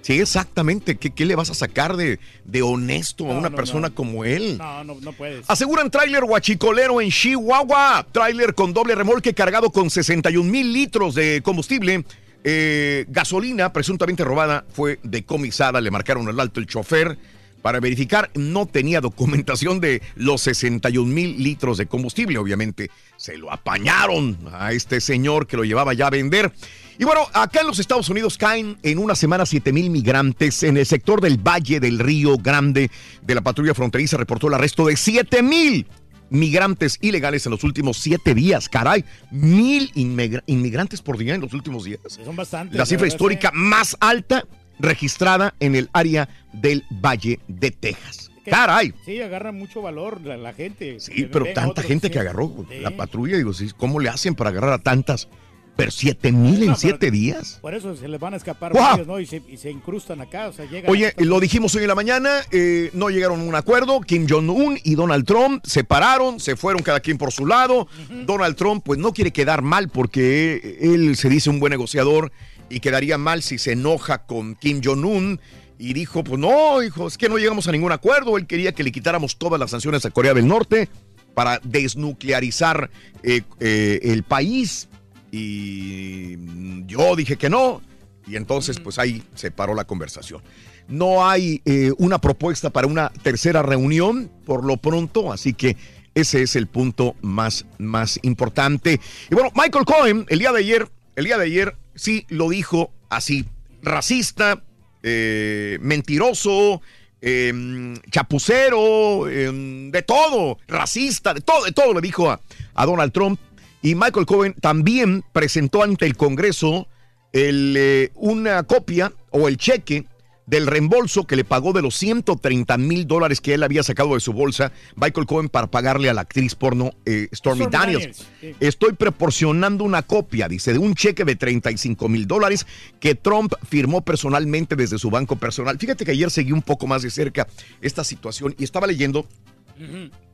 [0.02, 0.96] Sí, exactamente.
[0.98, 3.96] ¿Qué, qué le vas a sacar de, de honesto a No, una no, persona no.
[3.96, 4.58] como él?
[4.58, 5.50] No, no, no puedes.
[5.50, 8.08] Aseguran tráiler huachicolero en Chihuahua.
[8.14, 12.06] Tráiler con doble remolque cargado con 61 mil litros de combustible.
[12.44, 15.82] Eh, gasolina presuntamente robada fue decomisada.
[15.82, 17.18] Le marcaron el alto el chofer
[17.62, 18.30] para verificar.
[18.36, 22.38] No tenía documentación de los 61 mil litros de combustible.
[22.38, 26.52] Obviamente se lo apañaron a este señor que lo llevaba ya a vender.
[27.00, 30.78] Y bueno, acá en los Estados Unidos caen en una semana 7 mil migrantes en
[30.78, 32.92] el sector del Valle del Río Grande
[33.24, 35.88] de la patrulla fronteriza reportó el arresto de 7 mil
[36.30, 38.70] migrantes ilegales en los últimos siete días.
[38.70, 42.00] Caray, mil inmigra- inmigrantes por día en los últimos días.
[42.08, 42.78] Son bastantes.
[42.78, 44.46] La cifra histórica más alta
[44.80, 48.30] registrada en el área del Valle de Texas.
[48.44, 48.94] Que- Caray.
[49.06, 51.00] Sí, agarra mucho valor la, la gente.
[51.00, 54.80] Sí, pero tanta gente que agarró la patrulla, digo, ¿cómo le hacen para agarrar a
[54.80, 55.30] tantas?
[55.76, 57.58] Pero siete mil en No, pero- siete días.
[57.62, 59.20] Por eso se les van a escapar varios, ¿no?
[59.20, 60.92] Y se, y se incrustan acá, o sea, llegan.
[60.92, 64.00] Oye, lo dijimos hoy en la mañana, eh, no llegaron a un acuerdo.
[64.02, 67.88] Kim Jong-un y Donald Trump se pararon, se fueron cada quien por su lado.
[68.28, 72.32] Donald Trump, pues no quiere quedar mal porque él se dice un buen negociador
[72.70, 75.40] y quedaría mal si se enoja con Kim Jong-un.
[75.80, 78.38] Y dijo, pues no, hijo, es que no llegamos a ningún acuerdo.
[78.38, 80.88] Él quería que le quitáramos todas las sanciones a Corea del Norte
[81.34, 82.90] para desnuclearizar
[83.24, 84.88] eh, eh, el país.
[85.34, 87.82] Y mm, yo dije que no.
[88.28, 90.42] Y entonces, pues ahí se paró la conversación.
[90.88, 95.76] No hay eh, una propuesta para una tercera reunión por lo pronto, así que
[96.14, 99.02] ese es el punto más, más importante.
[99.32, 102.92] Y bueno, Michael Cohen, el día de ayer, el día de ayer sí lo dijo
[103.10, 103.46] así,
[103.82, 104.64] racista,
[105.02, 106.82] eh, mentiroso,
[107.22, 112.40] eh, chapucero, eh, de todo, racista, de todo, de todo le dijo a,
[112.76, 113.40] a Donald Trump.
[113.84, 116.88] Y Michael Cohen también presentó ante el Congreso
[117.34, 120.06] el, eh, una copia o el cheque
[120.46, 124.22] del reembolso que le pagó de los 130 mil dólares que él había sacado de
[124.22, 128.26] su bolsa, Michael Cohen, para pagarle a la actriz porno eh, Stormy, Stormy Daniels.
[128.62, 132.66] Estoy proporcionando una copia, dice, de un cheque de 35 mil dólares
[133.02, 135.78] que Trump firmó personalmente desde su banco personal.
[135.78, 137.48] Fíjate que ayer seguí un poco más de cerca
[137.82, 139.28] esta situación y estaba leyendo,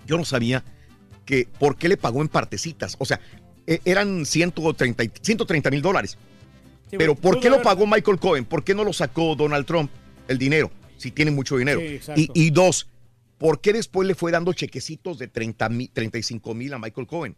[0.05, 0.63] yo no sabía
[1.29, 2.95] que por qué le pagó en partecitas.
[2.97, 3.19] O sea,
[3.67, 6.17] e- eran 130 mil dólares.
[6.89, 8.45] Sí, Pero ¿por qué lo pagó Michael Cohen?
[8.45, 9.91] ¿Por qué no lo sacó Donald Trump
[10.27, 10.71] el dinero?
[10.97, 11.79] Si tiene mucho dinero.
[11.79, 11.99] Sí,
[12.33, 12.87] y, y dos,
[13.37, 17.35] ¿por qué después le fue dando chequecitos de 30 mil, 35 mil a Michael Cohen?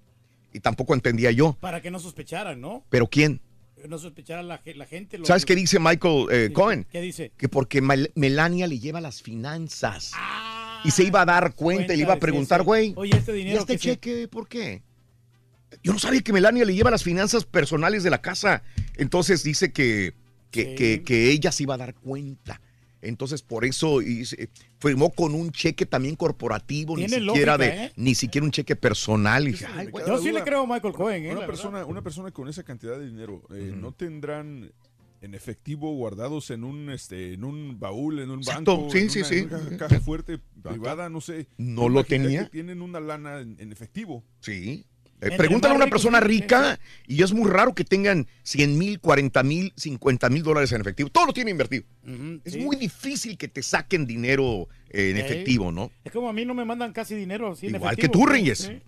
[0.53, 1.57] Y tampoco entendía yo.
[1.59, 2.85] Para que no sospecharan, ¿no?
[2.89, 3.41] ¿Pero quién?
[3.89, 5.17] No sospechara la, la gente.
[5.17, 6.87] lo- ¿Sabes qué dice Michael eh, Cohen?
[6.89, 7.33] ¿Qué dice?
[7.37, 10.11] Que porque Mel- Melania le lleva las finanzas.
[10.83, 12.65] Y se iba a dar cuenta, y le iba a preguntar, sí.
[12.65, 12.93] güey.
[12.95, 14.81] Oye, este ¿Y dinero este que se- cheque por qué?
[15.83, 18.61] Yo no sabía que Melania le lleva las finanzas personales de la casa.
[18.97, 20.13] Entonces dice que,
[20.51, 20.75] que, Sí.
[20.75, 22.61] que- que ella se iba a dar cuenta.
[23.03, 24.25] Entonces por eso y
[24.79, 27.91] firmó con un cheque también corporativo, ni siquiera lógica, de, ¿eh?
[27.95, 29.47] ni siquiera un cheque personal.
[29.47, 30.39] Y Yo sí duda.
[30.39, 31.31] le creo a Michael Cohen, ¿eh?
[31.35, 31.89] Una persona, verdad.
[31.89, 34.71] una persona con esa cantidad de dinero, eh, ¿no tendrán
[35.21, 39.09] en efectivo guardados en un este en un baúl, en un Exacto, banco, sí, en
[39.09, 39.35] sí, una, sí.
[39.37, 41.47] en una caja fuerte privada, no sé?
[41.57, 42.45] No lo tenía.
[42.45, 44.23] que tienen una lana en, en efectivo.
[44.39, 44.85] Sí.
[45.21, 49.43] Eh, pregúntale a una persona rica y es muy raro que tengan 100 mil, 40
[49.43, 51.11] mil, 50 mil dólares en efectivo.
[51.11, 51.83] Todo lo tiene invertido.
[52.43, 52.59] es sí.
[52.59, 55.91] muy difícil que te saquen dinero eh, en efectivo, ¿no?
[56.03, 58.25] Es como a mí no me mandan casi dinero así en Igual que efectivo, tú,
[58.27, 58.33] ¿no?
[58.33, 58.57] Reyes.
[58.57, 58.81] Sí.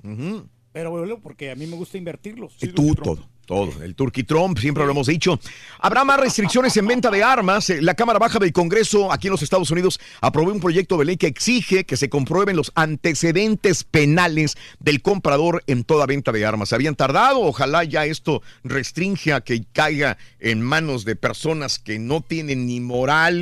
[0.71, 2.55] Pero bueno, porque a mí me gusta invertirlos.
[2.61, 3.83] Y tú, todo, todo.
[3.83, 5.39] El Turkey Trump, siempre lo hemos dicho.
[5.79, 7.69] Habrá más restricciones en venta de armas.
[7.69, 11.05] Eh, La Cámara Baja del Congreso, aquí en los Estados Unidos, aprobó un proyecto de
[11.05, 16.45] ley que exige que se comprueben los antecedentes penales del comprador en toda venta de
[16.45, 16.69] armas.
[16.69, 21.99] Se habían tardado, ojalá ya esto restringe a que caiga en manos de personas que
[21.99, 23.41] no tienen ni moral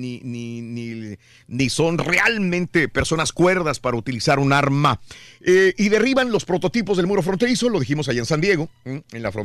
[0.00, 1.16] ni, ni,
[1.48, 5.00] ni, son realmente personas cuerdas para utilizar un arma.
[5.40, 9.02] Eh, y derriban los prototipos del muro fronterizo, lo dijimos allá en San Diego, en
[9.12, 9.39] la frontera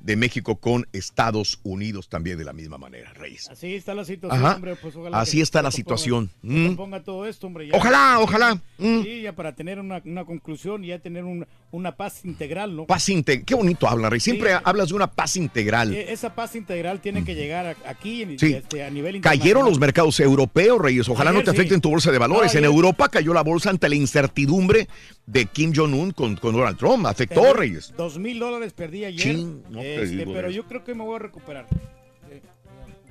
[0.00, 3.48] de México con Estados Unidos también de la misma manera, Reyes.
[3.50, 4.56] Así está la situación, Ajá.
[4.56, 4.76] hombre.
[4.76, 6.30] Pues, ojalá Así está la situación.
[6.42, 6.66] se Mm.
[6.68, 7.68] componga todo esto, hombre.
[7.68, 7.76] ya.
[7.76, 8.54] Ojalá, ojalá.
[8.78, 9.02] Mm.
[9.02, 12.86] Sí, ya para tener una, una conclusión y ya tener un- una paz integral, ¿no?
[12.86, 13.44] Paz integral.
[13.44, 14.20] Qué bonito habla, Rey.
[14.20, 14.56] Siempre Sí.
[14.64, 15.92] hablas de una paz integral.
[15.92, 18.52] Eh, Esa paz integral tiene que llegar aquí Sí.
[18.54, 19.80] este, a nivel Cayeron los internacional.
[19.80, 21.08] mercados europeos, Reyes.
[21.08, 21.56] Ojalá no te sí.
[21.56, 22.52] afecten tu bolsa de valores.
[22.54, 24.88] No, en Europa cayó la bolsa ante la incertidumbre
[25.26, 27.06] de Kim Jong-un con, con Donald Trump.
[27.06, 27.92] Afectó, Reyes.
[27.96, 29.36] Dos mil dólares perdí ayer.
[29.36, 31.66] No te Este, pero yo creo que me voy a recuperar.
[32.30, 32.40] Eh,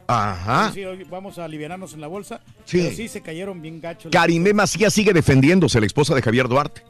[0.08, 0.72] Ajá.
[0.74, 2.42] Sí, hoy vamos a aliviarnos en la bolsa.
[2.66, 2.80] Sí.
[2.84, 4.12] Pero sí se cayeron bien gachos.
[4.12, 6.82] Karimé Macías sigue defendiéndose, la esposa de Javier Duarte.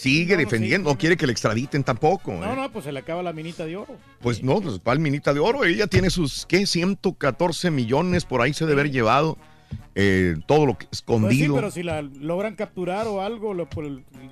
[0.00, 2.32] Sigue defendiendo, no quiere que le extraditen tampoco.
[2.32, 2.56] No, ¿eh?
[2.56, 3.96] no, pues se le acaba la minita de oro.
[4.22, 5.64] Pues no, pues palminita de oro.
[5.64, 6.64] Ella tiene sus, ¿qué?
[6.66, 9.36] 114 millones por ahí se debe haber llevado.
[9.94, 11.54] Eh, todo lo que Pues sí, escondido.
[11.56, 13.68] pero si la logran capturar o algo, lo-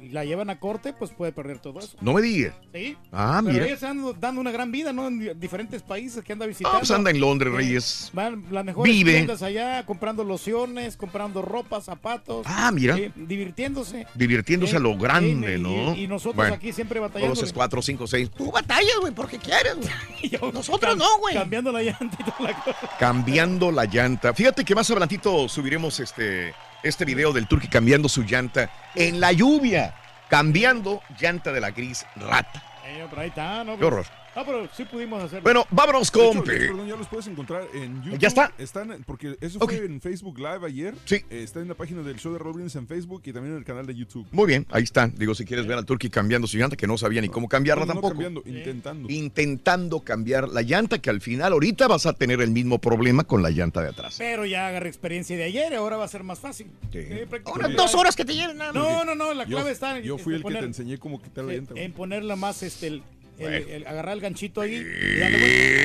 [0.02, 1.96] y la llevan a corte, pues puede perder todo eso.
[2.00, 2.54] No me digas.
[2.72, 2.96] Sí.
[3.12, 3.64] Ah, pero mira.
[3.66, 5.08] ella está dando, una gran vida, ¿no?
[5.08, 6.76] En di- diferentes países que anda visitando.
[6.76, 8.10] Ah, pues anda en Londres, Reyes.
[8.12, 9.12] Van las mejores Vive.
[9.14, 12.46] tiendas allá, comprando lociones, comprando ropa, zapatos.
[12.48, 12.96] Ah, mira.
[12.96, 14.06] eh, divirtiéndose.
[14.14, 15.94] Divirtiéndose a lo grande, y- ¿no?
[15.96, 16.54] Y, nosotros Bueno.
[16.54, 17.30] aquí siempre batallando.
[17.32, 18.30] Dos, tres, cuatro, cinco, seis.
[18.30, 20.52] Tú batallas, güey, porque quieres, güey.
[20.52, 21.34] Nosotros no, güey.
[21.34, 22.78] Cambiando la llanta y toda la cosa.
[22.98, 24.32] Cambiando la llanta.
[24.34, 29.32] Fíjate que más adelantito subiremos este, este video del Turqui cambiando su llanta en la
[29.32, 29.94] lluvia.
[30.28, 32.62] Cambiando llanta de la gris rata.
[32.86, 33.78] Eh, pero ahí está, ¿no?
[33.78, 34.06] Qué horror.
[34.38, 35.42] No, pero sí pudimos hacerlo.
[35.42, 36.44] Bueno, vámonos De hecho, con...
[36.44, 38.18] Perdón, ya los puedes encontrar en YouTube.
[38.20, 38.52] ¿Ya está?
[38.56, 39.72] Están, porque eso Ok.
[39.72, 40.94] fue en Facebook Live ayer.
[41.06, 41.16] Sí.
[41.28, 43.64] Eh, está en la página del show de Brindis en Facebook y también en el
[43.64, 44.28] canal de YouTube.
[44.30, 45.08] Muy bien, ahí está.
[45.08, 47.84] Digo, si quieres ver al Turqui cambiando su llanta, que no sabía ni cómo cambiarla
[47.84, 48.14] No, no, no tampoco.
[48.22, 49.08] cambiando, intentando.
[49.10, 53.42] Intentando cambiar la llanta, que al final ahorita vas a tener el mismo problema con
[53.42, 54.14] la llanta de atrás.
[54.18, 56.68] Pero ya agarré experiencia de ayer, ahora va a ser más fácil.
[56.92, 58.82] Eh, prácticamente- Unas dos horas que te lleven nada más.
[58.82, 60.98] No, no, no, la Yo- clave está en, yo fui en el que te enseñé
[60.98, 61.84] cómo quitar la sí, llanta, güey.
[61.84, 63.02] En ponerla más, este, el,
[63.38, 64.84] el- el- agarrar el ganchito ahí.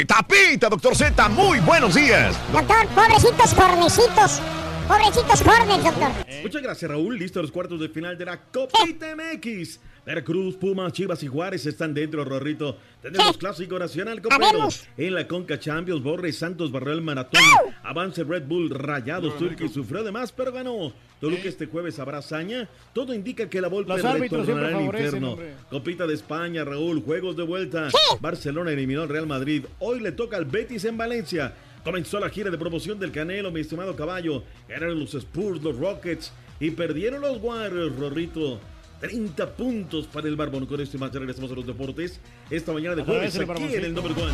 [0.01, 2.35] y Tapita, doctor Z, muy buenos días.
[2.51, 4.41] Doctor, pobrecitos cornecitos.
[4.87, 6.09] Pobrecitos cornes, doctor.
[6.41, 7.17] Muchas gracias, Raúl.
[7.17, 9.79] Listo los cuartos de final de la Copita MX.
[10.05, 12.77] Veracruz, Pumas, Chivas y Juárez están dentro, Rorrito.
[13.01, 14.21] Tenemos clásico nacional.
[14.29, 14.85] Habemos.
[14.97, 17.41] En la Conca Champions, Borre Santos barrió el maratón.
[17.83, 20.91] Avance Red Bull, Rayados, Turquía sufrió de más, pero ganó.
[21.21, 22.67] Toluca este jueves habrá hazaña.
[22.93, 25.31] Todo indica que la Volpe retornará al infierno.
[25.31, 25.53] hombre.
[25.69, 27.87] Copita de España, Raúl, juegos de vuelta.
[28.19, 29.63] Barcelona eliminó al Real Madrid.
[29.79, 31.53] Hoy le toca al Betis en Valencia.
[31.85, 34.43] Comenzó la gira de promoción del Canelo, mi estimado caballo.
[34.67, 38.59] Ganaron los Spurs, los Rockets y perdieron los Warriors, Rorrito.
[39.03, 40.65] 30 puntos para el Barbón.
[40.65, 42.21] Con esto y más ya regresamos a los deportes.
[42.49, 43.93] Esta mañana de jueves aquí en el.
[43.93, 44.31] Number One.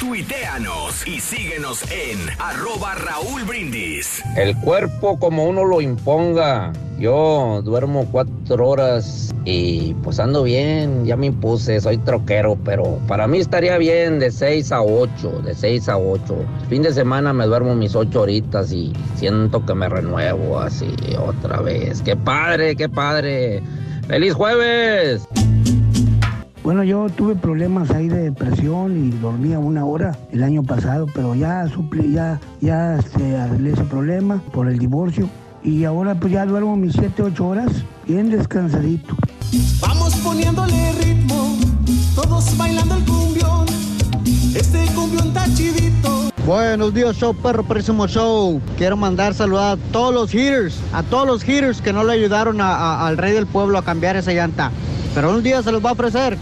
[0.00, 4.22] Tuiteanos y síguenos en arroba Raúl Brindis.
[4.34, 6.72] El cuerpo como uno lo imponga.
[6.98, 13.26] Yo duermo cuatro horas y pues ando bien, ya me impuse, soy troquero, pero para
[13.26, 16.46] mí estaría bien de seis a ocho, de seis a ocho.
[16.70, 21.60] Fin de semana me duermo mis ocho horitas y siento que me renuevo así otra
[21.60, 22.00] vez.
[22.00, 23.62] ¡Qué padre, qué padre!
[24.08, 25.28] ¡Feliz jueves!
[26.62, 31.34] Bueno, yo tuve problemas ahí de depresión y dormía una hora el año pasado, pero
[31.34, 35.28] ya suplí, ya, ya este, arreglé ese problema por el divorcio.
[35.62, 37.70] Y ahora pues ya duermo mis 7, 8 horas,
[38.06, 39.16] bien descansadito.
[39.80, 41.56] Vamos poniéndole ritmo,
[42.14, 43.66] todos bailando el cumbión.
[44.54, 46.30] Este cumbión está chidito.
[46.46, 48.60] Buenos días, show perro, próximo show.
[48.76, 52.60] Quiero mandar saludar a todos los hitters, a todos los hitters que no le ayudaron
[52.60, 54.70] a- a- al rey del pueblo a cambiar esa llanta.
[55.14, 56.36] Pero un día se los va a ofrecer,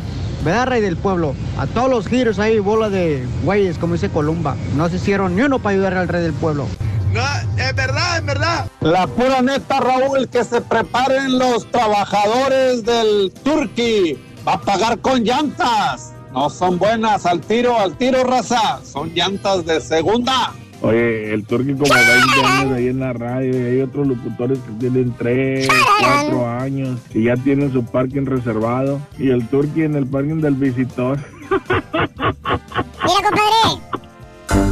[0.45, 1.35] ¿verdad, rey del pueblo?
[1.59, 4.57] A todos los hitters ahí, bola de güeyes, como dice Columba.
[4.77, 6.66] No se hicieron ni uno para ayudar al rey del pueblo.
[7.12, 7.23] No,
[7.57, 8.66] es verdad, es verdad.
[8.81, 14.19] La pura neta, Raúl, que se preparen los trabajadores del Turqui.
[14.47, 16.12] Va a pagar con llantas.
[16.32, 18.81] No son buenas al tiro, al tiro, raza.
[18.85, 20.53] Son llantas de segunda.
[20.80, 24.72] Oye, el Turqui como 20 años ahí en la radio y hay otros locutores que
[24.78, 25.68] tienen 3,
[26.00, 30.55] 4 años y ya tienen su parking reservado y el Turqui en el parking del
[30.55, 31.18] visitor.
[31.50, 34.07] Mira, compadre.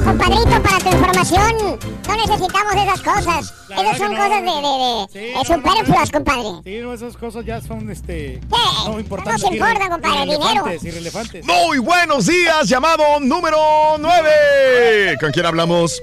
[0.06, 3.54] Compadrito, para tu información, no necesitamos esas cosas.
[3.68, 4.18] La Esas son no.
[4.18, 6.48] cosas de, de, de, Sí, de no, superfluas, compadre.
[6.64, 8.40] Sí, no, esas cosas ya son, este...
[8.48, 9.42] no No importantes.
[9.42, 10.44] nos importa, compadre, el dinero.
[10.54, 11.44] irrelevantes, irrelevantes.
[11.44, 13.58] Muy buenos días, llamado número
[13.98, 15.16] 9.
[15.20, 16.00] ¿Con quién hablamos?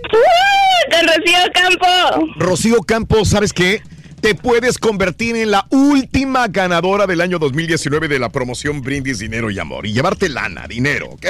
[0.91, 2.33] Con Rocío Campo.
[2.35, 3.81] Rocío Campos, ¿sabes qué?
[4.19, 9.49] Te puedes convertir en la última ganadora del año 2019 de la promoción Brindis Dinero
[9.49, 11.25] y Amor y llevarte lana, dinero, ¿ok?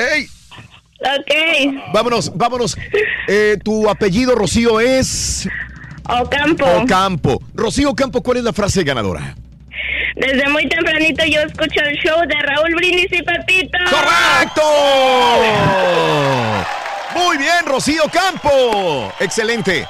[1.03, 1.91] Ok.
[1.93, 2.77] Vámonos, vámonos.
[3.27, 5.47] Eh, tu apellido, Rocío, es...
[6.07, 6.65] Ocampo.
[6.65, 7.41] Ocampo.
[7.53, 9.35] Rocío Campo, ¿cuál es la frase ganadora?
[10.15, 13.77] Desde muy tempranito yo escucho el show de Raúl Brindis y Pepito.
[13.89, 14.61] ¡Correcto!
[17.15, 19.11] Muy bien, Rocío Campo.
[19.19, 19.87] Excelente.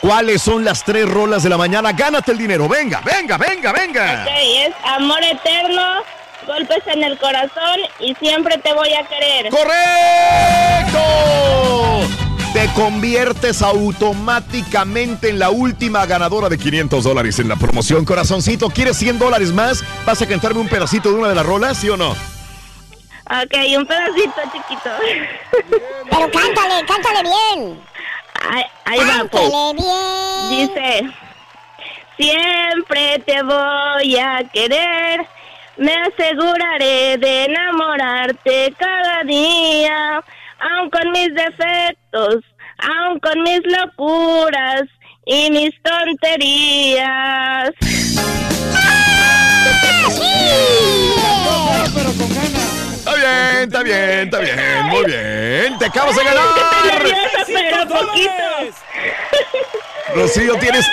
[0.00, 1.92] ¿Cuáles son las tres rolas de la mañana?
[1.92, 2.68] Gánate el dinero.
[2.68, 4.22] Venga, venga, venga, venga.
[4.24, 4.30] Ok,
[4.66, 6.02] es Amor Eterno,
[6.46, 9.50] Golpes en el Corazón y Siempre Te Voy a Querer.
[9.50, 11.00] ¡Correcto!
[12.52, 18.04] Te conviertes automáticamente en la última ganadora de 500 dólares en la promoción.
[18.04, 19.84] Corazoncito, ¿quieres 100 dólares más?
[20.06, 22.10] ¿Vas a cantarme un pedacito de una de las rolas, sí o no?
[22.10, 24.90] Ok, un pedacito chiquito.
[26.10, 27.80] Pero cántale, cántale bien.
[28.48, 29.50] Ay, Ahí va, pues.
[29.50, 30.68] Cántele bien.
[30.68, 31.12] Dice,
[32.16, 35.26] siempre te voy a querer,
[35.76, 40.22] me aseguraré de enamorarte cada día,
[40.58, 42.44] aun con mis defectos,
[42.78, 44.82] aun con mis locuras
[45.26, 47.70] y mis tonterías.
[52.98, 54.86] Está bien, está bien, está bien.
[54.86, 55.78] Muy bien.
[55.78, 56.44] Te acabas de ganar.
[57.46, 58.32] pero poquito.
[60.14, 60.86] Rocío, tienes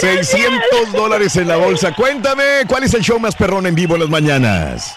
[0.00, 1.94] 600 dólares en la bolsa.
[1.94, 4.96] Cuéntame, ¿cuál es el show más perrón en vivo en las mañanas?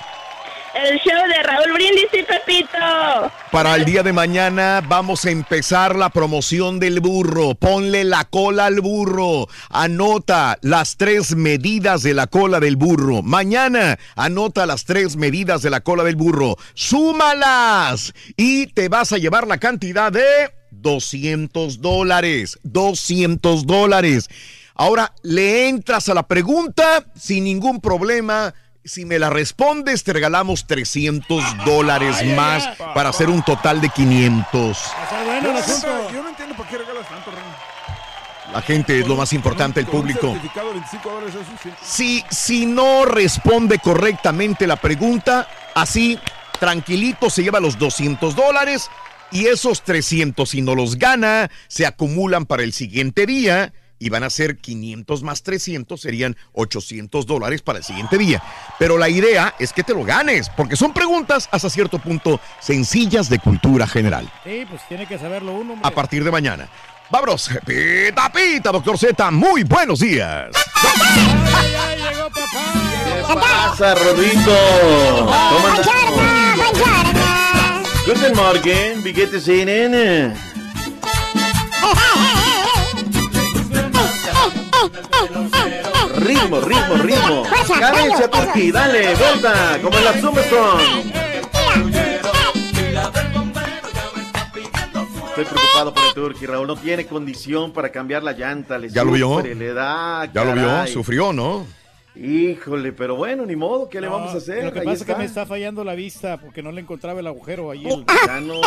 [0.73, 3.31] El show de Raúl Brindis y Pepito.
[3.51, 7.55] Para el día de mañana vamos a empezar la promoción del burro.
[7.55, 9.47] Ponle la cola al burro.
[9.69, 13.21] Anota las tres medidas de la cola del burro.
[13.21, 16.55] Mañana anota las tres medidas de la cola del burro.
[16.73, 22.57] Súmalas y te vas a llevar la cantidad de 200 dólares.
[22.63, 24.29] 200 dólares.
[24.81, 28.51] Ahora le entras a la pregunta sin ningún problema.
[28.83, 34.79] Si me la respondes, te regalamos 300 dólares más para hacer un total de 500.
[35.23, 35.87] Bueno, el asunto.
[36.11, 37.43] Yo no entiendo por qué regalas tanto, Ren.
[38.53, 40.31] La gente es lo más importante, el público.
[40.31, 41.69] certificado de 25 dólares, eso sí.
[41.83, 46.17] Si, si no responde correctamente la pregunta, así,
[46.59, 48.89] tranquilito, se lleva los 200 dólares
[49.29, 54.23] y esos 300, si no los gana, se acumulan para el siguiente día y van
[54.23, 58.41] a ser 500 más 300, serían 800 dólares para el siguiente día.
[58.79, 63.29] Pero la idea es que te lo ganes, porque son preguntas hasta cierto punto sencillas
[63.29, 64.27] de cultura general.
[64.43, 65.73] Sí, pues tiene que saberlo uno.
[65.73, 65.87] hombre.
[65.87, 66.67] A partir de mañana.
[67.11, 70.47] Vámonos, pita, pita, doctor Z, muy buenos días.
[73.27, 74.55] ¿Qué pasa, Rodrigo?
[75.51, 75.89] ¿Cómo andas?
[78.07, 80.33] Guten Morgen, wie geht es Ihnen?
[86.17, 87.43] Ritmo, ritmo, ritmo.
[87.79, 90.83] Cadencia Turki, dale, vuelta, como en la Summerstone.
[95.29, 96.67] Estoy preocupado por el Turki, Raúl.
[96.67, 98.77] No tiene condición para cambiar la llanta.
[98.77, 99.35] Le ¿Ya lo vio?
[99.37, 101.65] sufre, Le da, Ya lo vio, sufrió, ¿no?
[102.13, 104.65] Híjole, pero bueno, ni modo, ¿qué le vamos a hacer?
[104.65, 107.21] Lo que Ahí pasa es que me está fallando la vista porque no le encontraba
[107.21, 107.87] el agujero ahí.
[107.87, 108.59] el- Ya no.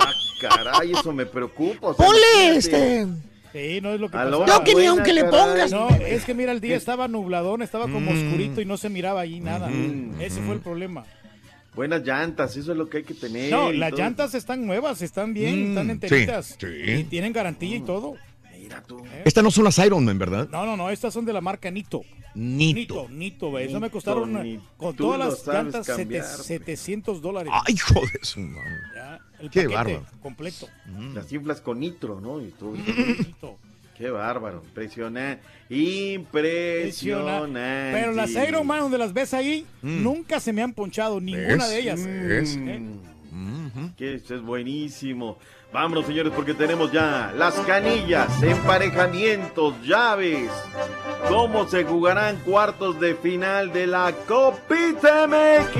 [0.00, 1.88] Ah, caray, eso me preocupa.
[1.88, 3.06] o sea, Ponle este.
[3.52, 4.62] Sí, no es lo que pasaba.
[4.76, 5.70] ni aunque le pongas.
[5.72, 8.26] No, es que mira, el día estaba nubladón, estaba como Mm.
[8.26, 9.68] oscurito y no se miraba ahí nada.
[10.20, 11.04] Ese fue el problema.
[11.74, 13.50] Buenas llantas, eso es lo que hay que tener.
[13.50, 14.00] No, las todo.
[14.00, 16.56] llantas están nuevas, están bien, Mm, están enteritas.
[16.60, 16.90] sí, sí.
[16.92, 18.16] Y tienen garantía y todo.
[18.58, 19.02] Mira tú.
[19.24, 20.48] Estas no son las Iron Man, ¿verdad?
[20.50, 22.02] No, no, no, estas son de la marca Nito.
[22.34, 22.74] Nito.
[22.74, 26.46] Nito, Nito, ve, Eso me costaron con todas las llantas cambiar, sete- pues.
[26.46, 27.52] 700 dólares.
[27.66, 28.70] Ay, hijo de su madre.
[28.94, 30.06] Ya, el Qué paquete bárbaro.
[30.22, 30.68] completo.
[31.14, 32.40] Las inflas con nitro, ¿no?
[32.40, 32.76] Y tú.
[32.76, 33.58] Nito.
[33.96, 34.62] Qué bárbaro.
[34.64, 35.42] Impresionante.
[35.68, 37.38] Impresiona.
[37.38, 37.90] Impresionante.
[38.00, 40.02] Pero las Iron Man donde las ves ahí, Mm.
[40.02, 41.68] nunca se me han ponchado, ninguna ¿Ves?
[41.70, 42.04] de ellas.
[42.04, 42.56] ¿Ves?
[42.60, 42.80] ¿Eh?
[43.96, 45.38] Que esto es buenísimo.
[45.72, 50.50] Vámonos, señores, porque tenemos ya las canillas, emparejamientos, llaves.
[51.28, 55.76] ¿Cómo se jugarán cuartos de final de la Copita MX?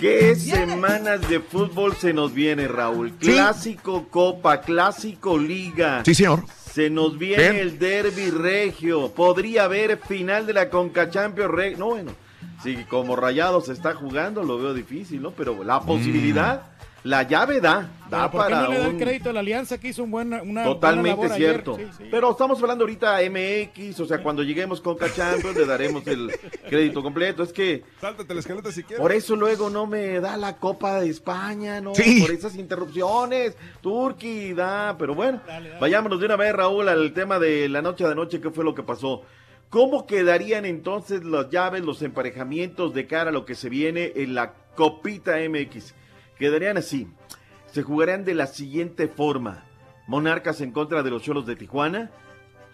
[0.00, 3.12] ¿Qué semanas de fútbol se nos viene, Raúl?
[3.20, 3.32] Sí.
[3.32, 6.02] Clásico Copa, clásico Liga.
[6.06, 6.44] Sí, señor.
[6.72, 7.56] Se nos viene Bien.
[7.56, 9.10] el derby regio.
[9.12, 11.78] Podría haber final de la Conca Champions regio.
[11.78, 12.12] No, bueno.
[12.62, 15.32] Sí, como Rayados se está jugando, lo veo difícil, ¿no?
[15.32, 16.62] Pero la posibilidad,
[17.04, 17.90] la llave da.
[18.10, 19.88] Da Pero ¿Por qué para no le da el un- crédito a la Alianza que
[19.88, 21.36] hizo un buen, una buena Totalmente ayer?
[21.36, 21.76] cierto.
[21.76, 22.04] Sí, sí.
[22.10, 26.30] Pero estamos hablando ahorita MX, o sea, cuando lleguemos con Champions le daremos el
[26.68, 27.42] crédito completo.
[27.44, 29.00] Es que Sáltate la escaleta si quieres.
[29.00, 31.94] por eso luego no me da la Copa de España, ¿no?
[31.94, 32.22] Sí.
[32.22, 33.56] Por esas interrupciones.
[33.80, 35.40] Turqui da, pero bueno.
[35.80, 38.74] Vayámonos de una vez, Raúl, al tema de la noche de anoche, ¿qué fue lo
[38.74, 39.22] que pasó?
[39.68, 44.34] ¿Cómo quedarían entonces las llaves, los emparejamientos de cara a lo que se viene en
[44.34, 45.94] la Copita MX?
[46.38, 47.06] Quedarían así.
[47.72, 49.64] Se jugarían de la siguiente forma.
[50.08, 52.10] Monarcas en contra de los Cholos de Tijuana.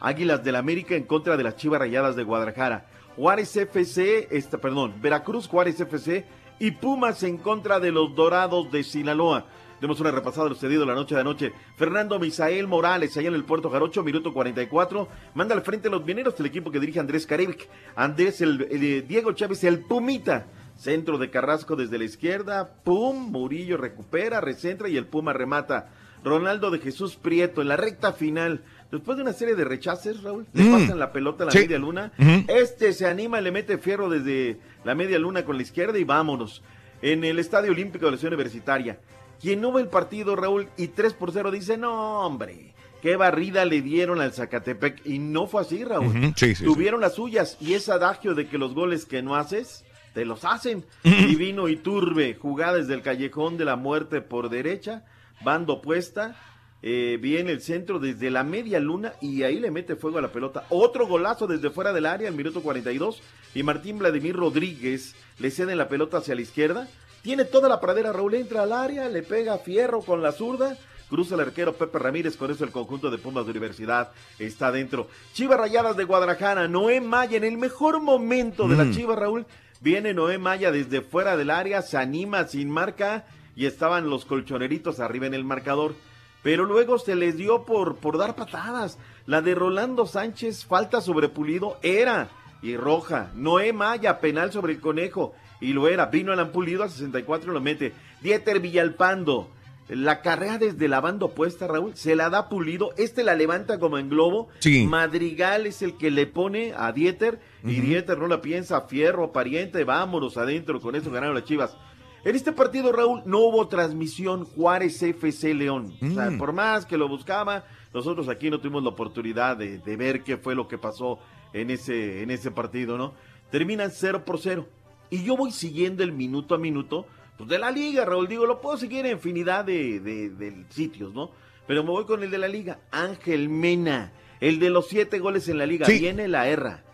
[0.01, 2.87] Águilas del América en contra de las Chivas Rayadas de Guadalajara.
[3.15, 6.27] Juárez FC, esta, perdón, Veracruz, Juárez FC
[6.59, 9.47] y Pumas en contra de los Dorados de Sinaloa.
[9.81, 11.53] Demos una repasada de lo sucedido la noche de anoche.
[11.77, 15.09] Fernando Misael Morales, allá en el Puerto Jarocho, minuto 44.
[15.35, 17.69] Manda al frente a los mineros el equipo que dirige Andrés Carevic.
[17.95, 20.47] Andrés, el, el, eh, Diego Chávez, el Pumita.
[20.77, 22.75] Centro de Carrasco desde la izquierda.
[22.85, 25.89] Pum, Murillo recupera, recentra y el Puma remata.
[26.25, 28.63] Ronaldo de Jesús Prieto en la recta final.
[28.91, 30.73] Después de una serie de rechaces, Raúl, le Mm.
[30.73, 31.59] pasan la pelota a la Sí.
[31.61, 32.13] media luna.
[32.49, 36.63] Este se anima, le mete fierro desde la media luna con la izquierda y vámonos.
[37.03, 38.99] En el Estadio Olímpico de la Ciudad Universitaria.
[39.41, 42.73] Quien no ve el partido, Raúl, y 3 por 0 dice, no, hombre,
[43.03, 45.05] qué barrida le dieron al Zacatepec.
[45.07, 46.33] Y no fue así, Raúl.
[46.37, 47.57] Sí, sí, Tuvieron las suyas.
[47.61, 49.85] Y ese adagio de que los goles que no haces,
[50.17, 50.83] te los hacen.
[51.05, 55.05] Divino y Turbe, jugada desde el callejón de la muerte por derecha,
[55.45, 56.35] bando opuesta.
[56.83, 60.33] eh, viene el centro desde la media luna y ahí le mete fuego a la
[60.33, 60.65] pelota.
[60.71, 63.21] Otro golazo desde fuera del área, al minuto 42.
[63.55, 66.89] Y Martín Vladimir Rodríguez le cede la pelota hacia la izquierda.
[67.23, 70.79] Tiene toda la pradera, Raúl entra al área, le pega fierro con la zurda.
[71.11, 75.09] Cruza el arquero Pepe Ramírez, con eso el conjunto de Pumas de Universidad está dentro.
[75.35, 78.93] Chivas Rayadas de Guadalajara, Noé Maya en el mejor momento de la Mm.
[78.93, 79.47] Chivas, Raúl.
[79.81, 85.01] Viene Noé Maya desde fuera del área, se anima sin marca y estaban los colchoneritos
[85.01, 85.95] arriba en el marcador.
[86.43, 88.99] Pero luego se les dio por, por dar patadas.
[89.27, 92.29] La de Rolando Sánchez, falta sobre Pulido, era.
[92.63, 93.31] Y roja.
[93.35, 95.35] Noé Maya, penal sobre el conejo.
[95.61, 96.07] Y lo era.
[96.07, 97.93] Vino Alan Pulido a 64 y lo mete.
[98.21, 99.51] Dieter Villalpando.
[99.89, 102.93] La carrera desde la banda opuesta, Raúl, se la da Pulido.
[102.97, 104.49] Este la levanta como en globo.
[104.59, 104.85] Sí.
[104.87, 107.39] Madrigal es el que le pone a Dieter.
[107.65, 107.81] Y.
[107.81, 108.81] Dieter no la piensa.
[108.83, 110.81] Fierro, pariente, vámonos adentro.
[110.81, 111.77] Con eso ganaron las chivas.
[112.25, 115.95] En este partido, Raúl, no hubo transmisión Juárez FC León.
[116.03, 116.39] O sea, Mm.
[116.39, 117.65] por más que lo buscaba,
[117.95, 121.21] nosotros aquí no tuvimos la oportunidad de, de ver qué fue lo que pasó
[121.53, 123.15] en ese, en ese partido, ¿no?
[123.53, 124.67] Terminan 0 por 0.
[125.11, 127.07] Y yo voy siguiendo el minuto a minuto
[127.37, 128.29] pues, de la liga, Raúl.
[128.29, 131.31] Digo, lo puedo seguir en infinidad de, de- de sitios, ¿no?
[131.67, 132.79] Pero me voy con el de la liga.
[132.91, 135.87] Ángel Mena, el de los siete goles en la liga.
[135.87, 135.99] Sí.
[135.99, 136.85] Viene la erra.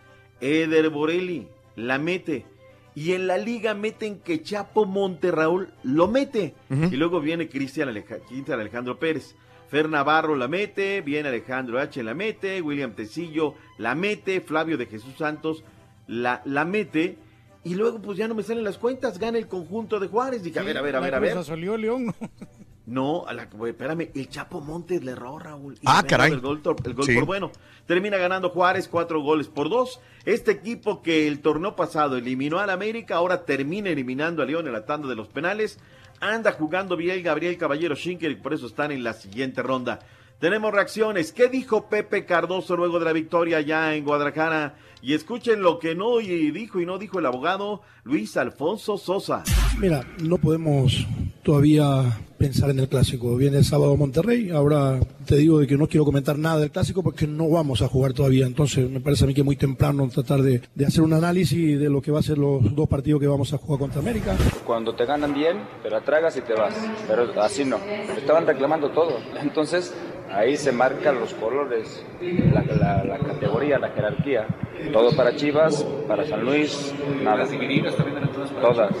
[0.41, 2.45] Eder Borelli la mete.
[2.95, 6.53] Y en la liga meten que Chapo Monte Raúl lo mete.
[6.69, 9.35] Y luego viene Cristian Alejandro Pérez.
[9.69, 14.85] Fer Navarro la mete, viene Alejandro H la mete, William Tecillo la mete, Flavio de
[14.85, 15.63] Jesús Santos
[16.05, 17.17] la, la mete.
[17.65, 20.43] Y luego pues ya no me salen las cuentas, gana el conjunto de Juárez.
[20.43, 21.37] Dije, a ver, a ver, a ver, a ver.
[21.37, 22.15] Azul León, ¿no?
[22.85, 25.75] No, a la, espérame, el Chapo Montes le erró, Raúl.
[25.75, 26.33] Y Ah, caray.
[26.33, 27.15] El gol, tor- el gol Sí.
[27.15, 27.49] por bueno.
[27.85, 30.01] Termina ganando Juárez cuatro goles por dos.
[30.25, 34.73] Este equipo que el torneo pasado eliminó al América, ahora termina eliminando a León en
[34.73, 35.79] la tanda de los penales.
[36.19, 39.99] Anda jugando bien Gabriel Caballero Schinker y por eso están en la siguiente ronda.
[40.43, 41.31] Tenemos reacciones.
[41.31, 44.75] ¿Qué dijo Pepe Cardoso luego de la victoria allá en Guadalajara?
[45.01, 49.45] Y escuchen lo que no dijo y no dijo el abogado Luis Alfonso Sosa.
[49.79, 51.07] Mira, no podemos
[51.43, 53.35] todavía pensar en el clásico.
[53.37, 54.49] Viene el sábado Monterrey.
[54.49, 57.87] Ahora te digo de que no quiero comentar nada del clásico porque no vamos a
[57.87, 58.45] jugar todavía.
[58.45, 61.79] Entonces me parece a mí que es muy temprano tratar de, de hacer un análisis
[61.79, 64.35] de lo que va a ser los dos partidos que vamos a jugar contra América.
[64.65, 66.75] Cuando te ganan bien, te la tragas y te vas.
[67.07, 67.77] Pero así no.
[68.17, 69.17] Estaban reclamando todo.
[69.41, 69.93] Entonces
[70.29, 74.47] ahí se marcan los colores, la categoría, la jerarquía.
[74.91, 76.93] Todo para Chivas, para San Luis,
[77.23, 77.47] nada.
[78.61, 78.91] Todas.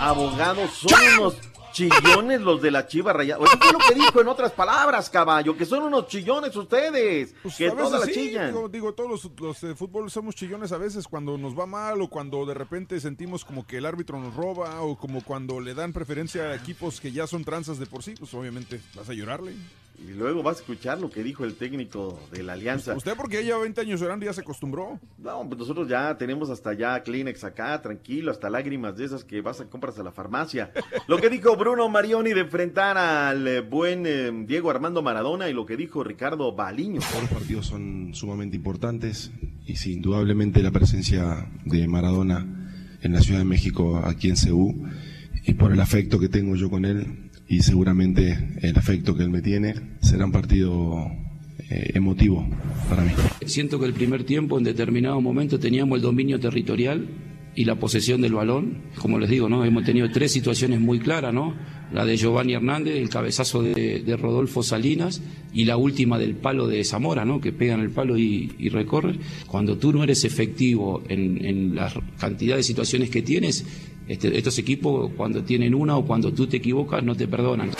[0.00, 1.36] Abogados son unos
[1.72, 3.44] chillones los de la Chiva Rayada.
[3.44, 7.38] Eso fue lo que dijo en otras palabras, caballo, que son unos chillones ustedes, que
[7.42, 8.46] Pues, veces todas la sí, chillan.
[8.48, 12.00] Digo, digo, todos los, los de fútbol somos chillones a veces cuando nos va mal
[12.00, 15.74] o cuando de repente sentimos como que el árbitro nos roba o como cuando le
[15.74, 19.14] dan preferencia a equipos que ya son tranzas de por sí, pues obviamente vas a
[19.14, 19.54] llorarle.
[20.06, 22.94] Y luego vas a escuchar lo que dijo el técnico de la Alianza.
[22.94, 25.00] Usted porque ya lleva 20 años llorando ya se acostumbró.
[25.18, 29.40] No, pues nosotros ya tenemos hasta ya Kleenex acá, tranquilo, hasta lágrimas de esas que
[29.40, 30.70] vas a compras a la farmacia.
[31.08, 35.52] Lo que dijo Bruno Marioni de enfrentar al eh, buen eh, Diego Armando Maradona y
[35.52, 37.00] lo que dijo Ricardo Baliño.
[37.00, 39.32] Todos los partidos son sumamente importantes
[39.66, 42.46] y sí, indudablemente la presencia de Maradona
[43.02, 44.74] en la Ciudad de México, aquí en Ceú,
[45.44, 49.30] y por el afecto que tengo yo con él y seguramente el afecto que él
[49.30, 51.10] me tiene, será un partido
[51.70, 52.46] eh, emotivo
[52.88, 53.10] para mí.
[53.46, 57.08] Siento que el primer tiempo, en determinado momento, teníamos el dominio territorial
[57.54, 58.82] y la posesión del balón.
[58.96, 59.64] Como les digo, ¿no?
[59.64, 61.56] hemos tenido tres situaciones muy claras, ¿no?
[61.92, 65.22] La de Giovanni Hernández, el cabezazo de, de Rodolfo Salinas
[65.54, 67.40] y la última del palo de Zamora, ¿no?
[67.40, 69.20] Que pegan el palo y, y recorren.
[69.46, 73.64] Cuando tú no eres efectivo en, en la cantidad de situaciones que tienes,
[74.08, 77.70] este- estos equipos cuando tienen una o cuando tú te equivocas no te perdonan.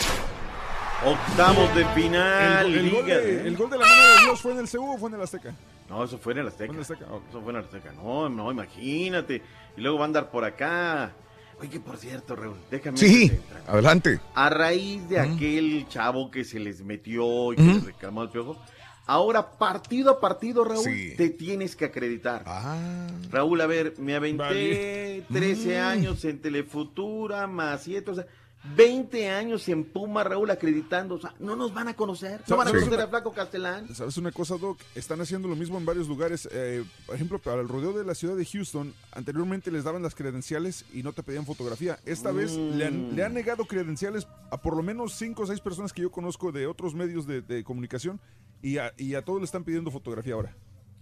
[1.05, 4.51] Octavos de final, El, el gol de, el gol de la mano de Dios fue
[4.51, 5.55] en el CU o fue en el Azteca.
[5.89, 6.65] No, eso fue en el Azteca.
[6.67, 7.23] Fue en el Azteca, ok.
[7.29, 7.91] Eso fue en el Azteca.
[7.93, 9.41] No, no, imagínate.
[9.77, 11.13] Y luego va a andar por acá.
[11.59, 12.97] Oye, que por cierto, Raúl, déjame.
[12.97, 13.31] Sí,
[13.67, 14.19] adelante.
[14.35, 17.71] A raíz de aquel chavo que se les metió y que Ujú.
[17.75, 18.61] les reclamó el piojo,
[19.09, 21.13] ahora partido a partido, Raúl, Sí.
[21.17, 22.43] te tienes que acreditar.
[22.45, 23.07] Ah.
[23.31, 25.25] Raúl, a ver, me aventé Vale.
[25.31, 25.83] 13 Mm.
[25.85, 28.27] años en Telefutura, más 7, o sea,
[28.75, 31.15] 20 años en Puma, Raúl, acreditando.
[31.15, 32.41] O sea, no nos van a conocer.
[32.47, 32.77] No van a Sí.
[32.77, 33.87] conocer a Flaco Castellán.
[33.95, 34.77] ¿Sabes una cosa, Doc?
[34.95, 36.47] Están haciendo lo mismo en varios lugares.
[36.51, 40.13] Eh, por ejemplo, para el rodeo de la ciudad de Houston, anteriormente les daban las
[40.13, 41.99] credenciales y no te pedían fotografía.
[42.05, 45.61] Esta vez le han, le han negado credenciales a por lo menos cinco o seis
[45.61, 48.19] personas que yo conozco de otros medios de, de comunicación
[48.61, 50.55] y a, y a todos le están pidiendo fotografía ahora.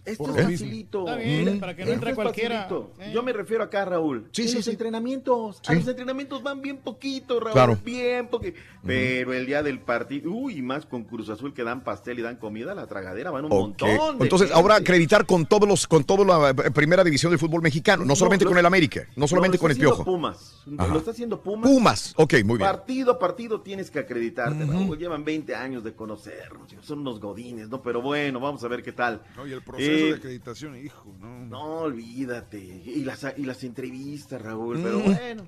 [0.07, 0.99] Esto es facilito.
[1.07, 1.59] Está bien, Mm.
[1.59, 2.69] para que no entre es cualquiera.
[3.13, 4.27] Yo me refiero acá, Raúl.
[4.31, 4.71] Sí, En sí, los sí.
[4.71, 5.61] entrenamientos.
[5.67, 7.53] A los entrenamientos van bien poquito, Raúl.
[7.53, 7.77] Claro.
[7.83, 8.57] Bien poquito.
[8.85, 12.37] Pero el día del partido, uy, más con Cruz Azul que dan pastel y dan
[12.37, 13.89] comida, la tragadera van un montón.
[13.89, 14.53] de Entonces, gente.
[14.59, 18.09] ahora acreditar con todos los, con toda la eh, primera división del fútbol mexicano, no
[18.09, 20.11] No, solamente lo- con el América, no solamente Lo con el está haciendo Piojo.
[20.17, 20.63] Pumas.
[20.77, 20.87] Ajá.
[20.93, 21.69] Lo está haciendo Pumas.
[21.69, 22.69] Pumas, ok, muy bien.
[22.69, 24.97] Partido a partido tienes que acreditarte, Raúl.
[24.97, 26.73] Llevan 20 años de conocernos.
[26.81, 27.81] Son unos godines, ¿no?
[27.81, 29.21] Pero bueno, vamos a ver qué tal.
[29.35, 31.45] No, y el proceso Eh, de acreditación, hijo, no.
[31.45, 32.57] No, olvídate.
[32.57, 34.79] Y las, y las entrevistas, Raúl.
[34.79, 34.83] Mm.
[34.83, 35.47] Pero bueno.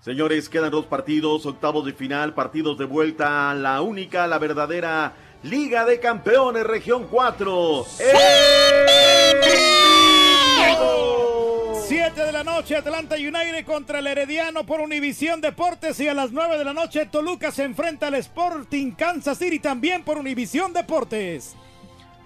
[0.00, 3.52] Señores, quedan dos partidos, octavos de final, partidos de vuelta.
[3.54, 7.86] La única, la verdadera Liga de Campeones, Región 4.
[11.86, 16.32] 7 de la noche, Atlanta United contra el Herediano por Univisión Deportes y a las
[16.32, 21.54] 9 de la noche Toluca se enfrenta al Sporting Kansas City también por Univisión Deportes.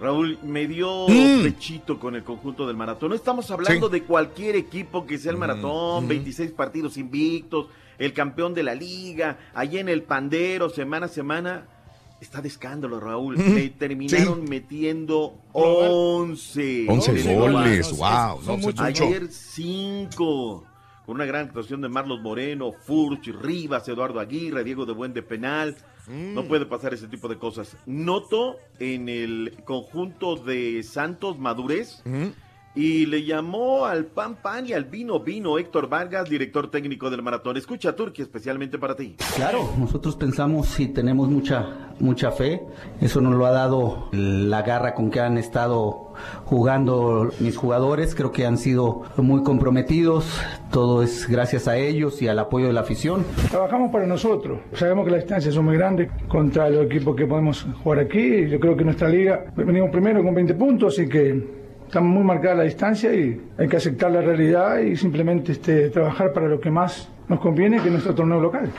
[0.01, 1.43] Raúl, me dio Mm.
[1.43, 3.09] pechito con el conjunto del maratón.
[3.09, 3.91] No estamos hablando Sí.
[3.93, 6.07] de cualquier equipo que sea el Mm, maratón, mm.
[6.07, 7.67] 26 partidos invictos,
[7.99, 11.67] el campeón de la liga, allí en el pandero, semana a semana.
[12.19, 13.37] Está de escándalo, Raúl.
[13.37, 13.53] Mm.
[13.53, 16.85] Me terminaron metiendo 11.
[16.87, 18.35] 11 En el goles, global.
[18.37, 18.83] wow, no, mucho.
[18.83, 20.65] Ayer 5.
[21.05, 25.23] Con una gran actuación de Marlos Moreno, Furch, Rivas, Eduardo Aguirre, Diego de Buen de
[25.23, 25.75] penal.
[26.07, 26.33] Mm.
[26.33, 27.77] No puede pasar ese tipo de cosas.
[27.85, 32.03] Noto en el conjunto de Santos madurez
[32.73, 37.21] y le llamó al pan pan y al vino vino Héctor Vargas, director técnico del
[37.21, 37.57] maratón.
[37.57, 39.15] Escucha Turquía especialmente para ti.
[39.35, 42.61] Claro, nosotros pensamos y tenemos mucha, mucha fe.
[43.01, 46.13] Eso nos lo ha dado la garra con que han estado
[46.45, 48.15] jugando mis jugadores.
[48.15, 50.39] Creo que han sido muy comprometidos.
[50.71, 53.25] Todo es gracias a ellos y al apoyo de la afición.
[53.49, 54.59] Trabajamos para nosotros.
[54.73, 58.47] Sabemos que las distancias son muy grandes contra los equipos que podemos jugar aquí.
[58.47, 61.60] Yo creo que nuestra liga venimos primero con 20 puntos, así que
[61.91, 66.31] estamos muy marcada la distancia y hay que aceptar la realidad y simplemente este, trabajar
[66.31, 68.71] para lo que más nos conviene, que es nuestro torneo local.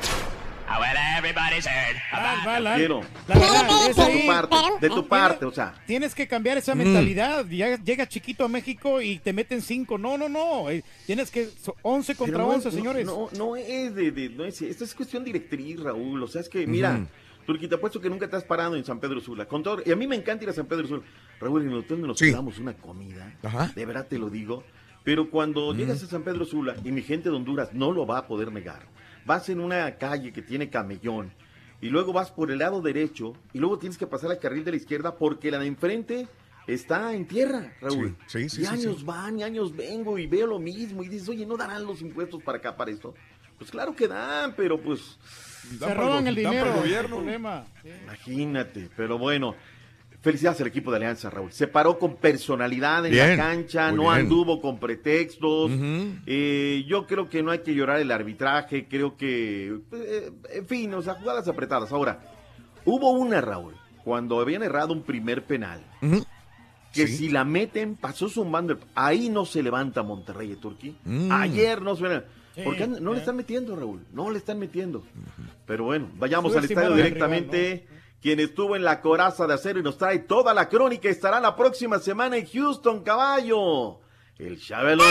[2.77, 3.01] Quiero.
[3.29, 5.75] La verdad, es de tu parte, de tu parte, o sea.
[5.87, 6.79] Tienes que cambiar esa Mm.
[6.79, 7.45] mentalidad.
[7.47, 9.99] Ya llegas chiquito a México y te meten 5.
[9.99, 10.71] No, no, no.
[10.71, 11.47] Eh, Tienes que.
[11.47, 13.05] so- 11 contra Pero no 11, es- señores.
[13.05, 16.23] No, no es de, de- no es, esto es cuestión directriz, Raúl.
[16.23, 17.07] O sea, es que, mira, Ujú.
[17.47, 19.47] Turquía, te apuesto que nunca te has parado en San Pedro Sula.
[19.47, 21.03] Con todo, y a mí me encanta ir a San Pedro Sula.
[21.43, 23.35] Raúl, en el hotel nos quedamos una comida.
[23.75, 24.65] De verdad te lo digo.
[25.05, 28.19] Pero cuando llegas a San Pedro Sula, y mi gente de Honduras no lo va
[28.19, 28.87] a poder negar,
[29.25, 31.33] vas en una calle que tiene camellón,
[31.81, 34.71] y luego vas por el lado derecho, y luego tienes que pasar al carril de
[34.71, 36.29] la izquierda porque la de enfrente
[36.69, 38.17] está en tierra, Raúl.
[38.29, 39.05] Sí, sí, sí, y sí, años sí.
[39.05, 42.41] van, y años vengo, y veo lo mismo, y dices, oye, ¿no darán los impuestos
[42.41, 43.13] para acá, para esto?
[43.59, 45.19] Pues claro que dan, pero pues...
[45.79, 46.85] Se roban el dinero.
[46.85, 47.65] el problema.
[48.05, 49.55] Imagínate, pero bueno.
[50.23, 51.53] Felicidades al equipo de Alianza, Raúl.
[51.53, 54.15] Se paró con personalidad en Bien, la cancha, no bien.
[54.15, 55.71] anduvo con pretextos.
[56.27, 60.95] Eh, yo creo que no hay que llorar el arbitraje, creo que, eh, en fin,
[60.95, 61.91] o sea, jugadas apretadas.
[61.91, 62.21] Ahora,
[62.85, 63.75] hubo una, Raúl,
[64.05, 65.81] cuando habían errado un primer penal,
[66.93, 67.17] que Sí.
[67.17, 68.75] si la meten, pasó zumbando.
[68.75, 70.93] el- Ahí no se levanta Monterrey, Turquía.
[71.05, 71.33] Mm.
[71.33, 72.23] Ayer no suena.
[72.55, 74.03] Sí, Porque no le están metiendo, Raúl.
[74.13, 75.03] No le están metiendo.
[75.67, 77.87] Pero bueno, vayamos Sube al estadio directamente.
[78.23, 81.57] Quien estuvo en la coraza de acero y nos trae toda la crónica estará la
[81.57, 83.99] próxima semana en Houston, caballo.
[84.39, 85.07] El Alonso.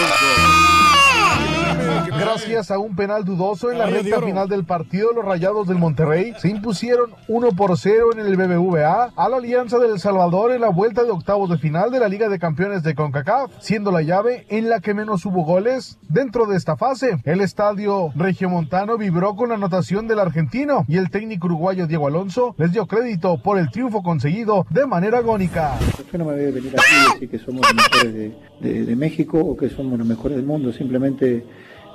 [2.08, 5.78] Gracias a un penal dudoso en la de recta final del partido, los Rayados del
[5.78, 10.62] Monterrey se impusieron 1 por 0 en el BBVA a la Alianza del Salvador en
[10.62, 14.02] la vuelta de octavos de final de la Liga de Campeones de CONCACAF, siendo la
[14.02, 17.20] llave en la que menos hubo goles dentro de esta fase.
[17.24, 22.56] El estadio regiomontano vibró con la anotación del argentino y el técnico uruguayo Diego Alonso
[22.58, 25.78] les dio crédito por el triunfo conseguido de manera agónica.
[26.12, 29.40] No me debe venir aquí y decir que somos los mejores de, de- de México
[29.40, 30.72] o que somos los mejores del mundo.
[30.72, 31.44] Simplemente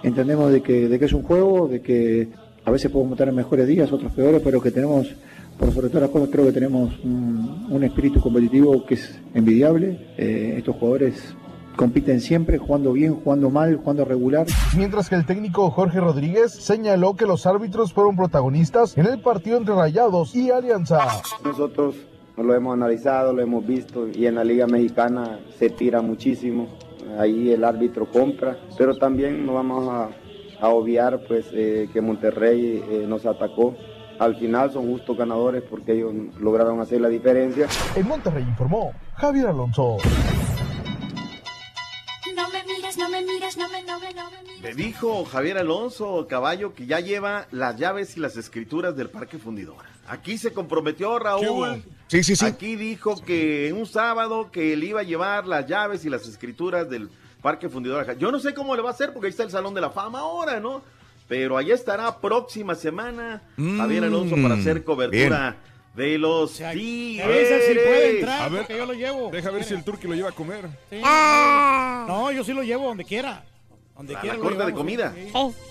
[0.02, 2.28] entendemos de que, de que es un juego, de que
[2.64, 5.14] a veces podemos estar en mejores días, otros peores, pero que tenemos,
[5.58, 10.06] por sobre todas las cosas, creo que tenemos un, un espíritu competitivo que es envidiable.
[10.18, 11.34] Eh, estos jugadores
[11.76, 14.46] compiten siempre, jugando bien, jugando mal, jugando regular.
[14.76, 19.58] Mientras que el técnico Jorge Rodríguez señaló que los árbitros fueron protagonistas en el partido
[19.58, 20.98] entre Rayados y Alianza.
[21.44, 21.94] Nosotros
[22.42, 26.68] lo hemos analizado, lo hemos visto y en la Liga Mexicana se tira muchísimo.
[27.18, 30.10] Ahí el árbitro compra, pero también no vamos a,
[30.60, 33.76] a obviar pues eh, que Monterrey eh, nos atacó.
[34.18, 37.68] Al final son justos ganadores porque ellos lograron hacer la diferencia.
[37.94, 39.98] En Monterrey informó Javier Alonso.
[42.34, 44.62] No me mires, no me mires, no me, no me, no me mires.
[44.62, 49.38] Le dijo Javier Alonso Caballo que ya lleva las llaves y las escrituras del Parque
[49.38, 49.95] Fundidora.
[50.08, 51.82] Aquí se comprometió Raúl.
[52.08, 52.44] Sí, sí, sí.
[52.44, 56.88] Aquí dijo que un sábado que él iba a llevar las llaves y las escrituras
[56.88, 57.10] del
[57.42, 58.12] Parque Fundidora.
[58.14, 59.90] Yo no sé cómo le va a hacer porque ahí está el Salón de la
[59.90, 60.82] Fama ahora, ¿no?
[61.28, 65.56] Pero allá estará próxima semana Mm, Javier Alonso para hacer cobertura
[65.94, 67.24] de los Tigres.
[67.24, 69.30] Avisa si puede entrar, A ver, porque yo lo llevo.
[69.30, 70.68] Deja ver si el turqui lo lleva a comer.
[70.90, 71.00] Sí.
[71.02, 72.04] Ah.
[72.06, 73.44] No, yo sí lo llevo donde quiera.
[73.96, 75.14] Donde A quiera la corte de llevamos, comida.
[75.14, 75.30] sí.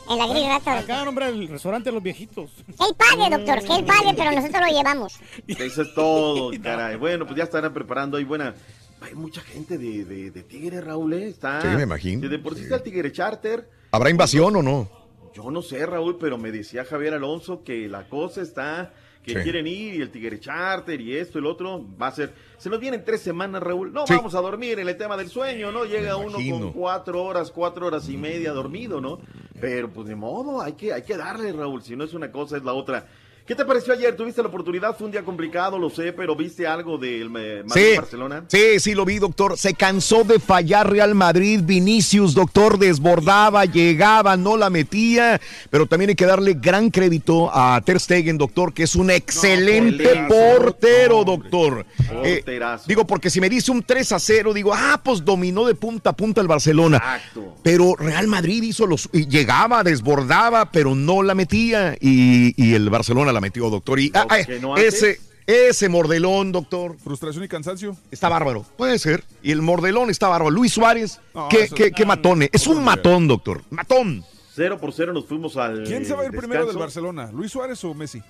[0.10, 0.84] En la Grill Restaurant.
[0.90, 2.52] Acá, hombre, el restaurante de los viejitos.
[2.66, 5.20] Que él pague, doctor, que él pague, pero nosotros lo llevamos.
[5.48, 6.96] Eso es todo, caray.
[6.96, 8.56] Bueno, pues ya estarán preparando ahí buena.
[9.02, 11.28] Hay mucha gente de, de, de Tigre, Raúl, ¿eh?
[11.28, 12.22] Está, Sí, me imagino.
[12.22, 13.70] De, de por sí está el Tigre Charter.
[13.92, 14.90] ¿Habrá invasión o no?
[15.36, 18.94] Yo no sé, Raúl, pero me decía Javier Alonso que la cosa está,
[19.26, 19.40] que Sí.
[19.44, 22.34] quieren ir y el Tigre Charter y esto el otro va a ser.
[22.58, 23.92] Se nos vienen tres semanas, Raúl.
[23.92, 24.14] No Sí.
[24.16, 25.84] vamos a dormir en el tema del sueño, ¿no?
[25.86, 29.20] Llega uno con cuatro horas, cuatro horas y media dormido, ¿no?
[29.60, 31.82] Pero pues de modo, hay que, hay que darle, Raúl.
[31.82, 33.08] Si no es una cosa, es la otra.
[33.46, 34.16] ¿Qué te pareció ayer?
[34.16, 34.98] ¿Tuviste la oportunidad?
[34.98, 38.44] Fue un día complicado, lo sé, pero ¿viste algo del eh, Sí, Madrid-Barcelona?
[38.48, 39.56] sí, sí lo vi, doctor.
[39.56, 41.62] Se cansó de fallar Real Madrid.
[41.64, 45.40] Vinicius, doctor, desbordaba, llegaba, no la metía.
[45.70, 50.04] Pero también hay que darle gran crédito a Ter Stegen, doctor, que es un excelente
[50.28, 50.60] porterazo.
[50.64, 51.86] portero, doctor.
[52.24, 52.86] Eh, Porterazo.
[52.88, 56.10] digo, porque si me dice un 3 a 0, digo, ah, pues dominó de punta
[56.10, 56.98] a punta el Barcelona.
[56.98, 57.58] Exacto.
[57.62, 59.08] Pero Real Madrid hizo los.
[59.14, 61.96] y llegaba, desbordaba, pero no la metía.
[62.02, 64.00] Y, y el Barcelona la metió, doctor.
[64.00, 64.26] Y ah,
[64.62, 64.88] no hace.
[64.88, 66.98] ese, ese mordelón, doctor.
[66.98, 67.96] Frustración y cansancio.
[68.10, 68.66] Está bárbaro.
[68.78, 69.24] Puede ser.
[69.44, 70.50] Y el mordelón está bárbaro.
[70.50, 72.50] Luis Suárez, No, qué, eso- qué- qué matone.
[72.52, 73.62] Es un matón, doctor.
[73.70, 74.24] Matón.
[74.56, 75.84] Cero por cero nos fuimos al.
[75.84, 76.48] ¿Quién se va a ir descanso.
[76.50, 77.30] primero del Barcelona?
[77.32, 78.22] ¿Luis Suárez o Messi?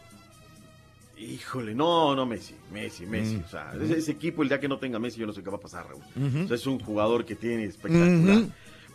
[1.18, 3.38] Híjole, no, no, Messi, Messi, Messi.
[3.38, 3.44] Mm.
[3.46, 5.50] O sea, ese, ese equipo, el día que no tenga Messi, yo no sé qué
[5.50, 6.04] va a pasar, Raúl.
[6.44, 8.44] O sea, es un jugador que tiene espectacular.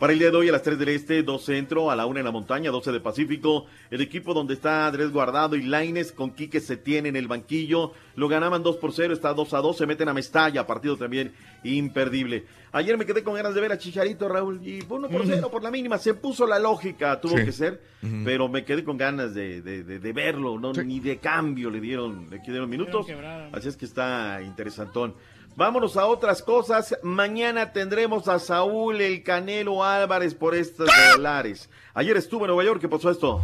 [0.01, 2.20] Para el día de hoy, a las 3 del Este, 2 Centro, a la 1
[2.20, 3.66] en la Montaña, 12 de Pacífico.
[3.90, 7.93] El equipo donde está Andrés Guardado y Laines con Quique Setién en el banquillo.
[8.16, 11.32] Lo ganaban 2 por 0, está 2 a 2, se meten a Mestalla, partido también
[11.64, 12.47] imperdible.
[12.72, 15.31] Ayer me quedé con ganas de ver a Chicharito, Raúl, y 1 por Ujú.
[15.35, 15.98] 0 por la mínima.
[15.98, 17.44] Se puso la lógica, tuvo Sí.
[17.44, 17.82] que ser,
[18.24, 20.72] pero me quedé con ganas de, de- de- de verlo, ¿no?
[20.72, 23.06] Ni de cambio le dieron, le dieron minutos.
[23.52, 25.14] Así es que está interesantón.
[25.61, 26.97] Vámonos a otras cosas.
[27.03, 31.69] Mañana tendremos a Saúl el Canelo Álvarez por estos dólares.
[31.93, 32.81] Ayer estuvo en Nueva York.
[32.81, 33.43] ¿Qué pasó esto?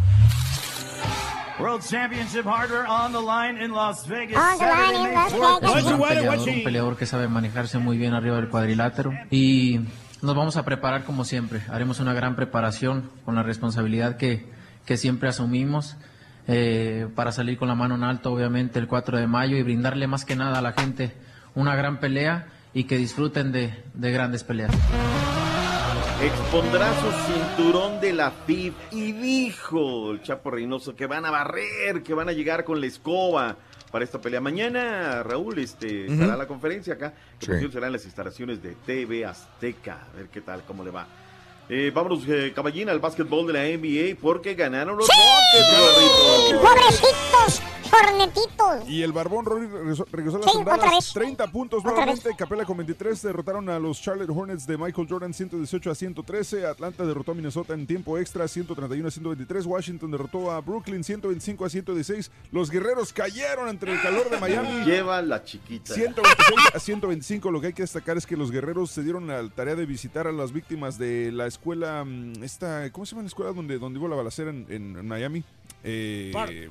[1.60, 4.42] World Championship Harder on the line in Las Vegas.
[4.42, 5.60] On the line Saturday, in May Las 4th.
[5.60, 5.76] Vegas.
[5.76, 9.80] Es un peleador, un peleador que sabe manejarse muy bien arriba del cuadrilátero y
[10.22, 11.60] nos vamos a preparar como siempre.
[11.68, 14.50] Haremos una gran preparación con la responsabilidad que,
[14.86, 15.96] que siempre asumimos
[16.48, 20.06] eh, para salir con la mano en alto, obviamente, el 4 de mayo y brindarle
[20.06, 21.25] más que nada a la gente
[21.56, 24.70] una gran pelea y que disfruten de, de grandes peleas.
[26.22, 32.02] Expondrá su cinturón de la FIB y dijo el Chapo Reynoso que van a barrer,
[32.02, 33.56] que van a llegar con la escoba
[33.90, 34.40] para esta pelea.
[34.40, 36.38] Mañana, Raúl, este, estará Ujú.
[36.38, 37.68] la conferencia acá, que Sí.
[37.70, 40.06] será en las instalaciones de TV Azteca.
[40.12, 41.06] A ver qué tal, cómo le va.
[41.68, 46.62] Eh, vámonos, eh, caballín, al básquetbol de la NBA porque ganaron los Rockets, Rorrito.
[46.62, 48.88] Pobrecitos, cornetitos.
[48.88, 50.78] Y el Barbón Rory regresó, regresó a las Sí, andadas.
[50.78, 51.12] otra vez.
[51.12, 52.30] 30 puntos Otra nuevamente.
[52.38, 56.66] Capela con 23 derrotaron a los Charlotte Hornets de Michael Jordan 118 a 113.
[56.66, 59.66] Atlanta derrotó a Minnesota en tiempo extra 131 a 123.
[59.66, 62.30] Washington derrotó a Brooklyn 125 a 116.
[62.52, 64.68] Los guerreros cayeron entre el calor de Miami.
[64.84, 65.94] Lleva la chiquita.
[65.94, 67.50] 126 a 125.
[67.50, 70.28] Lo que hay que destacar es que los guerreros se dieron la tarea de visitar
[70.28, 73.98] a las víctimas de la escuela, mm, esta, ¿cómo se llama la escuela donde, donde
[73.98, 75.42] hubo la balacera en, en- en Miami?
[75.88, 76.50] Eh, Park.
[76.52, 76.70] eh,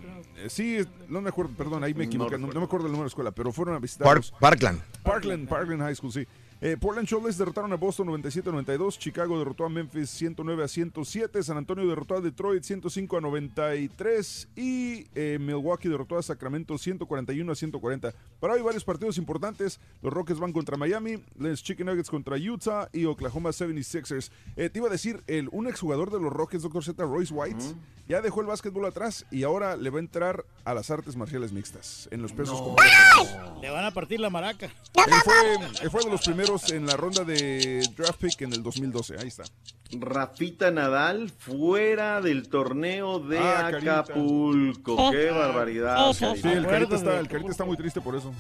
[0.50, 0.80] sí,
[1.10, 3.32] no me acuerdo, perdón, ahí me equivoqué, no, me acuerdo el número de la escuela,
[3.32, 4.82] pero fueron a visitar Park- Parkland.
[5.04, 6.28] Parkland, Parkland High School, sí.
[6.66, 11.58] Eh, Portland Trailblazers derrotaron a Boston 97-92, Chicago derrotó a Memphis 109 a 107, San
[11.58, 17.56] Antonio derrotó a Detroit 105 a 93 y eh, Milwaukee derrotó a Sacramento 141 a
[17.56, 18.14] 140.
[18.40, 22.90] Para hoy varios partidos importantes, los Rockets van contra Miami, los Chicken Nuggets contra Utah
[22.92, 24.32] y Oklahoma 76ers.
[24.56, 26.84] Eh, te iba a decir, el, un exjugador de los Rockets, Dr.
[26.84, 27.64] Z, Royce White,
[28.08, 31.52] ya dejó el básquetbol atrás y ahora le va a entrar a las artes marciales
[31.52, 33.36] mixtas en los pesos completos.
[33.62, 34.66] Le van a partir la maraca.
[34.66, 35.36] Él fue,
[35.82, 39.16] él fue de los primeros En la ronda de draft pick en el 2012.
[39.20, 39.44] Ahí está.
[39.92, 44.00] Rafita Nadal fuera del torneo de Ah, Carita.
[44.00, 45.12] Acapulco.
[45.12, 46.12] Qué barbaridad.
[46.14, 46.52] Sí, Carita.
[46.54, 48.34] el Carita, está, el Carita está muy triste por eso.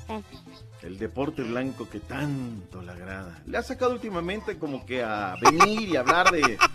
[0.86, 3.42] El deporte blanco que tanto le agrada.
[3.48, 6.60] Le ha sacado últimamente como que a venir y hablar de.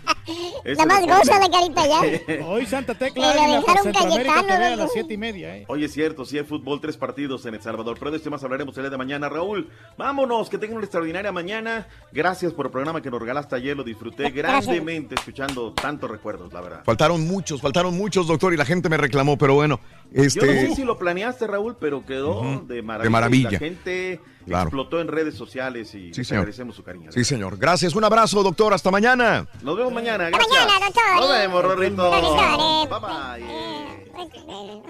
[0.65, 2.45] La más goza la carita ya.
[2.45, 5.57] Hoy Santa Tecla le dejaron Cayetano, a las siete y media.
[5.57, 5.65] ¿eh?
[5.67, 8.43] Oye, es cierto, sí hay fútbol, tres partidos en El Salvador, pero de este más
[8.43, 9.29] hablaremos el día de mañana.
[9.29, 11.87] Raúl, vámonos, que tengan una extraordinaria mañana.
[12.11, 16.61] Gracias por el programa que nos regalaste ayer, lo disfruté grandemente escuchando tantos recuerdos, la
[16.61, 16.83] verdad.
[16.85, 19.79] Faltaron muchos, faltaron muchos, doctor, y la gente me reclamó, pero bueno,
[20.11, 20.75] Yo no sé este...
[20.75, 23.09] si lo planeaste, Raúl, pero quedó de de maravilla.
[23.09, 23.49] maravilla.
[23.49, 24.00] Y La gente
[24.45, 24.63] Claro.
[24.63, 27.11] explotó en redes sociales y Sí, agradecemos su cariño.
[27.11, 27.57] Sí, señor.
[27.57, 27.93] Gracias.
[27.95, 28.73] Un abrazo, doctor.
[28.73, 29.47] Hasta mañana.
[29.61, 30.29] Nos vemos mañana.
[30.29, 30.49] Gracias.
[30.49, 31.15] mañana, doctor.
[31.15, 32.11] Nos vemos, Rorrito.
[32.11, 34.01] Bye bye.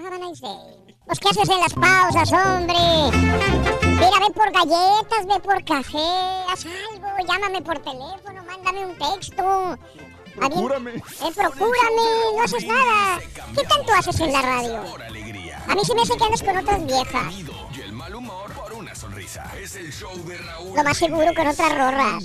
[0.04, 0.82] Have a nice day.
[1.06, 2.74] Pues, ¿qué haces en las pausas, hombre?
[3.82, 5.98] Mira, ve por galletas, ve por café,
[6.48, 9.78] haz algo, llámame por teléfono, mándame un texto.
[10.34, 10.92] Procúrame.
[10.94, 12.02] Eh, procúrame,
[12.36, 13.20] no haces nada.
[13.54, 14.80] ¿Qué tanto haces en la radio?
[15.68, 17.34] A mí se me hace que andas con otras viejas.
[19.22, 20.76] Es el show de Raúl.
[20.76, 22.24] Lo más seguro con otras rorras.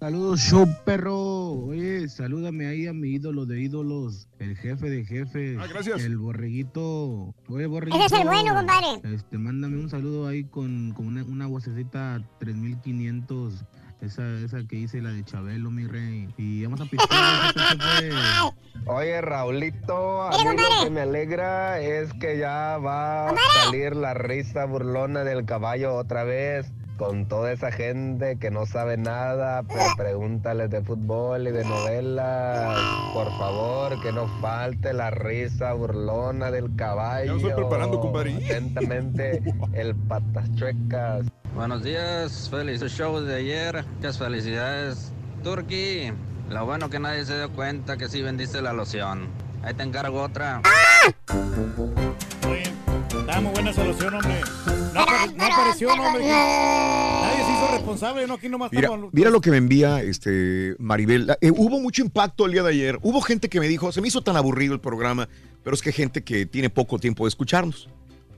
[0.00, 1.50] Saludos, show perro.
[1.52, 5.56] Oye, salúdame ahí a mi ídolo de ídolos, el jefe de jefes.
[5.60, 6.02] Ah, gracias.
[6.02, 7.34] El borreguito.
[7.48, 8.04] Oye, borreguito.
[8.04, 9.14] Ese es el bueno, compadre.
[9.14, 13.64] Este, mándame un saludo ahí con, con una, una vocecita 3500.
[14.00, 16.28] Esa, esa que hice, la de Chabelo, mi rey.
[16.36, 17.52] Y vamos a pistear.
[17.80, 18.16] jefe.
[18.86, 23.34] Oye, Raulito, a mí lo que me alegra es que ya va a
[23.64, 26.70] salir la risa burlona del caballo otra vez.
[26.96, 32.76] Con toda esa gente que no sabe nada, pero pregúntales de fútbol y de novelas.
[33.12, 37.36] Por favor, que no falte la risa burlona del caballo.
[37.36, 38.34] Ya estoy preparando, compadre.
[38.44, 39.42] Atentamente,
[39.74, 41.26] el patas chuecas.
[41.58, 43.84] Buenos días, feliz show de ayer.
[43.96, 45.10] Muchas felicidades,
[45.42, 46.12] Turki.
[46.48, 49.26] Lo bueno que nadie se dio cuenta que sí vendiste la loción.
[49.64, 50.62] Ahí te encargo otra.
[52.48, 52.62] Oye,
[53.18, 54.40] está muy buena solución, hombre.
[54.94, 56.28] No, apare- no apareció, hombre.
[56.28, 60.76] Nadie se hizo responsable, no, aquí nomás Mira, estamos- mira lo que me envía este
[60.78, 61.36] Maribel.
[61.40, 62.98] Eh, hubo mucho impacto el día de ayer.
[63.02, 65.28] Hubo gente que me dijo, se me hizo tan aburrido el programa,
[65.64, 67.88] pero es que gente que tiene poco tiempo de escucharnos.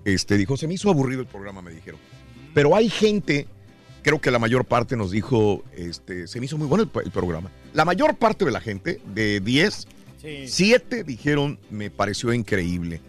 [0.07, 2.01] Este dijo, se me hizo aburrido el programa, me dijeron.
[2.55, 3.47] Pero hay gente,
[4.03, 7.11] creo que la mayor parte nos dijo, este, se me hizo muy bueno el, el
[7.11, 7.51] programa.
[7.73, 9.87] La mayor parte de la gente, de 10,
[10.21, 10.49] Sí.
[10.49, 13.01] Siete dijeron, me pareció increíble.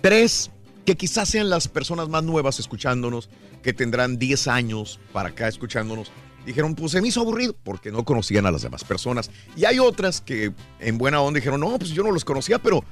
[0.00, 0.50] Tres,
[0.84, 3.30] que quizás sean las personas más nuevas escuchándonos,
[3.62, 6.10] que tendrán 10 años para acá escuchándonos.
[6.46, 9.30] Dijeron, pues se me hizo aburrido porque no conocían a las demás personas.
[9.56, 12.82] Y hay otras que en buena onda dijeron, no, pues yo no los conocía, pero,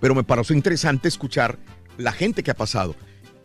[0.00, 1.58] pero me pareció interesante escuchar
[1.98, 2.94] la gente que ha pasado.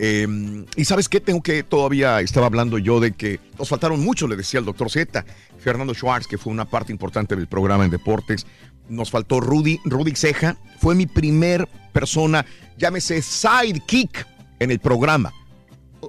[0.04, 4.28] Eh, y sabes qué, tengo que, todavía estaba hablando yo de que nos faltaron mucho,
[4.28, 5.24] le decía el doctor Z,
[5.60, 8.48] Fernando Schwartz, que fue una parte importante del programa en deportes.
[8.90, 12.44] Nos faltó Rudy, Rudy Ceja, fue mi primer persona,
[12.80, 14.26] llámese sidekick
[14.58, 15.32] en el programa.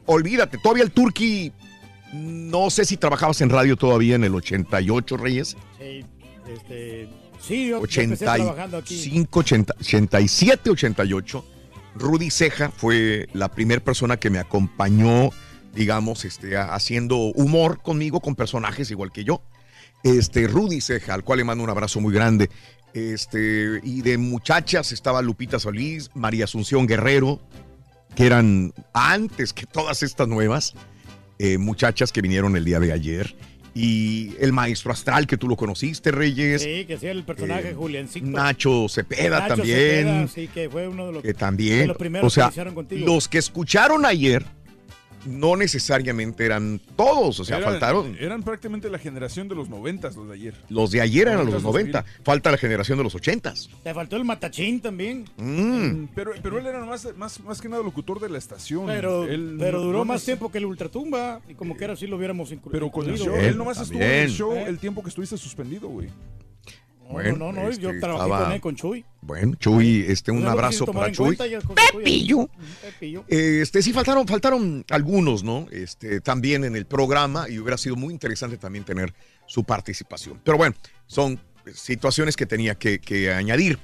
[0.06, 1.52] Olvídate, todavía el Turqui,
[2.14, 5.54] no sé si trabajabas en radio todavía en el 88, Reyes.
[5.78, 6.02] Sí,
[6.48, 8.94] este, sí, yo, yo empecé trabajando aquí.
[8.94, 11.44] 85, 80, 87, 88.
[11.94, 15.30] Rudy Ceja fue la primera persona que me acompañó,
[15.74, 19.42] digamos, este, haciendo humor conmigo, con personajes igual que yo.
[20.02, 22.50] Este, Rudy Ceja, al cual le mando un abrazo muy grande.
[22.94, 27.40] Este, y de muchachas estaba Lupita Solís, María Asunción Guerrero,
[28.14, 30.74] que eran antes que todas estas nuevas
[31.38, 33.34] eh, muchachas que vinieron el día de ayer.
[33.74, 36.62] Y el maestro astral, que tú lo conociste, Reyes.
[36.62, 38.26] Sí, que hacía el personaje Eh, Juliancito.
[38.26, 39.78] Nacho Cepeda Nacho también.
[39.78, 41.88] Cepeda, sí, que fue uno de los, que de también.
[41.88, 43.06] los primeros O sea, que hicieron contigo.
[43.06, 44.44] los que escucharon ayer
[45.26, 48.16] no necesariamente eran todos, o sea, Eran- faltaron.
[48.18, 50.54] Eran prácticamente la generación de los noventas, los de ayer.
[50.68, 52.04] Los de ayer eran los 90s, 90.
[52.24, 53.54] Falta la generación de los 80.
[53.82, 55.24] Te faltó el matachín también.
[55.36, 56.06] Mm.
[56.14, 58.86] Pero, pero él era más, más, más que nada locutor de la estación.
[58.86, 61.40] Pero, Él pero duró no más tiempo que el Ultratumba.
[61.48, 62.72] Y como que era así lo hubiéramos incluido.
[62.72, 65.88] Pero con el show, él nomás estuvo en el show el tiempo que estuviste suspendido,
[65.88, 66.08] güey.
[67.12, 69.04] Bueno, no, no, yo este, trabajé estaba- con él, con Chuy.
[69.20, 71.36] Bueno, Chuy, este, un no abrazo para Chuy.
[71.36, 72.48] con- Pepillo.
[72.80, 73.24] Pepillo.
[73.28, 75.66] Este, sí, faltaron, faltaron algunos, ¿no?
[75.70, 79.14] Este, también en el programa y hubiera sido muy interesante también tener
[79.46, 80.40] su participación.
[80.42, 80.74] Pero bueno,
[81.06, 81.38] son
[81.74, 83.78] situaciones que tenía que, que añadir.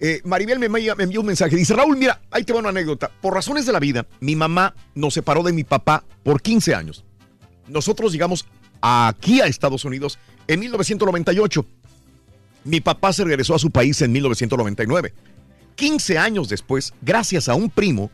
[0.00, 1.56] Eh, Maribel me, me envió un mensaje.
[1.56, 3.10] Dice, Raúl, mira, ahí te va una anécdota.
[3.20, 7.04] Por razones de la vida, mi mamá nos separó de mi papá por 15 años.
[7.68, 8.44] Nosotros llegamos
[8.82, 11.64] aquí a Estados Unidos en 1998.
[12.64, 15.12] Mi papá se regresó a su país en 1999.
[15.76, 18.10] 15 años después, gracias a un primo,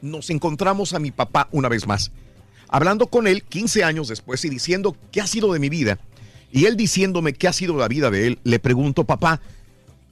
[0.00, 2.10] nos encontramos a mi papá una vez más.
[2.72, 5.98] hablando con él 15 años después y diciendo qué ha sido de mi vida.
[6.52, 9.40] Y él diciéndome qué ha sido la vida de él, le pregunto, papá,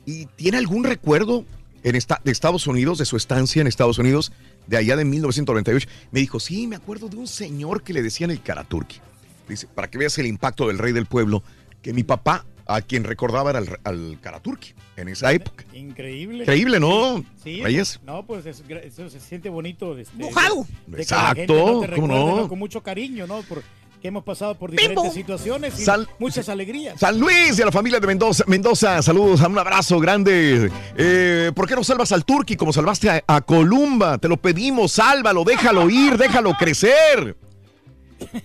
[0.07, 1.45] ¿y tiene algún recuerdo
[1.83, 4.33] de Estados Unidos, de su estancia en Estados Unidos,
[4.67, 5.89] de allá de 1998?
[6.11, 9.01] Me dijo, sí, me acuerdo de un señor que le decían el Karaturki.
[9.49, 11.43] Dice, para que veas el impacto del rey del pueblo,
[11.81, 15.65] que mi papá, a quien recordaba era al, al Karaturki en esa época.
[15.73, 16.45] Increíble.
[16.45, 17.99] Increíble, ¿no, Sí, Reyes?
[18.05, 19.97] no, pues es eso se siente bonito.
[19.99, 20.67] Este, Mojado.
[20.87, 22.49] de- que Exacto, gente no te ¿cómo no?
[22.49, 23.43] Con mucho cariño, ¿no?
[23.49, 23.65] Porque
[24.03, 25.85] hemos pasado por diferentes situaciones y
[26.21, 27.01] muchas alegrías.
[27.01, 30.71] San Luis y a la familia de Mendoza, Mendoza, saludos, un abrazo grande.
[30.97, 34.19] Eh, ¿Por qué no salvas al Turqui como salvaste a, a Columba?
[34.19, 37.37] Te lo pedimos, sálvalo, déjalo ir, déjalo crecer.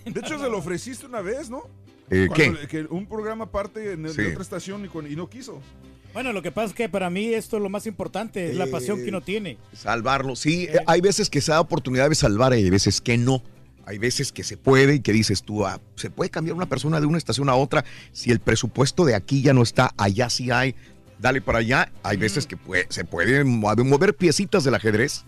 [0.06, 1.64] De hecho, se lo ofreciste una vez, ¿no?
[2.10, 2.54] Eh, ¿qué?
[2.68, 4.22] Que un programa parte de, Sí.
[4.22, 5.62] de otra estación y, con- y no quiso.
[6.14, 8.68] Bueno, lo que pasa es que para mí esto es lo más importante, es la
[8.68, 9.58] pasión que uno tiene.
[9.74, 13.18] Salvarlo, sí, eh, hay veces que se da oportunidad de salvar y hay veces que
[13.18, 13.42] no.
[13.86, 17.00] Hay veces que se puede y que dices tú, ah, se puede cambiar una persona
[17.02, 17.84] de una estación a otra.
[18.12, 20.76] Si el presupuesto de aquí ya no está, allá sí hay,
[21.20, 21.92] dale para allá.
[22.04, 25.26] Hay veces que puede- se pueden mo- mover piecitas del ajedrez,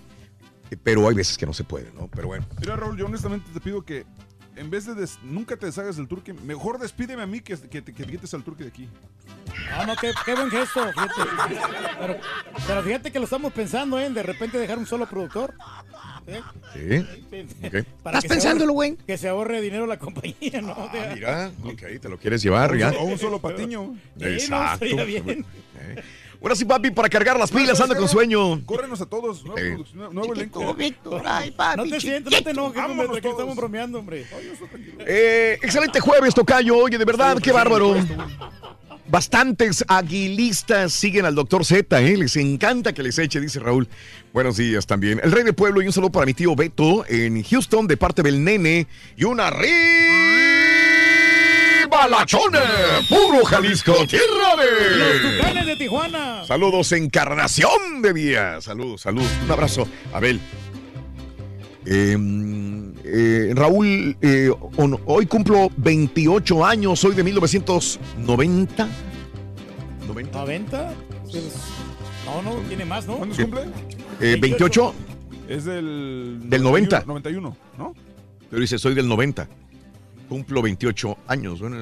[0.72, 2.07] eh, pero hay veces que no se puede, ¿no?
[2.14, 2.45] Pero bueno.
[2.61, 4.06] Mira, Raúl, yo honestamente te pido que
[4.56, 7.82] en vez de des- nunca te deshagas del turque, mejor despídeme a mí que, que,
[7.82, 8.90] te- que te quites al turque de aquí.
[9.73, 11.22] Ah, no, qué, qué buen gesto, fíjate.
[11.99, 12.18] Pero,
[12.68, 14.10] pero fíjate que lo estamos pensando, ¿eh?
[14.10, 15.53] De repente dejar un solo productor.
[16.27, 16.41] ¿eh?
[16.73, 17.06] Sí.
[17.32, 17.68] Sí.
[17.68, 17.86] ok.
[18.03, 18.95] Para ¿Estás pensándolo, güey?
[19.06, 20.73] Que se ahorre dinero la compañía, ¿no?
[20.77, 22.90] Ah, mira, ok, te lo quieres llevar, O un ya.
[22.91, 23.95] o un solo patiño.
[24.18, 24.86] Sí, Exacto.
[25.06, 25.45] bien.
[25.80, 26.03] Eh.
[26.45, 28.63] Ahora sí, papi, para cargar las pilas, anda con sueño.
[28.67, 29.72] Córrenos a todos, Eh.
[29.73, 30.76] producción, nuevo elenco.
[30.76, 31.77] Víctor, ay, papi.
[31.77, 34.27] No te sientes, no te enojes, hombre, que estamos bromeando, hombre.
[34.99, 36.77] Eh, excelente jueves, Tocayo.
[36.77, 37.95] Oye, de verdad, qué bárbaro.
[39.07, 42.15] Bastantes aguilistas siguen al doctor Z, ¿eh?
[42.15, 43.88] Les encanta que les eche, dice Raúl.
[44.31, 45.19] Buenos días también.
[45.23, 48.22] El Rey de Pueblo y un saludo para mi tío Beto en Houston de parte
[48.22, 48.85] del nene.
[49.17, 50.35] Y una arriba
[52.09, 52.59] la chone,
[53.09, 55.38] puro Jalisco, tierra Los de...
[55.38, 56.43] tucanes de Tijuana.
[56.45, 58.61] Saludos, encarnación de día.
[58.61, 59.30] Saludos, saludos.
[59.45, 60.39] Un abrazo, Abel.
[61.88, 62.17] Eh,
[63.03, 68.88] eh, Raúl, eh, on- hoy cumplo 28 años, soy de 1990.
[70.07, 70.31] ¿90?
[70.31, 70.93] ¿90?
[71.31, 71.43] Pues,
[72.26, 73.17] no, no, tiene más, ¿no?
[73.17, 73.61] ¿Cuándo cumple?
[74.19, 74.93] Eh, 28,
[75.47, 76.39] Es del...
[76.43, 77.03] Del 90.
[77.05, 77.93] 91, ¿no?
[78.49, 79.47] pero dice, soy del 90.
[80.30, 81.60] Cumplo 28 años.
[81.60, 81.77] Bueno,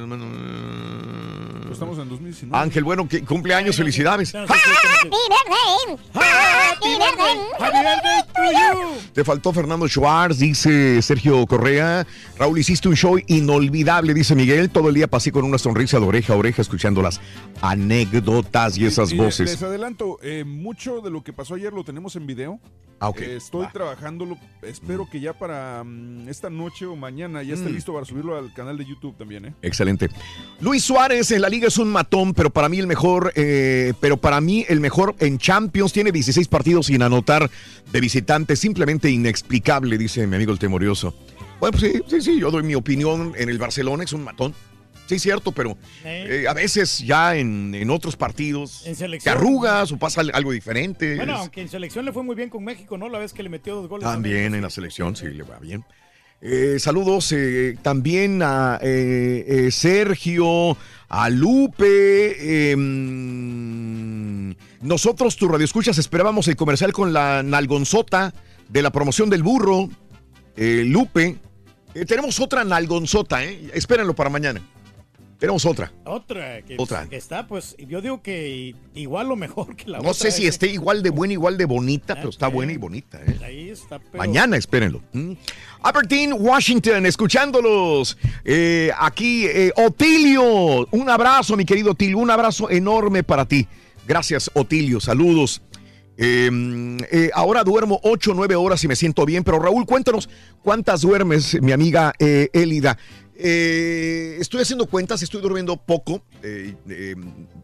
[1.61, 2.57] Pues estamos en 2019.
[2.64, 4.36] Ángel, bueno, que cumple años, felicidades.
[4.36, 5.98] Happy birthday.
[6.14, 7.38] Happy birthday.
[7.60, 9.02] Happy birthday to you.
[9.14, 12.06] Te faltó Fernando Schwartz, dice Sergio Correa.
[12.38, 14.70] Raúl, hiciste un show inolvidable, dice Miguel.
[14.70, 17.22] Todo el día pasé con una sonrisa de oreja a oreja escuchando las
[17.61, 19.52] anécdotas y esas Y voces.
[19.52, 22.60] Les adelanto, eh, mucho de lo que pasó ayer lo tenemos en video.
[22.99, 23.20] Ah, ok.
[23.22, 23.72] Eh, estoy Va.
[23.72, 24.38] trabajándolo.
[24.61, 27.74] Espero que ya para mm, esta noche o mañana ya esté Mm.
[27.74, 29.54] listo para subirlo al canal de YouTube también, ¿eh?
[29.62, 30.10] Excelente.
[30.60, 34.18] Luis Suárez en la liga es un matón, pero para mí el mejor, eh, pero
[34.18, 37.50] para mí el mejor en Champions tiene 16 partidos sin anotar
[37.92, 41.14] de visitante, simplemente inexplicable, dice mi amigo el temorioso.
[41.60, 44.54] Bueno, pues sí, sí, sí, yo doy mi opinión en el Barcelona, es un matón.
[45.06, 49.98] Sí, cierto, pero eh, a veces ya en, en otros partidos En te arrugas o
[49.98, 51.18] pasa algo diferente.
[51.18, 53.10] Bueno, aunque en selección le fue muy bien con México, ¿no?
[53.10, 54.08] La vez que le metió dos goles.
[54.08, 55.84] También en la selección, sí, le va bien.
[56.45, 60.76] Eh, saludos eh, también a eh, eh, Sergio,
[61.07, 62.76] a Lupe.
[62.76, 64.52] mm,
[64.82, 68.34] nosotros, tu radio escuchas, esperábamos el comercial con la nalgonzota
[68.68, 69.88] de la promoción del burro.
[70.57, 71.38] Lupe,
[72.07, 73.41] tenemos otra nalgonzota.
[73.44, 74.61] Espérenlo para mañana.
[75.40, 75.92] Tenemos otra.
[76.06, 77.08] Otra que, Otra.
[77.10, 80.08] que está, pues, yo digo que igual o mejor que la otra.
[80.08, 80.48] No sé si ¿eh?
[80.48, 83.20] esté igual de buena, igual de bonita, pero está buena y bonita.
[83.26, 83.38] ¿eh?
[83.44, 84.18] Ahí está, pero...
[84.18, 85.02] Mañana, espérenlo.
[85.12, 85.34] Mm.
[85.82, 88.18] Aberdeen, Washington, escuchándolos.
[88.46, 90.88] Eh, aquí, Otilio.
[90.92, 92.20] Un abrazo, mi querido Otilio.
[92.20, 93.68] Un abrazo enorme para ti.
[94.08, 95.02] Gracias, Otilio.
[95.02, 95.62] Saludos.
[96.16, 99.44] Eh, ahora duermo 8 o 9 horas y me siento bien.
[99.44, 100.30] Pero Raúl, cuéntanos
[100.62, 102.98] cuántas duermes, mi amiga Elida.
[103.36, 106.24] Eh, estoy haciendo cuentas, estoy durmiendo poco.
[106.42, 107.16] Eh, eh,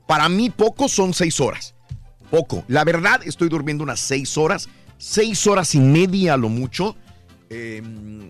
[0.08, 1.76] para mí, poco son 6 horas.
[2.32, 2.64] Poco.
[2.68, 4.70] La verdad, estoy durmiendo unas 6 horas.
[4.98, 6.96] 6 horas y media a lo mucho.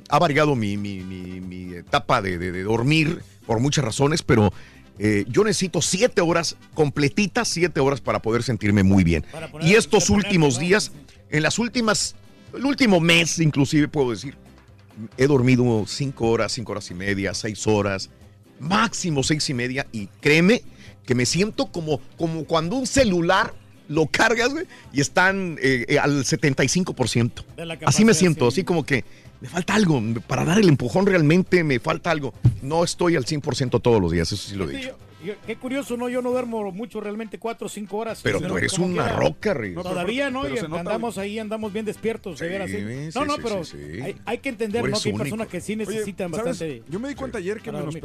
[0.10, 4.54] Ha variado mi, mi- mi- mi etapa de, de- de dormir por muchas razones, pero
[5.28, 9.26] yo necesito siete horas completitas, siete horas para poder sentirme muy bien.
[9.62, 10.92] y estos últimos días,
[11.30, 12.16] en las últimas,
[12.54, 14.38] el último mes inclusive puedo decir,
[15.18, 18.10] he dormido cinco horas, cinco horas y media, seis horas,
[18.60, 20.64] máximo seis y media, y créeme
[21.06, 23.54] que me siento como, como cuando un celular
[23.88, 27.32] lo cargas güey, y están eh, eh, al 75%.
[27.58, 28.60] De la Así me siento, sí.
[28.60, 29.04] así como que
[29.42, 30.02] me falta algo.
[30.28, 32.34] Para dar el empujón realmente me falta algo.
[32.62, 34.96] No estoy al 100% todos los días, eso sí lo he dicho.
[35.24, 36.08] Yo- Qué curioso, ¿no?
[36.10, 38.22] Yo no duermo mucho, realmente cuatro o cinco horas.
[38.24, 39.16] Pero tú eres una quiera.
[39.20, 39.76] roca, Riz.
[39.76, 42.46] No, Todavía no, pero y andamos ahí, andamos bien despiertos, ¿sí?
[42.68, 44.02] sí, No, no, sí, pero sí, sí.
[44.02, 45.00] Hay, hay que entender, ¿no?
[45.00, 46.84] Que hay personas que sí necesitan bastante.
[46.90, 47.96] Yo me di cuenta ayer que, menos-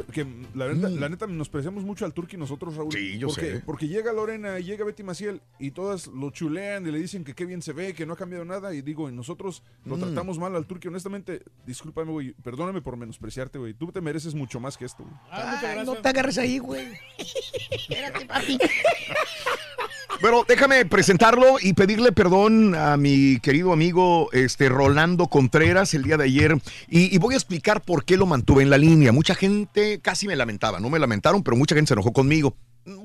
[0.53, 2.91] la, neta, la neta menospreciamos mucho al Turqui nosotros, Raúl.
[2.91, 3.59] Sí, yo porque, sé.
[3.65, 7.45] Porque llega Lorena, llega Betty Maciel y todas lo chulean y le dicen que qué
[7.45, 8.73] bien se ve, que no ha cambiado nada.
[8.73, 10.01] Y digo, y nosotros lo Mm.
[10.01, 10.87] tratamos mal al Turqui.
[10.89, 12.33] Honestamente, discúlpame, güey.
[12.43, 13.73] Perdóname por menospreciarte, güey.
[13.73, 15.15] Tú te mereces mucho más que esto, güey.
[15.31, 16.85] Ah, no te agarres ahí, güey.
[20.21, 26.17] Pero déjame presentarlo y pedirle perdón a mi querido amigo este Rolando Contreras el día
[26.17, 26.57] de ayer.
[26.89, 29.11] Y, voy a explicar por qué lo mantuve en la línea.
[29.11, 32.55] Mucha gente casi me lamentaba, no me lamentaron, pero mucha gente se enojó conmigo.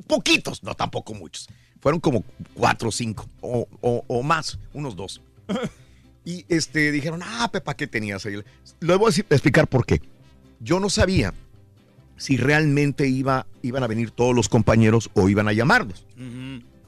[0.06, 1.48] Poquitos, no tampoco muchos.
[1.80, 2.22] Fueron como
[2.54, 5.20] cuatro cinco, o, o- o más, unos dos.
[6.24, 8.36] Y este dijeron, ah, Pepa, ¿qué tenías ahí?
[8.80, 10.00] Les voy a explicar por qué.
[10.60, 11.32] Yo no sabía
[12.20, 16.06] si realmente iba, iban a venir todos los compañeros o iban a llamarlos.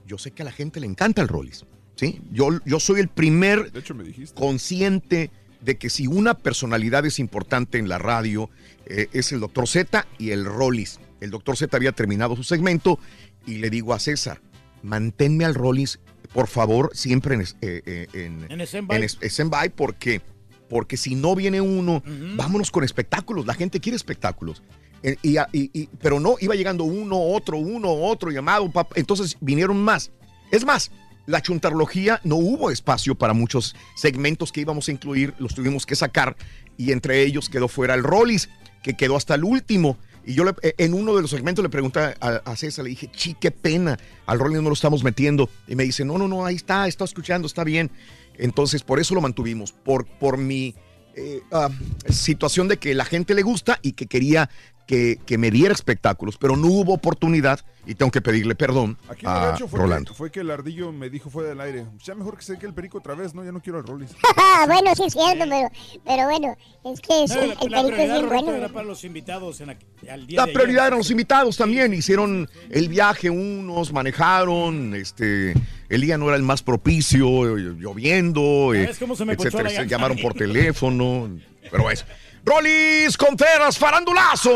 [0.07, 1.65] Yo sé que a la gente le encanta el Rollis.
[1.97, 2.21] ¿sí?
[2.31, 4.39] Yo, yo soy el primer De hecho, me dijiste.
[4.39, 5.31] consciente
[5.63, 8.51] de que si una personalidad es importante en la radio,
[8.85, 11.01] eh, es el doctor Z y el Rollis.
[11.23, 12.99] El doctor Z había terminado su segmento
[13.47, 14.43] y le digo a César,
[14.83, 15.99] manténme al Rollis,
[16.35, 20.21] por favor, siempre en, eh, eh, en, En en stand-by, porque,
[20.69, 22.03] porque si no viene uno,
[22.37, 23.47] vámonos con espectáculos.
[23.47, 24.63] La gente quiere espectáculos.
[25.03, 28.67] Y- pero no, iba llegando uno, otro, uno, otro llamado.
[28.69, 30.11] pap- Entonces vinieron más.
[30.51, 30.91] Es más,
[31.27, 35.97] la chuntarología no hubo espacio para muchos segmentos que íbamos a incluir, los tuvimos que
[35.97, 36.37] sacar
[36.77, 38.49] y entre ellos quedó fuera el Rollis,
[38.83, 39.97] que quedó hasta el último.
[40.25, 42.15] Y yo eh, en uno de los segmentos le pregunté a,
[42.45, 45.49] a César, le dije, chi, qué pena, al Rollis no lo estamos metiendo.
[45.67, 47.91] Y me dice, no, no, no, ahí está, está escuchando, está bien.
[48.39, 50.75] Entonces, por eso lo mantuvimos, por, por mi
[51.15, 51.69] eh, ah,
[52.09, 54.49] situación de que la gente le gusta y que quería
[54.93, 59.25] que, que me diera espectáculos, pero no hubo oportunidad y tengo que pedirle perdón Aquí
[59.27, 60.11] a fue Rolando.
[60.11, 61.87] que, fue que el ardillo me dijo fuera del aire.
[62.05, 63.43] Ya mejor que se que el perico otra vez, ¿no?
[63.43, 64.11] Ya no quiero al Rollis.
[64.67, 65.71] bueno, sí es cierto, pero,
[66.05, 68.55] pero bueno, es que es- No, el, la, el la perico es prioridad, bien bueno.
[68.55, 69.79] era para los invitados en la-
[70.13, 70.89] al día La de prioridad ayer.
[70.89, 75.55] eran los invitados también, hicieron el viaje unos, manejaron, este,
[75.89, 79.71] el día no era el más propicio, lloviendo, eh, ¿Ves cómo se me ponchó etcétera,
[79.83, 81.31] se llamaron por teléfono,
[81.71, 82.05] pero eso.
[82.45, 84.51] Rolis Contreras, farandulazo.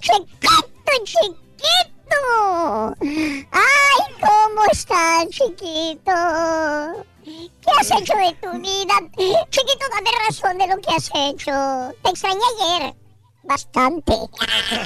[0.00, 0.48] ¡Chiquito,
[1.04, 2.96] chiquito!
[3.00, 6.12] ¡Ay, cómo estás, chiquito!
[7.24, 8.94] ¿Qué has hecho de tu vida?
[9.50, 11.94] Chiquito, dame razón de lo que has hecho.
[12.02, 12.94] Te extrañé ayer.
[13.44, 14.12] Bastante.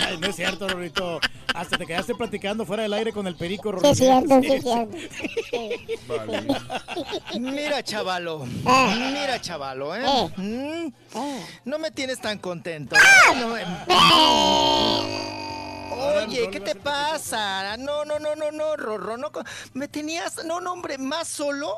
[0.07, 1.21] Ay, no es cierto, Rorito.
[1.55, 3.91] Hasta te quedaste platicando fuera del aire con el perico, Sí, Rorito.
[3.91, 4.63] es cierto, sí, es
[6.09, 7.39] cierto.
[7.41, 8.45] Mira, chavalo.
[8.45, 9.11] Eh.
[9.13, 10.03] Mira, chavalo, ¿eh?
[10.05, 10.31] Eh.
[10.37, 10.93] Mm.
[11.65, 12.97] No me tienes tan contento.
[12.97, 13.33] ¡Ah!
[13.33, 13.37] ¿eh?
[13.41, 13.65] No me-
[16.25, 17.77] Oye, ¿qué te pasa?
[17.77, 19.31] No, no, no, no, no, Rorro, no.
[19.73, 21.75] Me tenías, no, no, hombre, más solo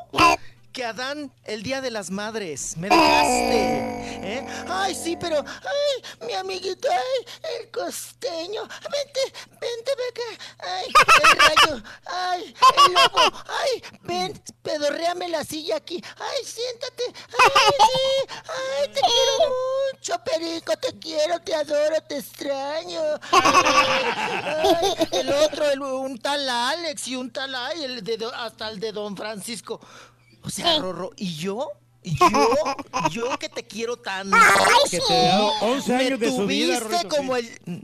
[0.71, 2.77] que Adán el Día de las Madres.
[2.77, 3.57] Me dejaste.
[4.23, 4.47] ¿eh?
[4.69, 7.25] Ay, sí, pero, ay, mi amiguito, ay,
[7.59, 8.61] el costeño.
[8.63, 10.43] Vente, vente, vete.
[10.59, 10.85] Ay,
[11.23, 11.83] el rayo.
[12.05, 12.55] Ay,
[12.87, 13.37] el lobo.
[13.47, 16.01] Ay, ven, pedorréame la silla aquí.
[16.17, 17.03] Ay, siéntate.
[17.07, 18.35] Ay, sí.
[18.47, 19.53] Ay, te quiero
[19.93, 20.77] mucho, Perico.
[20.77, 23.01] Te quiero, te adoro, te extraño.
[23.31, 28.79] Ay, el otro, el- un tal Alex y un tal, ay, el de, hasta el
[28.79, 29.79] de Don Francisco.
[30.43, 31.71] O sea, Rorro, ¿y yo?
[32.03, 32.55] ¿Y yo?
[33.11, 34.35] ¿Yo que te quiero tanto?
[34.89, 37.49] Que te he dado 11 Me años de su vida, tuviste Rorrito, como sí.
[37.65, 37.83] el...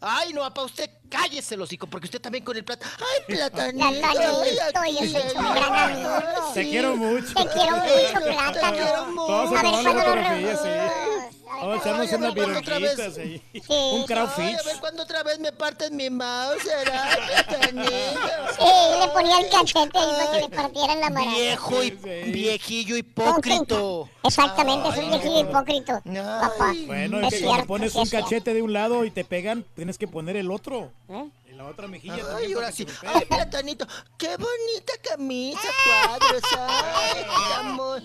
[0.00, 2.86] Ay, no, papá, usted cállese el hocico, porque usted también con el plato.
[2.98, 3.88] Ay, platanito.
[3.88, 6.10] Platanito, yo soy aquí, su gran amigo.
[6.54, 7.34] Te quiero mucho.
[7.34, 9.14] Te quiero mucho, plátano.
[9.28, 10.64] Vamos a A ver, ¿cuándo lo fotografía, sí.
[10.64, 11.28] reunimos?
[11.60, 13.18] Vamos a echarnos Ay, a unas ver, ¿cuándo otra vironquitas vez?
[13.26, 13.42] ahí.
[13.52, 13.62] Sí.
[13.68, 14.54] Un Ay, crawfish.
[14.58, 17.08] a ver cuándo otra vez me partes mi mouse, ¿será?
[17.48, 17.90] Platanito.
[17.90, 21.36] Sí, le ponía el cachete ahí para que le partieran la maraca.
[21.36, 24.08] Viejo y viejillo hipócrito.
[24.22, 26.74] Exactamente, es un viejillo hipócrito, papá.
[26.86, 30.06] Bueno, es que cuando pones un cachete de un lado y te pegan, tienes que
[30.06, 30.92] poner el otro.
[31.08, 31.30] ¿Eh?
[31.58, 32.14] La otra mejilla.
[32.14, 32.86] Ay, también ahora sí.
[33.04, 33.84] Ay, platanito.
[34.16, 36.42] Qué bonita camisa, cuadros.
[36.56, 37.24] Ay,
[37.58, 38.00] amor.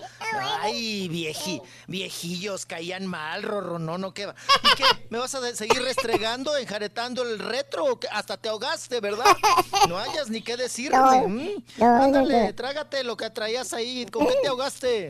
[0.60, 4.34] Ay, vieji, viejillos caían mal, Rorro, no, no, ¿qué va?
[4.64, 4.84] ¿Y qué?
[5.08, 8.00] ¿Me vas a seguir restregando, enjaretando el retro?
[8.10, 9.24] Hasta te ahogaste, ¿verdad?
[9.88, 10.96] No hayas ni qué decirme.
[10.98, 12.54] No, no, no, Ándale, no.
[12.56, 14.04] trágate lo que traías ahí.
[14.06, 15.08] ¿Con qué te ahogaste?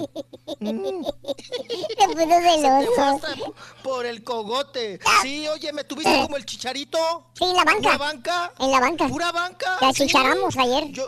[0.61, 1.03] Mm.
[1.03, 2.93] Te puso Se te celoso.
[2.97, 3.35] pasa
[3.83, 4.99] por el cogote.
[5.23, 7.31] Sí, oye, ¿me tuviste como el chicharito?
[7.33, 7.89] Sí, la banca.
[7.93, 8.34] ¿La banca?
[8.39, 8.65] Banca.
[8.65, 9.09] En la banca.
[9.09, 9.77] Pura banca.
[9.79, 10.61] Te achicharamos Sí.
[10.61, 10.89] ayer.
[10.93, 11.07] Yo,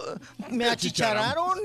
[0.51, 1.59] me achichararon.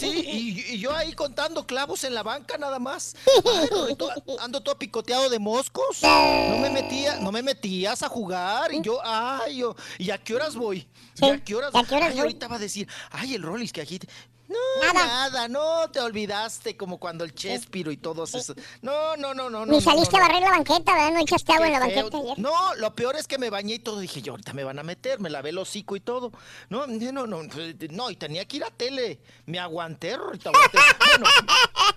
[0.00, 3.14] Sí, y, y yo ahí contando clavos en la banca nada más.
[3.44, 3.96] Ay,
[4.40, 5.98] ando todo picoteado de moscos.
[6.02, 8.72] No me metía, no me metías a jugar.
[8.72, 10.86] Y yo, ay, yo, ¿y a qué horas voy?
[11.20, 11.70] ¿Y a qué horas?
[11.74, 12.20] ¿y a qué horas ay, voy?
[12.20, 13.98] ahorita va a decir, ay, el Rollis que aquí.
[14.48, 15.48] No, nada.
[15.48, 18.56] no te olvidaste como cuando el Chespiro y todos esos.
[18.80, 19.72] No, no, no, no, no.
[19.72, 21.12] Ni no, saliste no, a barrer la banqueta, ¿verdad?
[21.12, 22.38] No echaste agua en la banqueta ayer.
[22.38, 23.98] No, lo peor es que me bañé y todo.
[23.98, 26.30] Dije, yo ahorita me van a meter, me lavé el hocico y todo.
[26.68, 29.20] No, no, no, no, y tenía que ir a tele.
[29.46, 30.78] Me aguanté, Rorrito, aguanté.
[31.08, 31.26] Bueno,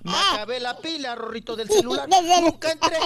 [0.03, 2.09] me acabé la pila, Rorrito, del celular.
[2.09, 2.99] Nunca entré,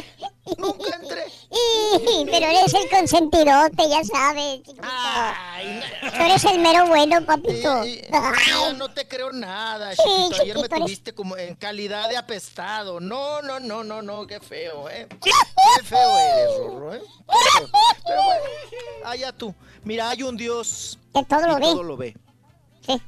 [0.57, 1.25] nunca entré.
[1.53, 4.61] Y- Pero eres el consentidote, ya sabes.
[4.63, 7.83] Tú eres el mero bueno, papito.
[8.49, 10.41] No, no te creo nada, Sí, chiquito.
[10.41, 12.99] Ayer me eres- tuviste como en calidad de apestado.
[12.99, 15.07] No, no, no, no, no, qué feo, ¿eh?
[15.21, 17.01] Qué feo eres, Rorro, ¿eh?
[18.05, 18.43] Pero bueno,
[19.05, 19.53] allá tú.
[19.83, 21.61] Mira, hay un Dios Que todo lo y ve.
[21.61, 22.17] todo lo ve.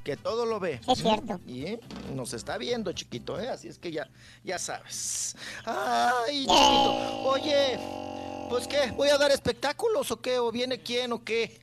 [0.06, 0.80] Que todo lo ve.
[0.88, 1.39] Es cierto.
[1.45, 1.80] Y eh,
[2.14, 3.49] nos está viendo, chiquito, ¿eh?
[3.49, 4.07] Así es que ya,
[4.43, 5.35] ya sabes.
[5.65, 6.93] Ay, chiquito.
[7.26, 7.77] Oye,
[8.49, 10.39] pues qué, ¿voy a dar espectáculos o qué?
[10.39, 11.60] ¿O viene quién o qué?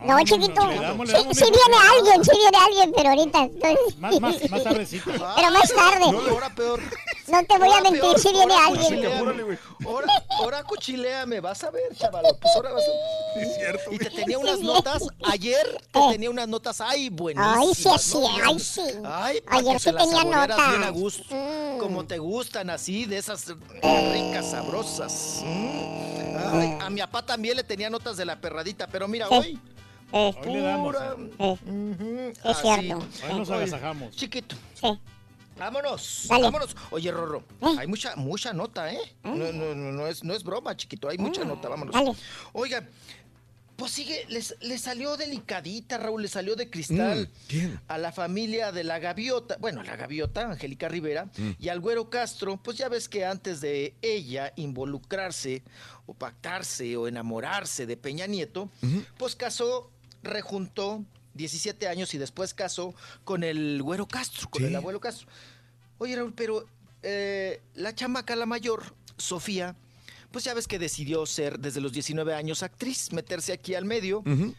[0.00, 0.66] No, chiquito.
[0.68, 3.38] le damos, le Sí, damos, sí viene alguien, sí viene alguien, pero ahorita.
[3.42, 5.10] entonces- Más- más- más tardecito.
[5.10, 6.12] Pero más tarde.
[6.12, 6.80] No, ahora peor.
[7.26, 9.58] No te voy a mentir, peor, sí viene ahora alguien.
[9.84, 10.06] Ahora,
[10.38, 12.24] ahora cuchiléame, vas a ver, chaval.
[12.40, 13.92] Pues ahora vas a Es cierto.
[13.92, 17.58] Y te tenía unas notas, ayer te tenía unas notas, ay, buenísimas.
[17.58, 18.28] Ay, sí, así, ¿no?
[18.44, 18.82] ay, sí.
[19.04, 20.68] Ay, Ayer sí tenía notas.
[20.70, 21.34] bien a gusto.
[21.34, 21.78] Mm.
[21.78, 25.40] Como te gustan, así, de esas ricas, sabrosas.
[25.44, 26.36] Mm.
[26.52, 29.34] Ay, a mi papá también le tenía notas de la perradita, pero mira, Sí.
[29.34, 29.60] hoy...
[30.12, 31.34] Eh, Hoy le damos, eh.
[31.38, 32.62] Ujú, Es así.
[32.62, 33.06] cierto.
[33.30, 34.16] Hoy nos agasajamos.
[34.16, 34.56] Chiquito.
[34.74, 34.86] Sí.
[35.58, 36.42] Vámonos, Dale.
[36.44, 36.76] vámonos.
[36.90, 37.42] Oye, Rorro,
[37.78, 39.00] hay mucha, mucha nota, ¿eh?
[39.24, 41.92] No, no, no, no es, no es broma, chiquito, hay mucha nota, vámonos.
[41.92, 42.12] dale.
[42.52, 42.86] Oiga,
[43.74, 47.80] pues sigue, les, le salió delicadita, Raúl, le salió de cristal Mm, ¿quién?
[47.88, 51.50] a la familia de la gaviota, bueno, la gaviota, Angélica Rivera, Mm.
[51.58, 55.64] y al güero Castro, pues ya ves que antes de ella involucrarse
[56.06, 58.70] o pactarse o enamorarse de Peña Nieto,
[59.16, 59.90] pues casó,
[60.22, 61.04] rejuntó
[61.34, 64.68] 17 años y después casó con el güero Castro, con Sí.
[64.68, 65.28] el abuelo Castro.
[65.98, 66.66] Oye, Raúl, pero
[67.02, 68.82] eh, la chamaca, la mayor,
[69.16, 69.76] Sofía,
[70.32, 74.18] pues ya ves que decidió ser desde los 19 años actriz, meterse aquí al medio.
[74.20, 74.54] Ujú.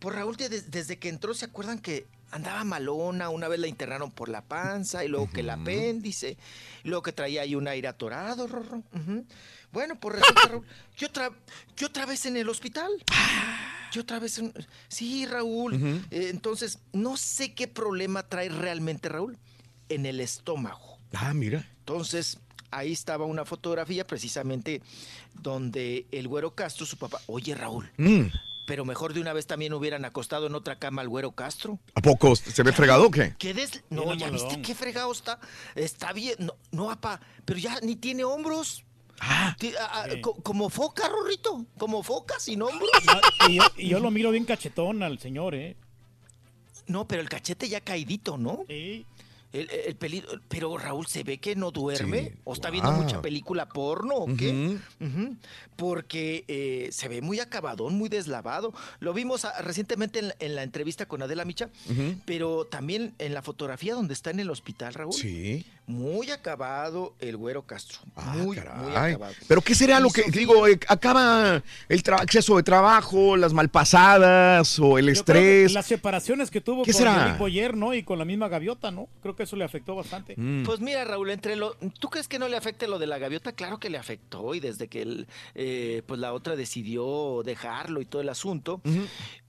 [0.00, 3.28] Pues Raúl, de- desde que entró, ¿se acuerdan que andaba malona?
[3.30, 6.36] Una vez la internaron por la panza y luego que el apéndice,
[6.82, 8.82] y luego que traía ahí un aire atorado, Rorro.
[9.72, 10.64] Bueno, pues resulta, Raúl,
[10.96, 11.30] que otra,
[11.74, 12.90] que otra vez en el hospital.
[13.92, 14.52] Que otra vez en...
[14.88, 15.74] Sí, Raúl.
[16.10, 19.38] Eh, entonces, no sé qué problema trae realmente, Raúl,
[19.88, 20.98] en el estómago.
[21.12, 21.68] Ah, mira.
[21.78, 22.38] Entonces,
[22.70, 24.82] ahí estaba una fotografía precisamente
[25.32, 28.26] donde el güero Castro, su papá, oye Raúl, Mm.
[28.66, 31.78] Pero mejor de una vez también hubieran acostado en otra cama al güero Castro.
[31.94, 33.34] ¿A poco se ve fregado o qué?
[33.38, 33.82] ¿Qué des...
[33.90, 35.38] No, ¿ya viste qué fregado está?
[35.74, 36.36] Está bien.
[36.38, 38.84] No, no, papá, pero ya ni tiene hombros.
[39.58, 40.20] Ti- a- a- Sí.
[40.20, 41.64] co- Como foca, Rorrito.
[41.78, 42.90] Como foca, sin hombros.
[43.06, 45.76] No, y, yo, y yo lo miro bien cachetón al señor, ¿eh?
[46.86, 48.64] No, pero el cachete ya caidito, ¿no?
[48.68, 49.06] Sí.
[49.54, 52.32] El, el pelito, pero Raúl se ve que no duerme Sí.
[52.44, 54.76] o está viendo mucha película porno o qué.
[55.76, 58.72] Porque eh, se ve muy acabadón, muy deslavado.
[59.00, 61.68] Lo vimos ah, recientemente en la, en la entrevista con Adela Micha,
[62.26, 65.12] pero también en la fotografía donde está en el hospital, Raúl.
[65.12, 65.64] Sí.
[65.86, 67.98] Muy acabado el güero Castro.
[68.16, 68.78] Ah, muy, caray.
[68.82, 69.34] muy acabado.
[69.46, 73.52] Pero ¿qué será Y lo que, Sofía- digo, eh, acaba el exceso de trabajo, las
[73.52, 75.72] malpasadas o el Yo creo que estrés?
[75.74, 77.26] Las separaciones que tuvo ¿Qué con será?
[77.26, 77.92] Eric Boyer, ¿no?
[77.94, 79.08] Y con la misma gaviota, ¿no?
[79.22, 80.34] Creo que eso le afectó bastante.
[80.36, 80.64] Mm.
[80.64, 83.52] Pues mira, Raúl, entre lo, ¿tú crees que no le afecte lo de la gaviota?
[83.52, 88.06] Claro que le afectó y desde que él, eh, pues la otra decidió dejarlo y
[88.06, 88.80] todo el asunto.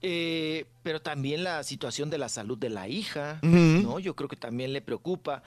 [0.02, 3.40] Eh, pero también la situación de la salud de la hija.
[3.42, 3.98] ¿no?
[3.98, 5.42] Yo creo que también le preocupa.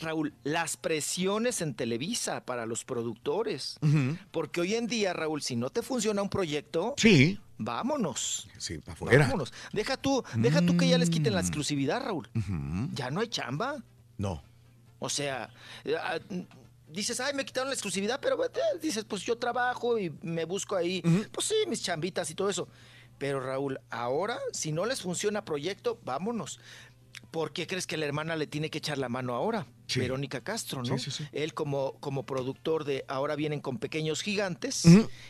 [0.00, 3.78] Raúl, las presiones en Televisa para los productores.
[4.30, 7.40] Porque hoy en día, Raúl, si no te funciona un proyecto, Sí.
[7.58, 8.48] vámonos.
[8.58, 9.24] Sí, para afuera.
[9.24, 9.52] Vámonos.
[9.72, 11.44] Deja tú, deja tú que ya les quiten la Mm.
[11.46, 12.28] exclusividad, Raúl.
[12.92, 13.82] Ya no hay chamba.
[14.18, 14.42] No.
[14.98, 15.50] O sea,
[15.98, 16.18] ah,
[16.88, 18.38] dices, ay, me quitaron la exclusividad, pero
[18.80, 22.68] dices, pues yo trabajo y me busco ahí, pues sí, mis chambitas y todo eso.
[23.18, 26.58] Pero Raúl, ahora, si no les funciona proyecto, vámonos.
[27.30, 29.66] ¿Por qué crees que la hermana le tiene que echar la mano ahora?
[29.88, 30.00] Sí.
[30.00, 30.98] Verónica Castro, ¿no?
[30.98, 31.28] Sí, sí, sí.
[31.32, 34.84] Él como, como productor de Ahora vienen con pequeños gigantes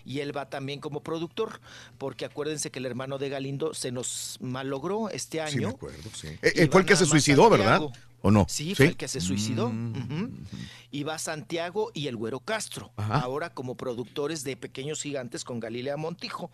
[0.05, 1.61] y él va también como productor,
[1.97, 5.51] porque acuérdense que el hermano de Galindo se nos malogró este año.
[5.53, 6.29] Sí, me acuerdo, sí.
[6.43, 7.81] El que se suicidó, ¿verdad?
[8.27, 8.47] ¿O no?
[8.49, 8.91] Sí, fue ¿Sí?
[8.93, 9.69] el que se suicidó.
[9.69, 10.47] Mm.
[10.91, 13.19] Y va Santiago y el Güero Castro, Ajá.
[13.21, 16.51] ahora como productores de Pequeños Gigantes con Galilea Montijo.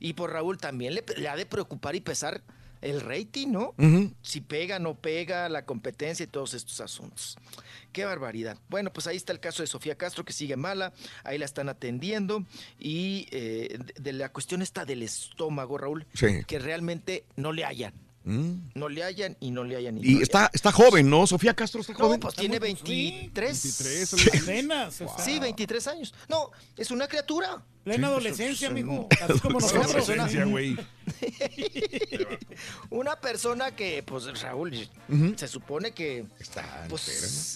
[0.00, 2.42] Y por Raúl también le, le ha de preocupar y pesar
[2.80, 3.72] el rating, ¿no?
[4.22, 7.38] Si pega, no pega, la competencia y todos estos asuntos.
[7.92, 8.58] Qué barbaridad.
[8.68, 10.92] Bueno, pues ahí está el caso de Sofía Castro, que sigue mala,
[11.22, 12.44] ahí la están atendiendo.
[12.80, 16.42] Y eh, de, de la cuestión está del estómago, Raúl, Sí.
[16.48, 17.94] que realmente no le hallan.
[18.24, 18.70] Mm.
[18.74, 19.96] No le hallan y no le hallan.
[19.96, 21.26] no Y le está, está joven, ¿no?
[21.26, 22.20] Sofía Castro está no, joven.
[22.20, 23.32] pues tiene 23.
[23.34, 25.02] 23, apenas.
[25.18, 26.14] Sí, 23 años.
[26.28, 27.64] No, es una criatura.
[27.84, 29.08] Plena Sí, adolescencia, es un- mijo.
[29.10, 29.92] Así como Una nosotros.
[29.92, 30.76] persona- güey.
[32.90, 34.88] Una persona que, pues, Raúl,
[35.36, 37.08] se supone que Está pues,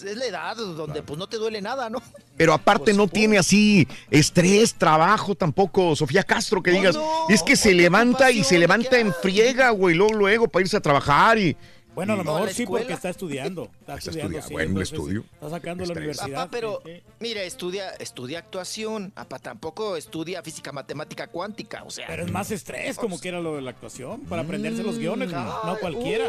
[0.03, 2.01] es la edad donde pues no te duele nada, ¿no?
[2.35, 3.13] Pero aparte Pues, no supongo.
[3.13, 8.29] tiene así estrés, trabajo tampoco, Sofía Castro, que No, digas, no, es que se levanta
[8.31, 11.55] y se levanta ¿qué en friega, güey, luego, luego para irse a trabajar y...
[11.97, 13.63] Bueno, a lo mejor sí porque está estudiando.
[13.79, 15.23] Está, Está estudiando, estudiando, sí, bueno, un entonces, estudio.
[15.33, 16.35] Está sacando la universidad.
[16.35, 17.03] Papá, pero sí, sí.
[17.19, 22.05] mira, estudia, estudia actuación, papá, tampoco estudia física matemática cuántica, o sea.
[22.05, 25.31] Pero es más estrés como que era lo de la actuación, para aprenderse los guiones,
[25.31, 26.25] no cualquiera.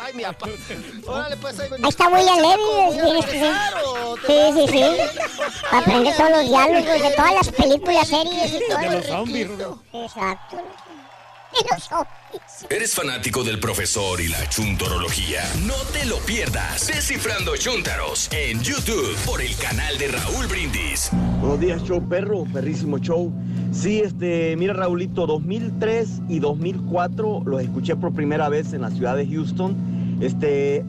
[0.00, 0.50] Ay, mi papá.
[1.06, 3.70] Órale, pues ahí Ahí está William Levy, es bien estudiante.
[3.70, 5.42] Claro, te Sí, sí, sí.
[5.70, 8.78] Para aprender todos los diálogos de todas las películas, series y todo.
[8.78, 9.48] De los zombies.
[9.94, 10.58] Exacto.
[12.70, 15.42] ¿Eres fanático del profesor y la chuntorología?
[15.66, 16.86] No te lo pierdas.
[16.86, 21.10] Descifrando Chuntaros en YouTube por el canal de Raúl Brindis.
[21.40, 23.32] Buenos días, show perro, perrísimo show.
[23.72, 29.16] Sí, este, mira Raulito, 2003 y 2004 los escuché por primera vez en la ciudad
[29.16, 30.18] de Houston.
[30.20, 30.84] Este,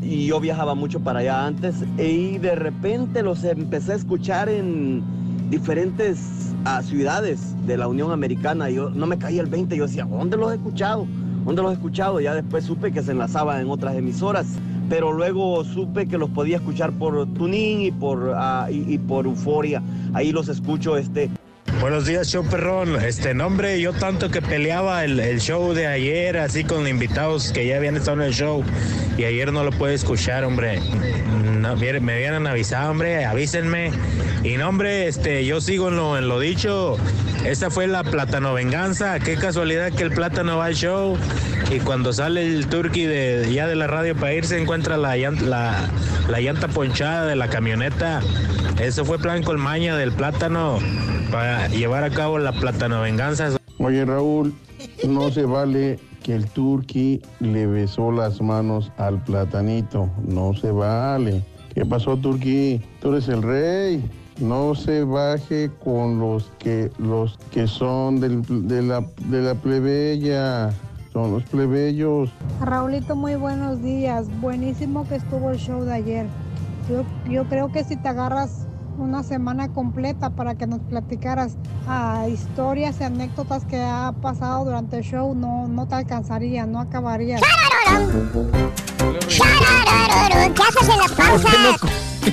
[0.00, 5.04] y yo viajaba mucho para allá antes y de repente los empecé a escuchar en
[5.50, 8.70] diferentes ah, ciudades de la Unión Americana.
[8.70, 11.06] Yo no me caía el 20, yo decía, ¿dónde los he escuchado?
[11.44, 12.20] ¿Dónde los he escuchado?
[12.20, 14.46] Ya después supe que se enlazaban en otras emisoras,
[14.88, 19.26] pero luego supe que los podía escuchar por Tuning y por, ah, y, y por
[19.26, 19.82] Euforia.
[20.14, 21.30] Ahí los escucho, este,
[21.80, 22.96] Buenos días, show perrón.
[23.02, 27.66] Este nombre, yo tanto que peleaba el, el show de ayer, así con invitados que
[27.66, 28.64] ya habían estado en el show,
[29.16, 30.80] y ayer no lo pude escuchar, hombre.
[31.60, 33.92] No, me habían avisado, hombre, avísenme.
[34.42, 36.96] Y no, hombre, este, yo sigo en lo, en lo dicho.
[37.44, 39.18] Esta fue la Plátano Venganza.
[39.18, 41.18] Qué casualidad que el Plátano va al show.
[41.70, 45.88] Y cuando sale el turkey de, ya de la radio para irse, encuentra la, la,
[46.28, 48.20] la llanta ponchada de la camioneta.
[48.78, 50.78] Eso fue plan con maña del plátano
[51.30, 53.48] para llevar a cabo la plátano venganza.
[53.78, 54.54] Oye Raúl,
[55.08, 60.08] no se vale que el turqui le besó las manos al platanito.
[60.26, 61.42] No se vale.
[61.74, 62.80] ¿Qué pasó turqui?
[63.00, 64.04] Tú eres el rey.
[64.38, 70.70] No se baje con los que los que son del- de, la, de la plebeya.
[71.12, 72.30] Son los plebeyos.
[72.60, 74.26] Raulito, muy buenos días.
[74.40, 76.26] Buenísimo que estuvo el show de ayer.
[76.88, 78.66] Yo, yo creo que si te agarras
[79.00, 81.56] una semana completa para que nos platicaras
[81.88, 86.80] ah, historias y anécdotas que ha pasado durante el show, no, no te alcanzaría, no
[86.80, 87.38] acabaría.
[87.38, 87.46] ¿Qué
[90.62, 91.54] haces en las pausas?
[92.20, 92.28] ¿Qué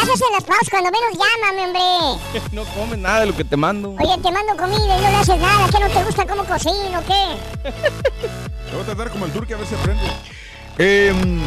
[0.00, 1.80] haces en las pausas cuando menos llámame, hombre?
[2.52, 3.94] No comes nada de lo que te mando.
[3.98, 5.68] Oye, te mando comida y no le haces nada.
[5.70, 7.36] ¿Qué no te gusta cómo cocino o qué?
[7.62, 7.70] Te
[8.72, 10.02] voy a tratar como el turque a ver si aprende.
[10.78, 11.40] Em,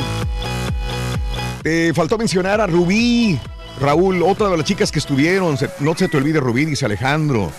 [1.64, 3.40] te faltó mencionar a Rubí.
[3.80, 5.58] Raúl, otra de las chicas que estuvieron.
[5.80, 7.52] No se te olvide Rubí, dice Alejandro.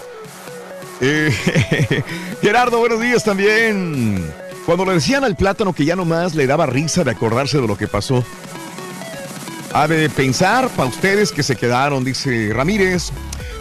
[1.00, 1.34] Eh,
[2.42, 4.24] Gerardo, buenos días también.
[4.66, 7.76] Cuando le decían al plátano que ya nomás le daba risa de acordarse de lo
[7.76, 8.24] que pasó.
[9.72, 13.10] Ha de pensar para ustedes que se quedaron, dice Ramírez.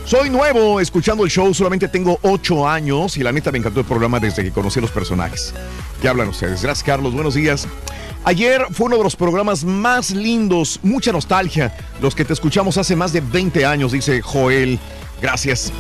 [0.05, 3.85] Soy nuevo escuchando el show, solamente tengo ocho años y la neta me encantó el
[3.85, 5.53] programa desde que conocí los personajes.
[6.03, 6.61] ¿Qué hablan ustedes?
[6.61, 7.13] Gracias, Carlos.
[7.13, 7.65] Buenos días.
[8.25, 12.93] Ayer fue uno de los programas más lindos, mucha nostalgia, los que te escuchamos hace
[12.93, 14.79] más de 20 años, dice Joel.
[15.21, 15.71] Gracias.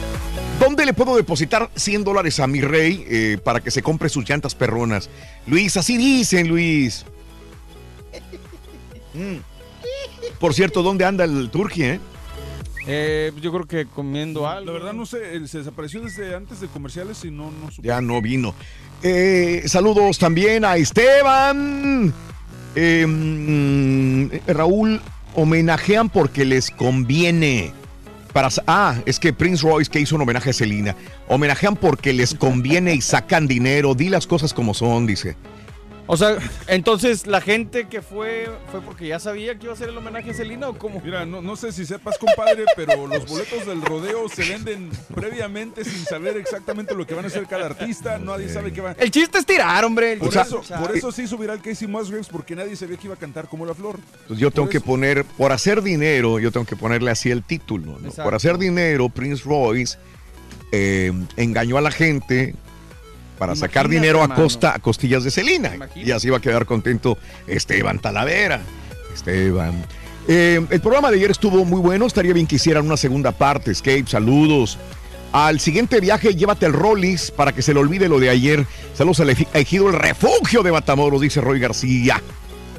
[0.61, 4.23] ¿Dónde le puedo depositar 100 dólares a mi rey eh, para que se compre sus
[4.23, 5.09] llantas perronas?
[5.45, 7.03] Luis, así dicen, Luis.
[9.13, 9.39] Mm.
[10.39, 11.99] Por cierto, ¿dónde anda el Turki, eh?
[12.87, 14.67] Eh, yo creo que comiendo algo.
[14.67, 17.87] La verdad no sé, él se desapareció desde antes de comerciales y no, no supe.
[17.87, 18.55] Ya no vino.
[19.05, 22.13] Eh, saludos también a Esteban.
[22.73, 25.01] Eh, mm, Raúl,
[25.35, 27.73] homenajean porque les conviene.
[28.31, 30.95] Para, ah, es que Prince Royce que hizo un homenaje a Selena.
[31.27, 33.93] Homenajean porque les conviene y sacan dinero.
[33.93, 35.35] Di las cosas como son, dice.
[36.05, 39.89] O sea, entonces la gente que fue fue porque ya sabía que iba a ser
[39.89, 41.01] el homenaje a Celina o cómo?
[41.03, 45.85] Mira, no, no sé si sepas, compadre, pero los boletos del rodeo se venden previamente
[45.85, 48.17] sin saber exactamente lo que van a hacer cada artista.
[48.17, 50.17] Nadie sabe qué va El chiste es tirar, hombre.
[50.17, 53.07] Por, O sea, eso, por eso se hizo viral Casey Musgraves, porque nadie sabía que
[53.07, 53.99] iba a cantar como la flor.
[54.27, 57.97] Pues yo tengo que poner, por hacer dinero, yo tengo que ponerle así el título.
[58.15, 59.97] Por hacer dinero, Prince Royce
[60.71, 62.55] eh, engañó a la gente
[63.37, 64.41] para sacar dinero a mano.
[64.41, 65.75] costa, a costillas de Celina.
[65.75, 66.07] Imagínate.
[66.09, 68.61] Y así va a quedar contento Esteban Talavera.
[69.13, 69.85] Esteban.
[70.27, 72.05] Eh, el programa de ayer estuvo muy bueno.
[72.05, 73.71] Estaría bien que hicieran una segunda parte.
[73.71, 74.77] Escape, saludos.
[75.33, 78.65] Al siguiente viaje, llévate el Rollis para que se le olvide lo de ayer.
[78.93, 82.21] Saludos al eji- ejido El Refugio de Matamoros, dice Roy García.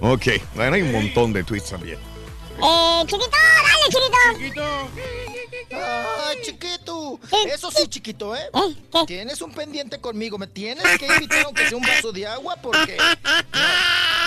[0.01, 1.97] Ok, bueno, hay un montón de tweets también.
[1.97, 4.62] Eh, chiquito, dale, chiquito.
[5.70, 7.18] Ay, chiquito.
[7.47, 8.48] Eso sí, chiquito, ¿eh?
[9.06, 10.39] Tienes un pendiente conmigo.
[10.39, 12.97] Me tienes que invitar aunque sea un vaso de agua porque...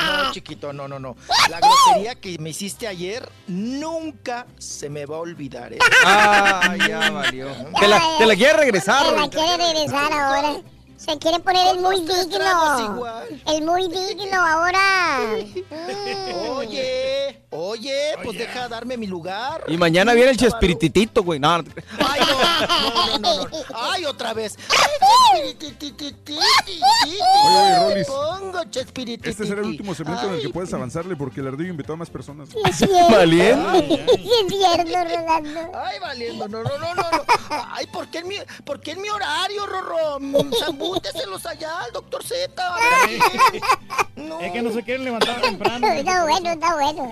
[0.06, 1.16] No, no, chiquito, no, no, no.
[1.50, 5.80] La grosería que me hiciste ayer nunca se me va a olvidar, ¿eh?
[6.06, 7.48] Ah, ya valió.
[7.80, 9.06] Te la, te la quiere regresar.
[9.06, 10.62] Se la quiere regresar ahora.
[10.98, 13.06] Se quiere poner el muy digno.
[13.48, 15.20] El muy digno ahora.
[16.50, 19.64] Oye, oye, pues deja darme mi lugar.
[19.68, 21.40] Y mañana viene el chespirititito, güey.
[21.40, 21.70] No, no.
[22.00, 23.50] Ay, no, no, no, no, no.
[23.74, 24.58] Ay, otra vez.
[27.06, 28.08] oye, Rolis.
[28.08, 28.62] Pongo.
[29.24, 31.96] Este será el último segmento en el que puedes avanzarle porque el ardillo invitó a
[31.96, 32.50] más personas.
[32.54, 33.08] Rolando.
[35.74, 37.12] Ay, valiendo, no, no, no, no.
[37.12, 37.24] no.
[37.50, 40.20] Ay, ¿por qué en mi, por qué en mi horario, Rorro?
[40.60, 42.64] Zambúteselos allá al doctor Z.
[44.16, 44.40] No.
[44.42, 45.88] Es que no se quieren levantar temprano.
[45.88, 47.10] Está bueno, está bueno.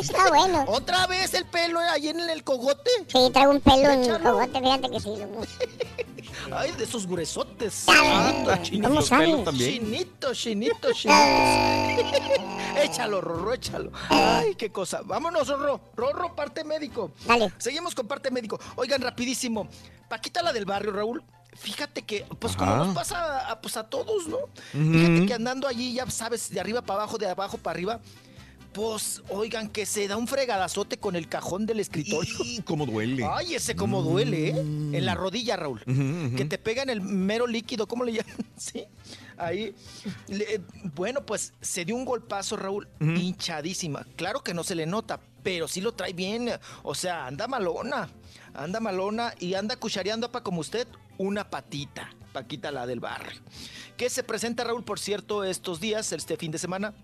[0.00, 0.64] Está bueno.
[0.68, 2.90] ¿Otra vez el pelo ahí en el cogote?
[3.08, 5.10] Sí, traigo un pelo en el cogote, fíjate que sí.
[6.52, 7.84] Ay, de esos gruesotes.
[7.88, 9.58] Ah, Chinito, ¿cómo chinito, sabes?
[9.58, 11.16] Chinito, chinito, chinito.
[12.82, 13.90] échalo, Rorro, échalo.
[14.08, 15.02] Ay, qué cosa.
[15.04, 15.80] Vámonos, Rorro.
[15.94, 17.12] Rorro, parte médico.
[17.26, 17.52] Dale.
[17.58, 18.58] Seguimos con parte médico.
[18.76, 19.68] Oigan, rapidísimo.
[20.08, 21.22] Paquita, la del barrio, Raúl.
[21.54, 24.38] Fíjate que, pues como nos pasa a, pues, a todos, ¿no?
[24.38, 24.48] Ujú.
[24.72, 28.00] Fíjate que andando allí, ya sabes, de arriba para abajo, de abajo para arriba,
[28.72, 32.34] pues, oigan, que se da un fregadazote con el cajón del escritorio.
[32.44, 33.24] Y cómo duele.
[33.30, 34.58] Ay, ese cómo duele, ¿eh?
[34.58, 35.82] En la rodilla, Raúl.
[36.36, 38.36] Que te pega en el mero líquido, ¿cómo le llaman?
[38.56, 38.84] Sí.
[39.38, 39.74] Ahí.
[40.28, 40.60] Le-
[40.94, 44.06] bueno, pues se dio un golpazo, Raúl, hinchadísima.
[44.16, 46.50] Claro que no se le nota, pero sí lo trae bien.
[46.82, 48.08] O sea, anda malona.
[48.54, 50.86] Anda malona y anda cuchareando para como usted
[51.18, 52.10] una patita.
[52.32, 53.40] Paquita la del barrio.
[53.96, 56.94] Que se presenta, Raúl, por cierto, estos días, este fin de semana.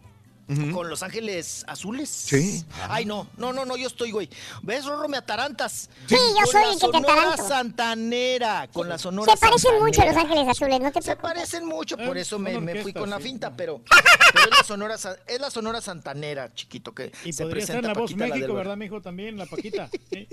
[0.73, 2.09] Con Los Ángeles Azules.
[2.09, 2.65] Sí.
[2.89, 4.31] Ay, no, no, no, no, yo estoy, güey.
[4.63, 5.07] ¿Ves, Rorro?
[5.07, 5.91] Me atarantas.
[6.07, 7.49] Sí, yo Con soy el que te Sonora ataranto.
[7.49, 8.69] Santanera.
[8.73, 10.17] Con la Sonora Se parecen mucho a Los.
[10.17, 11.33] Ángeles Azules, ¿no te Se preocupes?
[11.35, 13.25] parecen mucho, por Eh, eso me, me fui con la sí.
[13.25, 13.83] finta, pero,
[14.33, 14.95] pero es, la sonora,
[15.27, 18.35] es la Sonora Santanera, chiquito, que Y se podría presenta ser la voz Paquita, la
[18.35, 18.55] del México.
[18.55, 19.01] ¿verdad, mijo?
[19.03, 19.91] También, la Paquita.
[20.11, 20.27] Sí.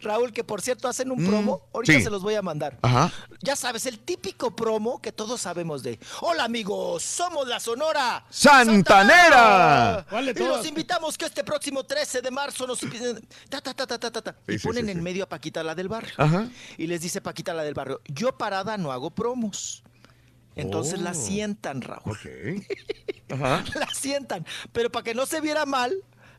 [0.00, 2.02] Raúl, que por cierto hacen un Mm, promo, ahorita sí.
[2.02, 2.78] se los voy a mandar.
[2.82, 3.12] Ajá.
[3.40, 5.98] Ya sabes, el típico promo que todos sabemos de.
[6.20, 10.06] Hola amigos, somos la Sonora Santanera.
[10.08, 12.80] ¿Cuál de Y los invitamos que este próximo 13 de marzo nos
[13.48, 15.02] ta, ta, ta, ta, ta, ta, ta, Sí, y ponen sí, en sí.
[15.02, 16.14] medio a Paquita la del barrio.
[16.16, 16.48] Ajá.
[16.78, 19.82] Y les dice Paquita la del barrio, yo parada no hago promos.
[20.56, 21.14] Entonces la Oh.
[21.14, 22.02] sientan, Raúl.
[22.12, 22.20] Ok.
[23.32, 23.64] Ajá.
[23.74, 24.46] La sientan.
[24.72, 25.94] Pero para que no se viera mal,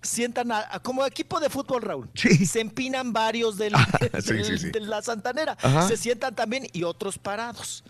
[0.05, 2.09] sientan a, a- como equipo de fútbol, Raúl.
[2.15, 2.45] Sí.
[2.45, 3.73] Se empinan varios del,
[4.21, 4.69] Sí, del- sí, sí.
[4.71, 5.57] de la Santanera.
[5.61, 5.87] Ajá.
[5.87, 7.83] Se sientan también y otros parados.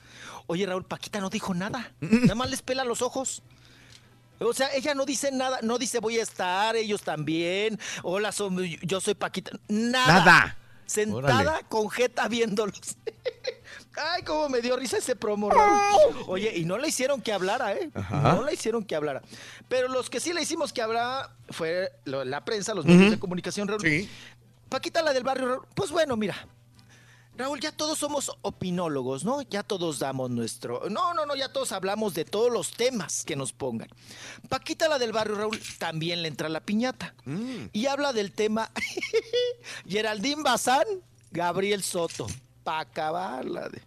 [0.48, 1.92] Oye, Raúl, Paquita no dijo nada.
[2.00, 3.42] Nada más les pela los ojos.
[4.40, 7.80] O sea, ella no dice nada, no dice voy a estar, ellos también.
[8.04, 9.52] Hola, son- yo soy Paquita.
[9.68, 10.08] Nada.
[10.26, 10.58] Nada.
[10.86, 11.66] Sentada Órale.
[11.68, 12.98] con jeta viéndolos.
[13.98, 16.26] Ay, cómo me dio risa ese promo, Raúl.
[16.28, 17.90] Oye, y no le hicieron que hablara, ¿eh?
[17.94, 18.34] Ajá.
[18.34, 19.22] No le hicieron que hablara.
[19.70, 23.68] Pero los que sí le hicimos que hablara fue la prensa, los medios de comunicación,
[23.68, 23.82] Raúl.
[23.82, 24.10] Sí.
[24.70, 25.68] Paquita, la del barrio, Raúl.
[25.76, 26.36] Pues bueno, mira.
[27.38, 29.42] Raúl, ya todos somos opinólogos, ¿no?
[29.42, 30.90] Ya todos damos nuestro...
[30.90, 33.90] No, no, no, ya todos hablamos de todos los temas que nos pongan.
[34.48, 37.14] Paquita, la del barrio, Raúl, también le entra la piñata.
[37.26, 37.66] Mm.
[37.74, 38.72] Y habla del tema
[39.86, 40.86] Geraldine Bazán,
[41.32, 42.28] Gabriel Soto.
[42.66, 43.82] Pa' acabarla de...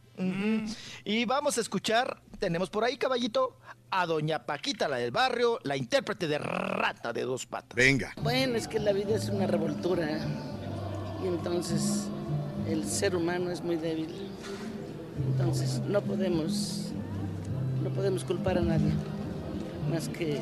[1.05, 3.57] Y vamos a escuchar, tenemos por ahí, caballito,
[3.91, 7.75] a doña Paquita, la del barrio, la intérprete de Rata de dos patas.
[7.75, 8.15] Venga.
[8.23, 10.09] Bueno, es que la vida es una revoltura
[11.25, 12.07] y entonces
[12.69, 14.15] el ser humano es muy débil.
[15.33, 16.93] Entonces no podemos,
[17.83, 18.93] no podemos culpar a nadie,
[19.91, 20.41] más que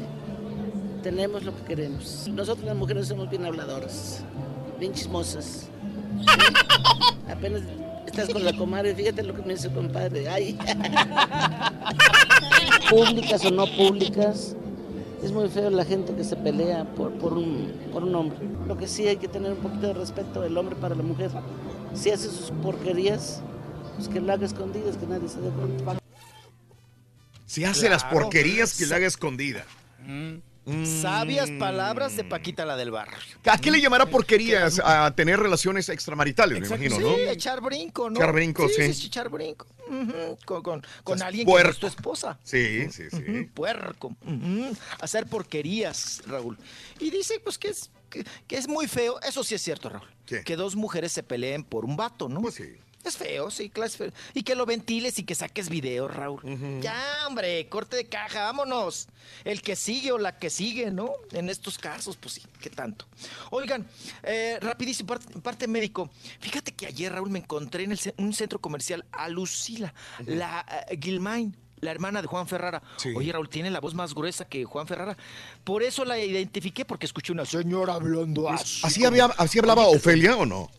[1.03, 2.29] tenemos lo que queremos.
[2.29, 4.23] Nosotros las mujeres somos bien habladoras,
[4.79, 5.69] bien chismosas.
[7.31, 7.63] Apenas
[8.07, 10.29] estás con la comadre, fíjate lo que me dice compadre.
[10.29, 10.59] Ay.
[12.91, 14.55] públicas o no públicas,
[15.23, 18.39] es muy feo la gente que se pelea por, por, un, por un hombre.
[18.67, 21.31] Lo que sí hay que tener un poquito de respeto el hombre para la mujer.
[21.95, 23.41] Si hace sus porquerías,
[23.97, 25.99] pues que lo haga escondidas, que nadie se dé cuenta.
[27.47, 29.65] Si hace las porquerías que la haga escondida.
[31.01, 33.17] Sabias palabras de Paquita la del barrio.
[33.45, 34.81] ¿A qué le llamará porquerías?
[34.85, 37.17] A tener relaciones extramaritales, me imagino, sí, ¿no?
[37.17, 38.17] echar brinco, ¿no?
[38.17, 38.83] Echar brinco, sí.
[38.83, 39.67] es echar brinco.
[40.45, 41.81] Con, con, con Seas alguien que no es puerco.
[41.81, 42.39] tu esposa.
[42.43, 43.17] Sí, sí, sí.
[43.17, 44.17] Ujú, Puerco.
[44.27, 44.77] Ujú.
[45.01, 46.59] Hacer porquerías, Raúl.
[46.99, 49.21] Y dice, pues, que es, que, que es muy feo.
[49.21, 50.09] Eso sí es cierto, Raúl.
[50.45, 52.43] Que dos mujeres se peleen por un vato, ¿no?
[52.43, 52.77] Pues sí.
[53.07, 54.11] Es feo, sí, claro, es feo.
[54.35, 56.41] Y que lo ventiles y que saques video, Raúl.
[56.81, 59.07] Ya, hombre, corte de caja, vámonos.
[59.45, 61.13] El que sigue o la que sigue, ¿no?
[61.33, 63.07] En estos casos, pues sí, ¿qué tanto?
[63.51, 63.87] Oigan,
[64.25, 66.11] eh, rapidísimo, parte, parte médico.
[66.41, 69.95] Fíjate que ayer, Raúl, me encontré en el un centro comercial a Lucila,
[70.27, 71.57] la eh, Gilmain.
[71.81, 72.83] La hermana de Juan Ferrara.
[72.97, 73.13] Sí.
[73.15, 75.15] Oye, Raúl, tiene la voz más gruesa que Juan Ferrara.
[75.63, 78.81] Por eso la identifiqué, porque escuché una señora hablando así.
[78.83, 80.71] ¿Así, como- había, ¿Así hablaba Ofelia o no?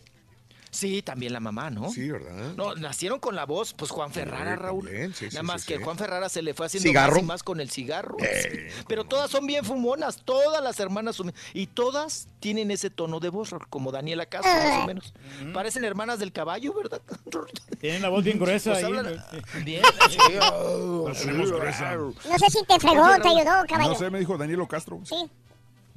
[0.70, 1.90] Sí, también la mamá, ¿no?
[1.90, 2.52] Sí, ¿verdad?
[2.56, 4.84] No, nacieron con la voz, pues Juan Ferrara, Sí, Raúl.
[4.84, 5.82] también, sí, Nada sí, más sí, que sí.
[5.84, 7.14] Juan Ferrara se le fue haciendo ¿Cigarro?
[7.14, 8.16] más y más con el cigarro.
[8.20, 8.84] Eh, sí.
[8.86, 11.32] Pero todas son bien fumonas, todas las hermanas son.
[11.54, 15.14] Y todas tienen ese tono de voz, Raúl, como Daniela Castro, más o menos.
[15.54, 17.00] Parecen hermanas del caballo, ¿verdad?
[17.80, 18.92] Tienen la voz bien gruesa Pues ahí.
[18.92, 19.64] hablan- ¿no?
[19.64, 19.82] Bien,
[20.52, 21.94] oh, gruesa.
[21.96, 23.90] No sé si te fregó, te ayudó, caballo.
[23.90, 25.00] No sé, me dijo Danielo Castro.
[25.04, 25.16] Sí.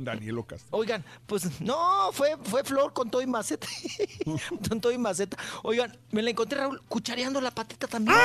[0.05, 0.67] Danielo Castro.
[0.77, 3.67] Oigan, pues no, fue, fue Flor con todo y maceta.
[4.69, 5.37] con todo y maceta.
[5.63, 8.17] Oigan, me la encontré, Raúl, cuchareando la patita también.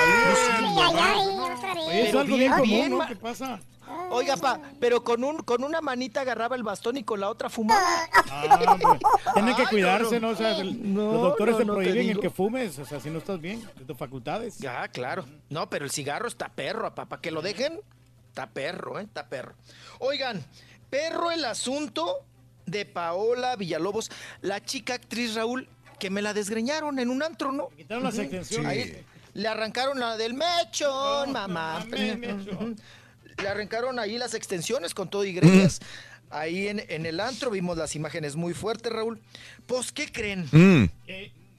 [1.92, 3.06] Es algo bien, común, ¿no?
[3.06, 3.60] ¿Qué pasa?
[4.10, 7.48] Oiga, pa, pero con un con una manita agarraba el bastón y con la otra
[7.48, 7.80] fumaba.
[8.28, 8.98] Ah, hombre.
[9.34, 10.32] Tienen que Ay, cuidarse, no, ¿no?
[10.32, 12.78] O sea, el- No, los doctores no, te no te prohíben el que fumes.
[12.80, 14.58] O sea, si no estás bien de tus facultades.
[14.58, 15.24] Ya, claro.
[15.50, 17.20] No, pero el cigarro está perro, papá.
[17.20, 17.80] Que lo dejen,
[18.28, 19.04] está perro, ¿eh?
[19.04, 19.54] Está perro.
[20.00, 20.44] Oigan,
[20.90, 22.24] perro el asunto
[22.66, 24.10] de Paola Villalobos,
[24.42, 27.68] la chica actriz Raúl, que me la desgreñaron en un antro, ¿no?
[27.76, 28.66] Quitaron las extensiones.
[28.70, 31.84] Ahí le arrancaron la del mechón, mamá.
[31.88, 32.76] me- mechón.
[33.38, 35.80] Le arrancaron ahí las extensiones con todo y greñas.
[36.30, 39.20] Ahí en, en el antro vimos las imágenes muy fuertes, Raúl.
[39.66, 40.48] Pues, ¿qué creen?
[40.50, 40.84] Mm.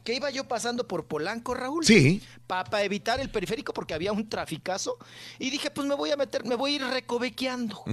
[0.03, 1.85] Que iba yo pasando por Polanco, Raúl.
[1.85, 2.21] Sí.
[2.47, 4.97] Para evitar el periférico porque había un traficazo.
[5.39, 7.83] Y dije, pues me voy a meter, me voy a ir recovequeando.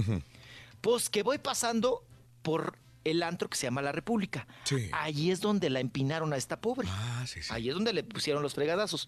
[0.85, 2.05] Pues que voy pasando
[2.43, 4.45] por el antro que se llama La República.
[4.65, 4.87] Sí.
[4.93, 6.87] Ahí es donde la empinaron a esta pobre.
[6.91, 7.49] Ah, sí, sí.
[7.51, 9.07] Ahí es donde le pusieron los fregadazos.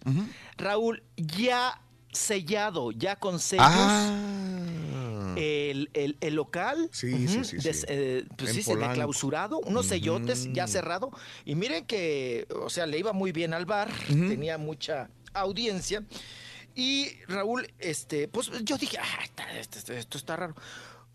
[0.56, 1.80] Raúl, ya
[2.12, 3.64] sellado, ya con sellos.
[3.68, 5.34] Ah.
[5.36, 8.94] El, el- el local, Sí, sí, sí, des- eh, pues sí, se Polanco.
[8.94, 11.12] clausurado, unos sellotes ya cerrado.
[11.44, 16.02] Y miren que, o sea, le iba muy bien al bar, tenía mucha audiencia.
[16.74, 19.24] Y Raúl, este, pues yo dije, ah,
[19.60, 20.56] esto, esto- esto está raro.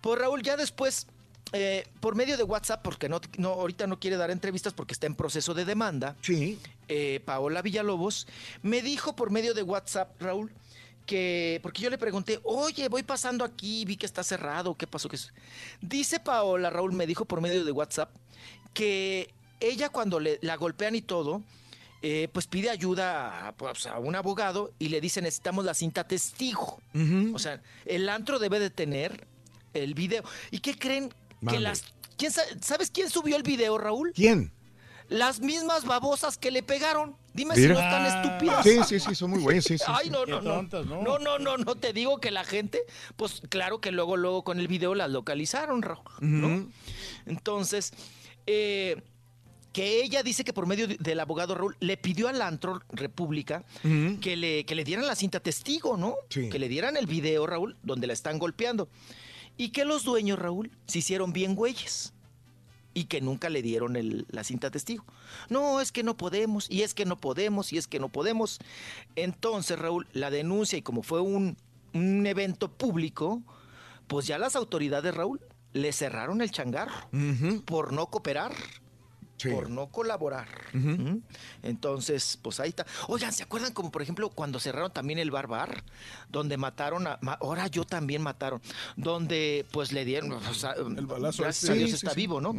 [0.03, 1.07] Pues Raúl, ya después,
[1.53, 5.07] eh, por medio de WhatsApp, porque no, no, ahorita no quiere dar entrevistas porque está
[5.07, 6.17] en proceso de demanda.
[6.21, 6.59] Sí.
[6.89, 8.27] eh, Paola Villalobos
[8.63, 10.51] me dijo por medio de WhatsApp, Raúl,
[11.05, 15.07] que, porque yo le pregunté, oye, voy pasando aquí, vi que está cerrado, ¿qué pasó?
[15.07, 15.31] ¿Qué es?
[15.79, 18.13] Dice Paola, Raúl, me dijo por medio de WhatsApp,
[18.73, 21.41] que ella cuando le, la golpean y todo,
[22.01, 26.05] eh, pues pide ayuda a, pues, a un abogado y le dice, necesitamos la cinta
[26.05, 26.81] testigo.
[27.33, 29.31] O sea, el antro debe de tener
[29.73, 30.23] el video.
[30.51, 31.13] ¿Y qué creen?
[31.47, 31.83] Que las...
[32.17, 34.11] ¿quién sa- ¿Sabes quién subió el video, Raúl?
[34.15, 34.51] ¿Quién?
[35.09, 37.17] Las mismas babosas que le pegaron.
[37.33, 38.63] Dime si no están estúpidas.
[38.63, 40.53] Sí, sí, sí, son muy buenos, sí, sí, Ay, no, no, no.
[40.53, 41.01] tontas, ¿no?
[41.03, 41.75] No, no, no, no.
[41.75, 42.81] Te digo que la gente,
[43.17, 46.03] pues claro que luego, luego con el video las localizaron, Raúl.
[46.21, 46.69] ¿no?
[47.25, 47.91] Entonces,
[48.47, 49.01] eh,
[49.73, 53.63] que ella dice que por medio de- del abogado Raúl le pidió al Antro República
[54.21, 56.15] que, le, que le dieran la cinta testigo, ¿no?
[56.29, 56.47] Sí.
[56.49, 58.87] Que le dieran el video, Raúl, donde la están golpeando.
[59.57, 62.13] Y que los dueños, Raúl, se hicieron bien güeyes.
[62.95, 65.03] Y que nunca le dieron el- la cinta testigo.
[65.49, 68.59] No, es que no podemos, y es que no podemos, y es que no podemos.
[69.15, 71.57] Entonces, Raúl, la denuncia, y como fue un,
[71.93, 73.41] un evento público,
[74.07, 75.39] pues ya las autoridades, Raúl,
[75.73, 76.93] le cerraron el changarro
[77.65, 78.53] por no cooperar,
[79.37, 79.49] Sí.
[79.49, 80.47] por no colaborar.
[80.73, 81.17] ¿Mm?
[81.63, 82.85] Entonces, pues ahí está.
[83.07, 85.83] Oigan, ¿se acuerdan como por ejemplo cuando cerraron también el bar bar?
[86.29, 87.17] Donde mataron a...
[87.21, 88.61] ma- ahora yo también mataron.
[88.95, 90.31] Donde pues le dieron...
[90.33, 91.71] o sea, balazo gracias ese.
[91.71, 92.15] a Dios Sí, está sí.
[92.21, 92.55] vivo, ¿no?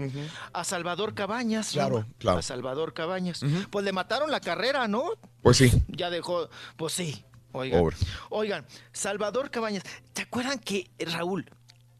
[0.52, 1.70] A Salvador Cabañas.
[1.70, 2.38] Claro, claro.
[2.38, 3.40] A Salvador Cabañas.
[3.70, 5.04] Pues le mataron la carrera, ¿no?
[5.42, 5.70] Pues sí.
[5.88, 6.48] Ya dejó...
[6.76, 7.24] Pues sí.
[7.56, 7.96] Oigan, Pobre.
[8.30, 11.48] oigan, Salvador Cabañas, ¿te acuerdan que Raúl,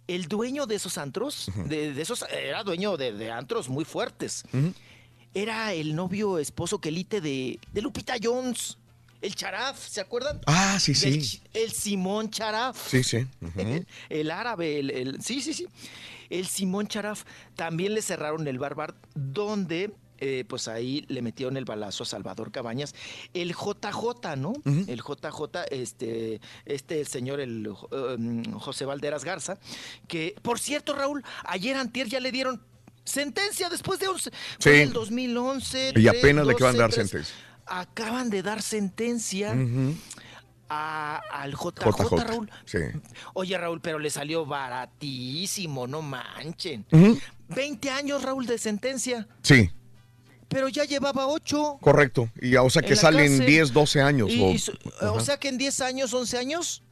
[0.06, 4.44] el dueño de esos antros, de, de esos, era dueño de, de antros muy fuertes,
[5.32, 8.78] era el novio esposo quelite de, de Lupita Jones.
[9.20, 10.38] El Charaf, ¿se acuerdan?
[10.46, 11.08] Ah, sí, sí.
[11.18, 12.76] ch- El Simón Charaf.
[12.90, 13.26] Sí, sí.
[14.10, 15.66] El árabe, el, el- sí, sí, sí.
[16.28, 17.24] El Simón Charaf
[17.56, 19.94] también le cerraron el barbar donde
[20.26, 22.94] eh, pues ahí le metieron el balazo a Salvador Cabañas.
[23.34, 24.54] El JJ, ¿no?
[24.64, 29.58] El JJ, este, este el señor, el um, José Valderas Garza,
[30.08, 32.62] que, por cierto, Raúl, ayer antier ya le dieron
[33.04, 34.80] sentencia después de 11, fue Sí.
[34.80, 35.90] el 2011.
[35.90, 37.10] Y 3, apenas le acaban de dar 12, 3.
[37.10, 37.34] sentencia.
[37.66, 39.54] Acaban de dar sentencia
[40.70, 42.24] a- al JJ, JJ.
[42.24, 42.50] Raúl.
[42.64, 42.78] Sí.
[43.34, 46.86] Oye, Raúl, pero le salió baratísimo, no manchen.
[46.90, 47.18] Ujú.
[47.48, 49.70] 20 años, Raúl, de sentencia, Sí,
[50.54, 51.78] pero ya llevaba 8.
[51.80, 52.30] correcto.
[52.40, 53.46] Y o sea que salen cárcel.
[53.46, 54.30] 10, 12 años.
[54.30, 56.82] Y- o- y su- o sea que en 10 años, 11 años,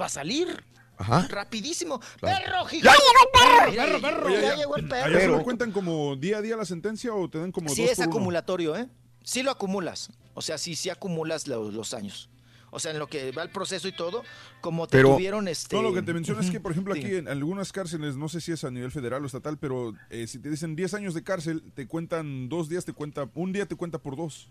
[0.00, 0.64] va a salir.
[0.96, 1.26] Ajá.
[1.28, 2.00] Rapidísimo.
[2.20, 2.38] Claro.
[2.44, 3.00] ¡Perro, Ya gigante!
[3.32, 4.30] Perro, Mira, perro, ya- perro.
[4.40, 5.04] Ya, llegó el perro.
[5.06, 7.82] ¿Allá se lo cuentan como día a día la sentencia o te dan como Sí,
[7.82, 8.14] dos es por uno?
[8.16, 8.88] acumulatorio, ¿eh?
[9.24, 10.10] Sí lo acumulas.
[10.34, 12.30] O sea, sí, sí acumulas los, los años.
[12.74, 14.22] O sea, en lo que va el proceso y todo,
[14.62, 15.76] como te Pero- tuvieron este...
[15.76, 18.40] No, lo que te menciono es que, por ejemplo, aquí en algunas cárceles, no sé
[18.40, 21.22] si es a nivel federal o estatal, pero eh, si te dicen 10 años de
[21.22, 24.48] cárcel, te cuentan dos días, te cuenta, un día te cuenta por dos.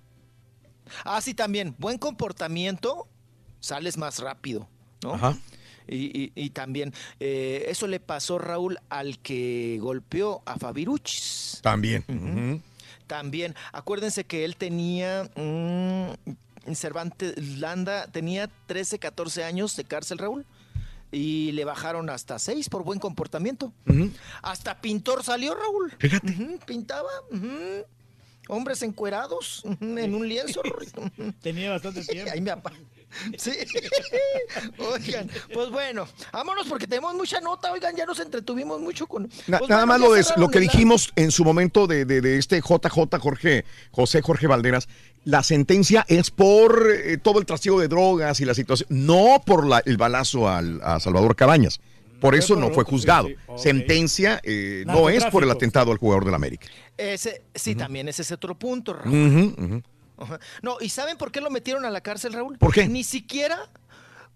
[1.03, 1.74] Ah, sí, también.
[1.80, 3.08] Buen comportamiento,
[3.59, 4.69] sales más rápido,
[5.03, 5.16] ¿no?
[5.16, 5.35] Ajá.
[5.88, 11.59] Y, y- y también, eh, eso le pasó, Raúl, al que golpeó a Fabiruchis.
[11.64, 12.61] También.
[13.08, 15.27] También, acuérdense que él tenía,
[16.75, 20.45] Cervantes Landa, tenía 13, 14 años de cárcel, Raúl.
[21.14, 23.73] Y le bajaron hasta 6 por buen comportamiento.
[24.41, 25.93] Hasta pintor salió, Raúl.
[25.99, 26.59] Fíjate.
[26.65, 27.09] Pintaba.
[28.48, 30.61] Hombres encuerados en un lienzo.
[31.41, 32.31] Tenía bastante tiempo.
[32.31, 32.72] Ahí me apa-
[33.38, 33.51] Sí.
[34.77, 37.69] Oigan, pues bueno, vámonos porque tenemos mucha nota.
[37.72, 39.23] Oigan, ya nos entretuvimos mucho con.
[39.48, 42.22] Na- Pues nada bueno, más lo, cerraron lo que dijimos en su momento de, de-
[42.22, 44.88] de este JJ Jorge, José Jorge Valderas,
[45.24, 49.66] la sentencia es por eh, todo el trasiego de drogas y la situación, no por
[49.67, 51.80] la- el balazo al- a Salvador Cabañas.
[52.19, 53.27] Por eso no fue juzgado.
[53.58, 56.67] Sentencia eh, no es por el atentado al jugador del América.
[56.95, 59.83] Ese, sí, también ese es otro punto, Raúl.
[60.61, 62.58] No, ¿y saben por qué lo metieron a la cárcel, Raúl?
[62.59, 62.88] ¿Por qué?
[62.88, 63.58] Ni siquiera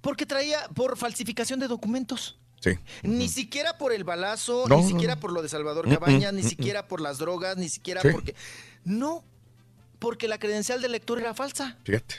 [0.01, 2.39] porque traía por falsificación de documentos.
[2.59, 2.72] Sí.
[3.03, 5.22] Ni siquiera por el balazo, No, ni siquiera no.
[5.22, 8.01] por lo de Salvador Mm, Cabañas, mm, ni mm, siquiera por las drogas, ni siquiera
[8.01, 8.07] Sí.
[8.11, 8.33] porque...
[8.83, 9.23] No,
[9.99, 11.77] porque la credencial del lector era falsa.
[11.83, 12.15] Fíjate,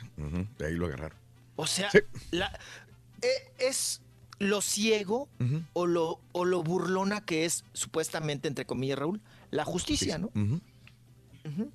[0.58, 1.18] de ahí lo agarraron.
[1.56, 1.98] O sea, Sí.
[2.30, 2.58] la-
[3.22, 4.00] e- es
[4.38, 5.28] lo ciego
[5.72, 10.30] o, lo, o lo burlona que es supuestamente, entre comillas, Raúl, la justicia, ¿no?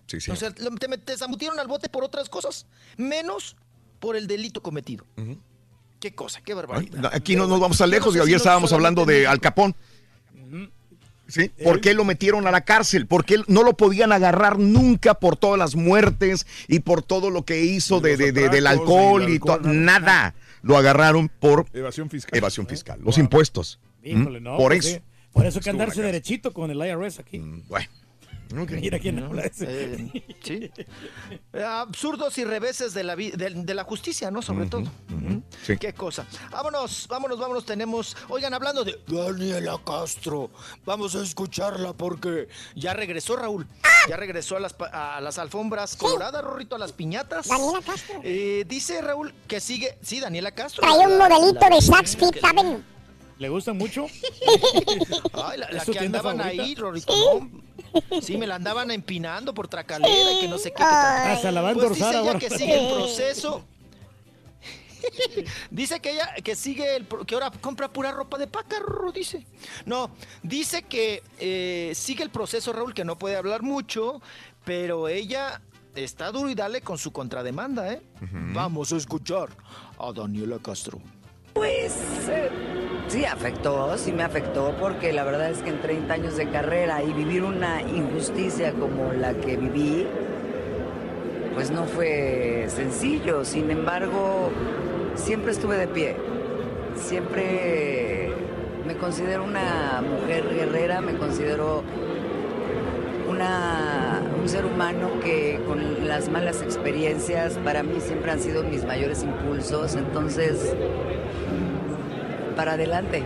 [0.08, 0.32] Sí, sí.
[0.32, 1.18] O sea, te, te
[1.60, 2.66] al bote por otras cosas,
[2.98, 3.56] menos
[4.00, 5.06] por el delito cometido.
[6.00, 7.12] Qué cosa, qué barbaridad.
[7.14, 9.28] Aquí no nos vamos no lejos, y ayer estábamos hablando de.
[9.28, 9.76] Al Capón.
[11.32, 11.50] ¿Sí?
[11.64, 13.08] ¿Por qué lo metieron a la cárcel?
[13.08, 17.46] Porque él- no lo podían agarrar nunca por todas las muertes y por todo lo
[17.46, 19.54] que hizo de, de- de- del alcohol y todo.
[19.54, 20.36] alcohol, Nada.
[20.62, 22.38] Lo agarraron por Evasión fiscal.
[22.38, 23.00] evasión fiscal.
[23.02, 23.80] Los impuestos.
[24.04, 24.44] Híjole, ¿Mm?
[24.44, 24.58] no.
[24.58, 25.00] Por pues eso.
[25.32, 27.40] Por eso hay que andarse derechito con el IRS aquí.
[27.68, 27.88] Bueno.
[28.82, 29.66] Mira quién habla ese.
[29.94, 30.72] Eh, sí.
[31.54, 34.42] Eh, Absurdos y reveses de la, vi- de, de la justicia, ¿no?
[34.42, 34.84] Sobre todo.
[35.66, 35.78] Sí.
[35.78, 36.26] Qué cosa.
[36.52, 37.66] Vámonos, vámonos, vámonos.
[37.66, 38.16] Tenemos.
[38.30, 40.50] Oigan, hablando de Daniela Castro,
[40.86, 43.68] vamos a escucharla porque ya regresó Raúl.
[44.10, 47.48] Ya regresó a las, pa- a las alfombras coloradas, Rorrito, a las piñatas.
[47.48, 48.20] Daniela Castro.
[48.24, 49.98] Eh, dice Raúl que sigue.
[50.02, 50.82] Sí, Daniela Castro.
[50.82, 52.82] Trae un La- modelito la- de Saks Fifth Avenue.
[53.42, 54.06] ¿Le gustan mucho?
[55.34, 56.64] Ay, la, la ¿Es su que andaban favorita?
[56.64, 57.12] ahí, Rorrito.
[58.12, 58.22] ¿no?
[58.22, 60.84] Sí, me la andaban empinando por tracalera y que no sé qué.
[60.84, 61.34] Ay.
[61.34, 62.38] Hasta la va a Pues dice ella ahora.
[62.40, 63.66] que sigue el proceso.
[65.72, 69.44] dice que ella que sigue el que ahora compra pura ropa de paca, Rorro, dice.
[69.88, 70.12] No,
[70.44, 74.22] dice que eh, sigue el proceso, Raúl, que no puede hablar mucho,
[74.66, 75.60] pero ella
[75.96, 78.04] está duro y dale con su contrademanda, ¿eh?
[78.54, 79.50] Vamos a escuchar
[79.98, 81.02] a Daniela Castro.
[81.54, 81.94] Pues
[83.08, 87.04] sí afectó, sí me afectó porque la verdad es que en 30 años de carrera
[87.04, 90.08] y vivir una injusticia como la que viví,
[91.54, 93.44] pues no fue sencillo.
[93.44, 94.52] Sin embargo,
[95.16, 96.16] siempre estuve de pie.
[96.96, 98.34] Siempre
[98.86, 101.84] me considero una mujer guerrera, me considero
[103.30, 108.86] una, un ser humano que con las malas experiencias para mí siempre han sido mis
[108.86, 109.96] mayores impulsos.
[109.96, 110.76] Entonces,
[112.56, 113.24] para adelante.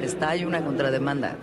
[0.00, 1.36] Está hay una contrademanda.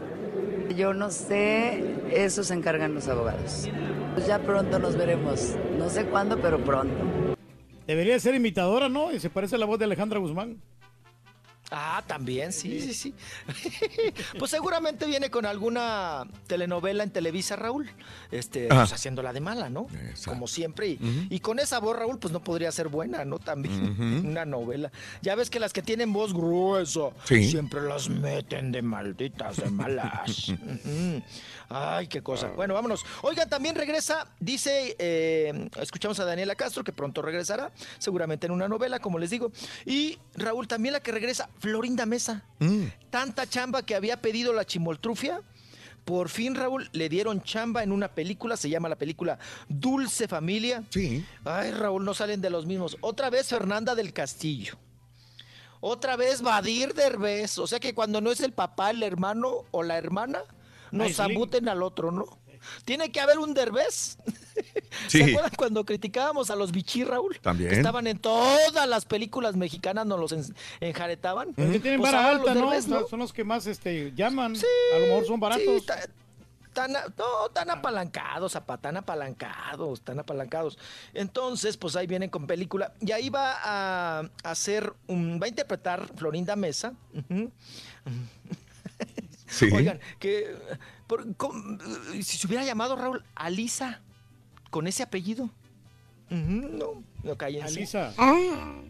[0.75, 3.69] Yo no sé, eso se encargan los abogados.
[4.13, 5.55] Pues ya pronto nos veremos.
[5.77, 7.35] No sé cuándo, pero pronto.
[7.87, 9.11] Debería ser imitadora, ¿no?
[9.11, 10.61] Y se parece a la voz de Alejandra Guzmán.
[11.71, 13.13] Ah, también, sí, sí, sí.
[14.39, 17.89] pues seguramente viene con alguna telenovela en Televisa, Raúl.
[18.29, 19.87] Este, pues haciéndola de mala, ¿no?
[20.25, 20.87] Como siempre.
[20.89, 23.39] Y, y con esa voz, Raúl, pues no podría ser buena, ¿no?
[23.39, 24.91] También una novela.
[25.21, 27.49] Ya ves que las que tienen voz gruesa Sí.
[27.49, 30.51] siempre las meten de malditas, de malas.
[31.69, 32.47] Ay, qué cosa.
[32.49, 33.05] Bueno, vámonos.
[33.21, 38.67] Oigan, también regresa, dice, eh, escuchamos a Daniela Castro, que pronto regresará, seguramente en una
[38.67, 39.51] novela, como les digo.
[39.85, 42.43] Y Raúl, también la que regresa, Florinda Mesa.
[42.59, 42.85] Mm.
[43.09, 45.41] Tanta chamba que había pedido la chimoltrufia.
[46.03, 49.37] Por fin, Raúl, le dieron chamba en una película, se llama la película
[49.69, 50.83] Dulce Familia.
[50.89, 51.23] Sí.
[51.45, 52.97] Ay, Raúl, no salen de los mismos.
[53.01, 54.77] Otra vez Fernanda del Castillo.
[55.79, 57.59] Otra vez Badir Derbez.
[57.59, 60.41] O sea que cuando no es el papá, el hermano o la hermana,
[60.91, 62.25] nos Ay, abuten al otro, ¿no?
[62.85, 64.17] Tiene que haber un Derbez.
[65.07, 65.19] Sí.
[65.19, 67.39] ¿Se acuerdan cuando criticábamos a los bichí, Raúl?
[67.41, 67.69] También.
[67.71, 71.53] Que estaban en todas las películas mexicanas, nos los en- enjaretaban.
[71.53, 72.69] Que tienen Pues vara alta, ¿no?
[72.69, 73.07] Derbez, ¿no?
[73.07, 74.53] Son los que más este, llaman.
[74.93, 75.63] a lo mejor son baratos.
[75.65, 76.07] Sí, ta-
[76.73, 80.77] tan, no, tan apalancados, apa, tan apalancados, tan apalancados.
[81.13, 82.93] Entonces, pues ahí vienen con película.
[82.99, 86.93] Y ahí va a, hacer, un, va a interpretar Florinda Mesa.
[87.13, 87.51] Ujú.
[89.51, 89.69] Sí.
[89.73, 90.55] Oigan, que
[91.07, 91.77] por- com-
[92.13, 93.99] si se hubiera llamado Raúl Alisa
[94.69, 95.49] con ese apellido.
[96.29, 97.67] No, no cállense.
[97.67, 98.13] Alisa.
[98.17, 98.81] Ah,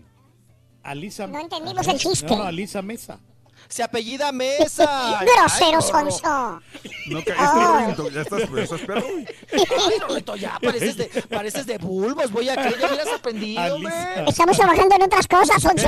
[0.83, 1.25] Alisa.
[1.25, 2.27] No entendimos el chiste.
[2.27, 3.19] No, no, Alisa Mesa.
[3.71, 5.21] Se apellida Mesa.
[5.21, 6.61] grosero, sonso.
[7.07, 7.93] No Ah.
[7.95, 9.03] Rorrito, ya estás, ya estás perro.
[9.53, 12.29] Ay, Rorrito, ya pareces de, pareces de bulbos.
[12.31, 13.93] Voy a que ya hubieras aprendido, hombre.
[14.27, 15.87] Estamos trabajando en otras cosas, sonso.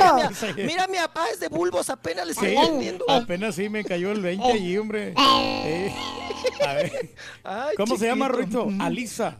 [0.55, 3.05] Mira, mi papá es de bulbos, apenas le estoy Sí, entendiendo.
[3.09, 5.13] apenas sí me cayó el 20 allí, hombre.
[5.17, 5.93] Eh,
[6.65, 7.09] a ver.
[7.43, 8.29] Ay, ¿Cómo se llama.
[8.29, 8.67] Ruito?
[8.79, 9.37] Alisa.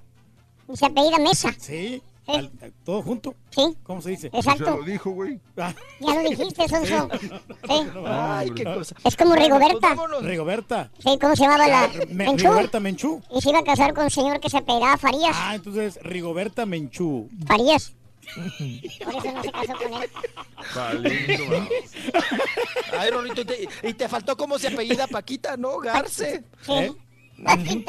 [0.74, 1.54] Se apellida Mesa.
[1.60, 2.04] Sí.
[2.28, 2.52] Al-
[2.86, 3.36] todo junto.
[3.50, 3.76] Sí.
[3.84, 4.28] ¿Cómo se dice?
[4.34, 4.64] Exacto.
[4.66, 5.40] Ya lo dijo, güey.
[5.58, 7.10] Ah, Ya lo dijiste, sonso.
[7.68, 7.88] Sí.
[8.06, 8.96] Ay, qué cosa.
[9.04, 9.96] Es como pues Rigoberta.
[10.22, 10.92] Rigoberta.
[11.00, 12.44] Sí, ¿cómo se llamaba la Me- Menchú?
[12.46, 13.22] Rigoberta Menchú.
[13.36, 15.36] Y se iba a casar con un señor que se apellidaba Farías.
[15.38, 17.30] Ah, entonces Rigoberta Menchú.
[17.46, 17.94] Farías.
[18.36, 20.10] Por eso no se casó con él.
[20.76, 21.70] Valiendo, vamos.
[22.98, 25.78] Ay, Rorrito, y te, y te faltó cómo se apellida Paquita, ¿no?
[25.80, 26.44] Garce.
[26.62, 26.72] Sí.
[26.72, 26.94] ¿Eh?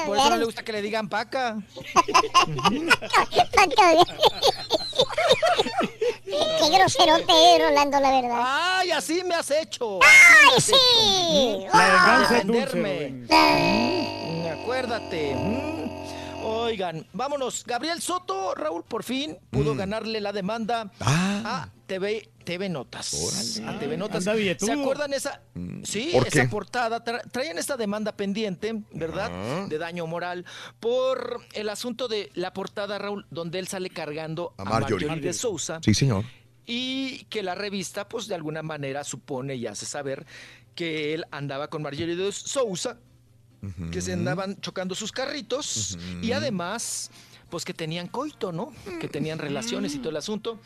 [0.06, 1.56] Por eso no le gusta que le digan Paca.
[3.54, 4.04] Paquito Verde.
[6.24, 8.42] Qué groserote eres, Rolando, la verdad.
[8.44, 10.00] Ay, así me has hecho.
[10.02, 11.66] ¡Ay, sí!
[11.72, 13.10] La venganza es dulce.
[13.28, 15.36] Mm, Acuérdate.
[16.44, 16.50] Mm.
[16.50, 17.64] Oigan, vámonos.
[17.66, 23.60] Gabriel Soto, Raúl, por fin pudo ganarle la demanda a TV, TV Notas.
[23.66, 24.26] A TV Notas.
[24.26, 24.56] Anda.
[24.58, 25.40] ¿Se acuerdan esa?
[25.82, 27.04] Sí, ¿Por esa portada.
[27.04, 29.26] Tra- traían esta demanda pendiente, ¿verdad?
[29.26, 29.66] Ajá.
[29.68, 30.44] De daño moral
[30.80, 35.06] por el asunto de la portada, Raúl, donde él sale cargando A a Marjorie.
[35.08, 36.24] Marjorie de Sousa Sí, señor.
[36.66, 40.26] y que la revista, pues de alguna manera supone y hace saber
[40.74, 42.98] que él andaba con Marjorie de Sousa,
[43.90, 47.10] que se andaban chocando sus carritos y además,
[47.50, 48.72] pues que tenían coito, ¿no?
[49.00, 50.58] Que tenían relaciones y todo el asunto.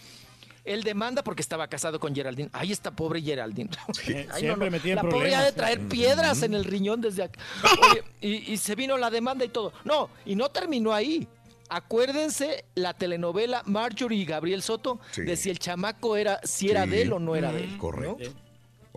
[0.64, 2.50] Él demanda porque estaba casado con Geraldine.
[2.52, 3.70] Ahí está pobre Geraldine.
[4.32, 5.40] Ay, siempre metida en La pobre problemas.
[5.40, 7.40] ha de traer piedras en el riñón desde acá.
[7.90, 9.72] Oye, y, y se vino la demanda y todo.
[9.84, 11.26] No, y no terminó ahí.
[11.70, 15.22] Acuérdense la telenovela Marjorie y Gabriel Soto Sí.
[15.22, 16.90] de si el chamaco era, si era Sí.
[16.90, 17.78] de él o no era de él.
[17.78, 18.16] ¿no?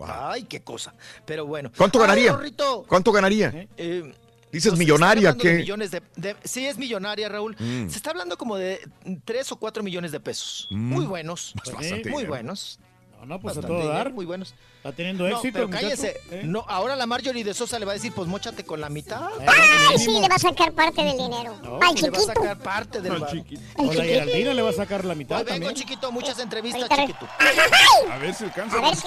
[0.06, 0.10] Wow.
[0.30, 0.94] Ay, qué cosa.
[1.24, 1.70] Pero bueno.
[1.76, 2.32] ¿Cuánto Ay, ganaría?
[2.32, 2.84] Rorrito.
[2.88, 3.66] ¿Cuánto ganaría?
[3.76, 4.14] Eh,
[4.50, 5.54] Dices pues, millonaria, ¿qué?
[5.54, 7.56] millones de, de- sí, es millonaria, Raúl.
[7.58, 7.88] Mm.
[7.88, 8.86] Se está hablando como de
[9.24, 10.68] 3 o 4 millones de pesos.
[10.70, 10.92] Mm.
[10.92, 11.54] Muy buenos.
[11.54, 12.28] Pues bastante muy dinero.
[12.28, 12.78] buenos.
[13.20, 14.12] No, no, pues a Bastante todo dinero, dar.
[14.12, 14.54] Muy buenos.
[14.78, 16.20] Está teniendo No, éxito pero cállense.
[16.30, 16.42] ¿eh?
[16.44, 19.26] No, ahora la Marjorie de Sosa le va a decir, pues mochate con la mitad.
[19.46, 20.10] ¡Ay, sí!
[20.20, 21.56] Le va a sacar parte del dinero.
[21.62, 22.20] No, Al le va a chiquito.
[22.20, 23.30] sacar parte del bar.
[23.30, 23.62] chiquito.
[23.78, 24.02] O la chiquito.
[24.02, 25.74] Geraldina le va a sacar la mitad Hoy vengo, también.
[25.76, 27.28] chiquito, muchas entrevistas, Ahorita re- chiquito.
[28.12, 28.76] A ver si alcanza.
[28.76, 29.06] A ver si...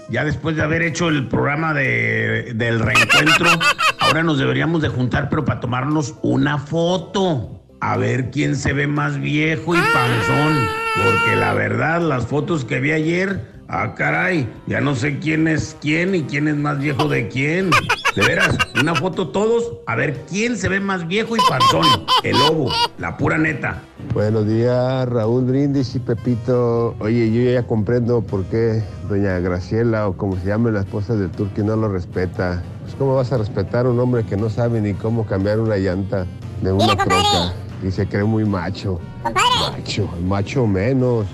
[0.11, 3.49] ya después de haber hecho el programa de, del reencuentro,
[3.99, 7.57] ahora nos deberíamos de juntar, pero para tomarnos una foto.
[7.79, 10.67] A ver quién se ve más viejo y panzón.
[11.03, 15.75] Porque la verdad, las fotos que vi ayer, ah caray, ya no sé quién es
[15.81, 17.71] quién y quién es más viejo de quién.
[18.15, 21.85] De veras, una foto todos, a ver quién se ve más viejo y panzón.
[22.23, 23.83] El lobo, la pura neta.
[24.13, 26.93] Buenos días, Raúl Brindis y Pepito.
[26.99, 31.31] Oye, yo ya comprendo por qué doña Graciela o como se llame la esposa del
[31.31, 32.61] Turqui no lo respeta.
[32.81, 35.77] Pues cómo vas a respetar a un hombre que no sabe ni cómo cambiar una
[35.77, 36.25] llanta
[36.61, 38.99] de una troca y se cree muy macho.
[39.23, 41.27] Macho, macho menos.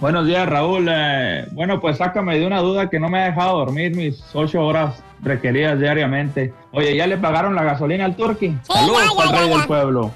[0.00, 0.86] Buenos días, Raúl.
[0.88, 4.64] Eh, bueno, pues sácame de una duda que no me ha dejado dormir mis ocho
[4.64, 6.52] horas requeridas diariamente.
[6.72, 8.56] Oye, ¿ya le pagaron la gasolina al Turqui?
[8.66, 9.56] Saludos ya, ya, al ya, rey ya.
[9.58, 10.12] del pueblo.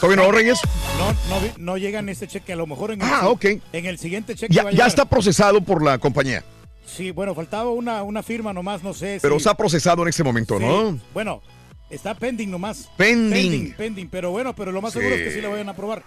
[0.00, 0.58] ¿Todavía no, Reyes?
[0.98, 3.44] No, no, no llega en este cheque, a lo mejor en el, Ah, ok.
[3.72, 4.88] en el siguiente cheque Ya, va a ya llegar.
[4.88, 6.44] está procesado por la compañía,
[6.86, 9.18] Sí, bueno, faltaba una, una firma nomás, no sé.
[9.22, 10.98] pero si- está procesado en este momento, Sí, ¿no?
[11.14, 11.40] Bueno,
[11.88, 12.90] está pending nomás.
[12.98, 13.30] Pending.
[13.32, 15.22] Pending, pending, pero bueno, pero lo más seguro Sí.
[15.22, 16.02] es que sí la vayan a aprobar.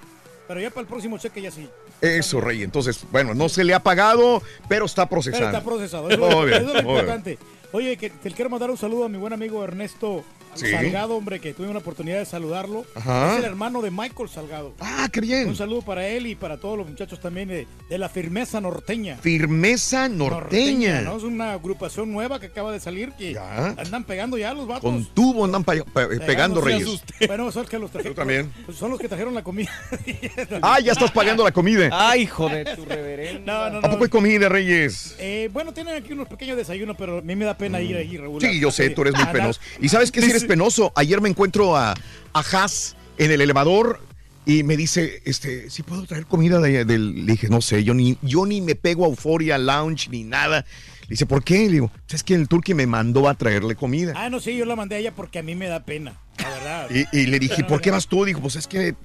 [0.47, 1.67] Pero ya para el próximo cheque ya sí.
[2.01, 2.63] Eso, Rey.
[2.63, 5.45] Entonces, bueno, no se le ha pagado, pero está Pero procesado.
[5.45, 6.09] está procesado.
[6.09, 7.05] Eso, Muy bien, eso es lo muy bien.
[7.05, 7.37] importante.
[7.73, 10.23] Oye, que, quiero mandar un saludo a mi buen amigo Ernesto
[10.57, 10.71] Sí.
[10.71, 12.85] Salgado, hombre, que tuve una oportunidad de saludarlo.
[12.95, 13.33] Ajá.
[13.33, 14.73] Es el hermano de Michael Salgado.
[14.79, 15.47] Ah, qué bien.
[15.47, 19.17] Un saludo para él y para todos los muchachos también de, de la firmeza norteña.
[19.17, 21.01] Firmeza norteña.
[21.01, 21.17] ¿no?
[21.17, 24.83] Es una agrupación nueva que acaba de salir que andan pegando ya los vatos.
[24.83, 27.01] Con tubo andan pegando, Reyes.
[27.27, 28.13] Bueno, son los que los trajeron.
[28.15, 28.51] Yo también.
[28.73, 29.71] Son los que trajeron la comida.
[30.61, 31.89] Ah, ya estás pagando la comida.
[31.91, 33.69] Ay, hijo de tu reverenda.
[33.69, 33.89] No, no, ¿A no.
[33.91, 35.15] poco hay comida, Reyes?
[35.19, 38.17] Eh, bueno, tienen aquí unos pequeños desayunos, pero a mí me da pena ir ahí,
[38.17, 38.41] Raúl.
[38.41, 38.45] Mm.
[38.45, 39.59] Sí, yo sé, tú eres muy penoso.
[39.79, 40.91] ¿Y sabes qué si eres penoso?
[40.95, 43.99] Ayer me encuentro a, a Haas en el elevador
[44.45, 47.25] y me dice, este, ¿sí puedo traer comida de, del...?
[47.25, 50.65] Le dije, no sé, yo ni, yo ni me pego a Euphoria Lounge ni nada.
[51.01, 51.65] Le dice, ¿por qué?
[51.67, 54.13] Le digo, "Pues es que el turqui me mandó a traerle comida.
[54.15, 56.49] Ah, no, sí, yo la mandé a ella porque a mí me da pena, la
[56.49, 56.89] verdad.
[57.11, 58.25] Y, y le dije, ¿por qué vas tú?
[58.25, 58.95] Dijo, pues es que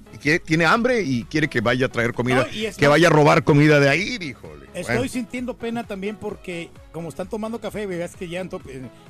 [0.45, 3.11] tiene hambre y quiere que vaya a traer comida, No, y es que vaya a
[3.11, 4.49] robar comida de ahí, dijo.
[4.73, 5.11] Estoy Bueno.
[5.11, 8.49] sintiendo pena también porque como están tomando café, ves que ya en-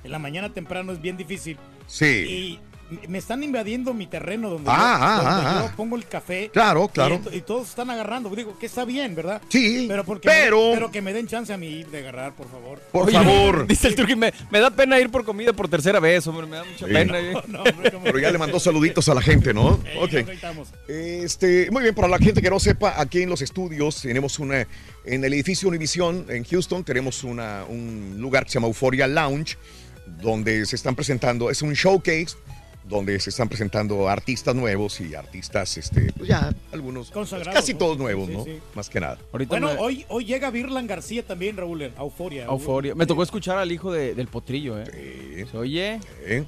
[0.04, 1.58] en la mañana temprano es bien difícil.
[1.88, 2.06] Sí.
[2.06, 2.60] Y
[3.08, 6.50] me están invadiendo mi terreno donde, Ah, yo, ah, donde ah, yo pongo el café.
[6.54, 7.22] Claro, Y claro.
[7.32, 8.30] Y, todos están agarrando.
[8.30, 9.42] Digo que está bien, ¿verdad?
[9.50, 12.80] Sí, pero, porque pero- pero que me den chance a mí de agarrar, por favor.
[12.92, 13.66] Por Oye, favor.
[13.68, 16.58] Dice el turqui, me, me da pena ir por comida por tercera vez, hombre, me
[16.58, 16.94] da mucha Sí.
[16.94, 17.20] pena.
[17.20, 17.34] eh.
[18.04, 19.80] Pero ya le mandó saluditos a la gente, ¿no?
[20.00, 20.14] Ok.
[20.88, 24.68] Este, muy bien, para la gente que no sepa, aquí en los estudios tenemos una,
[25.06, 29.58] en el edificio Univision en Houston, tenemos una, un lugar que se llama Euphoria Lounge,
[30.22, 32.36] donde se están presentando, es un showcase,
[32.86, 37.74] donde se están presentando artistas nuevos y artistas, este, pues ya, algunos, pues Consagrados, casi
[37.74, 37.80] ¿no?
[37.80, 38.44] todos Sí, nuevos, sí, ¿no?
[38.44, 38.60] sí.
[38.76, 39.18] Más que nada.
[39.48, 42.46] bueno, hoy, hoy llega Virlan García también, Raúl, a Euforia.
[42.46, 42.96] Euforia.
[42.96, 45.46] Me tocó escuchar al hijo de- del potrillo, ¿eh?
[45.50, 46.00] Se oye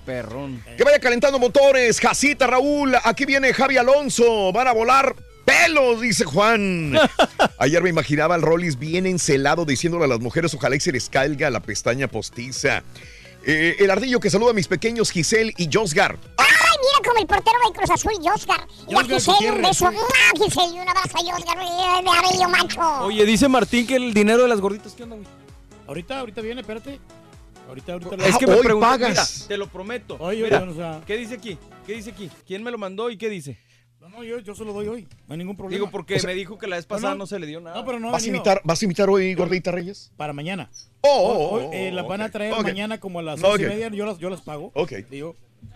[0.06, 0.62] perrón.
[0.78, 2.94] Que vaya calentando motores, Jacita, Raúl.
[3.04, 4.52] Aquí viene Javi Alonso.
[4.52, 5.16] Van a volar
[5.46, 6.94] pelos, dice Juan.
[7.60, 11.10] Ayer me imaginaba al Rollis bien encelado diciéndole a las mujeres, ojalá y se les
[11.10, 12.84] caiga la pestaña postiza.
[13.48, 16.18] Eh, el ardillo que saluda a mis pequeños Giselle y Josgar.
[16.38, 16.46] Ay,
[16.82, 18.66] mira como el portero de Cruz Azul, Josgar.
[18.88, 19.86] Y a Giselle un beso.
[19.88, 20.76] ¡Ah, Giselle!
[20.76, 21.58] Y un abrazo a Josgar.
[21.60, 22.82] eh, De arello macho.
[23.06, 25.28] Oye, dice Martín que el dinero de las gorditas, ¿qué onda, güey?
[25.88, 27.00] Ahorita, ahorita viene, espérate.
[27.68, 28.16] Ahorita, ahorita.
[28.28, 29.10] Es que me hoy pagas.
[29.40, 30.18] mira, te lo prometo.
[30.20, 31.58] Oye, Mira, oye, o sea- ¿Qué dice aquí?
[31.86, 32.30] ¿Qué dice aquí?
[32.48, 33.60] ¿Quién me lo mandó y qué dice?
[34.09, 35.08] No, no, yo, yo se lo doy hoy.
[35.27, 35.77] No hay ningún problema.
[35.80, 37.25] Digo, porque O sea, me dijo que la vez no, pasada no, no.
[37.27, 37.75] se le dio nada.
[37.77, 38.38] No, pero no ha ¿Vas a venido.
[38.38, 40.11] invitar, ¿vas a invitar hoy, Gordita Reyes?
[40.16, 40.69] Para mañana.
[41.01, 42.32] Oh, oh, Hoy, oh, eh, las van a ok.
[42.32, 42.61] traer Ok.
[42.64, 43.50] mañana como a las Ok.
[43.53, 43.90] once y media.
[43.90, 44.72] Yo las, yo las pago.
[44.75, 44.92] Ok.
[45.09, 45.35] Digo,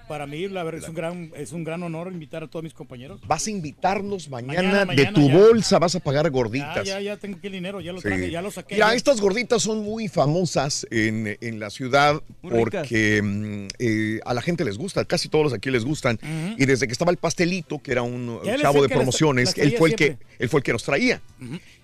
[0.10, 2.74] para mí, la verdad, es un gran, es un gran honor invitar a todos mis
[2.74, 3.22] compañeros.
[3.28, 5.38] Vas a invitarnos mañana, Mañana, de tu ya.
[5.38, 6.86] bolsa, vas a pagar Ya, gorditas.
[6.86, 8.08] ya, ya tengo aquí el dinero, ya lo Sí.
[8.10, 8.74] traje, ya lo saqué.
[8.76, 8.96] Mira, ya.
[8.96, 14.42] estas gorditas son muy famosas en, en la ciudad Muy porque mm, eh, a la
[14.42, 16.20] gente les gusta, casi todos aquí les gustan.
[16.58, 19.90] Y desde que estaba el pastelito, que era un Ya chavo de promociones, él fue
[19.92, 21.22] el que él fue el que nos traía.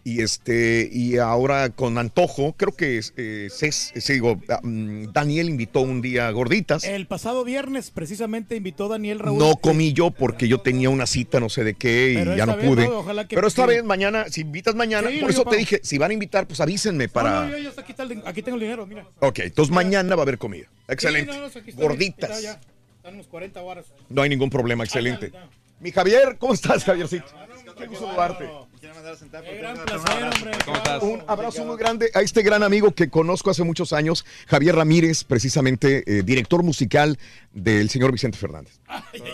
[0.04, 5.50] Y este y ahora con antojo, creo que eh, Cés- eh, digo, ah, mm, Daniel
[5.50, 6.84] invitó un día gorditas.
[6.84, 8.15] El pasado viernes, precisamente,
[8.56, 9.38] invitó Daniel Raúl.
[9.38, 12.56] No comí yo porque yo tenía una cita, no sé de qué, y ya no
[12.58, 12.88] vez, pude.
[12.88, 15.58] no, ojalá que- Pero esta vez mañana, si invitas mañana, Sí, por eso yo te
[15.58, 17.32] dije, si van a invitar, pues avísenme para.
[17.32, 19.06] No, no, yo, yo aquí, está el- aquí tengo el dinero, mira.
[19.20, 20.68] Ok, entonces mañana va a haber comida.
[20.88, 21.32] Excelente.
[21.32, 22.30] Sí, no, no, aquí está, Gorditas.
[22.30, 22.60] está ya.
[22.98, 23.86] Están unos 40 horas.
[24.10, 25.32] No hay ningún problema, excelente.
[25.80, 27.26] Mi Javier, ¿cómo estás, Javiercito?
[27.78, 28.46] Qué gusto saludarte.
[31.02, 35.24] Un abrazo muy grande a este gran amigo que conozco hace muchos años, Javier Ramírez,
[35.24, 37.18] precisamente eh, director musical
[37.52, 38.80] del señor Vicente Fernández.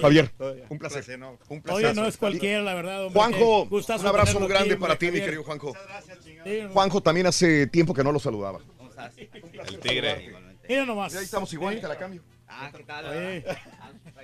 [0.02, 0.32] Javier,
[0.70, 1.20] un placer.
[1.50, 1.86] Un placer.
[1.86, 3.06] Oye, no es cualquiera, la verdad.
[3.06, 5.74] hombre, Juanjo, un abrazo muy grande para ti, mi querido Juanjo.
[5.74, 6.70] No.
[6.72, 8.60] Juanjo también hace tiempo que no lo saludaba.
[9.68, 10.34] El tigre.
[10.68, 11.16] Mira nomás.
[11.16, 12.22] Ahí estamos igual, te la cambio.
[12.48, 13.06] Ah, ¿qué tal?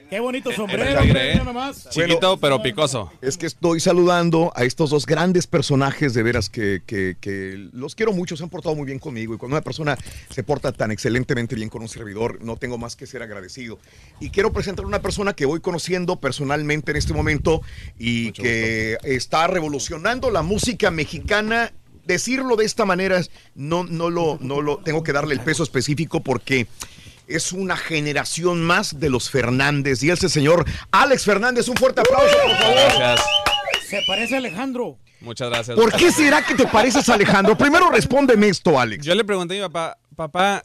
[0.10, 1.36] Qué bonito sombrero, ¿eh?
[1.38, 1.90] nada más.
[1.90, 3.12] Chiquito, pero picoso.
[3.22, 7.94] Es que estoy saludando a estos dos grandes personajes de veras que, que- que los
[7.96, 9.98] quiero mucho, se han portado muy bien conmigo y cuando una persona
[10.30, 13.80] se porta tan excelentemente bien con un servidor, no tengo más que ser agradecido.
[14.20, 17.62] Y quiero presentar a una persona que voy conociendo personalmente en este momento
[18.00, 21.74] y que está revolucionando la música mexicana.
[22.06, 23.20] Decirlo de esta manera,
[23.54, 26.66] no, no, lo, no lo tengo que darle el peso específico porque
[27.28, 30.02] es una generación más de los Fernández.
[30.04, 32.76] Y ese señor Alex Fernández, un fuerte aplauso, por favor.
[32.76, 33.28] Gracias.
[33.88, 34.98] Se parece a Alejandro.
[35.22, 35.76] Muchas gracias.
[35.78, 37.58] ¿Por qué será que te pareces a Alejandro?
[37.58, 39.06] Primero respóndeme esto, Alex.
[39.06, 40.64] Yo le pregunté a mi papá, papá,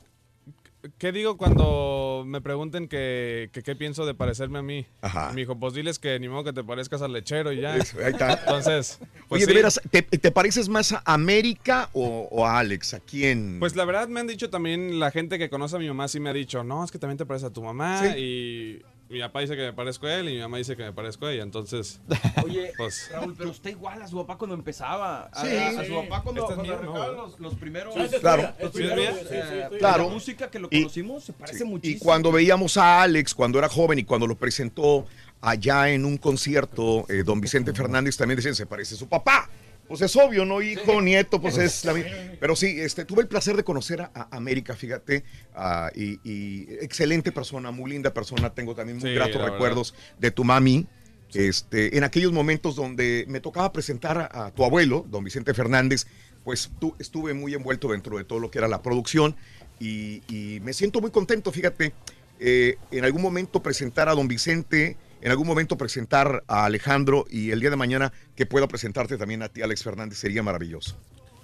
[0.99, 4.87] ¿qué digo cuando me pregunten que, que qué pienso de parecerme a mí?
[5.01, 5.31] Ajá.
[5.33, 7.77] Me dijo, pues diles que ni modo que te parezcas al lechero y ya.
[7.77, 8.33] Eso, ahí está.
[8.35, 12.95] Entonces, pues Oye, de veras, ¿te, te pareces más a América o, o a Alex?
[12.95, 13.59] ¿A quién?
[13.61, 16.21] Pues la verdad me han dicho también, la gente que conoce a mi mamá sí
[16.21, 18.19] me ha dicho, no, es que también te pareces a tu mamá Sí.
[18.19, 18.83] y
[19.13, 21.27] mi papá dice que me parezco a él y mi mamá dice que me parezco
[21.27, 22.01] a ella, entonces,
[22.45, 23.11] Oye, pues...
[23.13, 25.25] Raúl, pero está igual a su papá cuando empezaba.
[25.33, 25.57] A, Sí.
[25.57, 27.13] a- a su papá cuando, Este es cuando mío, ¿no?
[27.13, 27.95] los, los primeros.
[27.95, 28.55] Sí, Claro.
[28.61, 30.05] los primeros, Sí, sí, eh, claro.
[30.05, 31.65] La música que lo Y- conocimos se parece Sí.
[31.65, 31.97] muchísimo.
[31.97, 35.07] Y cuando veíamos a Alex cuando era joven y cuando lo presentó
[35.41, 39.49] allá en un concierto, eh, don Vicente Fernández también decían, se parece a su papá.
[39.93, 40.63] Pues es obvio, ¿no?
[40.63, 41.95] Hijo, nieto, pues es la
[42.41, 45.23] Pero sí, este, tuve el placer de conocer a, a América, fíjate,
[45.55, 48.55] ah, y, y excelente persona, muy linda persona.
[48.55, 50.87] Tengo también muy Sí, gratos recuerdos de tu mami.
[51.35, 56.07] Este, en aquellos momentos donde me tocaba presentar a, a tu abuelo, don Vicente Fernández,
[56.43, 59.37] pues tú, estuve muy envuelto dentro de todo lo que era la producción
[59.79, 61.93] y, y me siento muy contento, fíjate,
[62.41, 67.51] eh, en algún momento presentar a don Vicente, en algún momento presentar a Alejandro y
[67.53, 70.97] el día de mañana que pueda presentarte también a ti, Alex Fernández, sería maravilloso.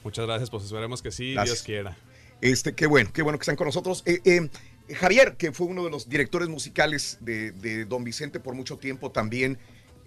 [0.05, 1.58] Muchas gracias, pues esperemos que sí, Gracias.
[1.58, 1.97] Dios quiera.
[2.40, 4.02] Este, qué bueno, qué bueno que están con nosotros.
[4.07, 4.48] Eh, eh,
[4.94, 9.10] Javier, que fue uno de los directores musicales de, de Don Vicente por mucho tiempo
[9.10, 9.58] también.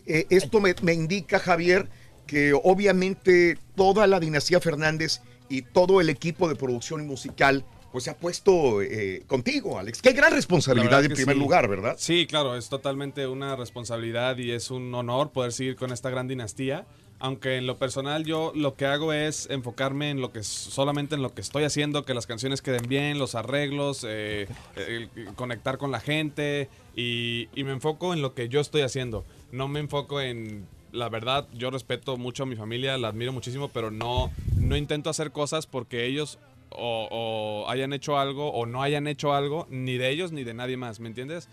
[0.06, 1.90] eh, esto me, me indica, Javier,
[2.28, 8.10] que obviamente toda la dinastía Fernández y todo el equipo de producción musical pues se
[8.10, 10.02] ha puesto eh, contigo, Alex.
[10.02, 11.40] Qué gran responsabilidad en primer sí.
[11.40, 11.96] lugar, ¿verdad?
[11.98, 16.28] Sí, claro, es totalmente una responsabilidad y es un honor poder seguir con esta gran
[16.28, 16.86] dinastía.
[17.20, 21.22] Aunque en lo personal yo lo que hago es enfocarme en lo que solamente en
[21.22, 25.92] lo que estoy haciendo, que las canciones queden bien, los arreglos, eh, el conectar con
[25.92, 29.24] la gente y, y me enfoco en lo que yo estoy haciendo.
[29.52, 31.48] No me enfoco en la verdad.
[31.54, 35.66] Yo respeto mucho a mi familia, la admiro muchísimo, pero no no intento hacer cosas
[35.68, 36.40] porque ellos
[36.72, 40.54] o, o hayan hecho algo o no hayan hecho algo, ni de ellos ni de
[40.54, 41.50] nadie más, ¿me entiendes?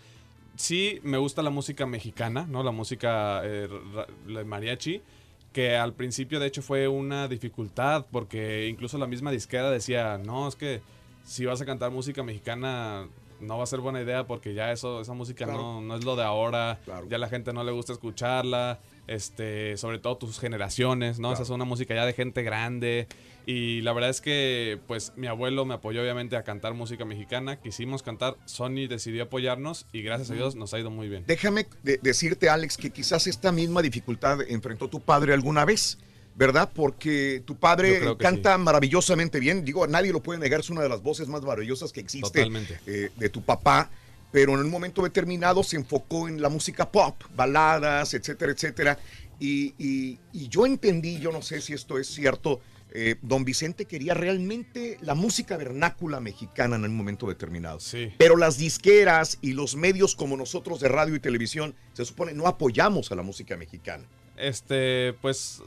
[0.55, 2.63] Sí, me gusta la música mexicana, ¿no?
[2.63, 3.69] La música eh,
[4.27, 5.01] la mariachi,
[5.53, 10.47] que al principio de hecho fue una dificultad porque incluso la misma disquera decía, no,
[10.47, 10.81] es que
[11.23, 13.07] si vas a cantar música mexicana
[13.39, 15.61] no va a ser buena idea porque ya eso esa música Claro.
[15.61, 19.97] no, no es lo de ahora, ya la gente no le gusta escucharla, este, sobre
[19.99, 21.31] todo tus generaciones, ¿no?
[21.31, 23.07] Esa es una música ya de gente grande
[23.45, 27.59] y la verdad es que pues mi abuelo me apoyó obviamente a cantar música mexicana,
[27.59, 31.23] quisimos cantar, Sony decidió apoyarnos y gracias a Dios nos ha ido muy bien.
[31.27, 35.97] Déjame de- decirte, Alex, que quizás esta misma dificultad enfrentó tu padre alguna vez,
[36.35, 36.69] ¿verdad?
[36.73, 39.65] Porque tu padre canta maravillosamente bien.
[39.65, 42.41] Digo, nadie lo puede negar, es una de las voces más maravillosas que existe
[42.85, 43.89] eh, de tu papá.
[44.31, 48.99] Pero en un momento determinado se enfocó en la música pop, baladas, etcétera, etcétera.
[49.39, 52.61] Y, y- y yo entendí, yo no sé si esto es cierto,
[52.91, 57.79] eh, don Vicente quería realmente la música vernácula mexicana en un momento determinado.
[57.79, 58.11] Sí.
[58.17, 62.47] Pero las disqueras y los medios como nosotros de radio y televisión, se supone, no
[62.47, 64.05] apoyamos a la música mexicana.
[64.37, 65.61] Este, pues,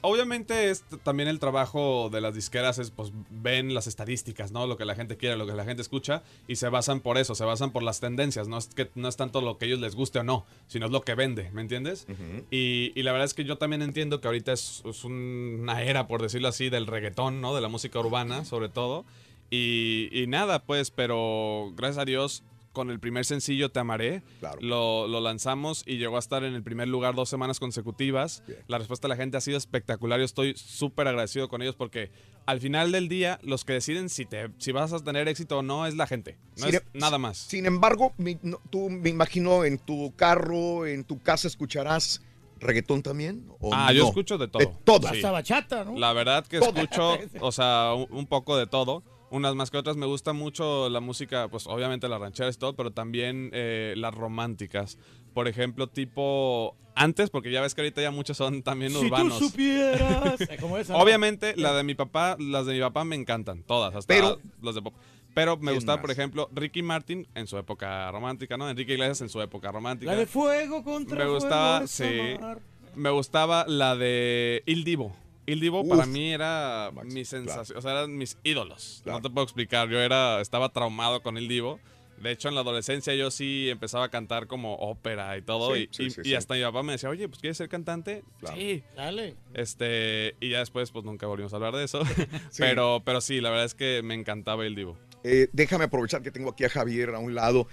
[0.00, 4.66] obviamente es también el trabajo de las disqueras es, pues, ven las estadísticas, ¿no?
[4.66, 7.34] Lo que la gente quiere, lo que la gente escucha, y se basan por eso,
[7.34, 9.80] se basan por las tendencias, no es que no es tanto lo que a ellos
[9.80, 12.06] les guste o no, sino es lo que vende, ¿me entiendes?
[12.50, 16.06] y, y la verdad es que yo también entiendo que ahorita es, es una era,
[16.06, 17.54] por decirlo así, del reggaetón, ¿no?
[17.54, 19.04] De la música urbana, sobre todo.
[19.50, 22.42] Y, y nada, pues, pero gracias a Dios,
[22.78, 24.22] con el primer sencillo Te Amaré,
[24.60, 28.44] lo, lo lanzamos y llegó a estar en el primer lugar dos semanas consecutivas.
[28.68, 30.20] La respuesta de la gente ha sido espectacular.
[30.20, 32.12] Yo estoy súper agradecido con ellos porque
[32.46, 35.62] al final del día, los que deciden si, te, si vas a tener éxito o
[35.62, 36.38] no es la gente.
[36.56, 37.36] No Sin es em- nada más.
[37.38, 42.22] Sin embargo, mi- no- tú me imagino en tu carro, en tu casa, escucharás
[42.60, 43.46] reggaetón también.
[43.60, 44.60] ¿o Ah, yo escucho de todo.
[44.60, 45.08] De todo.
[45.08, 45.16] Sí.
[45.16, 45.98] Hasta bachata, ¿no?
[45.98, 46.70] La verdad que Todo.
[46.80, 49.02] escucho, o sea, un, un poco de todo.
[49.30, 49.96] Unas más que otras.
[49.96, 54.14] Me gusta mucho la música, pues obviamente las rancheras y todo, pero también eh, las
[54.14, 54.98] románticas.
[55.34, 59.04] Por ejemplo, tipo antes, porque ya ves que ahorita ya muchos son también Si tú
[59.06, 59.38] urbanos.
[59.38, 60.38] supieras.
[60.60, 60.98] Como esa, ¿no?
[61.00, 64.74] Obviamente, la de mi papá, las de mi papá me encantan, todas, hasta Pero- los
[64.74, 64.94] de pop.
[65.34, 66.00] Pero me ¿Quién gustaba, más?
[66.02, 68.68] por ejemplo, Ricky Martin en su época romántica, ¿no?
[68.68, 70.10] Enrique Iglesias en su época romántica.
[70.10, 72.32] La de fuego contra Me fuego gustaba, sí.
[72.38, 72.58] amar.
[72.96, 75.14] Me gustaba la de Il Divo.
[75.50, 75.88] Il Divo Uf.
[75.88, 79.02] para mí era mi sensación, o sea, eran mis ídolos.
[79.06, 81.80] No te puedo explicar, yo era estaba traumado con Il Divo.
[82.20, 85.74] De hecho, en la adolescencia yo sí empezaba a cantar como ópera y todo.
[85.76, 86.34] Sí, y, sí, y- sí, y sí.
[86.34, 88.24] hasta mi papá me decía, oye, pues ¿quieres ser cantante?
[88.54, 88.82] Sí.
[88.96, 89.36] Dale.
[89.54, 92.00] Este, y ya después, pues nunca volvimos a hablar de eso.
[92.58, 94.98] pero, pero sí, la verdad es que me encantaba Il Divo.
[95.22, 97.68] Eh, déjame aprovechar que tengo aquí a Javier a un lado.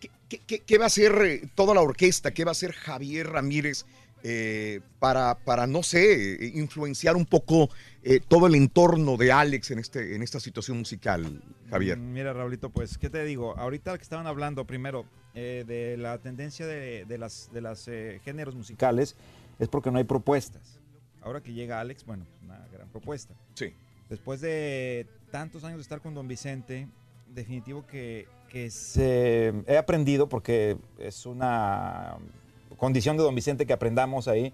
[0.00, 2.34] ¿Qué, qué- qué- qué va a hacer eh, toda la orquesta?
[2.34, 3.86] ¿Qué va a hacer Javier Ramírez
[4.28, 7.70] eh, para, para, no sé, influenciar un poco
[8.02, 11.40] eh, todo el entorno de Alex en, este, en esta situación musical,
[11.70, 11.96] Javier?
[11.96, 13.56] Mm, Mira, Raulito, pues, ¿qué te digo?
[13.56, 17.88] Ahorita que estaban hablando primero eh, de la tendencia de, de las, de las
[18.24, 19.14] géneros musicales,
[19.60, 20.80] es porque no hay propuestas.
[21.22, 23.32] Ahora que llega Alex, bueno, una gran propuesta.
[23.54, 23.74] Sí.
[24.08, 26.88] Después de tantos años de estar con Don Vicente,
[27.28, 32.16] definitivo que, que se, he aprendido, porque es una
[32.76, 34.52] condición de Don Vicente que aprendamos ahí,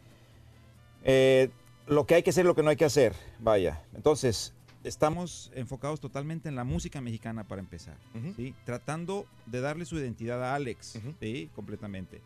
[1.05, 1.51] eh,
[1.86, 3.83] lo que hay que hacer lo que no hay que hacer, vaya.
[3.94, 7.97] Entonces, estamos enfocados totalmente en la música mexicana para empezar,
[8.36, 8.55] ¿sí?
[8.65, 11.51] Tratando de darle su identidad a Alex, ¿sí?
[11.55, 12.20] Completamente.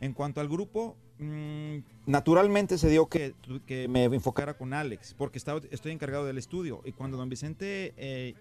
[0.00, 3.34] En cuanto al grupo, mm, naturalmente se dio que,
[3.66, 6.82] que me enfocara con Alex, porque estaba, estoy encargado del estudio.
[6.84, 8.34] Y cuando don Vicente, eh,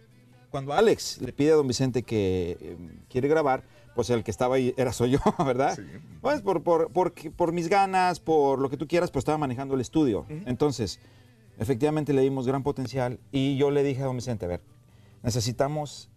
[0.50, 2.78] cuando Alex le pide a don Vicente que eh,
[3.10, 3.64] quiere grabar,
[3.96, 5.78] pues el que estaba ahí era soy yo, ¿verdad?
[6.22, 9.76] Pues por, por, por, por mis ganas, por lo que tú quieras, pues estaba manejando
[9.76, 10.26] el estudio.
[10.46, 11.00] Entonces,
[11.58, 14.62] efectivamente le dimos gran potencial y yo le dije a don Vicente, a ver,
[15.24, 16.11] necesitamos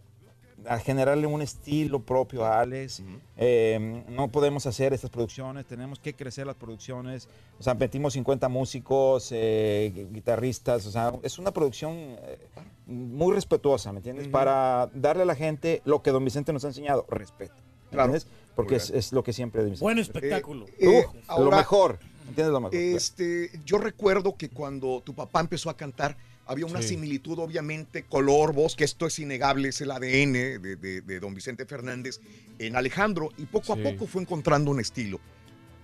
[0.67, 3.03] a generarle un estilo propio a Alex.
[3.37, 7.29] Eh, no podemos hacer estas producciones, tenemos que crecer las producciones.
[7.59, 10.87] O sea, metimos 50 músicos, eh, gui- guitarristas.
[10.87, 12.39] O sea, es una producción eh,
[12.87, 14.29] muy respetuosa, ¿me entiendes?
[14.29, 17.55] Para darle a la gente lo que don Vicente nos ha enseñado, respeto.
[17.55, 18.15] ¿me Claro.
[18.15, 18.27] entiendes?
[18.57, 19.85] Porque es, lo que siempre don Vicente.
[19.85, 20.67] Buen espectáculo.
[20.79, 21.99] Eh, lo ahora- mejor.
[22.29, 22.75] ¿Entiendes lo mejor?
[22.75, 26.17] Este, yo recuerdo que cuando tu papá empezó a cantar,
[26.47, 26.89] había una Sí.
[26.91, 31.35] similitud, obviamente, color, voz, que esto es innegable, es el ADN de, de- de don
[31.35, 32.21] Vicente Fernández
[32.59, 33.81] en Alejandro, y poco Sí.
[33.81, 35.21] a poco fue encontrando un estilo.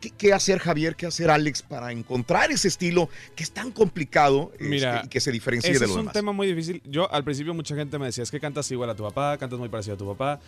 [0.00, 4.50] ¿Qué, qué hacer Javier, qué hacer Alex para encontrar ese estilo que es tan complicado
[4.58, 6.14] este, y que se diferencie de es lo un demás?
[6.14, 6.80] tema muy difícil.
[6.86, 9.58] Yo al principio mucha gente me decía, es que cantas igual a tu papá, cantas
[9.58, 10.40] muy parecido a tu papá.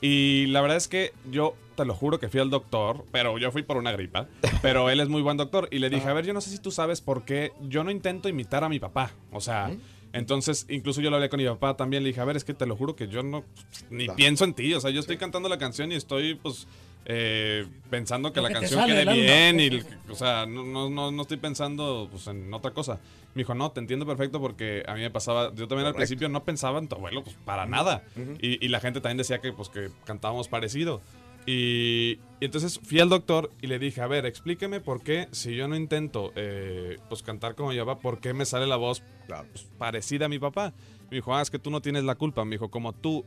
[0.00, 3.50] Y la verdad es que yo te lo juro que fui al doctor, pero yo
[3.50, 4.28] fui por una gripa.
[4.62, 5.68] Pero él es muy buen doctor.
[5.70, 7.90] Y le dije, a ver, yo no sé si tú sabes por qué yo no
[7.90, 9.12] intento imitar a mi papá.
[9.32, 9.70] O sea...
[10.12, 12.02] Entonces, incluso yo lo hablé con mi papá también.
[12.02, 13.44] Le dije, a ver, es que te lo juro que yo no
[13.90, 14.16] ni Claro.
[14.16, 14.74] pienso en ti.
[14.74, 16.66] O sea, yo estoy cantando la canción y estoy, pues,
[17.04, 19.60] eh, pensando que Lo la que canción quede bien.
[19.60, 23.00] Y, o sea, no, no, no, no estoy pensando pues, en otra cosa.
[23.34, 25.54] Me dijo, no, te entiendo perfecto porque a mí me pasaba.
[25.54, 28.04] Yo también al principio no pensaba en tu abuelo, pues, para nada.
[28.40, 31.00] y, y la gente también decía que, pues, que cantábamos parecido.
[31.46, 35.56] Y, y entonces fui al doctor y le dije, a ver, explíqueme por qué, si
[35.56, 39.02] yo no intento eh, pues cantar como mi papá, ¿por qué me sale la voz
[39.26, 40.74] pues, parecida a mi papá?
[41.10, 42.44] Me dijo, ah, es que tú no tienes la culpa.
[42.44, 43.24] Me dijo, como tú,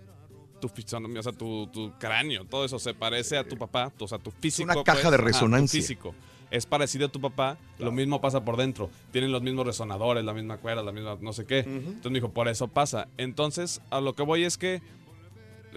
[0.68, 4.08] tu, fisonomía, o sea, tu, tu cráneo, todo eso se parece a tu papá, o
[4.08, 4.72] sea, tu físico.
[4.72, 5.80] una caja de tu resonancia.
[5.80, 6.16] físico
[6.54, 8.92] es parecido a tu papá, lo mismo pasa por dentro.
[9.12, 11.60] Tienen los mismos resonadores, la misma cuerda, la misma no sé qué.
[11.62, 13.08] Entonces me dijo, por eso pasa.
[13.18, 14.80] Entonces, a lo que voy es que,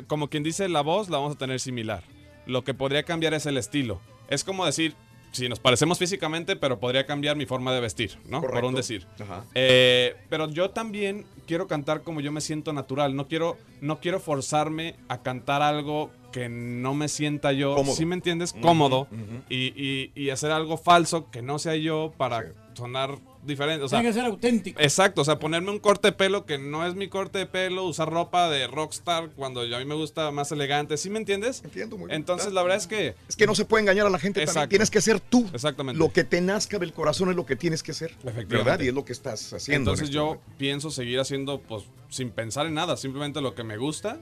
[0.07, 2.05] como quien dice, la voz la vamos a tener similar.
[2.45, 4.03] Lo que podría cambiar es el estilo.
[4.29, 4.95] Es como decir,
[5.33, 8.41] si nos parecemos físicamente, pero podría cambiar mi forma de vestir, ¿no?
[8.41, 9.07] Por un decir.
[9.19, 9.45] Ajá.
[9.55, 13.15] Eh, pero yo también quiero cantar como yo me siento natural.
[13.17, 17.75] No quiero, no quiero forzarme a cantar algo que no me sienta yo.
[17.75, 17.97] Cómodo.
[17.97, 18.53] ¿Sí me entiendes?
[18.61, 19.07] Cómodo.
[19.49, 23.85] Y, y- y hacer algo falso que no sea yo para sonar diferente.
[23.85, 24.81] O sea, Tiene que ser auténtico.
[24.81, 27.85] Exacto, o sea, ponerme un corte de pelo que no es mi corte de pelo,
[27.85, 31.63] usar ropa de rockstar cuando yo- a mí me gusta más elegante, ¿sí me entiendes?
[31.65, 32.17] Entiendo muy bien.
[32.21, 33.15] Entonces, la verdad es que...
[33.29, 34.49] Es que no se puede engañar a la gente también.
[34.51, 34.69] Exacto.
[34.69, 35.49] Tienes que ser tú.
[35.55, 35.99] Exactamente.
[35.99, 38.11] Lo que te nazca del corazón es lo que tienes que ser.
[38.11, 38.57] Efectivamente.
[38.57, 38.81] ¿Verdad?
[38.81, 39.93] Y es lo que estás haciendo.
[39.93, 40.45] en Entonces este yo momento.
[40.59, 44.19] pienso seguir haciendo, pues, sin pensar en nada, simplemente lo que me gusta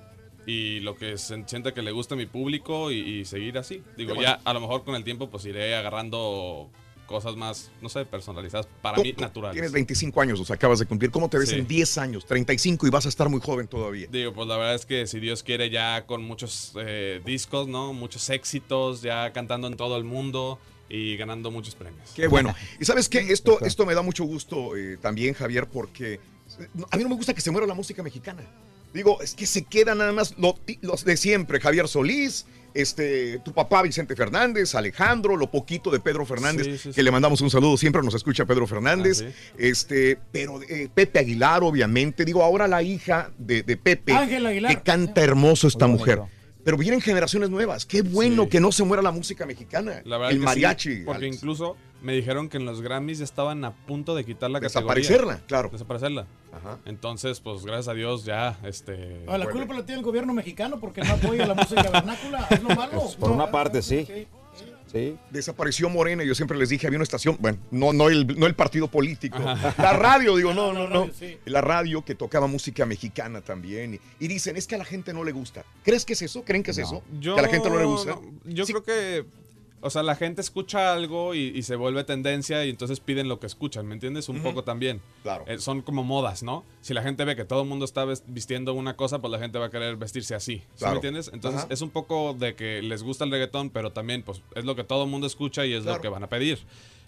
[0.47, 3.83] y lo que se siente que le gusta a mi público y, y seguir así.
[3.97, 6.71] Digo, ya a lo mejor con el tiempo, pues iré agarrando
[7.07, 9.55] cosas más, no sé, personalizadas, para mí naturales.
[9.55, 11.11] Tienes 25 años, o sea, acabas de cumplir.
[11.11, 11.57] ¿Cómo te ves Sí.
[11.57, 12.25] en 10 años?
[12.27, 14.09] 35 y vas a estar muy joven todavía.
[14.11, 17.93] Digo, pues la verdad es que si Dios quiere ya con muchos eh, discos, ¿no?
[17.93, 22.11] Muchos éxitos, ya cantando en todo el mundo y ganando muchos premios.
[22.15, 22.55] Qué bueno.
[22.81, 26.21] Y sabes qué, esto, esto me da mucho gusto eh, también, Javier, porque
[26.91, 28.43] a mí no me gusta que se muera la música mexicana.
[28.93, 33.53] Digo, es que se queda nada más lo- los de siempre, Javier Solís, este, tu
[33.53, 37.03] papá Vicente Fernández, Alejandro, lo poquito de Pedro Fernández, Sí, sí, que sí.
[37.03, 41.63] le mandamos un saludo, siempre nos escucha Pedro Fernández, Ah, este, pero eh, Pepe Aguilar,
[41.63, 44.75] obviamente, digo, ahora la hija de, de Pepe, Ángel Aguilar.
[44.77, 46.19] que canta hermoso esta Muy mujer.
[46.19, 46.35] bonito.
[46.65, 47.85] Pero vienen generaciones nuevas.
[47.85, 50.01] Qué bueno que no se muera la música mexicana.
[50.07, 50.97] La verdad el que sí, mariachi.
[51.05, 51.37] porque Alex.
[51.37, 55.19] incluso me dijeron que en los Grammys ya estaban a punto de quitar la Desaparecerla,
[55.39, 55.47] categoría.
[55.47, 55.71] claro.
[55.73, 56.27] Desaparecerla.
[56.85, 59.25] Entonces, pues gracias a Dios ya, este...
[59.27, 62.47] Ah, la culpa la tiene el gobierno mexicano porque no apoya la música vernácula.
[62.51, 63.03] Es lo malo.
[63.19, 64.07] Por una parte, sí.
[64.87, 65.17] Sí.
[65.31, 68.55] Desapareció Morena, yo siempre les dije, había una estación, bueno, no, no, el, no el
[68.55, 69.75] partido político, Ajá.
[69.83, 71.37] la radio, digo, no, no, no, radio, sí.
[71.47, 75.13] la radio que tocaba música mexicana también, y, y dicen, es que a la gente
[75.13, 75.65] no le gusta.
[75.83, 76.45] ¿Crees que es eso?
[76.45, 77.03] ¿Creen que es eso?
[77.19, 78.13] Yo, ¿Que a la gente no le gusta?
[78.13, 79.27] no, yo creo que,
[79.85, 83.39] o sea, la gente escucha algo y, y se vuelve tendencia y entonces piden lo
[83.39, 84.29] que escuchan, ¿me entiendes?
[84.29, 85.01] Un poco también.
[85.23, 85.45] Claro.
[85.47, 86.65] Eh, son como modas, ¿no?
[86.81, 89.59] Si la gente ve que todo el mundo está vistiendo una cosa, pues la gente
[89.59, 90.57] va a querer vestirse así.
[90.59, 90.95] ¿Sí Claro.
[90.95, 91.31] me entiendes?
[91.33, 91.69] Entonces Ajá.
[91.73, 94.85] es un poco de que les gusta el reggaetón, pero también pues es lo que
[94.85, 95.97] todo el mundo escucha y es Claro.
[95.99, 96.59] lo que van a pedir.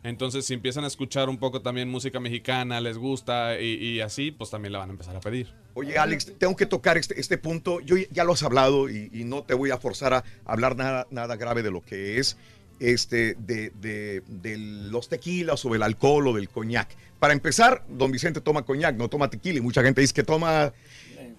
[0.02, 4.30] Entonces, si empiezan a escuchar un poco también música mexicana, les gusta y, y así,
[4.30, 5.48] pues también la van a empezar a pedir.
[5.74, 7.80] Oye, Alex, tengo que tocar este, este punto.
[7.80, 11.08] Yo ya lo has hablado y, y no te voy a forzar a hablar nada,
[11.10, 12.36] nada grave de lo que es
[12.80, 16.94] este, de, de- de los tequilas o del alcohol o del coñac.
[17.18, 20.72] Para empezar, don Vicente toma coñac, no toma tequila y mucha gente dice que toma...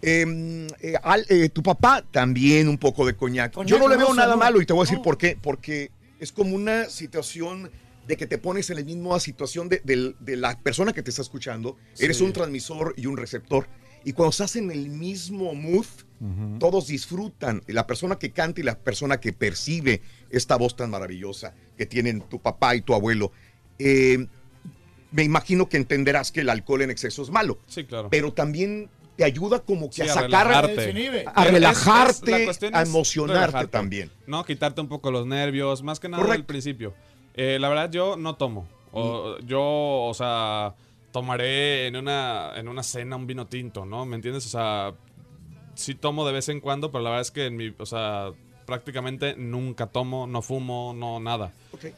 [0.01, 3.53] eh, eh, al- eh, tu papá también un poco de coñac.
[3.53, 4.38] Coñac Yo no le veo nada ¿no?
[4.38, 5.38] malo y te voy a decir por qué.
[5.41, 7.72] Porque es como una situación
[8.07, 11.22] de que te pones en la misma situación de, de la persona que te está
[11.22, 11.77] escuchando.
[11.99, 13.67] Eres un transmisor y un receptor.
[14.06, 15.85] Y cuando estás en el mismo mood,
[16.59, 17.61] todos disfrutan.
[17.67, 22.22] La persona que canta y la persona que percibe esta voz tan maravillosa que tienen
[22.22, 23.31] tu papá y tu abuelo.
[23.80, 24.27] Eh,
[25.11, 27.59] me imagino que entenderás que el alcohol en exceso es malo.
[27.67, 28.09] Sí, claro.
[28.09, 30.80] Pero también te ayuda como que Sí, a a sacar, relajarte.
[30.81, 32.33] a Es- es- relajarte,
[32.73, 33.67] a emocionarte relajarte.
[33.72, 34.11] también.
[34.27, 36.41] No, quitarte un poco los nervios, más que nada Correcto.
[36.41, 36.93] al principio.
[37.33, 38.67] Eh, la verdad, yo no tomo.
[38.91, 40.75] O- Yo, o sea,
[41.11, 44.06] tomaré en una, en una cena un vino tinto, ¿no?
[44.06, 44.45] ¿Me entiendes?
[44.45, 44.93] O sea,
[45.75, 48.31] sí tomo de vez en cuando, pero la verdad es que en mi, o sea,
[48.68, 51.52] prácticamente nunca tomo, no fumo, no nada.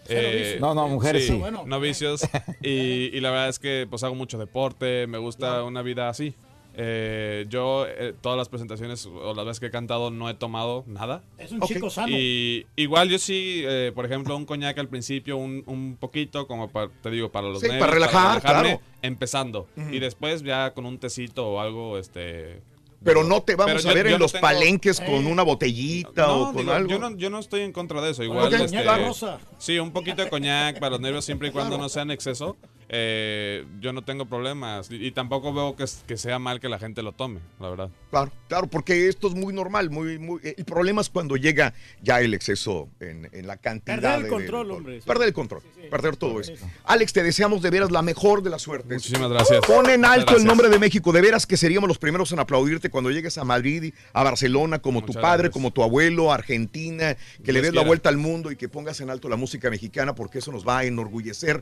[0.05, 0.61] Cero vicios.
[0.61, 1.33] No, no, mujeres sí.
[1.33, 1.63] Bueno.
[1.65, 2.21] No vicios.
[2.61, 6.33] Y, y la verdad es que pues hago mucho deporte, me gusta una vida así.
[6.81, 10.85] Eh, yo eh, todas las presentaciones o las veces que he cantado no he tomado
[10.87, 11.23] nada.
[11.37, 12.07] Es un chico sano.
[12.15, 16.69] Y igual yo sí, eh, por ejemplo, un coñac al principio, un, un poquito, como
[16.69, 18.81] pa- te digo, para los Sí, nervios, para relajar, relajarme, claro.
[19.01, 19.67] empezando.
[19.91, 22.61] Y después ya con un tecito o algo, este...
[23.03, 26.27] Pero no te vamos Pero a ver yo en los tengo- palenques con una botellita
[26.27, 26.89] no, o con digo, algo.
[26.89, 28.23] Yo no, yo no estoy en contra de eso.
[28.23, 29.39] Igual, Ok, este, rosa.
[29.57, 31.83] sí, un poquito de coñac para los nervios siempre y cuando Claro.
[31.83, 32.57] no sea en exceso.
[32.91, 34.89] eh, yo no tengo problemas.
[34.89, 37.89] Y, y tampoco veo que, que sea mal que la gente lo tome, la verdad.
[38.09, 40.39] Claro, claro, porque esto es muy normal, muy, muy.
[40.43, 43.95] El problema es cuando llega ya el exceso en, en la cantidad.
[44.01, 45.07] Perder el de- control, de- hombre, sí.
[45.07, 46.53] Perder el control, perder todo eso.
[46.85, 48.91] Alex, te deseamos de veras la mejor de las suertes.
[48.93, 49.59] Muchísimas gracias.
[49.67, 52.89] Pon en alto el nombre de México, de veras que seríamos los primeros en aplaudirte
[52.89, 55.53] cuando llegues a Madrid, a Barcelona, como tu padre, gracias.
[55.53, 58.99] como tu abuelo, a Argentina, que le des la vuelta al mundo y que pongas
[59.01, 61.61] en alto la música mexicana, porque eso nos va a enorgullecer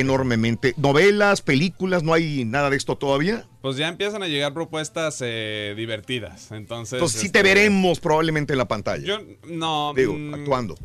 [0.00, 0.74] enormemente.
[0.76, 3.46] Novelas, películas, no hay nada de esto todavía.
[3.60, 6.52] Pues ya empiezan a llegar propuestas eh, divertidas.
[6.52, 9.04] Entonces, Entonces sí este, te veremos probablemente en la pantalla.
[9.04, 9.92] Yo no.
[9.94, 10.76] Digo, mm, actuando.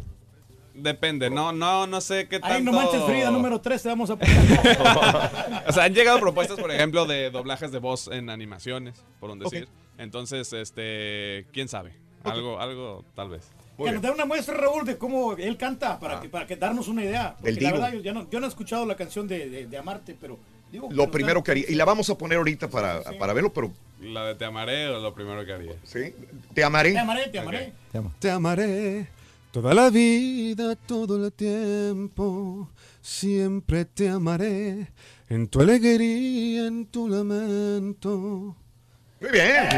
[0.73, 2.55] Depende, no, no, no sé qué tanto.
[2.55, 4.35] Ahí no manches Frida, número 3, te vamos a poner.
[5.67, 9.37] o sea, han llegado propuestas, por ejemplo, de doblajes de voz en animaciones, por un
[9.37, 9.67] decir.
[9.99, 11.93] Entonces, este, quién sabe.
[12.23, 13.51] Algo, algo, tal vez.
[13.77, 16.87] Que nos dé una muestra, Raúl, de cómo él canta, para, que, para que darnos
[16.87, 17.35] una idea.
[17.35, 19.67] Porque Del la verdad, yo, ya no, yo no he escuchado la canción de, de,
[19.67, 20.39] de Amarte, pero...
[20.73, 23.71] Digo, Lo primero que haría, y la vamos a poner ahorita para, para verlo, pero
[24.01, 25.75] La de Te amaré o lo primero que haría.
[25.83, 26.15] sí,
[26.55, 26.93] te amaré.
[26.93, 27.73] Te amaré, te amaré.
[28.17, 29.07] Te amaré
[29.51, 32.67] toda la vida, todo el tiempo.
[33.03, 34.87] Siempre te amaré
[35.29, 38.55] en tu alegría, en tu lamento.
[39.23, 39.69] Muy bien.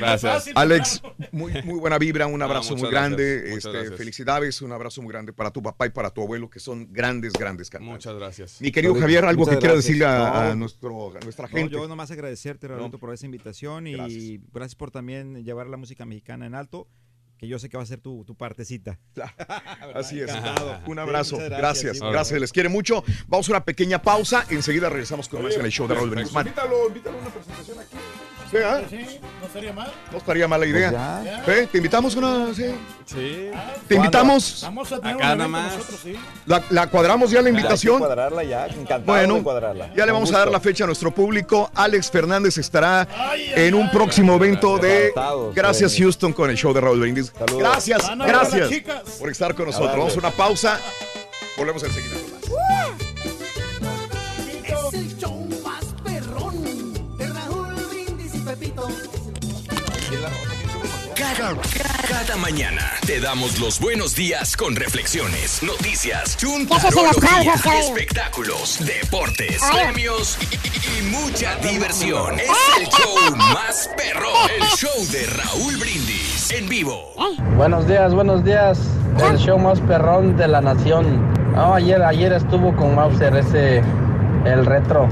[0.00, 0.48] Gracias.
[0.54, 1.00] Alex,
[1.32, 3.42] muy, muy buena vibra, un Ah, abrazo muy grande.
[3.52, 6.58] gracias, este, felicidades, un abrazo muy grande para tu papá y para tu abuelo, que
[6.60, 7.92] son grandes, grandes cantantes.
[7.94, 8.60] Muchas gracias.
[8.60, 9.86] Mi querido Javier, algo muchas que quiera gracias.
[9.86, 10.56] decirle a, a No.
[10.56, 11.72] nuestro, a nuestra No, gente.
[11.72, 14.40] yo nomás agradecerte, Raulito, por esa invitación y Gracias.
[14.52, 14.74] gracias.
[14.74, 16.88] por también llevar la música mexicana en alto,
[17.38, 18.98] que yo sé que va a ser tu, tu partecita.
[19.94, 20.28] Así es.
[20.28, 20.80] Encantado.
[20.86, 21.38] Un abrazo.
[21.38, 21.98] gracias.
[21.98, 22.40] sí, Gracias.
[22.40, 23.04] Les quiere mucho.
[23.28, 24.44] Vamos a una pequeña pausa.
[24.50, 26.10] Enseguida regresamos con más en el show de Raúl.
[26.32, 26.46] Man.
[26.46, 27.96] Invítalo, invítalo a una presentación aquí.
[28.52, 28.82] Más.
[28.90, 28.96] Sí.
[29.08, 29.92] Sí, no sería mal.
[30.12, 31.42] No estaría mala idea.
[31.44, 31.68] Pues ¿Eh?
[31.70, 32.54] ¿Te invitamos una?
[32.54, 32.66] Sí.
[33.06, 33.50] Sí.
[33.86, 34.60] ¿Te invitamos?
[34.62, 35.76] Vamos a tener Acá nada más.
[35.76, 36.14] nosotros, sí.
[36.46, 37.94] La, la cuadramos ya la invitación.
[37.94, 39.94] Hay que cuadrarla ya, encantado Bueno, de cuadrarla.
[39.94, 41.70] ya le vamos a dar la fecha a nuestro público.
[41.74, 45.12] Alex Fernández estará en un próximo evento de
[45.54, 46.02] Gracias sí.
[46.02, 47.32] Houston con el show de Raúl Brindis.
[47.38, 47.58] Saludos.
[47.58, 48.70] Gracias, gracias
[49.18, 49.96] por estar con nosotros.
[49.96, 50.78] Vamos a una pausa.
[51.56, 52.14] Volvemos enseguida.
[53.00, 53.07] Es
[61.38, 67.78] Cada, mañana te damos los buenos días con reflexiones, noticias, ¿Qué haces en las chuntarología,
[67.78, 69.84] espectáculos, deportes, Ay.
[69.92, 72.40] premios y, y- y mucha diversión.
[72.40, 72.50] Es
[72.80, 77.12] el show más perro, el show de Raúl Brindis en vivo.
[77.56, 78.80] Buenos días, buenos días.
[79.30, 81.22] El show más perrón de la nación.
[81.54, 83.80] No, ayer, ayer estuvo con Mauser ese,
[84.44, 85.08] el retro.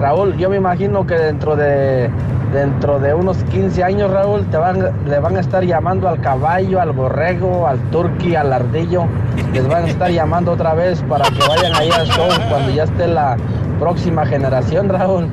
[0.00, 2.08] Raúl, yo me imagino que dentro de,
[2.52, 6.80] dentro de unos 15 años, Raúl, te van, le van a estar llamando al caballo,
[6.80, 9.04] al borrego, al turqui, al ardillo.
[9.52, 12.84] Les van a estar llamando otra vez para que vayan ahí al show cuando ya
[12.84, 13.36] esté la
[13.78, 15.28] próxima generación, Raúl.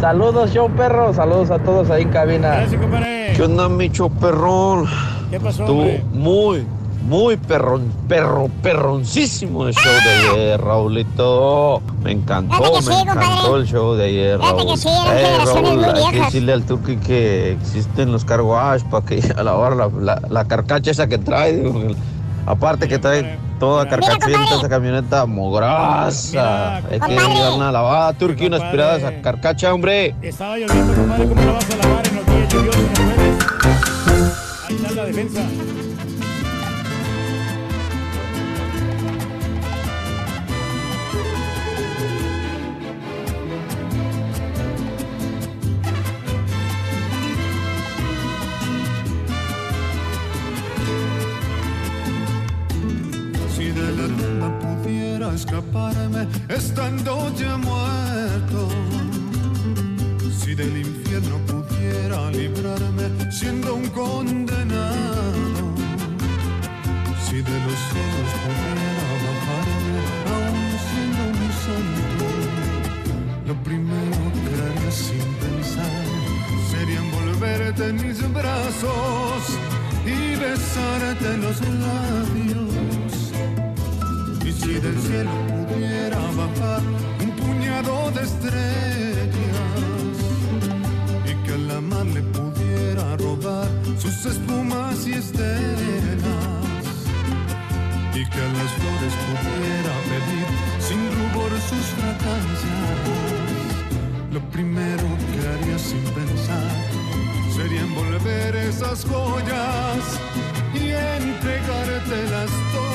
[0.00, 1.12] Saludos, show perro.
[1.12, 2.48] Saludos a todos ahí en cabina.
[2.48, 3.32] Gracias, compadre.
[3.34, 4.86] ¿Qué onda, Micho Perrón?
[5.30, 6.66] ¿Qué pasó, Estuvo muy,
[7.06, 11.80] muy perrón, perro, perroncísimo el show de ayer, Raulito.
[12.02, 13.60] Me encantó, sí, me encantó compadre.
[13.60, 14.66] el show de ayer, Raúl.
[14.66, 18.42] que sí, eran generaciones Raúl, muy hay que decirle al Turki que existen los car
[18.42, 21.72] wash para que a lavar la, la, la carcacha esa que trae.
[22.46, 26.76] Aparte que trae toda carcachenta esa camioneta mogrosa.
[26.76, 30.14] Hay que dar una lavada, Turki, una aspirada a esa carcacha, hombre.
[30.22, 31.28] Estaba lloviendo, compadre.
[31.28, 32.82] ¿Cómo la vas a lavar en los días lluviosos?
[34.68, 35.40] Ahí está la defensa.
[56.56, 58.68] Estando ya muerto.
[60.38, 65.44] Si del infierno pudiera librarme siendo un condenado.
[67.24, 69.96] Si de los cielos pudiera bajarme
[70.32, 72.26] aún siendo un santo.
[73.48, 76.04] Lo primero que haría sin pensar
[76.70, 79.42] sería envolverte en mis brazos
[80.04, 82.75] y besarte los labios.
[84.66, 85.30] Si del cielo
[85.68, 86.82] pudiera bajar
[87.22, 89.28] un puñado de estrellas
[91.24, 96.66] y que a la mar le pudiera robar sus espumas y estelas
[98.12, 100.48] y que a las flores pudiera pedir
[100.80, 102.98] sin rubor sus fragancias,
[104.32, 106.72] lo primero que haría sin pensar
[107.54, 110.02] sería envolver esas joyas
[110.74, 112.85] y entregártelas todas.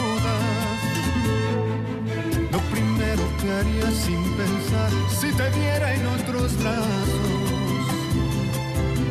[3.93, 4.89] Sin pensar
[5.19, 7.21] si te diera en otros brazos.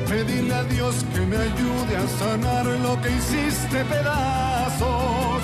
[0.08, 5.42] Pedirle a Dios que me ayude a sanar lo que hiciste pedazos.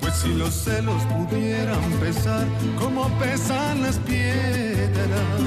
[0.00, 2.46] Pues si los celos pudieran pesar
[2.78, 5.40] como pesan las piedras,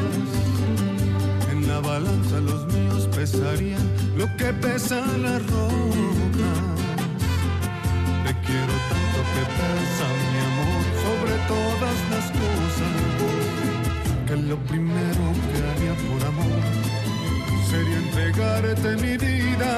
[1.52, 6.60] en la balanza los míos pesarían lo que pesan las rocas.
[8.26, 10.62] Te quiero tanto que pesa mi amor
[11.48, 12.94] todas las cosas.
[14.28, 16.62] Que lo primero que haría por amor
[17.70, 19.74] sería entregarte mi vida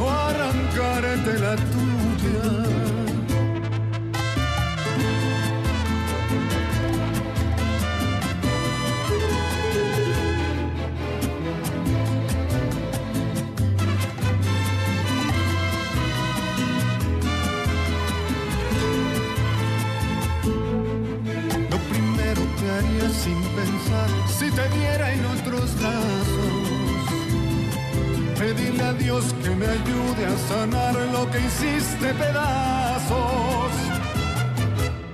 [0.00, 2.87] o arrancarte la tuya.
[24.58, 26.54] Te diera en otros brazos.
[28.38, 33.72] Pedirle a Dios que me ayude a sanar lo que hiciste pedazos.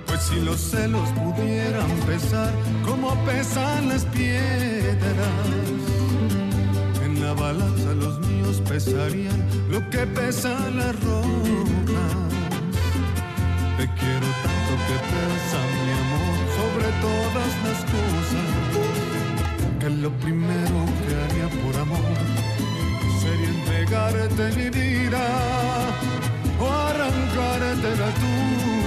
[0.07, 2.51] Pues si los celos pudieran pesar
[2.85, 5.35] como pesan las piedras,
[7.03, 12.13] en la balanza los míos pesarían lo que pesan las rocas.
[13.77, 18.94] Te quiero tanto que pesa mi amor sobre todas las cosas.
[19.85, 22.17] Que lo primero que haría por amor
[23.21, 25.23] sería entregarte mi vida
[26.59, 28.84] o arrancarte la tuya.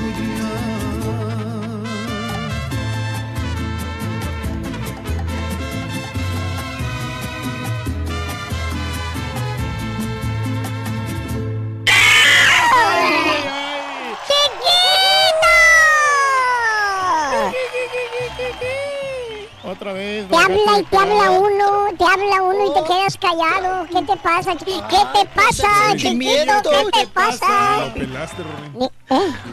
[19.79, 20.29] Otra vez.
[20.29, 23.87] Te habla y te habla uno, te habla uno y te quedas callado.
[23.87, 24.57] ¿Qué te pasa?
[24.57, 26.71] ¿Qué te pasa, chiquito?
[26.93, 27.93] ¿Qué te pasa?
[27.95, 28.91] Rory.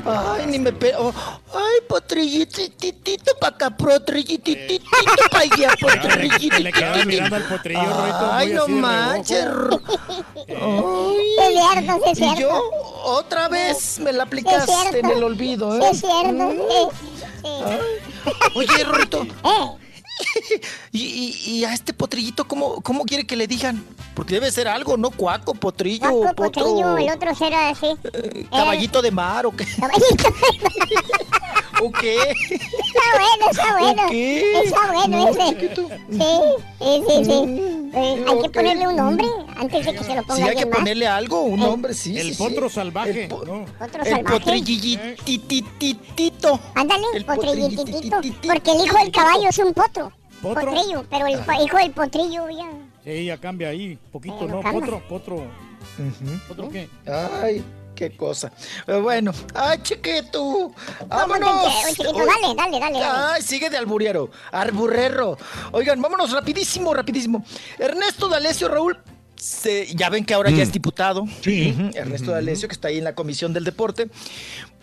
[0.06, 1.14] Ay, ni me pego.
[1.54, 4.86] Ay, potrillititito pa' acá, potrillititito
[5.32, 6.60] pa' allá, potrillititito.
[6.60, 9.45] Le quedaba mirando al potrillo, Rorito, Ay, no manches.
[10.48, 10.58] Es
[11.54, 12.40] cierto, sí es Y cierto.
[12.42, 12.70] yo
[13.06, 15.90] otra vez me la aplicaste en el olvido, Sí, ¿eh?
[15.92, 17.12] es cierto, sí.
[17.44, 18.56] sí.
[18.56, 19.26] Oye, Rorito.
[20.52, 20.61] Eh,
[20.92, 23.84] ¿Y, y, y a este potrillito cómo, cómo quiere que le digan?
[24.14, 25.11] Porque debe ser algo, ¿no?
[25.11, 27.88] Cuaco, potrillo, Guapo, potro, potrillo, el otro será así.
[28.14, 29.66] eh, caballito de mar, ¿o qué?
[29.80, 30.30] Caballito.
[31.82, 32.16] ¿O qué?
[32.16, 34.03] Está bueno, está bueno.
[34.64, 35.76] Está bueno No, ese.
[35.76, 36.22] Sí,
[36.80, 37.75] sí, sí, sí.
[37.94, 40.66] Eh, hay que ponerle un nombre antes de que se lo ponga Sí, hay que
[40.66, 40.80] más.
[40.80, 42.18] ponerle algo, un nombre, sí.
[42.18, 42.76] El sí, potro sí.
[42.76, 43.24] salvaje.
[43.24, 43.66] El, po- ¿no?
[43.80, 44.40] Otro el salvaje.
[45.26, 46.60] potrillitititito.
[46.76, 48.18] Ándale, El potrillititito.
[48.48, 50.12] Porque el hijo del caballo es un potro.
[50.42, 50.72] ¿Potro?
[50.72, 52.70] Potrillo, pero el pa- hijo del potrillo ya.
[53.04, 53.98] Sí, ya cambia ahí.
[54.12, 54.62] Poquito, Eh, no.
[54.62, 55.44] Potro, potro.
[56.48, 56.90] ¿Potro qué?
[57.42, 57.64] Ay,
[57.96, 58.52] qué cosa.
[58.86, 60.40] Pero bueno, ay, chiquito.
[60.42, 60.76] ¿Cómo
[61.08, 61.74] Vámonos.
[61.90, 62.14] chiquito?
[62.14, 63.32] Dale, dale, dale, dale.
[63.36, 64.30] Ay, sigue de alburero.
[64.52, 65.38] Arburrero.
[65.72, 67.44] Oigan, vámonos rapidísimo, rapidísimo.
[67.80, 68.98] Ernesto D'Alessio, Raúl.
[69.36, 71.24] se- ya ven que ahora ya es diputado.
[71.42, 71.76] Sí.
[71.94, 74.10] Ernesto D'Alessio, que está ahí en la Comisión del Deporte.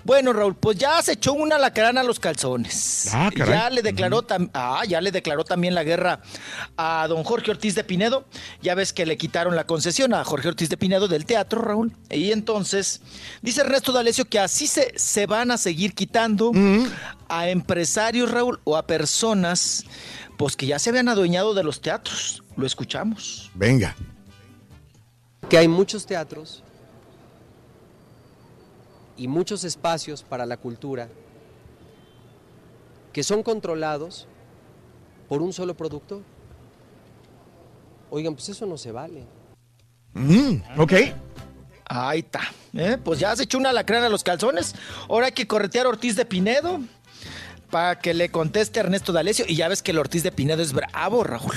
[0.05, 3.09] Bueno, Raúl, pues ya se echó una lacrana a los calzones.
[3.13, 3.55] Ah, caray.
[3.55, 6.21] Ya le declaró tam- ah, ya le declaró también la guerra
[6.77, 8.27] a don Jorge Ortiz de Pinedo.
[8.63, 11.97] Ya ves que le quitaron la concesión a Jorge Ortiz de Pinedo del teatro, Raúl.
[12.11, 13.01] Y entonces
[13.43, 16.53] dice Ernesto D'Alessio que así se, se van a seguir quitando
[17.29, 19.85] a empresarios, Raúl, o a personas
[20.37, 22.43] pues que ya se habían adueñado de los teatros.
[22.57, 23.51] Lo escuchamos.
[23.55, 23.95] Venga.
[25.49, 26.63] que hay muchos teatros
[29.23, 31.09] y muchos espacios para la cultura
[33.13, 34.27] que son controlados
[35.29, 36.23] por un solo productor.
[38.11, 39.25] Oigan, pues eso no se vale.
[40.15, 40.93] Mm, ok.
[41.85, 42.41] Ahí está.
[42.75, 42.99] ¿eh?
[43.03, 44.75] Pues ya se echó una lacrana a los calzones.
[45.09, 46.81] Ahora hay que corretear a Ortiz de Pinedo
[47.71, 49.45] para que le conteste a Ernesto D'Alessio.
[49.47, 51.55] Y ya ves que el Ortiz de Pinedo es bravo, Raúl.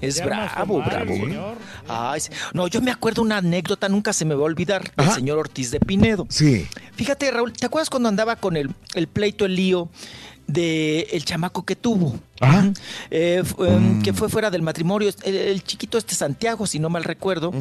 [0.00, 1.12] Es bravo, bravo.
[1.12, 1.24] el ¿eh?
[1.24, 1.58] señor.
[1.88, 2.20] Ay,
[2.52, 5.70] no, yo me acuerdo una anécdota, nunca se me va a olvidar, del señor Ortiz
[5.70, 6.26] de Pinedo.
[6.28, 6.66] Sí.
[6.94, 9.88] Fíjate, Raúl, ¿te acuerdas cuando andaba con el, el pleito, el lío
[10.52, 12.18] de el chamaco que tuvo?
[13.10, 17.04] Eh, em, que fue fuera del matrimonio, el, el chiquito este Santiago, si no mal
[17.04, 17.52] recuerdo,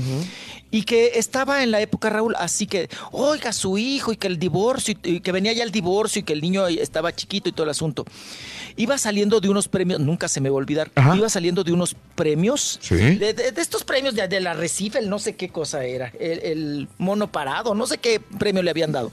[0.72, 4.40] y que estaba en la época, Raúl, así que, oiga, su hijo, y que el
[4.40, 7.66] divorcio, y, que venía ya el divorcio, y que el niño estaba chiquito y todo
[7.66, 8.06] el asunto.
[8.78, 11.96] Iba saliendo de unos premios, nunca se me va a olvidar, iba saliendo de unos
[12.16, 12.96] premios, Sí.
[12.96, 16.14] de, de- de estos premios de, de la Recife, el no sé qué cosa era,
[16.20, 19.12] el, el mono parado, no sé qué premio le habían dado.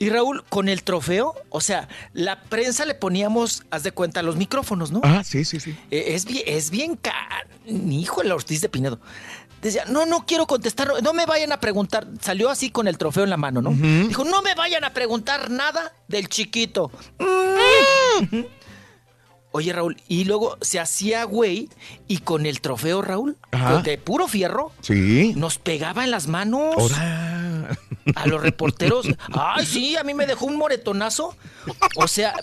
[0.00, 4.36] Y Raúl, con el trofeo, o sea, la prensa le poníamos, haz de cuenta, los
[4.36, 5.00] micrófonos, ¿no?
[5.02, 5.76] Ah, sí, sí, sí.
[5.90, 6.98] Eh, Es bien, es bien
[7.66, 9.00] hijo el Ortiz de Pinedo.
[9.60, 12.06] Decía, no, no quiero contestar, no me vayan a preguntar.
[12.20, 13.70] Salió así con el trofeo en la mano, ¿no?
[13.70, 16.92] Dijo, no me vayan a preguntar nada del chiquito.
[17.18, 18.36] Mm.
[19.58, 21.68] Oye, Raúl, y luego se hacía güey
[22.06, 23.78] y con el trofeo, Raúl, Ajá.
[23.78, 25.32] de puro fierro, Sí.
[25.36, 26.92] nos pegaba en las manos
[28.14, 29.06] a los reporteros.
[29.32, 31.36] Ay, sí, a mí me dejó un moretonazo.
[31.96, 32.34] O sea,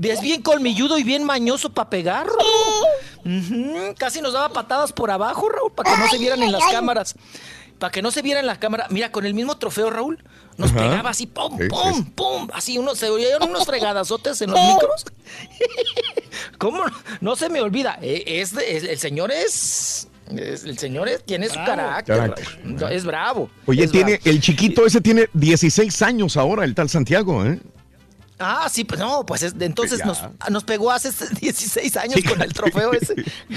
[0.00, 2.26] es bien colmilludo y bien mañoso para pegar.
[2.28, 3.38] Raúl.
[3.38, 6.62] Ujú, Casi nos daba patadas por abajo, Raúl, para que no se vieran en las
[6.70, 7.16] cámaras.
[7.80, 8.90] Para que no se vieran en las cámaras.
[8.90, 10.22] Mira, con el mismo trofeo, Raúl,
[10.56, 10.78] nos Ajá.
[10.80, 12.12] pegaba así, pum, Sí, pum, sí.
[12.14, 12.48] pum.
[12.52, 15.04] Así, uno, se oían unos fregadazotes en los micros.
[16.58, 16.84] ¿Cómo?
[17.20, 17.98] No se me olvida.
[18.02, 20.08] eh, Es, el señor es...
[20.34, 22.34] es- el señor es- tiene su carácter.
[22.90, 23.50] Es bravo.
[23.66, 24.22] Oye, es tiene, bravo.
[24.30, 27.58] el chiquito ese tiene 16 años ahora, el tal Santiago, ¿eh?
[28.38, 30.04] Ah, sí, pues no, pues es- entonces Ya.
[30.06, 30.18] nos,
[30.50, 33.14] nos pegó hace 16 años con el trofeo ese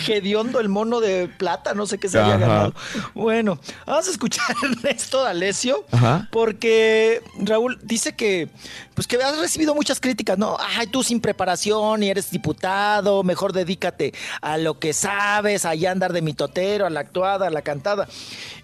[0.08, 2.74] hediondo, el mono de plata, no sé qué se había ganado.
[3.14, 6.30] Bueno, vamos a escuchar a Ernesto D'Alessio, Ajá.
[6.32, 8.48] porque Raúl dice que,
[8.94, 10.58] pues que has recibido muchas críticas, ¿no?
[10.78, 16.14] Ay, tú sin preparación y eres diputado, mejor dedícate a lo que sabes, allá andar
[16.14, 18.08] de mitotero, a la actuada, a la cantada.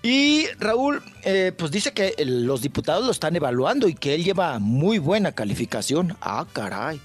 [0.01, 4.59] Y Raúl, eh, pues dice que los diputados lo están evaluando y que él lleva
[4.59, 6.04] muy buena calificación.
[6.21, 6.99] Ah, caray.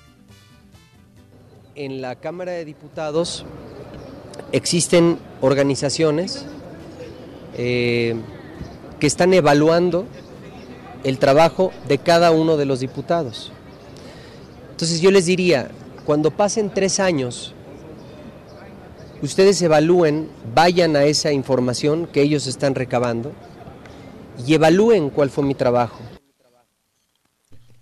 [1.75, 3.45] En la Cámara de Diputados
[4.53, 6.45] existen organizaciones
[7.57, 8.17] eh,
[8.99, 10.07] que están evaluando
[11.05, 13.53] el trabajo de cada uno de los diputados.
[14.71, 15.71] Entonces yo les diría,
[16.05, 17.55] cuando pasen tres años,
[19.23, 23.33] ustedes evalúen, vayan a esa información que ellos están recabando
[24.47, 25.99] y evalúen cuál fue mi trabajo.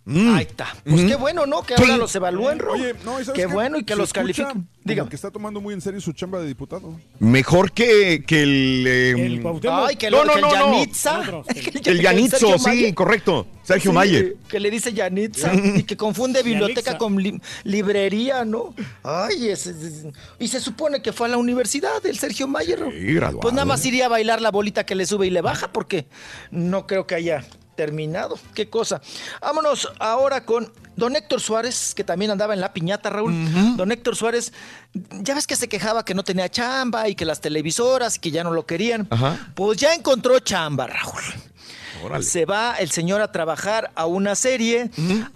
[0.09, 0.75] Ahí está.
[0.89, 1.63] Pues qué bueno, ¿no?
[1.63, 2.61] Que ahora los evalúen.
[2.67, 3.53] Oye, no, ¿y sabes Qué qué?
[3.53, 4.67] bueno y que Se los califiquen.
[4.85, 5.11] Dígame.
[5.11, 6.99] que está tomando muy en serio su chamba de diputado.
[7.19, 8.85] Mejor que, que el.
[8.87, 9.47] eh, El.
[9.71, 10.73] Ay, que, no, lo, no, que no, el no.
[10.73, 11.23] Yanitza.
[11.85, 12.95] El Yanitzo, sí, Mayer.
[12.95, 13.47] correcto.
[13.63, 14.37] Sergio Sí, Mayer.
[14.49, 18.75] Que le dice Yanitza y que confunde biblioteca con li- librería, ¿no?
[19.03, 20.07] Ay, es- es-
[20.39, 22.79] y se supone que fue a la universidad el Sergio Mayer.
[22.91, 23.41] Sí, graduado.
[23.41, 26.07] Pues nada más iría a bailar la bolita que le sube y le baja porque
[26.51, 27.45] no creo que haya
[27.79, 28.37] terminado.
[28.55, 29.01] Qué cosa.
[29.41, 33.33] Vámonos ahora con don Héctor Suárez, que también andaba en la piñata, Raúl.
[33.77, 34.53] Don Héctor Suárez,
[34.93, 38.33] ya ves que se quejaba que no tenía chamba y que las televisoras y que
[38.33, 39.07] ya no lo querían.
[39.11, 39.53] Ajá.
[39.55, 42.25] Pues ya encontró chamba, Raúl.
[42.25, 44.91] Se va el señor a trabajar a una serie,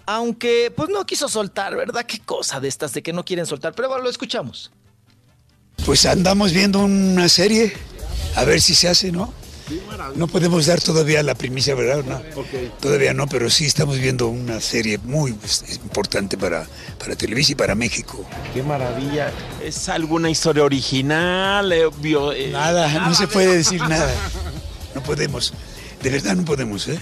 [0.05, 2.05] aunque pues no quiso soltar, ¿verdad?
[2.05, 4.69] Qué cosa de estas de que no quieren soltar, pero bueno, lo escuchamos.
[5.85, 7.71] Pues andamos viendo una serie,
[8.35, 9.33] a ver si se hace, ¿no?
[10.15, 12.03] No podemos dar todavía la primicia, ¿verdad?
[12.03, 12.21] No,
[12.79, 16.67] Todavía no, pero sí estamos viendo una serie muy pues, importante para,
[16.99, 18.25] para Televisa y para México.
[18.53, 19.31] Qué maravilla.
[19.63, 21.71] ¿Es alguna historia original?
[21.71, 24.13] eh, bio- eh, Nada, no se puede decir nada.
[24.95, 25.53] No podemos.
[26.03, 26.99] De verdad no podemos, ¿eh?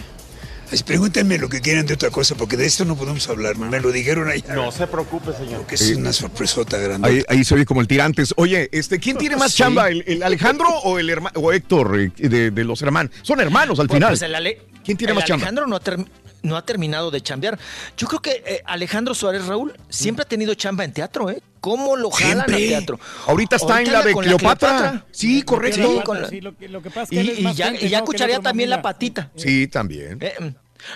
[0.72, 3.58] Así, pregúntenme lo que quieran de otra cosa, porque de esto no podemos hablar.
[3.58, 4.56] Me lo dijeron allá.
[4.56, 5.66] No se preocupe, señor.
[5.68, 7.08] Que es una sorpresota grande.
[7.08, 8.34] Ahí, ahí se oye como el tirantes.
[8.38, 9.58] Oye, este, ¿quién tiene más Sí.
[9.60, 9.90] chamba?
[9.90, 13.12] ¿El, el Alejandro o el herma- o Héctor eh, de, de los hermanos?
[13.22, 14.12] Son hermanos al Pues, final.
[14.12, 15.44] pues, el Ale- ¿Quién tiene el más chamba?
[15.48, 16.08] Alejandro no ha, term-
[16.44, 17.58] no ha terminado de chambear.
[17.98, 21.42] Yo creo que eh, Alejandro Suárez Raúl siempre ha tenido chamba en teatro, ¿eh?
[21.60, 22.56] ¿Cómo lo jalan Siempre.
[22.56, 23.00] al teatro?
[23.28, 25.06] Ahorita está en la de Cleopatra.
[25.12, 25.96] Sí, correcto.
[25.98, 27.42] Sí, con la- Sí, lo, que, lo que pasa es y, que él es y
[27.44, 28.06] más ya, gente, y ya ¿no?
[28.06, 29.30] que el escucharía también la patita.
[29.36, 30.18] Sí, también.
[30.22, 30.48] Eh, mm.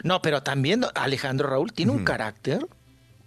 [0.08, 2.66] no, pero también Alejandro Raúl tiene un carácter.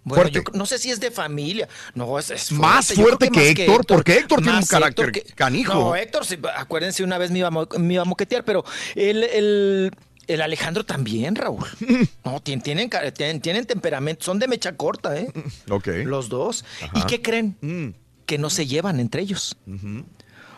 [0.03, 0.43] Bueno, Fuerte.
[0.51, 1.67] yo no sé si es de familia.
[1.93, 5.73] No, es, es Más fuerte que Héctor, porque Héctor tiene un carácter que- canijo.
[5.73, 8.65] No, Héctor, sí, acuérdense, una vez me iba, a mo- me iba a moquetear, pero
[8.95, 9.91] el, el,
[10.29, 11.65] el Alejandro también, Raúl.
[12.25, 15.31] No, tien- tienen, tienen, tienen temperamento, son de mecha corta, ¿eh?
[15.69, 15.87] Ok.
[16.05, 16.63] Los dos.
[16.83, 16.99] Ajá.
[16.99, 17.95] ¿Y qué creen?
[18.25, 19.57] Que no se llevan entre ellos.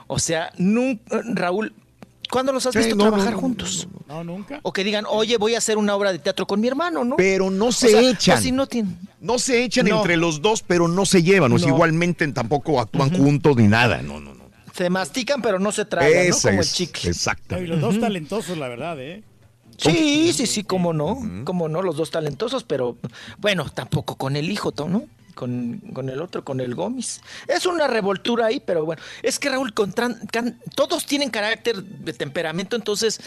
[0.08, 1.74] O sea, nunca, Raúl,
[2.30, 3.88] ¿cuándo los has Sí, visto no, trabajar no, juntos?
[4.08, 4.60] No, nunca.
[4.64, 7.16] O que digan, oye, voy a hacer una obra de teatro con mi hermano, ¿no?
[7.16, 8.42] Pero no O se sea, echan.
[8.42, 9.98] si no tienen- No se echan No.
[9.98, 11.54] entre los dos, pero no se llevan.
[11.54, 14.02] O sea, igualmente tampoco actúan juntos ni nada.
[14.02, 14.42] No, no, no.
[14.76, 16.36] Se mastican, pero no se tragan, ¿no?
[16.42, 17.10] Como el chicle.
[17.12, 17.58] Exacto.
[17.62, 19.24] Y los dos talentosos, la verdad, ¿eh?
[19.82, 22.98] Sí, sí, sí, cómo no, cómo no, los dos talentosos, pero
[23.40, 25.04] bueno, tampoco con el hijo, ¿no?
[25.36, 27.22] Con, con el otro, con el Gómez.
[27.48, 31.82] Es una revoltura ahí, pero bueno, es que Raúl, con tran- can- todos tienen carácter
[31.84, 33.20] de temperamento, entonces,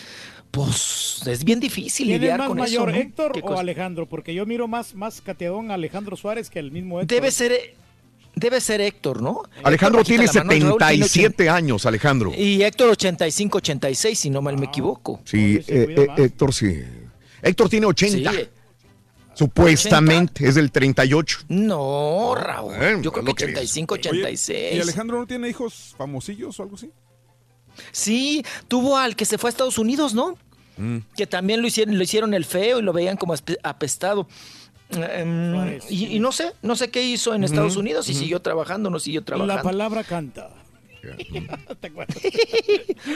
[0.50, 2.96] pues es bien difícil ¿Quién es lidiar más con mayor, eso.
[2.98, 3.02] ¿no?
[3.02, 3.58] Héctor o.
[3.58, 4.06] Alejandro?
[4.06, 7.16] Porque yo miro más, más cateadón a Alejandro Suárez que el mismo Héctor.
[7.16, 7.74] Debe ser,
[8.34, 9.42] debe ser Héctor, ¿no?
[9.62, 12.32] Alejandro Héctor, tiene bajita la mano, y Raúl tiene 77 años, Alejandro.
[12.36, 15.20] Y Héctor 85, 86, si no mal me equivoco.
[15.24, 16.82] Sí, eh, eh, Héctor sí.
[17.42, 18.32] Héctor tiene 80.
[18.32, 18.48] Sí.
[19.34, 21.38] Supuestamente, es del 38.
[21.48, 22.76] No, Raúl.
[22.76, 24.76] Bueno, yo creo que lo que 85, Oye, 86.
[24.76, 26.90] ¿Y Alejandro no tiene hijos famosillos o algo así?
[27.90, 30.38] Sí, tuvo al que se fue a Estados Unidos, ¿no?
[30.76, 30.98] Mm.
[31.16, 34.28] Que también lo hicieron, lo hicieron el feo y lo veían como apestado.
[34.96, 38.20] Em, y, y no sé, no sé qué hizo en Estados Unidos, si ujú.
[38.20, 39.54] siguió trabajando o no siguió trabajando.
[39.56, 40.50] La palabra canta.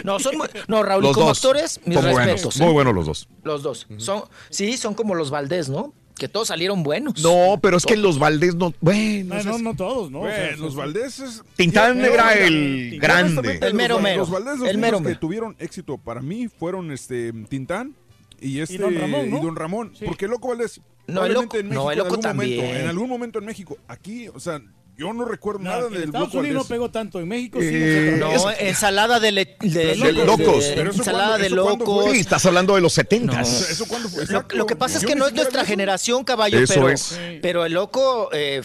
[0.05, 2.61] No, son muy- no, Raúl, y Los como dos actores, mis son buenos, respetos.
[2.61, 2.73] muy ¿eh?
[2.73, 3.29] buenos los dos.
[3.45, 3.87] Los dos.
[3.97, 5.93] Son, sí, son como los Valdés, ¿no?
[6.17, 7.23] Que todos salieron buenos.
[7.23, 8.75] No, pero es que los Valdés no.
[8.81, 10.23] Bueno, Ah, no, no todos, ¿no?
[10.23, 11.43] O sea, Bueno, los Valdés es...
[11.57, 13.59] Tintán yo- el grande.
[13.63, 14.17] El mero los, mero.
[14.19, 15.21] Los Valdés, los El mero únicos que mero.
[15.21, 17.95] tuvieron éxito para mí fueron este Tintán
[18.41, 19.39] y este Don Ramón, ¿no?
[19.39, 19.93] y Don Ramón.
[20.05, 20.81] Porque Loco Valdés...
[21.09, 22.77] No, el probablemente Loco- en México, en algún momento- también.
[22.83, 23.79] en algún momento en México.
[23.89, 24.61] Aquí, o sea,
[24.99, 27.69] yo no recuerdo No, nada en del Estados Unidos no pegó tanto, en México sí.
[27.71, 30.65] Eh, no, No, ensalada de, le- de- De de- locos.
[30.65, 32.11] de- Pero eso ensalada de locos.
[32.13, 33.35] Sí, estás hablando de los 70.
[33.37, 33.41] No.
[33.43, 34.27] ¿Eso cuándo fue?
[34.27, 35.69] Lo, lo que pasa es que no es nuestra eso.
[35.71, 37.19] generación, caballo, Eso pero, es.
[37.41, 38.61] pero el loco eh,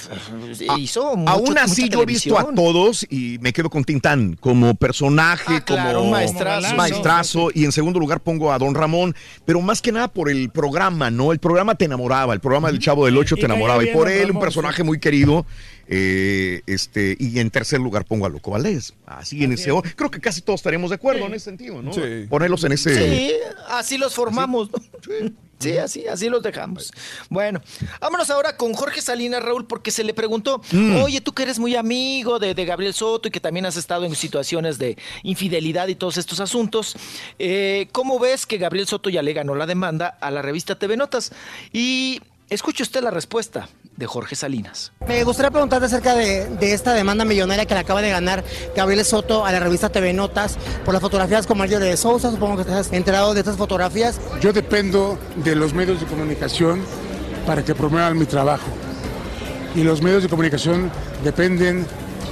[0.78, 4.36] hizo mucho, Aún así, mucha yo he visto a todos y me quedo con Tintán
[4.40, 6.76] como personaje, Ah, claro, como maestrazo.
[6.76, 10.50] maestrazo, y en segundo lugar pongo a Don Ramón, pero más que nada por el
[10.50, 11.32] programa, ¿no?
[11.32, 14.32] El programa te enamoraba, el programa del Chavo del Ocho te enamoraba, y por él,
[14.32, 15.46] un personaje muy querido,
[15.88, 18.94] eh, este, y en tercer lugar pongo a Loco Valdés.
[19.06, 21.94] Así en ese, creo que casi todos estaremos de acuerdo en ese sentido, ¿no?
[21.94, 22.26] Sí.
[22.30, 22.96] Ponerlos en ese...
[22.96, 23.34] Sí,
[23.70, 24.70] así los formamos.
[24.72, 24.80] ¿no?
[25.60, 26.92] Sí, así, así los dejamos.
[27.30, 27.62] Bueno,
[28.02, 30.98] vámonos ahora con Jorge Salinas, Raúl, porque se le preguntó, Mm.
[31.04, 34.04] oye, tú que eres muy amigo de, de Gabriel Soto y que también has estado
[34.04, 36.98] en situaciones de infidelidad y todos estos asuntos,
[37.40, 40.98] eh, ¿cómo ves que Gabriel Soto ya le ganó la demanda a la revista TV
[40.98, 41.32] Notas?
[41.72, 44.92] Y escuche usted la respuesta de Jorge Salinas.
[45.08, 48.44] Me gustaría preguntarte acerca de, de esta demanda millonaria que le acaba de ganar
[48.76, 52.32] Gabriel Soto a la revista TV Notas por las fotografías con Mario de Sousa.
[52.32, 54.20] Supongo que estás enterado de estas fotografías.
[54.42, 56.82] Yo dependo de los medios de comunicación
[57.46, 58.68] para que promuevan mi trabajo.
[59.76, 60.92] Y los medios de comunicación
[61.24, 61.86] dependen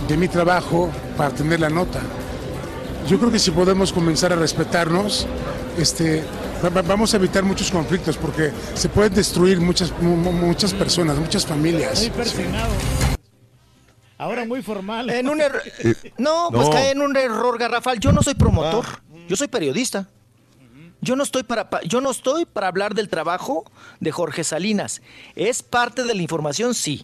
[0.07, 1.99] de mi trabajo para tener la nota.
[3.07, 5.25] Yo creo que si podemos comenzar a respetarnos,
[5.77, 6.23] este,
[6.69, 11.45] vamos a evitar muchos conflictos porque se pueden destruir muchas, mu- mu- muchas personas, muchas
[11.45, 11.99] familias.
[12.01, 12.72] Muy persinado.
[14.17, 15.09] Ahora muy formal.
[15.09, 15.64] En un error-
[16.17, 16.73] No, pues No.
[16.73, 17.99] cae en un error garrafal.
[17.99, 18.85] Yo no soy promotor,
[19.27, 20.07] yo soy periodista.
[21.03, 23.65] Yo no estoy para pa- yo no estoy para hablar del trabajo
[23.99, 25.01] de Jorge Salinas.
[25.35, 27.03] Es parte de la información, sí.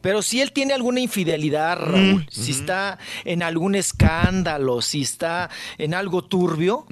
[0.00, 5.50] Pero si él tiene alguna infidelidad, Raúl, Mm, si está en algún escándalo, si está
[5.78, 6.86] en algo turbio,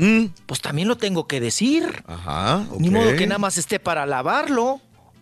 [0.46, 2.04] pues también lo tengo que decir.
[2.06, 2.64] Ajá.
[2.78, 4.80] Ni modo que nada más esté para lavarlo.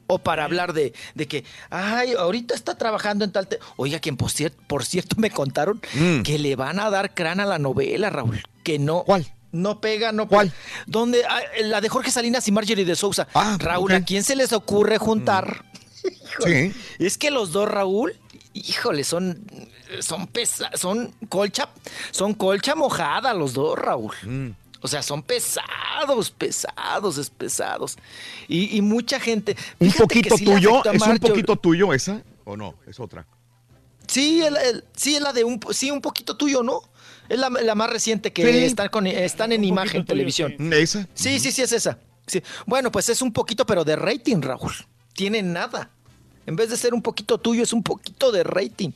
[0.09, 3.47] O para hablar de, de que, ay, ahorita está trabajando en tal...
[3.47, 3.61] te-".
[3.77, 6.21] Oiga, quien por, cier- por cierto me contaron Mm.
[6.23, 8.43] que le van a dar crán a la novela, Raúl.
[8.63, 9.05] Que no...
[9.05, 9.27] ¿Cuál?
[9.53, 10.53] No pega, no ¿Cuál?
[10.87, 13.29] Donde, ah, la de Jorge Salinas y Marjorie de Sousa.
[13.59, 13.99] Raúl, ok.
[13.99, 15.65] ¿a quién se les ocurre juntar?
[16.45, 16.73] Sí.
[16.99, 18.15] Es que los dos, Raúl,
[18.55, 19.45] híjole, son,
[20.01, 21.69] son pesa, son colcha,
[22.11, 24.15] son colcha mojada los dos, Raúl.
[24.23, 24.49] Mm.
[24.81, 27.97] O sea, son pesados, pesados, es pesados.
[28.49, 29.57] Y, y mucha gente.
[29.79, 30.83] ¿Un poquito sí tuyo?
[30.93, 32.23] ¿Es un poquito tuyo esa?
[32.45, 32.75] ¿O no?
[32.89, 33.27] Es otra.
[34.09, 36.81] Sí, el- el- sí, es la de un, sí, un poquito tuyo, ¿no?
[37.29, 38.65] Es la, la más reciente que Sí.
[38.65, 40.55] están, con, están en imagen, televisión.
[40.73, 41.07] ¿Esa?
[41.15, 41.99] Sí, sí, sí, es esa.
[42.27, 42.43] Sí.
[42.67, 44.73] Bueno, pues es un poquito, pero de rating, Raúl.
[45.15, 45.91] Tiene nada.
[46.47, 48.91] En vez de ser un poquito tuyo, es un poquito de rating.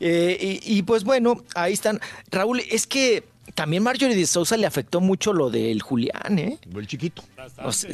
[0.00, 2.00] Eh, y, y, pues bueno, ahí están.
[2.30, 6.58] Raúl, es que también Marjorie de Sousa le afectó mucho lo del Julián, ¿eh?
[6.74, 7.22] El chiquito.
[7.62, 7.90] O sea,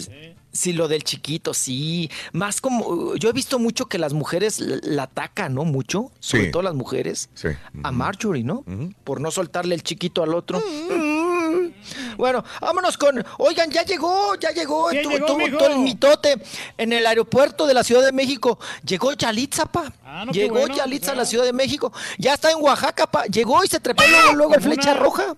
[0.52, 2.10] sí, lo del chiquito, sí.
[2.32, 5.64] Más como, yo he visto mucho que las mujeres la, atacan, ¿no?
[5.64, 6.50] Mucho, sobre Sí.
[6.50, 7.48] todo las mujeres, Sí.
[7.82, 8.64] a Marjorie, ¿no?
[9.04, 10.60] Por no soltarle el chiquito al otro.
[10.60, 11.68] Mm.
[12.16, 13.24] Bueno, vámonos con.
[13.38, 14.88] Oigan, ya llegó, ya llegó.
[14.88, 15.56] ¿Quién tu- llegó, tu- mijo?
[15.58, 16.36] todo el mitote
[16.76, 18.58] en el aeropuerto de la Ciudad de México.
[18.84, 19.92] Llegó Yalitza, pa.
[20.04, 21.20] Ah, no, llegó bueno, Yalitza a ya.
[21.20, 21.92] la Ciudad de México.
[22.18, 23.24] Ya está en Oaxaca, pa.
[23.26, 25.36] Llegó y se trepó luego, luego el flecha roja.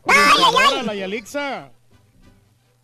[0.85, 1.71] La Yalixa.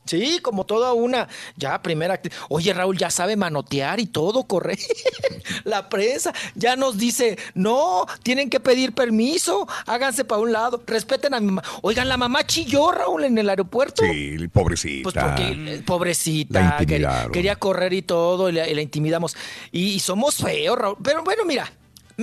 [0.07, 1.29] Sí, como toda una.
[1.57, 2.35] Ya, primera actriz.
[2.49, 4.79] Oye, Raúl, ya sabe manotear y todo, corre.
[5.65, 11.35] la prensa ya nos dice, no, tienen que pedir permiso, háganse para un lado, respeten
[11.35, 11.63] a mi mamá.
[11.83, 14.03] Oigan, la mamá chilló, Raúl, en el aeropuerto.
[14.05, 15.11] Sí, pobrecita.
[15.11, 19.37] Pues porque, eh, pobrecita, quería, quería correr y todo, y la, y la intimidamos.
[19.73, 20.97] Y, y somos feos, Raúl.
[21.03, 21.71] Pero bueno, mira,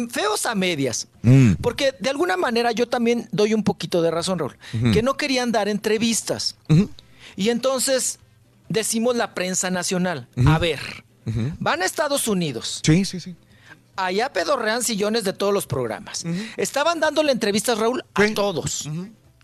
[0.10, 1.08] feos a medias.
[1.22, 1.54] Mm.
[1.62, 4.58] Porque de alguna manera yo también doy un poquito de razón, Raúl.
[4.92, 6.56] Que no querían dar entrevistas.
[7.36, 8.20] Y entonces
[8.70, 10.28] decimos la prensa nacional.
[10.46, 11.04] A ver,
[11.60, 12.82] van a Estados Unidos.
[12.84, 13.36] Sí, sí, sí.
[13.96, 16.26] Allá pedorrean sillones de todos los programas.
[16.58, 18.90] Estaban dándole entrevistas, Raúl, a todos.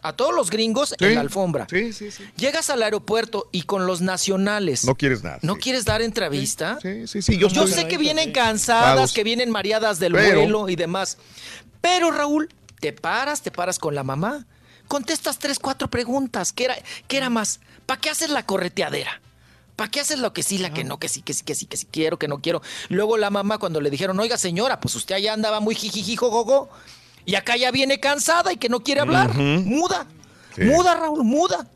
[0.01, 1.05] A todos los gringos Sí.
[1.05, 1.67] en la alfombra.
[1.69, 2.23] Sí, sí, sí.
[2.37, 4.85] Llegas al aeropuerto y con los nacionales.
[4.85, 5.39] No quieres nada.
[5.41, 6.79] ¿No quieres dar entrevista?
[6.81, 7.37] Sí, sí, sí.
[7.37, 9.13] Yo, sé que vienen cansadas, Vamos.
[9.13, 11.17] que vienen mareadas del Pero- vuelo y demás.
[11.81, 12.47] Pero, Raúl,
[12.79, 14.45] te paras, te paras con la mamá,
[14.87, 16.53] contestas tres, cuatro preguntas.
[16.53, 16.77] ¿Qué era,
[17.09, 17.59] qué era más?
[17.89, 19.19] ¿Para qué haces la correteadera?
[19.75, 21.65] ¿Para qué haces lo que sí, la que no, que sí, que sí, que sí,
[21.65, 22.61] que sí quiero, que no quiero?
[22.89, 26.69] Luego la mamá cuando le dijeron, oiga señora, pues usted allá andaba muy jijijijojojo
[27.25, 30.05] y acá ya viene cansada y que no quiere hablar, muda,
[30.55, 30.65] Sí.
[30.65, 31.67] muda Raúl, muda.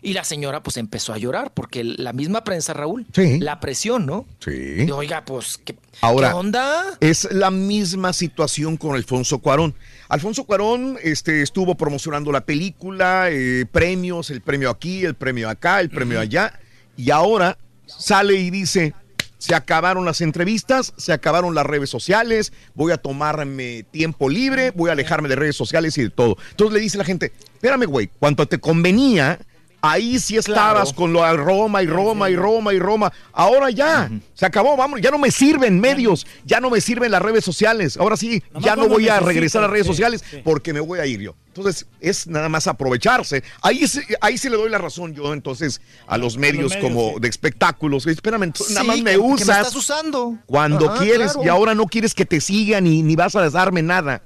[0.00, 3.38] Y la señora pues empezó a llorar porque la misma prensa, Raúl, Sí.
[3.40, 4.26] la presión, ¿no?
[4.42, 4.90] Sí.
[4.90, 6.84] Oiga, pues, ¿qué, Ahora, ¿qué onda?
[7.00, 9.74] Es la misma situación con Alfonso Cuarón.
[10.14, 15.80] Alfonso Cuarón este, estuvo promocionando la película, eh, premios, el premio aquí, el premio acá,
[15.80, 16.56] el premio allá,
[16.96, 18.94] y ahora sale y dice,
[19.38, 24.90] se acabaron las entrevistas, se acabaron las redes sociales, voy a tomarme tiempo libre, voy
[24.90, 26.36] a alejarme de redes sociales y de todo.
[26.52, 29.40] Entonces le dice la gente, espérame, güey, cuando te convenía,
[29.90, 30.96] ahí sí estabas Claro.
[30.96, 33.12] con lo de Roma y Roma y Roma y Roma.
[33.32, 37.22] Ahora ya, se acabó, vamos, ya no me sirven medios, ya no me sirven las
[37.22, 37.96] redes sociales.
[37.96, 40.38] Ahora sí, Nomás ya no voy a regresar a las redes sí, sociales sí.
[40.44, 41.34] porque me voy a ir yo.
[41.48, 43.44] Entonces, es nada más aprovecharse.
[43.62, 47.10] Ahí sí, ahí sí le doy la razón yo entonces a los medios, medios, como
[47.14, 47.20] sí.
[47.20, 48.06] de espectáculos.
[48.06, 50.36] Espérame, entonces, nada más me que- que me usas estás usando.
[50.46, 51.44] cuando Ajá, quieres claro.
[51.46, 54.22] y ahora no quieres que te sigan ni, ni vas a darme nada.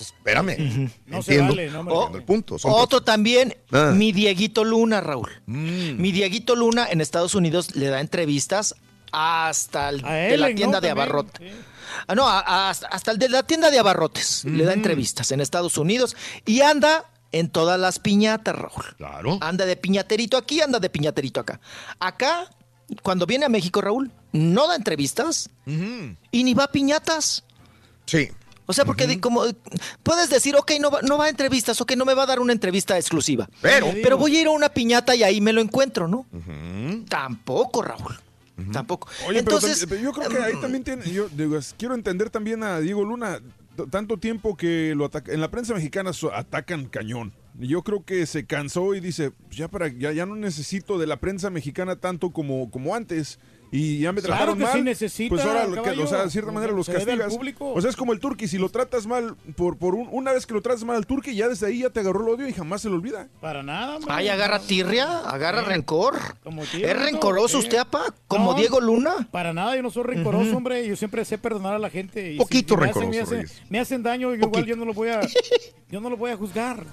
[0.00, 2.58] Pues, espérame, No se entiendo, vale, no, el punto.
[2.58, 3.92] son Otro también, Ah.
[3.94, 5.28] mi Dieguito Luna, Raúl.
[5.44, 6.00] Mm.
[6.00, 8.74] Mi Dieguito Luna en Estados Unidos le da entrevistas
[9.12, 10.80] hasta el de la tienda ¿no?
[10.80, 11.52] de abarrotes.
[12.06, 15.42] Ah, no, a- a- hasta, el de la tienda de abarrotes le da entrevistas en
[15.42, 18.84] Estados Unidos y anda en todas las piñatas, Raúl.
[18.96, 19.36] Claro.
[19.42, 21.60] Anda de piñaterito aquí, anda de piñaterito acá.
[21.98, 22.48] Acá,
[23.02, 27.44] cuando viene a México, Raúl, no da entrevistas y ni va a piñatas.
[28.06, 28.30] Sí.
[28.70, 29.42] O sea, porque de- como
[30.02, 32.40] puedes decir, ok, no va, no va a entrevistas, ok, no me va a dar
[32.40, 33.48] una entrevista exclusiva.
[33.60, 36.26] Pero- pero voy a ir a una piñata y ahí me lo encuentro, ¿no?
[37.08, 38.14] Tampoco, Raúl.
[38.72, 39.08] tampoco.
[39.26, 42.78] Oye, Entonces, pero, yo creo que ahí también tiene, yo digo, quiero entender también a
[42.80, 43.40] Diego Luna,
[43.90, 47.32] tanto tiempo que lo ataca, en la prensa mexicana so- atacan cañón.
[47.58, 51.06] Y Yo creo que se cansó y dice, ya para ya, ya no necesito de
[51.06, 53.38] la prensa mexicana tanto como, como antes.
[53.72, 54.72] Y ya me Claro trataron que mal.
[54.72, 56.02] sí necesita, pues ahora, lo que- caballo.
[56.02, 57.32] o sea, de cierta manera los castigas.
[57.32, 57.72] público.
[57.72, 60.44] O sea, es como el turqui, si lo tratas mal, por, por un- una vez
[60.44, 62.52] que lo tratas mal al turqui, ya desde ahí ya te agarró el odio y
[62.52, 63.28] jamás se lo olvida.
[63.40, 64.12] Para nada, hombre.
[64.12, 66.18] ay, agarra tirria, agarra rencor.
[66.42, 68.12] Como ¿Es rencoroso usted, apa?
[68.26, 69.28] Como No, Diego Luna.
[69.30, 70.84] Para nada, yo no soy rencoroso, hombre.
[70.88, 72.32] Yo siempre sé perdonar a la gente.
[72.32, 73.62] Y Poquito me hacen- rencoroso, me hacen, Reyes.
[73.70, 75.20] me hacen daño, yo igual yo no lo voy a,
[75.90, 76.84] yo no lo voy a juzgar.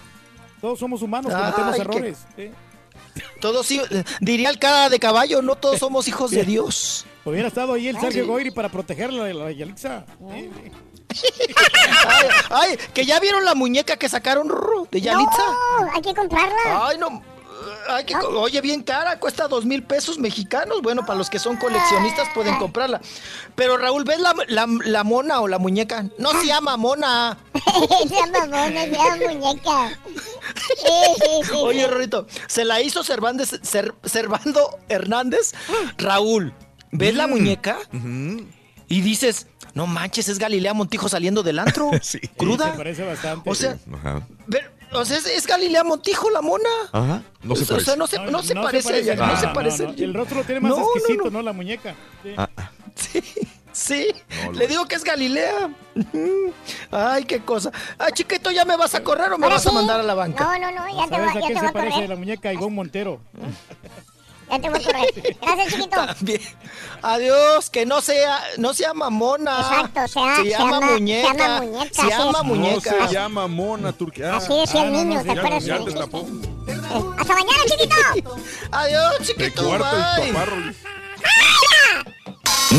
[0.61, 2.17] Todos somos humanos, cometemos errores.
[3.41, 3.81] Todos, sí,
[4.19, 7.05] diría el cara de caballo, no todos somos hijos de Dios.
[7.25, 8.25] Hubiera estado ahí el Sergio.
[8.25, 10.05] Goyri para protegerla de la Yalixa.
[10.31, 10.49] Ay,
[12.49, 14.47] ay, que ya vieron la muñeca que sacaron
[14.91, 15.43] de Yalitza.
[15.79, 16.87] No, hay que comprarla.
[16.87, 17.21] Ay, no.
[17.89, 20.81] Ay, que, oye, bien cara, cuesta dos mil pesos mexicanos.
[20.81, 23.01] Bueno, para los que son coleccionistas pueden comprarla.
[23.55, 26.05] Pero Raúl, ¿ves la, la- la mona o la muñeca?
[26.17, 27.37] No se llama mona.
[27.53, 29.89] se llama mona, se llama muñeca.
[30.65, 31.51] Sí, sí, sí.
[31.55, 35.53] Oye, Rorito, se la hizo Cervantes, Cer- Servando Hernández.
[35.97, 36.53] Raúl,
[36.91, 37.77] ¿ves la muñeca?
[38.89, 41.91] Y dices, no manches, es Galilea Montijo saliendo del antro.
[42.37, 42.71] Cruda.
[42.71, 43.49] Se parece bastante.
[43.49, 44.27] O sea, Ajá.
[44.47, 46.69] ver- o sea, es, es Galilea Montijo la mona.
[46.91, 47.21] Ajá.
[47.43, 47.97] No se O sea, parece.
[47.97, 49.83] no se, no se parece, a ella, no, se parece.
[49.83, 49.97] no, no.
[49.97, 51.95] El rostro lo tiene más No, no, exquisito, no, La muñeca.
[52.23, 52.33] Sí.
[52.37, 52.49] Ah,
[53.73, 54.07] Sí,
[54.53, 55.69] le digo que es Galilea.
[56.89, 57.71] Ay, qué cosa.
[57.99, 60.43] Ay, chiquito, ¿ya me vas a correr o me vas a mandar a la banca?
[60.43, 61.93] No, no, no, ya te ¿Sabes voy, a ya quién te se voy a parece
[61.93, 62.09] correr.
[62.09, 62.53] la muñeca?
[62.53, 63.19] Ivonne Montero.
[64.49, 65.37] Ya te voy a correr.
[65.41, 66.01] Gracias, chiquito.
[66.21, 66.41] Bien.
[67.01, 69.59] Adiós, que no sea, no sea mamona.
[69.59, 71.31] Exacto, sea- se se llama llama- muñeca.
[71.31, 72.91] se llama muñeca, Se llama muñeca.
[72.99, 74.35] No se llama Mona Turquía.
[74.37, 75.65] Así decía el niño, ¿te acuerdas?
[75.65, 76.25] ya te tapó.
[77.17, 78.35] Hasta mañana, chiquito.
[78.71, 79.75] Adiós, De chiquito.
[80.25, 80.75] y bye.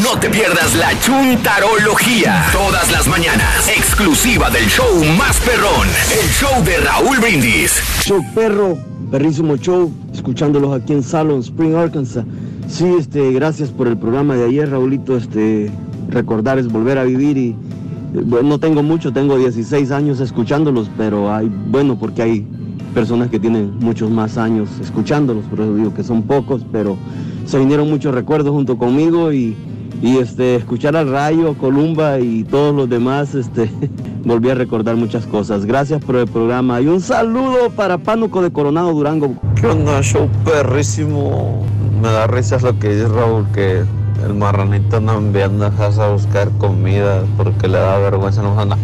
[0.02, 2.46] No te pierdas la chuntarología.
[2.52, 3.68] Todas las mañanas.
[3.68, 5.88] Exclusiva del show más perrón.
[6.12, 7.82] El show de Raúl Brindis.
[8.04, 8.76] Show perro,
[9.10, 12.24] perrísimo show, escuchándolos aquí en Salon Spring, Arkansas.
[12.68, 15.16] Sí, este, gracias por el programa de ayer, Raulito.
[15.16, 15.70] Este,
[16.10, 20.90] recordar es volver a vivir y eh, bueno, no tengo mucho, tengo 16 años escuchándolos,
[20.96, 22.46] pero hay, bueno, porque hay
[22.94, 26.96] personas que tienen muchos más años escuchándolos, por eso digo que son pocos, pero
[27.44, 29.56] se vinieron muchos recuerdos junto conmigo y,
[30.00, 33.70] y este, escuchar al Rayo, Columba y todos los demás, este,
[34.24, 35.64] volví a recordar muchas cosas.
[35.64, 39.34] Gracias por el programa y un saludo para Pánuco de Coronado Durango.
[39.60, 40.00] ¿Qué onda?
[40.02, 41.64] Show perrísimo.
[42.00, 43.84] Me da risas lo que dice Raúl, que
[44.24, 48.78] el marranito anda enviando a casa a buscar comida porque le da vergüenza, no anda.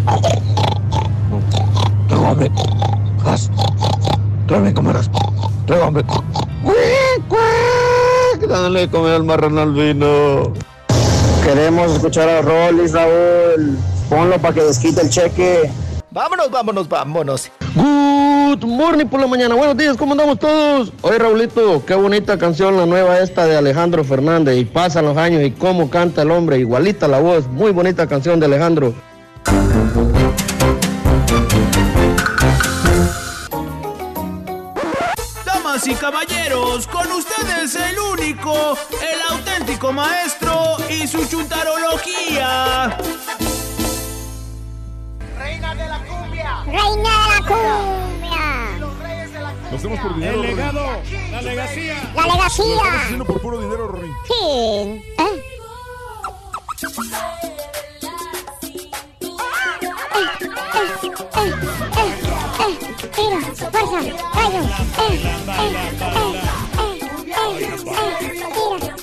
[2.08, 2.50] Traigo hambre.
[3.24, 3.50] Haz.
[4.48, 5.10] Tráeme comerás.
[5.66, 6.04] Traigo hambre.
[8.48, 10.52] Dándole de comer al marrano al vino.
[11.44, 13.76] Queremos escuchar a Rollis, Raúl.
[14.08, 15.70] Ponlo para que desquite el cheque.
[16.10, 17.50] Vámonos, vámonos, vámonos.
[17.74, 19.54] Good morning por la mañana.
[19.54, 20.90] Buenos días, ¿cómo andamos todos?
[21.02, 24.56] Oye, Raulito, qué bonita canción la nueva esta de Alejandro Fernández.
[24.56, 26.58] Y pasan los años y cómo canta el hombre.
[26.58, 27.46] Igualita la voz.
[27.46, 28.94] Muy bonita canción de Alejandro.
[35.44, 42.96] Damas y caballeros, con ustedes el único, el auténtico maestro y su chuntarología.
[45.38, 46.64] Reina de la cumbia.
[49.70, 50.34] Lo hacemos por dinero.
[50.34, 50.54] El Rory.
[50.56, 50.86] legado,
[51.30, 51.94] la legacía.
[51.94, 53.00] La Lo estamos legacía.
[53.02, 54.10] haciendo por puro dinero, Rory.
[54.26, 54.34] Sí.
[55.18, 55.42] ¿Eh?
[63.16, 63.98] Mira, fuerza, rayo.
[63.98, 64.60] Eh,
[64.98, 65.18] eh,
[65.48, 66.40] eh, eh, eh,
[66.78, 66.98] eh,
[68.80, 68.93] mira,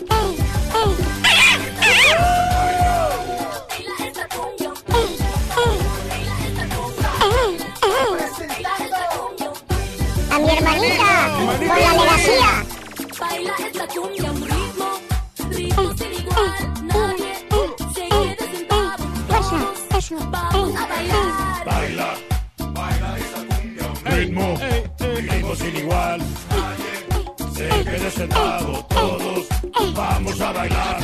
[10.32, 12.66] A mi hermanita, con la legacía.
[13.20, 14.90] Baila esta cumbia un ritmo,
[15.50, 17.34] ritmo sin igual, nadie
[17.94, 18.36] se quede
[19.40, 20.16] eso.
[20.32, 21.66] Vamos a bailar.
[21.66, 22.10] Baila,
[22.74, 23.88] baila esa cumbia.
[24.06, 24.58] Ritmo,
[25.00, 26.22] ritmo sin igual.
[27.54, 29.48] Se quede sentado todos.
[29.94, 31.00] Vamos a bailar.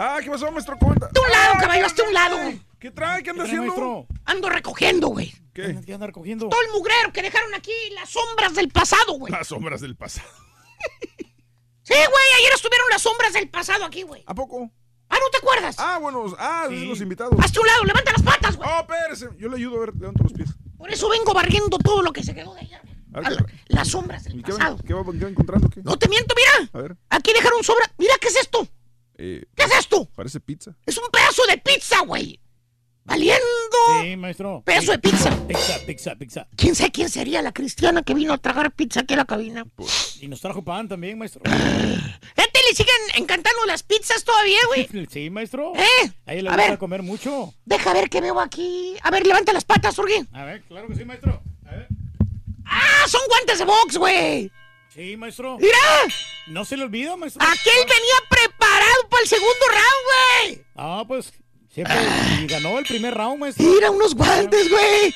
[0.00, 0.78] Ah, ¿qué pasó, maestro?
[0.78, 1.08] ¿Cómo anda?
[1.12, 2.36] De un lado, caballo, hasta un lado.
[2.78, 3.22] ¿Qué trae?
[3.22, 3.66] ¿Qué anda ¿Qué trae, haciendo?
[4.06, 4.06] maestro?
[4.26, 5.34] Ando recogiendo, güey.
[5.52, 5.76] ¿Qué?
[5.84, 6.48] ¿Qué anda recogiendo?
[6.48, 9.32] Todo el mugrero que dejaron aquí, las sombras del pasado, güey.
[9.32, 10.28] Las sombras del pasado.
[11.82, 14.22] Sí, güey, ayer estuvieron las sombras del pasado aquí, güey.
[14.26, 14.70] ¿A poco?
[15.08, 15.76] Ah, ¿no te acuerdas?
[15.78, 16.84] Ah, bueno, ah, Sí.
[16.84, 17.32] los invitados.
[17.42, 18.68] Hasta un lado, levanta las patas, güey.
[18.70, 19.28] Oh, espérese.
[19.38, 20.50] Yo le ayudo a ver, levanto los pies.
[20.76, 22.82] Por eso vengo barriendo todo lo que se quedó de ayer.
[22.82, 23.24] güey.
[23.24, 24.78] La- las sombras del ¿Y qué, va, pasado.
[24.86, 25.70] qué, va, qué va encontrando?
[25.70, 25.80] ¿Qué?
[25.82, 26.70] No te miento, mira.
[26.74, 27.90] A ver, Aquí dejaron sobra.
[27.96, 28.68] Mira, ¿qué es esto?
[29.18, 30.08] Eh, ¿Qué es esto?
[30.14, 30.74] parece pizza.
[30.86, 32.40] Es un pedazo de pizza, güey.
[33.04, 33.40] Valiendo.
[34.02, 34.62] Sí, maestro.
[34.66, 35.30] Pedazo de pizza.
[35.46, 36.48] Pizza, pizza, pizza.
[36.56, 39.66] ¿Quién sabe quién sería la cristiana que vino a tragar pizza aquí a la cabina?
[40.20, 41.40] Y nos trajo pan también, maestro.
[41.46, 45.06] Fíjate, le siguen encantando las pizzas todavía, güey.
[45.10, 45.72] Sí, maestro.
[45.74, 46.12] ¿Eh?
[46.26, 46.78] A ella le A gusta ver.
[46.78, 47.54] comer mucho.
[47.64, 48.96] Deja ver qué veo aquí.
[49.02, 50.26] A ver, levanta las patas, Urgi.
[50.32, 51.42] A ver, claro que sí, maestro.
[51.66, 51.88] A ver.
[52.66, 53.04] ¡Ah!
[53.08, 54.52] Son guantes de box, güey.
[54.98, 55.58] Sí, maestro.
[55.58, 55.78] ¡Mira!
[56.48, 57.40] No se le olvida, maestro.
[57.40, 60.64] Aquel venía preparado para el segundo round, güey.
[60.74, 61.32] Ah, pues
[61.68, 61.94] siempre
[62.42, 63.64] y ganó el primer round, maestro.
[63.64, 65.14] Mira unos guantes, güey.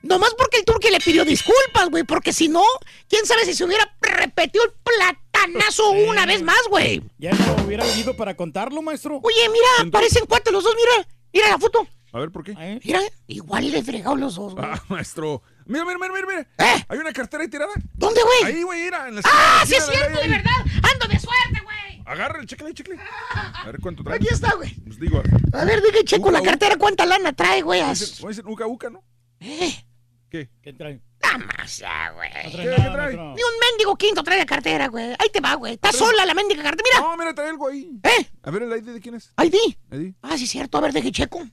[0.00, 2.04] Nomás porque el turque le pidió disculpas, güey.
[2.04, 2.64] Porque si no,
[3.10, 7.02] quién sabe si se hubiera repetido el platanazo una vez más, güey.
[7.18, 9.20] Ya no hubiera vivido para contarlo, maestro.
[9.22, 11.06] Oye, mira, parecen cuates los dos, mira.
[11.30, 11.86] Mira la foto.
[12.12, 12.80] A ver, ¿por qué?
[12.82, 14.66] Mira, igual le fregado los dos, güey.
[14.66, 15.42] Ah, maestro.
[15.70, 16.26] Mira, mira, mira, mira.
[16.26, 16.40] mira.
[16.58, 16.84] ¿Eh?
[16.88, 17.72] Hay una cartera ahí tirada.
[17.94, 18.52] ¿Dónde, güey?
[18.54, 19.08] Ahí, güey, mira.
[19.08, 20.50] En la ¡Ah, esquina, sí es cierto, de verdad!
[20.92, 22.02] ¡Ando de suerte, güey!
[22.06, 22.98] Agarra, chécale, chécale.
[23.32, 24.16] A ver cuánto trae.
[24.16, 24.74] Aquí está, güey.
[24.80, 27.80] Pues digo, A ver, dije, checo la cartera, ¿cuánta lana trae, güey?
[27.80, 29.04] Voy a decir- uca uca, ¿no?
[29.38, 29.84] ¿Eh?
[30.28, 30.50] ¿Qué?
[30.62, 31.00] ¿Qué trae?
[31.22, 32.30] Nada más, ya, güey.
[32.30, 32.96] No ¿Qué, trae qué trae?
[32.96, 33.22] maestro.
[33.34, 35.10] Ni un mendigo quinto trae la cartera, güey.
[35.18, 35.74] Ahí te va, güey.
[35.74, 36.82] Está sola la mendiga cartera.
[36.98, 37.00] Mira.
[37.00, 37.90] No, mira, trae algo ahí.
[38.02, 38.26] ¿Eh?
[38.42, 39.32] A ver, el ID de quién es.
[39.40, 39.54] ID.
[39.92, 40.14] ID.
[40.22, 40.78] Ah, sí, cierto.
[40.78, 41.46] A ver, deje checo.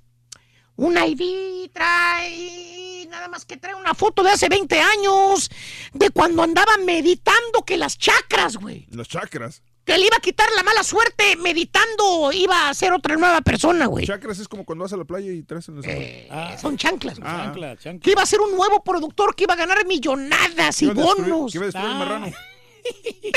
[0.78, 3.06] Un ID trae.
[3.10, 5.50] Nada más que trae una foto de hace 20 años.
[5.94, 8.86] De cuando andaba meditando que las chakras, güey.
[8.92, 9.62] Los chakras.
[9.86, 12.32] Que le iba a quitar la mala suerte meditando.
[12.34, 14.06] Iba a ser otra nueva persona, güey.
[14.06, 16.28] Chakras es como cuando vas a la playa y traes en los Eh,
[16.62, 17.20] son chanclas.
[17.20, 17.32] güey.
[17.32, 17.44] Ah.
[17.46, 18.04] Chancla, chancla.
[18.04, 21.52] Que iba a ser un nuevo productor que iba a ganar millonadas y bonos.
[21.54, 22.00] que iba a destruir el Ah.
[22.00, 22.32] marrano.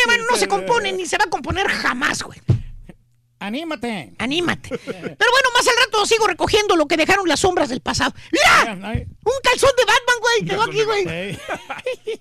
[0.07, 2.41] Pero no se compone ni se va a componer jamás, güey.
[3.41, 4.13] Anímate.
[4.19, 4.69] Anímate.
[4.69, 8.13] Pero bueno, más al rato sigo recogiendo lo que dejaron las sombras del pasado.
[8.31, 8.75] ¡Mira!
[8.75, 10.45] Un calzón de Batman, güey.
[10.45, 11.39] Quedó aquí, güey.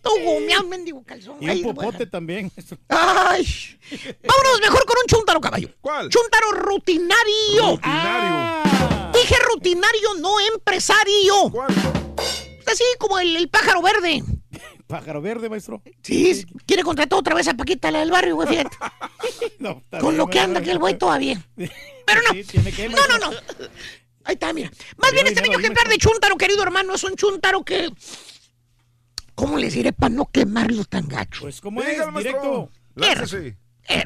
[0.01, 1.35] Todo gomeado, mendigo calzón.
[1.41, 2.49] Y un popote también.
[2.87, 3.45] Ay.
[4.25, 5.69] Vámonos mejor con un chúntaro, caballo.
[5.81, 6.09] ¿Cuál?
[6.09, 7.71] Chúntaro rutinario.
[7.71, 7.81] Rutinario.
[7.83, 9.11] Ah.
[9.13, 11.49] Dije rutinario, no empresario.
[11.51, 11.75] ¿Cuál?
[12.65, 14.23] Así como el, el pájaro verde.
[14.89, 15.83] Pájaro verde, maestro.
[16.01, 18.75] Sí, quiere contratar otra vez a Paquita, la del barrio, güey, fíjate.
[19.59, 21.45] No, Con bien, lo que anda aquí el güey todavía.
[21.55, 22.33] Pero no.
[22.33, 23.37] Sí, tiene que, No, no, no.
[24.23, 24.71] Ahí está, mira.
[24.97, 27.89] Más bien este niño ejemplar de chúntaro, querido hermano, es un chúntaro que...
[29.35, 31.41] ¿Cómo les diré para no quemarlo tan gacho?
[31.41, 32.11] Pues, ¿cómo Dígale, es?
[32.11, 32.71] maestro.
[32.95, 33.19] Directo.
[33.19, 33.57] Láncese.
[33.89, 34.03] Eh,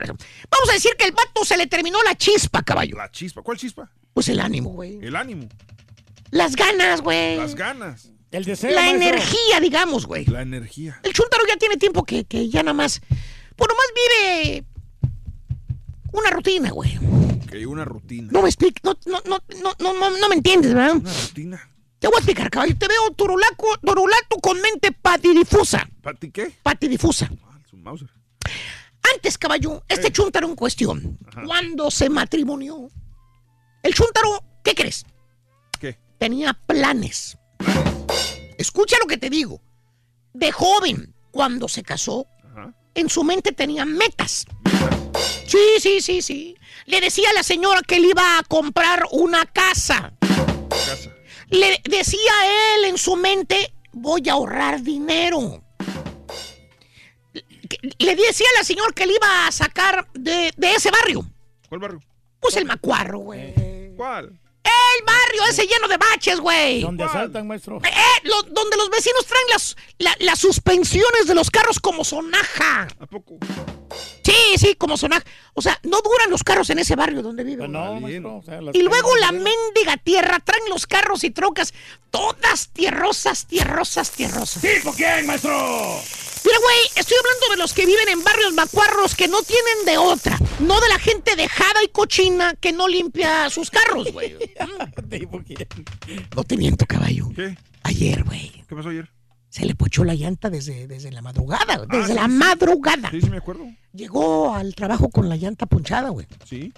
[0.51, 2.97] Vamos a decir que el vato se le terminó la chispa, caballo.
[2.97, 3.41] La chispa.
[3.41, 3.89] ¿Cuál chispa?
[4.13, 4.99] Pues el ánimo, güey.
[5.01, 5.47] El ánimo.
[6.31, 7.37] Las ganas, güey.
[7.37, 8.11] Las ganas.
[8.33, 9.07] El deseo, La maestro.
[9.07, 10.25] energía, digamos, güey.
[10.25, 10.99] La energía.
[11.03, 12.99] El chúntaro ya tiene tiempo que, que ya nada más...
[13.55, 14.65] Pues nomás vive...
[16.11, 16.97] Una rutina, güey.
[17.47, 18.29] Que hay una rutina.
[18.31, 20.95] No me expliques, no, no, no, no, no, no, me entiendes, ¿verdad?
[20.95, 21.69] Una rutina.
[21.99, 22.75] Te voy a explicar, caballo.
[22.77, 25.87] Te veo turulaco, turulato con mente patidifusa.
[26.01, 26.51] ¿Pati qué?
[26.63, 27.29] Patidifusa.
[27.45, 28.09] Ah, es un Mauser.
[29.15, 31.43] Antes, caballo, este chúntaro en cuestión, Ajá.
[31.45, 32.89] cuando se matrimonió,
[33.83, 35.05] el chúntaro, ¿qué crees?
[35.79, 35.97] ¿Qué?
[36.17, 37.37] Tenía planes.
[38.57, 39.61] Escucha lo que te digo.
[40.33, 42.73] De joven, cuando se casó, Ajá.
[42.95, 44.45] en su mente tenía metas.
[45.47, 46.57] Sí, sí, sí, sí.
[46.85, 50.13] Le decía a la señora que le iba a comprar una casa.
[50.69, 51.11] Casa.
[51.49, 52.45] Le decía a
[52.77, 55.63] él en su mente, voy a ahorrar dinero.
[57.99, 61.25] Le decía a la señora que le iba a sacar de, de ese barrio.
[61.69, 61.99] ¿Cuál barrio?
[62.39, 63.93] Pues el macuarro, güey.
[63.95, 64.39] ¿Cuál?
[64.63, 66.81] El barrio ese lleno de baches, güey.
[66.81, 67.77] Donde asaltan, maestro.
[67.83, 72.03] Eh, eh, lo- donde los vecinos traen las, la- las suspensiones de los carros como
[72.05, 72.87] sonaja.
[72.99, 73.37] ¿A poco?
[74.43, 75.25] Sí, sí, como sonaja.
[75.53, 77.67] O sea, no duran los carros en ese barrio donde vive.
[77.67, 77.71] Güey.
[77.71, 78.37] no, maestro.
[78.37, 81.73] o sea, las Y luego la mendiga tierra, traen los carros y trocas,
[82.09, 84.61] todas tierrosas, tierrosas, tierrosas.
[84.61, 85.51] ¿Tipo quién, maestro?
[86.45, 89.97] Mira, güey, estoy hablando de los que viven en barrios macuarros que no tienen de
[89.97, 90.37] otra.
[90.59, 94.37] No de la gente dejada y cochina que no limpia sus carros, güey.
[95.09, 95.67] ¿Tipo quién?
[96.35, 97.29] No te miento, caballo.
[97.35, 97.57] ¿Qué?
[97.83, 99.09] Ayer, güey, ¿Qué pasó ayer?
[99.53, 102.31] Se le pochó la llanta desde, desde la madrugada, güey, Ah, desde la sí.
[102.31, 103.11] madrugada.
[103.11, 103.65] Sí, sí me acuerdo.
[103.93, 106.25] Llegó al trabajo con la llanta ponchada, güey.
[106.43, 106.73] Sí.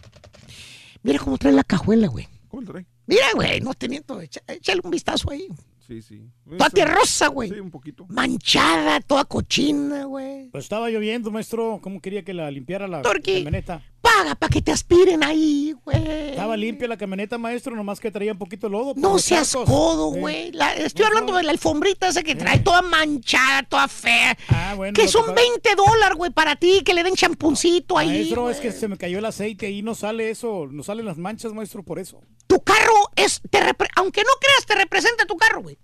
[1.02, 2.28] Mira cómo trae la cajuela, güey.
[2.50, 2.86] ¿Cómo trae?
[3.08, 5.48] Mira, güey, no te miento, echa- échale un vistazo ahí.
[5.88, 6.24] Sí, sí.
[6.58, 7.50] Toda tierrosa, güey.
[7.50, 8.06] Sí, un poquito.
[8.10, 10.50] Manchada, toda cochina, güey.
[10.50, 11.80] Pues estaba lloviendo, maestro.
[11.82, 13.36] ¿Cómo quería que la limpiara la Turqui.
[13.44, 13.84] camioneta?
[14.02, 16.30] Paga para que te aspiren ahí, güey.
[16.32, 18.94] Estaba limpia la camioneta, maestro, nomás que traía un poquito de lodo.
[18.96, 19.70] No seas charcos.
[19.70, 20.52] codo, güey.
[20.78, 24.38] Estoy hablando de la alfombrita esa que trae toda manchada, toda fea.
[24.50, 27.98] Ah, bueno, que que son pasa- 20 dólares, güey, para ti, que le den champuncito
[27.98, 28.08] ahí.
[28.10, 31.18] Maestro, es que se me cayó el aceite y no sale eso, no salen las
[31.18, 32.22] manchas, maestro, por eso.
[32.48, 35.78] Tu carro es, te repre- aunque no creas, te representa tu carro, güey.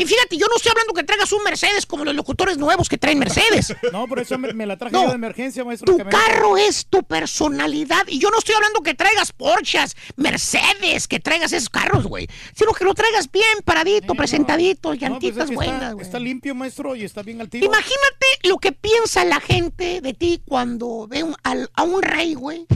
[0.00, 2.98] Y fíjate, yo no estoy hablando que traigas un Mercedes como los locutores nuevos que
[2.98, 3.74] traen Mercedes.
[3.92, 5.02] No, por eso me, me la traje No.
[5.02, 5.96] yo de emergencia, maestro.
[5.96, 8.06] Tu carro es tu personalidad.
[8.06, 12.28] Y yo no estoy hablando que traigas Porsches, Mercedes, que traigas esos carros, güey.
[12.54, 16.06] Sino que lo traigas bien paradito, presentadito, No, pues es llantitas que buenas, güey.
[16.06, 17.66] está limpio, maestro, y está bien al tiro.
[17.66, 22.34] Imagínate lo que piensa la gente de ti cuando ve un- al- a un rey,
[22.34, 22.66] güey,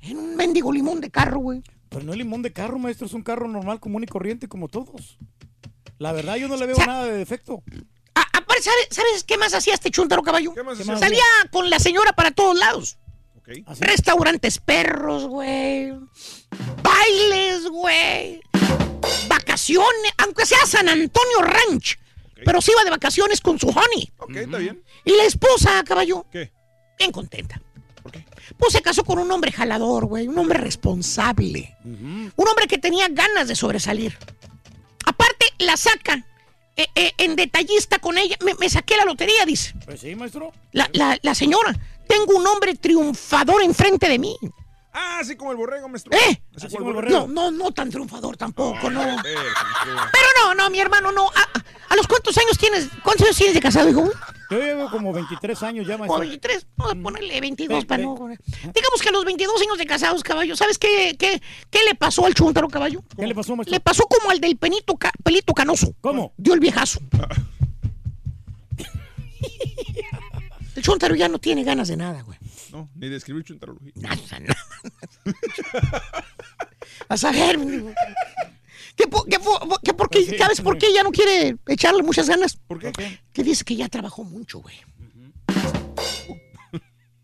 [0.00, 1.62] en un mendigo limón de carro, güey.
[1.92, 4.68] Pero no es limón de carro, maestro, es un carro normal, común y corriente, como
[4.68, 5.18] todos.
[5.98, 7.62] La verdad, yo no le veo Sa- nada de defecto.
[8.14, 10.52] Aparte, ¿sabes, ¿sabes qué más hacía este chúntaro caballo?
[10.64, 10.96] más hacía?
[10.98, 12.98] Salía con la señora para todos lados.
[13.66, 15.92] ¿Ah, Restaurantes perros, güey.
[16.82, 18.40] Bailes, güey.
[19.28, 21.98] Vacaciones, aunque sea San Antonio Ranch.
[22.44, 24.10] Pero se iba de vacaciones con su honey.
[24.18, 24.82] Ok, está bien.
[25.04, 26.26] Y la esposa, caballo.
[26.30, 26.50] ¿Qué?
[26.98, 27.60] Bien contenta.
[28.58, 30.28] Pues se casó con un hombre jalador, güey.
[30.28, 31.74] Un hombre responsable.
[31.84, 34.16] Un hombre que tenía ganas de sobresalir.
[35.06, 36.24] Aparte, la sacan
[36.76, 38.36] eh, eh, en detallista con ella.
[38.44, 39.74] Me, me saqué la lotería, dice.
[39.84, 40.52] Pues sí, maestro.
[40.72, 41.74] La, la- la señora.
[42.08, 44.36] Tengo un hombre triunfador enfrente de mí.
[44.94, 46.12] Ah, así como el borrego, maestro.
[46.12, 46.42] ¿Eh?
[46.54, 47.26] Así Así como el como el borrego.
[47.28, 49.02] No, no, no tan triunfador tampoco, no.
[49.02, 50.10] Eh, maestro.
[50.12, 51.28] Pero no, no, mi hermano, no.
[51.28, 52.88] ¿A, a los cuántos años tienes?
[53.02, 54.10] ¿Cuántos años tienes de casado, hijo?
[54.50, 56.18] Yo llevo como 23 años ya, O maestro.
[56.20, 58.06] 23, vamos a ponerle 22 Sí, para sí.
[58.06, 58.14] no.
[58.16, 61.40] Digamos que a los 22 años de casados, caballo, ¿sabes qué, qué,
[61.70, 63.02] qué le pasó al chúntaro, caballo?
[63.16, 63.72] ¿Qué le pasó, maestro?
[63.74, 65.94] Le pasó como al del penito ca- pelito canoso.
[66.02, 66.34] ¿Cómo?
[66.36, 67.00] Dio el viejazo.
[70.76, 72.38] El chúntaro ya no tiene ganas de nada, güey.
[72.72, 73.92] No, ni de escribir chuntarología.
[73.96, 74.56] Nada, nada.
[77.08, 77.58] Vas a ver.
[78.96, 82.02] ¿Qué, po- qué po- qué por qué- Sí, ¿Sabes por qué ya no quiere echarle
[82.02, 82.56] muchas ganas?
[82.56, 82.92] ¿Por qué?
[83.32, 84.76] Que dice que ya trabajó mucho, güey.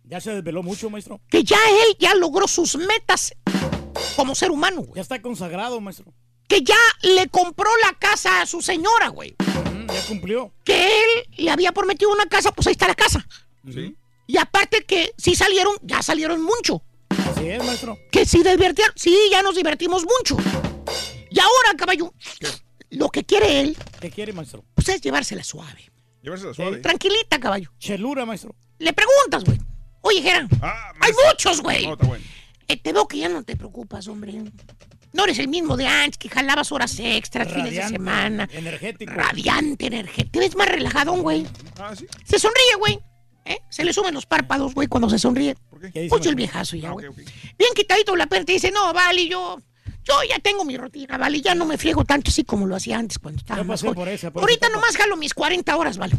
[0.05, 1.21] Ya se desveló mucho, maestro.
[1.29, 3.35] Que ya él ya logró sus metas
[4.17, 4.95] como ser humano, güey.
[4.97, 6.15] Ya está consagrado, maestro.
[6.47, 9.37] Que ya le compró la casa a su señora, güey.
[9.39, 10.53] Ya cumplió.
[10.65, 13.27] Que él le había prometido una casa, pues ahí está la casa.
[13.71, 13.95] Sí.
[14.29, 16.83] Y aparte que sí salieron, ya salieron mucho.
[17.09, 17.99] Así es, maestro.
[18.13, 20.37] Que sí divirtieron, sí, ya nos divertimos mucho.
[21.31, 22.13] Y ahora, caballo,
[22.91, 24.65] lo que quiere él, ¿Qué quiere, maestro?
[24.75, 25.91] pues es llevársela suave.
[26.23, 26.77] Llevársela suave.
[26.79, 27.73] Tranquilita, caballo.
[27.79, 28.55] Chelura, maestro.
[28.79, 29.59] Le preguntas, güey.
[30.03, 31.87] Oye, Gerán, Ah, hay muchos, güey.
[31.87, 32.25] No, está bueno.
[32.69, 34.43] Eh, te veo que ya no te preocupas, hombre.
[35.15, 38.47] No eres el mismo de antes, que jalabas horas extras, fines de semana.
[38.53, 39.13] Energético.
[39.15, 40.33] Radiante, energético.
[40.33, 41.47] Te ves más relajadón, güey.
[41.79, 42.07] Ah, sí.
[42.25, 42.99] Se sonríe, güey.
[43.49, 43.63] ¿Eh?
[43.71, 45.57] Se le suben los párpados, güey, cuando se sonríe.
[45.81, 46.31] ¿Qué dice, Oye, maestro?
[46.31, 47.07] el viejazo ya, Ah, güey.
[47.59, 49.59] Bien quitadito la perte dice, no, vale, yo...
[50.05, 52.99] Yo ya tengo mi rutina, vale, ya no me friego tanto así como lo hacía
[52.99, 56.15] antes cuando estaba más por esa, por Ahorita nomás jalo mis 40 horas, vale.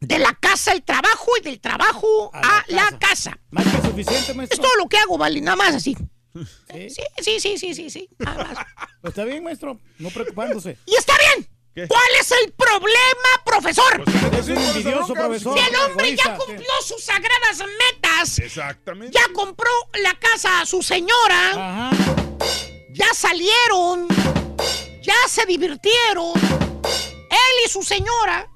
[0.00, 3.38] De la casa al trabajo y del trabajo a, la, casa.
[3.50, 4.62] Más que suficiente, Es maestro.
[4.62, 5.96] todo lo que hago, vale, nada más así.
[6.34, 6.90] ¿Sí?
[6.90, 8.08] Sí, sí, sí, sí, sí, sí.
[8.18, 8.58] nada más.
[9.00, 9.78] Pues está bien, maestro.
[9.98, 10.76] No preocupándose.
[10.86, 11.46] Y está bien.
[11.74, 11.88] ¿Qué?
[11.88, 14.04] ¿Cuál es el problema, profesor?
[14.38, 15.58] Es un envidioso, profesor.
[15.58, 19.12] Si el hombre ya cumplió sus sagradas metas, Exactamente.
[19.18, 19.70] ya compró
[20.02, 21.90] la casa a su señora, Ajá.
[22.92, 24.06] ya salieron,
[25.02, 28.48] ya se divirtieron, él y su señora,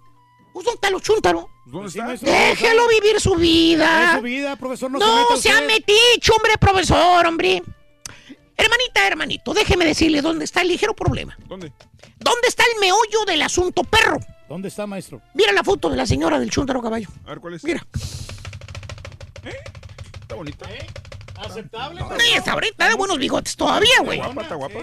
[0.53, 1.49] pues ¿dónde está lo chúntaro?
[1.67, 2.07] ¿Dónde Sí, está?
[2.09, 2.31] maestro.
[2.33, 4.17] Déjelo vivir su Es vida.
[4.17, 4.91] su vida, profesor.
[4.91, 5.67] No, No, se meta sea usted.
[5.67, 7.63] meticho, hombre, profesor, hombre.
[8.59, 11.39] Hermanita, hermanito, déjeme decirle dónde está el ligero problema.
[11.49, 11.73] ¿Dónde?
[12.19, 14.19] ¿Dónde está el meollo del asunto perro?
[14.49, 15.23] ¿Dónde está, maestro?
[15.35, 17.09] Mira la foto de la señora del chúntaro caballo.
[17.25, 17.63] A ver, ¿cuál es?
[17.63, 17.87] Mira.
[20.23, 20.69] Está bonita.
[21.37, 22.03] ¿Aceptable?
[22.19, 24.19] Sí, está ahorita de buenos bigotes todavía, güey.
[24.19, 24.81] Guapa, está guapa.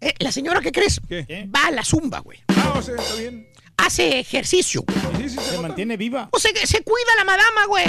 [0.00, 1.00] Eh, la señora, ¿qué crees?
[1.08, 1.48] ¿Qué?
[1.54, 2.38] Va a la zumba, güey.
[2.48, 3.48] Ah, o sea, está bien.
[3.78, 5.22] Hace ejercicio, güey.
[5.22, 6.28] Sí, sí, se, mantiene viva.
[6.32, 7.86] O sea, que se cuida la madama, güey.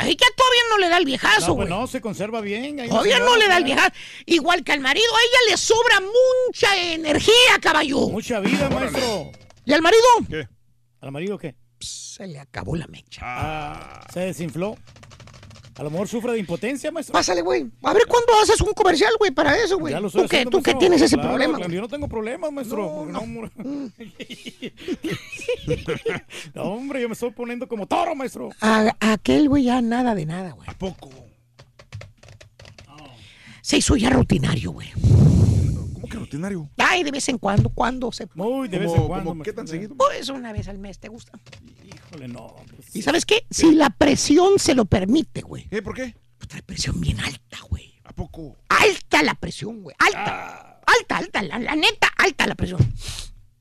[0.00, 2.80] Ahí ya todavía no le da el viejazo, No, pues no, se conserva bien.
[2.80, 3.92] Ahí Todavía no le da el viejazo.
[4.24, 8.08] Igual que al marido, a ella le sobra mucha energía, caballo.
[8.08, 9.30] Mucha vida, maestro.
[9.66, 10.02] ¿Y al marido?
[10.30, 10.48] ¿Qué?
[11.02, 11.54] ¿Al marido qué?
[11.80, 13.20] Se le acabó la mecha.
[13.24, 14.74] Ah, se desinfló.
[15.76, 17.12] A lo mejor sufre de impotencia, maestro.
[17.14, 17.66] Pásale, güey.
[17.82, 19.92] A ver cuándo haces un comercial, güey, para eso, güey.
[19.94, 21.56] Ya lo estoy ¿Tú qué, tú tienes ese Claro, problema?
[21.58, 21.72] claro?
[21.72, 23.06] Yo no tengo problemas, maestro.
[23.06, 23.50] No, No,
[26.54, 28.50] No, hombre, yo me estoy poniendo como toro, maestro.
[28.60, 30.68] A, aquel, güey, ya nada de nada, güey.
[30.68, 31.10] ¿A poco?
[33.62, 34.88] Se hizo ya rutinario, güey.
[35.94, 36.68] ¿Cómo que rutinario?
[36.78, 39.44] Ay, de vez en cuando, cuando se Muy de vez ¿Cómo- en cuando.
[39.44, 39.94] qué tan seguido?
[39.96, 41.38] Pues una vez al mes, ¿te gusta?
[41.84, 42.56] Híjole, no.
[42.74, 43.46] pues, ¿Y sabes qué?
[43.50, 45.68] Si la presión se lo permite, güey.
[45.70, 45.82] ¿Eh?
[45.82, 46.16] ¿Por qué?
[46.38, 48.00] Pues trae presión bien alta, güey.
[48.04, 48.56] ¿A poco?
[48.68, 49.94] Alta la presión, güey.
[49.98, 50.80] Alta.
[50.86, 52.80] Alta, alta, la, la neta, alta la presión.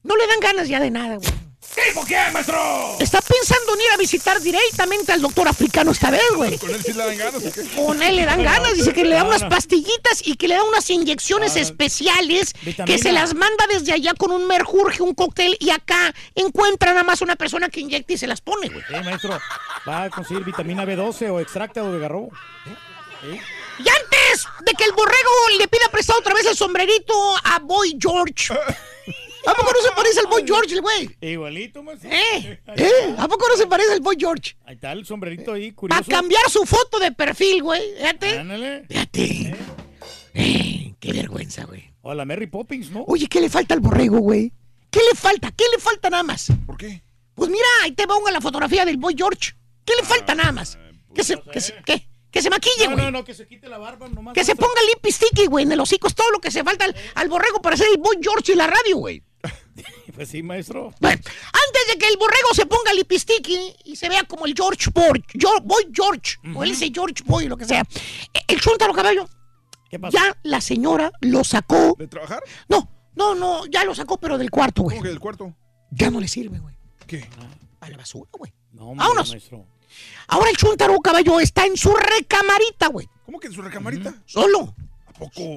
[0.02, 1.30] No le dan ganas ya de nada, güey.
[1.76, 2.98] ¿Tipo qué, maestro?
[3.00, 6.58] Está pensando en ir a visitar directamente al doctor africano esta vez, güey.
[6.58, 7.64] ¿Con él sí le dan ganas o qué?
[7.76, 10.64] Con él le dan ganas, dice que le da unas pastillitas y que le da
[10.64, 12.54] unas inyecciones Ah, especiales
[12.86, 17.04] que se las manda desde allá con un merjurje, un cóctel y acá encuentra nada
[17.04, 18.84] más una persona que inyecta y se las pone, güey.
[18.88, 19.40] Sí, maestro.
[19.88, 22.32] Va a conseguir vitamina B12 o extracto de garrobo.
[23.24, 23.40] ¿Eh?
[23.80, 27.98] Y antes de que el borrego le pida prestado otra vez el sombrerito a Boy
[28.00, 28.54] George.
[29.46, 31.10] ¿A poco no se parece al Boy George, el güey?
[31.22, 32.10] Igualito, maestro.
[32.12, 32.60] ¿Eh?
[32.76, 33.16] ¿Eh?
[33.18, 34.56] ¿A poco no se parece al Boy George?
[34.66, 36.12] Ahí está el sombrerito ahí, Para curioso.
[36.12, 37.82] cambiar su foto de perfil, güey.
[37.98, 38.38] Fíjate.
[38.40, 38.86] Ándale.
[38.90, 39.56] Fíjate.
[40.34, 41.90] Eh, qué vergüenza, güey.
[42.02, 43.04] O la Mary Poppins, ¿no?
[43.08, 44.52] Oye, ¿qué le falta al borrego, güey?
[44.92, 45.52] ¿Qué le falta?
[45.52, 46.48] ¿Qué le falta nada más?
[46.66, 47.02] ¿Por qué?
[47.36, 49.54] Pues mira, ahí te pongo la fotografía del Boy George.
[49.86, 50.78] ¿Qué le falta nada más?
[51.16, 53.06] Que se, que se, que, que se maquille, No, güey.
[53.06, 54.34] no, no, que se quite la barba nomás.
[54.34, 56.08] Que se ponga lip sticky, güey, en el hocico.
[56.08, 58.56] Es todo lo que se falta al, al borrego para hacer el Boy George y
[58.56, 59.24] la radio, güey.
[60.16, 60.94] Pues sí, maestro.
[61.00, 64.54] Bueno, antes de que el borrego se ponga lip sticky y se vea como el
[64.56, 67.82] George Boy, Yo- Boy George, o él dice George Boy, lo que sea.
[68.34, 69.28] eh, El chúntaro caballo,
[69.90, 70.18] ¿Qué pasó?
[70.18, 71.96] ya la señora lo sacó.
[71.98, 72.42] ¿De trabajar?
[72.68, 74.98] No, no, no, ya lo sacó, pero del cuarto, güey.
[74.98, 75.56] ¿Cómo que del cuarto?
[75.92, 76.76] Ya no le sirve, güey.
[77.08, 77.28] ¿Qué?
[77.80, 78.54] A la basura, güey.
[78.74, 79.30] No, Vámonos.
[79.32, 79.66] maestro.
[80.28, 83.08] Ahora el chúntaro caballo está en su recamarita, güey.
[83.26, 84.14] ¿Cómo que en su recamarita?
[84.26, 84.76] Solo.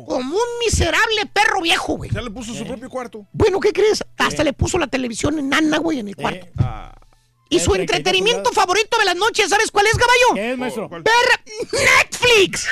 [0.07, 2.11] Como un miserable perro viejo, güey.
[2.11, 3.27] Ya le puso su propio cuarto.
[3.33, 4.05] Bueno, ¿qué crees?
[4.19, 6.47] Hasta le puso la televisión enana, güey, en el cuarto.
[6.59, 6.93] Ah.
[7.49, 10.35] Y su Eh, entretenimiento 32 favorito de las noches, ¿sabes cuál es, caballo?
[10.35, 10.89] ¿Qué es, maestro?
[10.89, 11.03] ¿Cuál?
[11.03, 11.13] Ver
[11.71, 12.67] Netflix.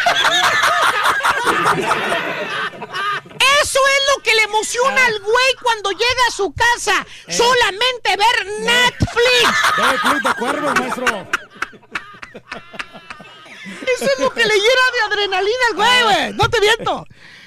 [3.62, 7.06] Eso es lo que le emociona al güey cuando llega a su casa.
[7.28, 9.76] Solamente ver Netflix.
[9.76, 11.26] Debe club de cuervos, maestro.
[13.96, 16.32] Eso es lo que le llena de adrenalina al güey, güey.
[16.34, 17.06] No te miento.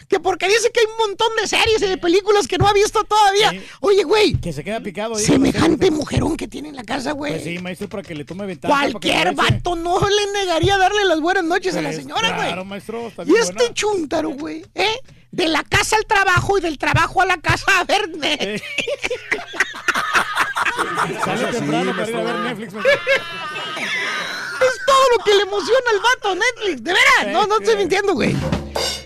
[0.09, 2.73] Que porque dice que hay un montón de series y de películas que no ha
[2.73, 3.49] visto todavía.
[3.51, 3.63] Sí.
[3.79, 5.23] Oye, güey, Que se queda picado ahí.
[5.25, 7.31] semejante mujerón que tiene en la casa, güey.
[7.31, 8.73] Pues sí, maestro, para que le tome ventaja.
[8.91, 12.47] Cualquier vato no le negaría darle las buenas noches a la Pues, señora, güey.
[12.47, 13.07] Claro, maestro.
[13.07, 13.73] Está Y este buena.
[13.73, 14.99] chúntaro, güey, ¿eh?
[15.31, 18.07] De la casa al trabajo y del trabajo a la casa a ver.
[18.21, 18.61] Eh.
[21.25, 22.73] Sale Eso sí, temprano para ir a ver Netflix,
[25.03, 26.83] todo lo que le emociona al vato Netflix.
[26.83, 28.35] De veras, no, no estoy mintiendo, güey.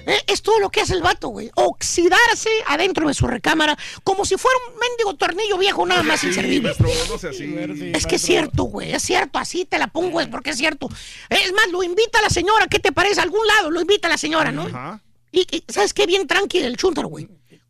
[0.05, 1.51] Eh, Es todo lo que hace el vato, güey.
[1.55, 6.27] Oxidarse adentro de su recámara como si fuera un mendigo tornillo viejo nada más Sí,
[6.27, 6.69] inservible.
[6.69, 7.39] maestro, no sea así.
[7.79, 10.57] Sí, Es que es cierto, güey, es cierto, así te la pongo, es porque es
[10.57, 10.87] cierto.
[11.29, 13.19] Es más, lo invita a la señora, ¿qué te parece?
[13.19, 14.63] A algún lado lo invita a la señora, ¿no?
[14.63, 15.01] Ajá.
[15.31, 16.05] Y, y, ¿sabes qué?
[16.05, 17.27] Bien tranquilo el chúntaro, güey.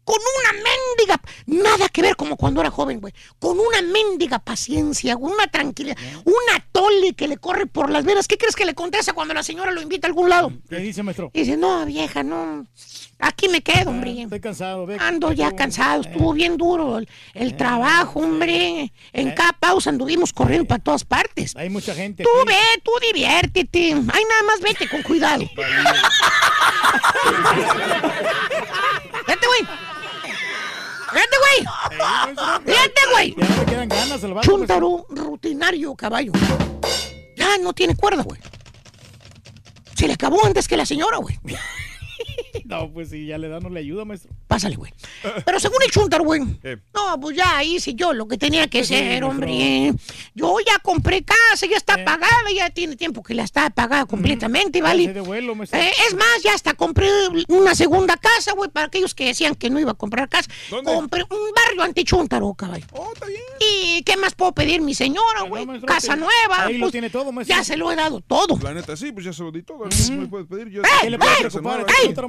[0.07, 3.13] Con una mendiga, nada que ver como cuando era joven, güey.
[3.39, 8.25] Con una mendiga paciencia, una tranquilidad, una tole que le corre por las venas.
[8.25, 10.53] ¿Qué crees que le contesta cuando la señora lo invita a algún lado?
[10.69, 11.29] ¿Qué dice, maestro?
[11.33, 12.65] Y dice, no, vieja, no.
[13.19, 14.21] Aquí me quedo, hombre.
[14.21, 14.95] Estoy cansado, ve.
[14.97, 18.93] Ando ya cansado, estuvo bien duro el, el trabajo, hombre.
[19.11, 21.53] En cada pausa anduvimos corriendo para todas partes.
[21.57, 22.23] Hay mucha gente.
[22.23, 22.47] Tú aquí.
[22.47, 23.91] ve, tú diviértete.
[23.91, 25.43] Ay, nada más vete con cuidado.
[29.27, 29.96] Vete, güey.
[31.17, 31.65] Vete, güey.
[32.65, 33.35] Vete, güey.
[33.37, 34.47] Ya no quedan ganas al vato.
[34.47, 36.31] Chúntaro rutinario, caballo.
[37.35, 38.39] Ya no tiene cuerda, güey.
[39.95, 41.39] Se le acabó antes que la señora, güey.
[42.65, 44.31] No, pues sí, ya le da, no le ayuda, maestro.
[44.47, 44.91] Pásale, güey.
[45.45, 46.41] Pero según el chúntaro, güey.
[46.63, 46.77] Eh.
[46.93, 49.93] No, pues ya hice yo lo que tenía que sí, hacer, hombre.
[50.35, 52.03] Yo ya compré casa, ya está Eh.
[52.03, 55.13] pagada, ya tiene tiempo que la está pagada completamente, Pase ¿vale?
[55.13, 55.79] de vuelo, maestro.
[55.79, 57.07] Eh, es más, ya hasta compré
[57.47, 60.49] una segunda casa, güey, para aquellos que decían que no iba a comprar casa.
[60.69, 60.91] ¿Dónde?
[60.93, 62.85] Compré un barrio antichúntaro, caballo.
[62.91, 63.41] Oh, está bien.
[63.59, 65.65] ¿Y qué más puedo pedir, mi señora, No, güey?
[65.81, 66.65] casa nueva.
[66.65, 67.55] Ahí lo pues, tiene todo, maestro.
[67.55, 68.57] ya se lo he dado todo.
[68.61, 69.85] La neta, sí, pues ya se lo di todo.
[69.89, 70.69] ¿Qué me puedes pedir?
[70.69, 71.17] Yo ¡Ey, ¿Qué le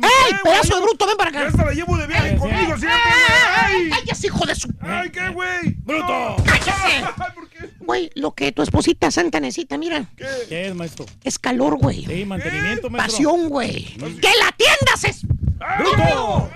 [0.09, 1.41] ey, ¡Pedazo de bruto, ven para acá!
[1.43, 2.87] Ya hasta la llevo de viaje conmigo, sí.
[2.89, 3.91] ¡Ay!
[3.93, 4.73] ¡Ay, es hijo de su...
[4.81, 5.75] ¡Ay, qué güey!
[5.85, 6.37] ¡Bruto!
[6.45, 6.73] ¡Cállese!
[7.17, 7.71] Ay, ¿por qué?
[7.81, 10.27] Güey, lo que tu esposita santa necesita, mira, ¿Qué?
[10.49, 11.07] ¿Qué es, maestro?
[11.25, 12.05] es calor, güey.
[12.05, 13.13] Sí, mantenimiento, maestro.
[13.13, 13.85] Pasión, güey.
[13.97, 15.05] ¡Que la atiendas!
[15.05, 15.23] Es...
[15.79, 16.51] ¡Bruto!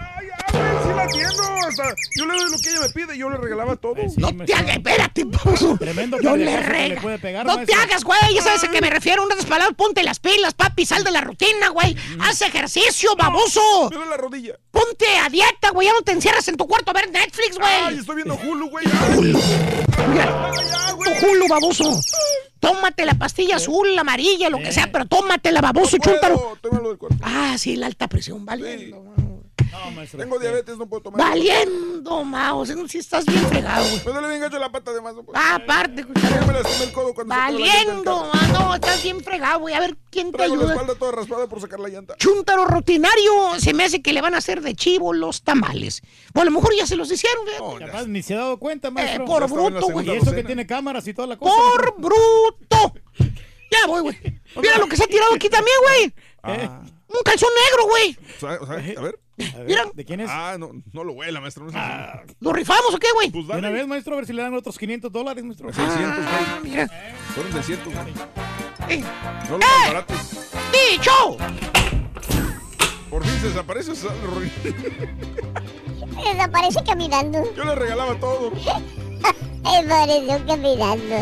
[0.48, 1.42] ¡Ay, güey, sí la atiendo!
[1.68, 3.96] Hasta yo le doy lo que ella me pide y yo le regalaba todo.
[3.96, 5.76] Eh, sí, No te hagas, espérate, baboso.
[5.78, 7.00] Tremendo Yo le cardiacazo que le rega.
[7.02, 8.34] puede pegar, No te hagas, güey.
[8.34, 9.22] Ya sabes a qué me refiero.
[9.24, 10.84] Unas palabras, ponte las pilas, papi.
[10.84, 11.96] Sal de la rutina, güey.
[12.20, 13.60] Haz ejercicio, baboso.
[13.90, 14.54] Duele la rodilla.
[14.70, 15.86] Ponte a dieta, güey.
[15.88, 17.98] Ya no te encierras en tu cuarto a ver Netflix, Ay, güey.
[18.00, 18.84] estoy viendo Hulu, güey.
[18.86, 19.34] Ay,
[20.08, 21.26] Mira, ya, tu.
[21.26, 22.00] Hulu, baboso.
[22.60, 25.96] Tómate la pastilla azul, la amarilla, lo que sea, pero tómatela, baboso.
[25.98, 27.16] Puedo, del cuerpo.
[27.22, 28.94] Ah, sí, la alta presión, vale.
[30.16, 31.20] Tengo diabetes, no puedo tomar.
[31.20, 32.64] Valiendo, Mao.
[32.66, 34.02] Si estás bien fregado, güey.
[34.04, 35.14] Me duele bien gacho la pata de más.
[35.14, 35.38] no puedo.
[35.38, 38.74] Ah, aparte, Ya me lastimé el codo cuando la Valiendo, mano.
[38.74, 39.74] Estás bien fregado, güey.
[39.74, 40.74] A ver quién te Traigo la ayuda.
[40.74, 42.16] espalda toda raspada por sacar la llanta.
[42.16, 46.02] Chuntaro rutinario, se me hace que le van a hacer de chivo los tamales.
[46.34, 47.86] O a lo mejor ya se los hicieron, ¿eh?
[47.86, 49.24] Capaz ni se ha dado cuenta, maestro.
[49.24, 50.06] Eh, por en la bruto, güey.
[50.06, 51.54] Y eso que tiene cámaras y toda la cosa.
[51.54, 52.94] ¡Por bruto!
[53.70, 54.18] Ya voy, güey.
[54.56, 56.14] Mira lo que se ha tirado aquí también, güey.
[56.42, 56.82] Ah.
[57.08, 58.18] Un calzón negro, güey.
[58.36, 59.18] O sea, o sea, a ver.
[59.36, 59.84] Mira.
[59.94, 60.28] ¿De quién es?
[60.30, 61.64] Ah, no, no lo huela, maestro.
[61.64, 63.30] No sé si- ¿Lo rifamos o qué, güey?
[63.30, 63.72] Pues De una dale.
[63.74, 65.72] vez, maestro, a ver si le dan otros 500 dólares, maestro.
[65.72, 66.70] 600, Ah, güey.
[66.70, 66.88] mira.
[67.34, 68.12] Fueron 600, güey.
[68.88, 69.04] Eh.
[69.48, 70.16] No los más baratos.
[70.72, 71.36] ¡Dicho!
[73.10, 73.92] Por fin se desaparece.
[73.92, 74.08] esa-
[76.24, 77.42] Desaparece caminando.
[77.54, 78.50] Yo le regalaba todo.
[78.50, 81.14] Desapareció caminando.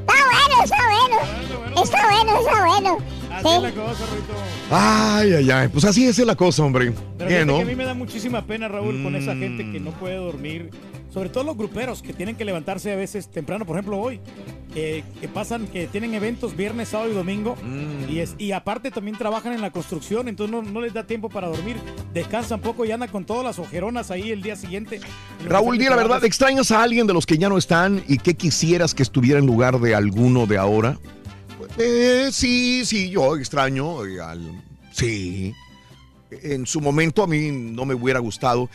[0.00, 1.82] Está bueno, está bueno.
[1.82, 2.98] Está bueno, está bueno.
[3.30, 4.32] Así es la cosa, Rito.
[4.70, 5.68] Ay, ay, ay.
[5.68, 6.92] Pues así es la cosa, hombre.
[7.18, 7.56] Pero Bien, ¿no?
[7.56, 10.70] que a mí me da muchísima pena, Raúl, con esa gente que no puede dormir.
[11.12, 14.20] Sobre todo los gruperos que tienen que levantarse a veces temprano, por ejemplo hoy,
[14.76, 18.08] eh, que pasan, que tienen eventos viernes, sábado y domingo, Mm.
[18.08, 21.28] y, es, y aparte también trabajan en la construcción, entonces no, no les da tiempo
[21.28, 21.78] para dormir,
[22.14, 25.00] descansan poco y andan con todas las ojeronas ahí el día siguiente.
[25.48, 26.24] Raúl, di la verdad.
[26.24, 29.46] ¿extrañas a alguien de los que ya no están y qué quisieras que estuviera en
[29.46, 30.96] lugar de alguno de ahora?
[31.78, 34.62] Eh, sí, sí, yo extraño eh, al...
[34.92, 35.54] Sí.
[36.30, 38.68] En su momento a mí no me hubiera gustado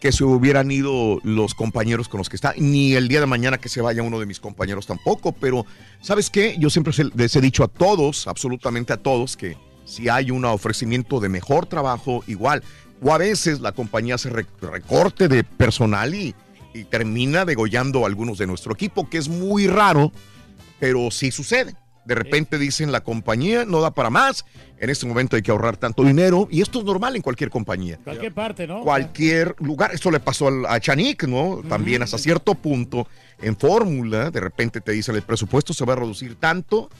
[0.00, 3.56] que se hubieran ido los compañeros con los que está, ni el día de mañana
[3.56, 5.64] que se vaya uno de mis compañeros tampoco, pero
[6.02, 6.56] ¿sabes qué?
[6.58, 10.44] Yo siempre se- les he dicho a todos, absolutamente a todos, que si hay un
[10.44, 12.62] ofrecimiento de mejor trabajo, igual,
[13.00, 16.34] o a veces la compañía re- recorte de personal y,
[16.74, 20.12] y termina degollando a algunos de nuestro equipo, que es muy raro,
[20.80, 21.74] pero sí sucede.
[22.04, 24.44] De repente dicen la compañía no da para más,
[24.78, 27.98] en este momento hay que ahorrar tanto dinero y esto es normal en cualquier compañía
[28.02, 28.80] Cualquier parte, ¿no?
[28.82, 29.94] cualquier lugar.
[29.94, 31.62] Esto le pasó a Chanik, ¿no?
[31.68, 33.06] También hasta cierto punto,
[33.40, 36.90] en fórmula, de repente te dicen el presupuesto se va a reducir tanto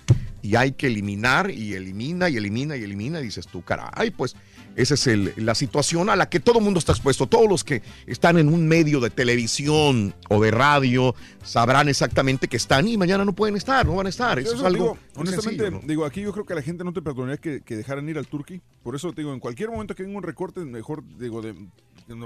[0.42, 3.20] y hay que eliminar y elimina y elimina y elimina.
[3.20, 4.34] Y dices tú, caray, pues
[4.74, 7.26] esa es el- la situación a la que todo el mundo está expuesto.
[7.26, 12.56] Todos los que están en un medio de televisión o de radio sabrán exactamente que
[12.56, 14.38] están y mañana no pueden estar, no van a estar.
[14.38, 15.86] Eso, es algo digo, honestamente, sencillo, ¿no?
[15.86, 18.18] digo, aquí yo creo que a la gente no te perdonaría que, que dejaran ir
[18.18, 18.60] al Turqui.
[18.82, 21.54] Por eso te digo, en cualquier momento que venga un recorte, mejor, digo, de,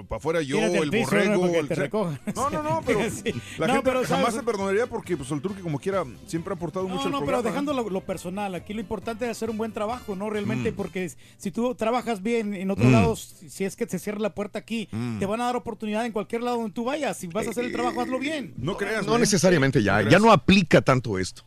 [0.08, 1.38] para afuera yo, el piso, ¿no?
[1.40, 1.52] borrego.
[1.68, 2.34] Que el-.
[2.34, 3.32] No, no, no, pero Sí.
[3.58, 6.56] la No, gente pero, jamás te perdonaría porque pues, el Turqui, como quiera, siempre ha
[6.56, 7.50] aportado mucho No, al no, pero programa.
[7.50, 10.30] dejando lo, lo personal, aquí lo importante es hacer un buen trabajo, ¿no?
[10.30, 10.74] Realmente, Mm.
[10.74, 12.92] porque si tú trabajas bien en otros Mm.
[12.92, 15.18] lados, si es que se cierra la puerta aquí, Mm.
[15.18, 17.16] te van a dar oportunidad en cualquier lado donde tú vayas.
[17.16, 18.54] Si vas a hacer el trabajo, hazlo bien.
[18.56, 19.20] No creas, No ¿eh?
[19.20, 21.42] necesariamente ya, No ya no aplica tanto esto.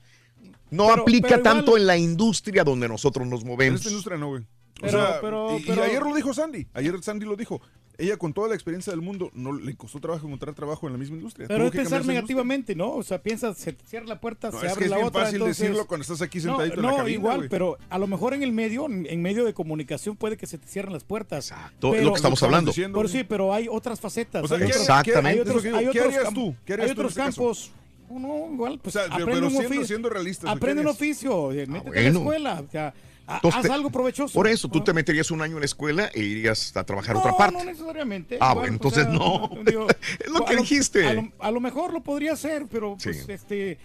[0.72, 3.80] No Pero- aplica pero igual- tanto en la industria donde nosotros nos En movemos.
[3.80, 4.42] esta industria no, güey.
[4.44, 4.46] O
[4.82, 6.68] Pero- sea, pero- y, ayer lo dijo Sandy.
[6.74, 7.60] Ayer Sandy lo dijo.
[8.00, 11.00] Ella con toda la experiencia del mundo no le costó trabajo encontrar trabajo en la
[11.00, 11.48] misma industria.
[11.50, 12.92] Pero es pensar negativamente, ¿no?
[12.94, 14.96] O sea, piensas, se te cierra la puerta, No, se es abre que es la
[14.98, 15.22] bien otra.
[15.24, 17.50] fácil entonces- decirlo cuando estás aquí No, sentadito en la no, cabina, igual, güey.
[17.50, 20.66] pero a lo mejor en el medio, en medio de comunicación, puede que se te
[20.68, 21.52] cierren las puertas.
[21.52, 22.72] Exacto, es lo que estamos hablando.
[22.74, 24.44] Pero sí, pero hay otras facetas.
[24.44, 25.30] O sea, hay ¿qué- otros- Exactamente.
[25.30, 26.56] Hay Es otros, ¿qué otros harías tú?
[26.66, 27.42] ¿Qué harías hay tú en otros caso?
[27.42, 27.72] campos.
[28.12, 29.86] Uno, igual, pues O sea, pero- aprende pero un siendo- oficio.
[29.88, 32.20] siendo realistas, ¿qué Aprende un oficio, eh, métete a la bueno.
[32.20, 32.64] escuela.
[32.68, 32.94] o sea,
[33.36, 34.34] Entonces haz algo provechoso.
[34.34, 37.22] Por eso, tú te meterías un año en la escuela e irías a trabajar no,
[37.22, 37.58] otra parte.
[37.58, 38.38] No necesariamente.
[38.40, 39.50] Ah, bueno, o entonces sea, no.
[39.66, 39.88] digo,
[40.20, 41.06] Es lo a que dijiste.
[41.08, 43.32] A lo, a lo mejor lo podría hacer, pero pues Sí.
[43.32, 43.78] este.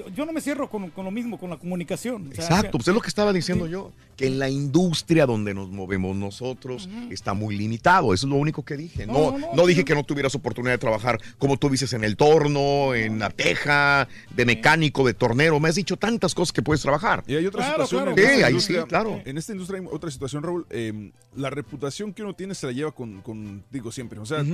[0.00, 2.28] Yo, yo no me cierro con, con lo mismo, con la comunicación.
[2.30, 5.54] o sea, Exacto, pues es lo que estaba diciendo yo, que en la industria donde
[5.54, 9.06] nos movemos nosotros está muy limitado, eso es lo único que dije.
[9.06, 11.92] No, No, no, no, no, dije que no tuvieras oportunidad de trabajar, como tú dices,
[11.92, 16.52] en el torno, en la teja, de mecánico, de tornero, me has dicho tantas cosas
[16.52, 17.22] que puedes trabajar.
[17.26, 18.02] Y hay otra Claro, situación.
[18.04, 19.22] claro, en Sí, esta ahí industria- sí, claro.
[19.24, 20.66] En esta industria hay otra situación, Raúl.
[20.70, 24.18] eh, la reputación que uno tiene se la lleva con, con, digo, siempre.
[24.18, 24.44] O sea,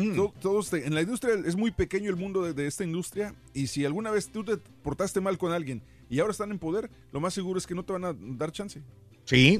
[0.40, 3.34] todos te- en la industria es muy pequeño el mundo de, de esta industria.
[3.54, 6.90] Y si alguna vez tú te portaste mal con alguien y ahora están en poder,
[7.12, 8.80] lo más seguro es que no te van a dar chance.
[9.24, 9.58] Sí.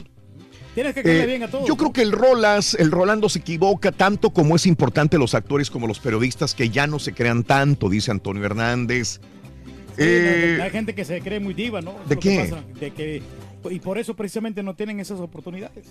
[0.74, 1.66] Tienes que caerle Eh, bien a todos.
[1.66, 5.70] yo creo que el Rolas, el Rolando se equivoca tanto como es importante los actores
[5.70, 9.20] como los periodistas que ya no se crean tanto, dice Antonio Hernández.
[9.96, 11.94] Sí, Eh, hay, hay gente que se cree muy diva, ¿no?
[12.06, 12.38] ¿de que qué?
[12.50, 13.22] pasa, de que,
[13.70, 15.86] y por eso precisamente no tienen esas oportunidades.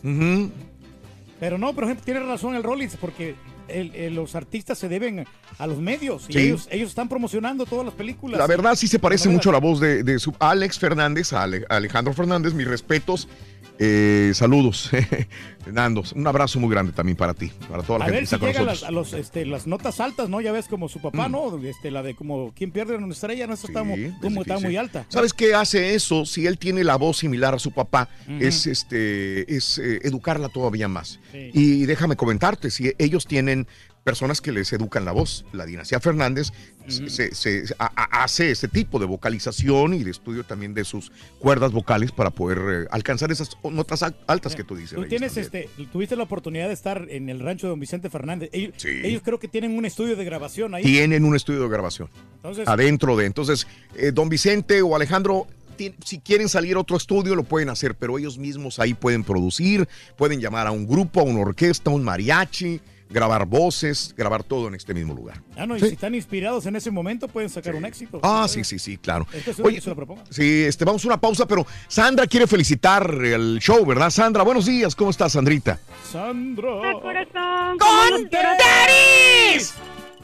[1.40, 3.36] Pero no, por ejemplo, tiene razón el Rollins, porque
[3.68, 5.26] el- el- los artistas se deben
[5.58, 6.40] a los medios y Sí.
[6.40, 8.38] ellos, ellos están promocionando todas las películas.
[8.40, 11.44] La verdad sí se parece mucho a la voz de, de su Alex Fernández, a
[11.44, 13.27] Ale- Alejandro Fernández, mis respetos.
[13.78, 14.90] Eh, saludos,
[15.64, 16.04] Fernando.
[16.16, 18.36] Un abrazo muy grande también para ti, para toda la A gente que ver si
[18.36, 18.82] está con nosotros.
[18.82, 20.40] las, a los, este, las notas altas, ¿no?
[20.40, 21.02] Ya ves como su Mm.
[21.02, 21.58] papá, ¿no?
[21.64, 23.48] Este, la de como ¿Quién pierde una estrella?
[23.48, 25.06] No, Esa está, mu- como, está muy alta.
[25.10, 26.26] ¿Sabes qué hace eso?
[26.26, 28.08] Si él tiene la voz similar a su papá,
[28.40, 31.20] es este es eh, educarla todavía más.
[31.34, 31.50] Sí.
[31.54, 33.68] Y déjame comentarte, si ellos tienen
[34.06, 36.51] personas que les educan la voz, la dinastía Fernández
[36.88, 41.72] se, se- a- hace ese tipo de vocalización y de estudio también de sus cuerdas
[41.72, 44.93] vocales para poder eh, alcanzar esas notas al- altas que tú dices.
[44.95, 48.51] Tú tienes, este, tuviste la oportunidad de estar en el rancho de don Vicente Fernández.
[48.53, 50.84] Ellos, ellos creo que tienen un estudio de grabación ahí.
[50.84, 52.08] Tienen un estudio de grabación.
[52.35, 53.25] Entonces- adentro de.
[53.25, 55.48] Entonces, eh, don Vicente o Alejandro,
[56.03, 59.90] si quieren salir a otro estudio, lo pueden hacer, pero ellos mismos ahí pueden producir,
[60.16, 64.67] pueden llamar a un grupo, a una orquesta, a un mariachi, grabar voces, grabar todo
[64.67, 65.42] en este mismo lugar.
[65.56, 65.88] Ah, no, y Sí.
[65.88, 68.19] si están inspirados en ese momento pueden sacar un éxito.
[68.24, 69.27] Ah, sí, sí, sí, claro.
[69.32, 72.48] Esto es Oye, que se lo sí, este, vamos a una pausa, pero Sandra quiere
[72.48, 74.09] felicitar el show, ¿verdad?
[74.09, 75.80] Sandra, buenos días, ¿cómo estás, Sandrita?
[76.11, 76.93] Sandra.
[77.01, 77.77] corazón.
[77.77, 79.75] ¡Con Daris!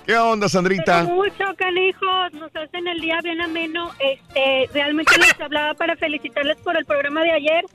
[0.05, 1.03] ¿Qué onda, Sandrita?
[1.03, 2.33] Pero mucho, canijos.
[2.33, 3.91] Nos hacen el día bien ameno.
[3.99, 7.65] Este, realmente les hablaba para felicitarles por el programa de ayer.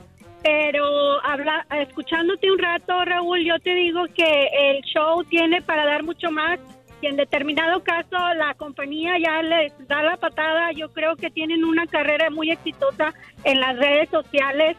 [0.47, 0.84] Pero
[1.25, 6.31] habla, escuchándote un rato, Raúl, yo te digo que el show tiene para dar mucho
[6.31, 6.60] más.
[7.02, 10.70] Y en determinado caso, la compañía ya les da la patada.
[10.70, 14.76] Yo creo que tienen una carrera muy exitosa en las redes sociales.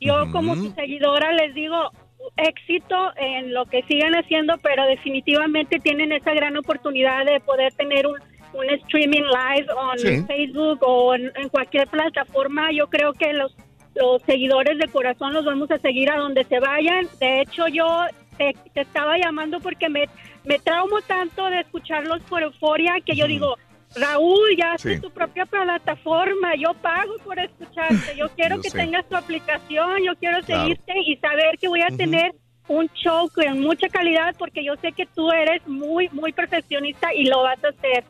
[0.00, 1.76] Yo, como su seguidora, les digo
[2.36, 8.08] éxito en lo que sigan haciendo, pero definitivamente tienen esa gran oportunidad de poder tener
[8.08, 8.16] un,
[8.52, 10.26] un streaming live en Sí.
[10.26, 12.72] Facebook o en, en cualquier plataforma.
[12.72, 13.54] Yo creo que los,
[13.94, 17.06] los seguidores de corazón los vamos a seguir a donde se vayan.
[17.20, 18.04] De hecho, yo
[18.38, 20.04] te, te estaba llamando porque me,
[20.44, 23.56] me traumo tanto de escucharlos por euforia que yo digo,
[23.96, 25.00] Raúl, ya haces Sí.
[25.00, 28.78] tu propia plataforma, yo pago por escucharte, yo quiero Yo que sé.
[28.78, 30.62] tengas tu aplicación, yo quiero Claro.
[30.62, 32.32] seguirte y saber que voy a tener
[32.66, 37.26] un show con mucha calidad porque yo sé que tú eres muy, muy perfeccionista y
[37.26, 38.04] lo vas a hacer.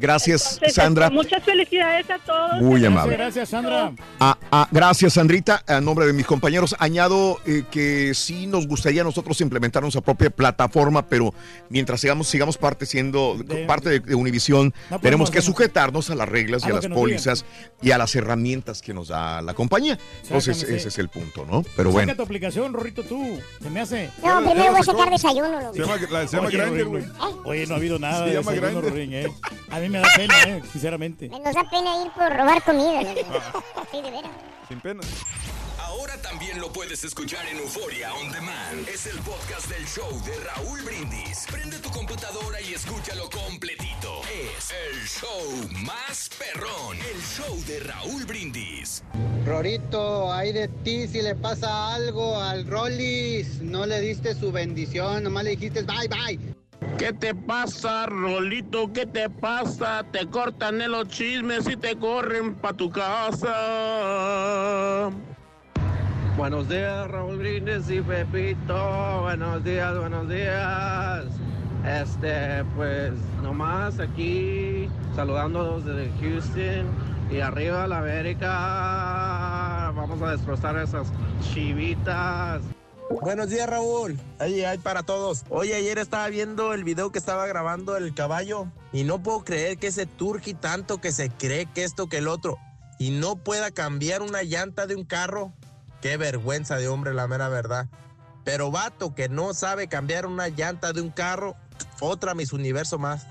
[0.00, 1.04] Gracias, Entonces, Sandra.
[1.06, 2.62] este, muchas felicidades a todos.
[2.62, 3.16] Muy amable.
[3.16, 3.92] Gracias, Sandra.
[4.18, 5.62] Ah, ah, gracias, Sandrita.
[5.66, 10.00] A nombre de mis compañeros, añado eh, que sí nos gustaría a nosotros implementar nuestra
[10.00, 11.34] propia plataforma, pero
[11.68, 16.28] mientras sigamos, sigamos parte siendo parte de, de Univisión, podemos tenemos que sujetarnos a las
[16.28, 17.44] reglas A y a las pólizas
[17.82, 19.98] y a las herramientas que nos da la compañía.
[20.22, 20.78] Entonces, Sácame, sí.
[20.78, 21.62] ese es el punto, ¿no?
[21.76, 22.14] Pero bueno.
[22.16, 23.38] Tu aplicación, Rorrito, tú.
[23.62, 24.08] Se me hace.
[24.24, 25.72] No, primero voy a sacar desayuno.
[25.74, 27.04] Se llama, la- se llama Oye, Grindr, güey.
[27.44, 28.80] Oye, no ha habido nada Se de llama desayuno.
[28.80, 29.28] Rorín, eh.
[29.70, 31.28] A mí me da pena, eh, sinceramente.
[31.28, 33.00] Me nos da pena ir por robar comida.
[33.90, 34.30] Sí, de veras.
[34.68, 35.00] Sin pena.
[35.80, 38.88] Ahora también lo puedes escuchar en Euforia On Demand.
[38.88, 41.46] Es el podcast del show de Raúl Brindis.
[41.50, 44.20] Prende tu computadora y escúchalo completito.
[44.56, 46.96] Es el show más perrón.
[46.98, 49.02] El show de Raúl Brindis.
[49.44, 53.60] Rorito, hay de ti si le pasa algo al Rollis.
[53.60, 56.59] No le diste su bendición, nomás le dijiste bye bye.
[56.98, 58.92] ¿Qué te pasa, Rolito?
[58.92, 60.04] ¿Qué te pasa?
[60.12, 63.50] Te cortan en los chismes y te corren pa' tu casa.
[66.36, 69.22] Buenos días, Raúl Brindis y Pepito.
[69.22, 71.24] Buenos días, buenos días.
[71.86, 73.12] Este, pues
[73.42, 76.86] nomás aquí saludándolos desde Houston
[77.30, 79.92] y arriba la América.
[79.94, 81.12] Vamos a destrozar esas
[81.52, 82.62] chivitas.
[83.10, 84.20] Buenos días, Raúl.
[84.38, 85.44] Ahí hay para todos.
[85.48, 89.78] Oye, ayer estaba viendo el video que estaba grabando el caballo y no puedo creer
[89.78, 92.56] que ese turqui tanto que se cree que esto que el otro
[93.00, 95.52] y no pueda cambiar una llanta de un carro.
[96.00, 97.88] Qué vergüenza de hombre, la mera verdad.
[98.44, 101.56] Pero vato que no sabe cambiar una llanta de un carro,
[102.00, 103.26] otra mis universo más.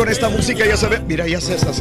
[0.00, 0.98] Con esta música ya se ve.
[1.00, 1.72] Mira, ya se está.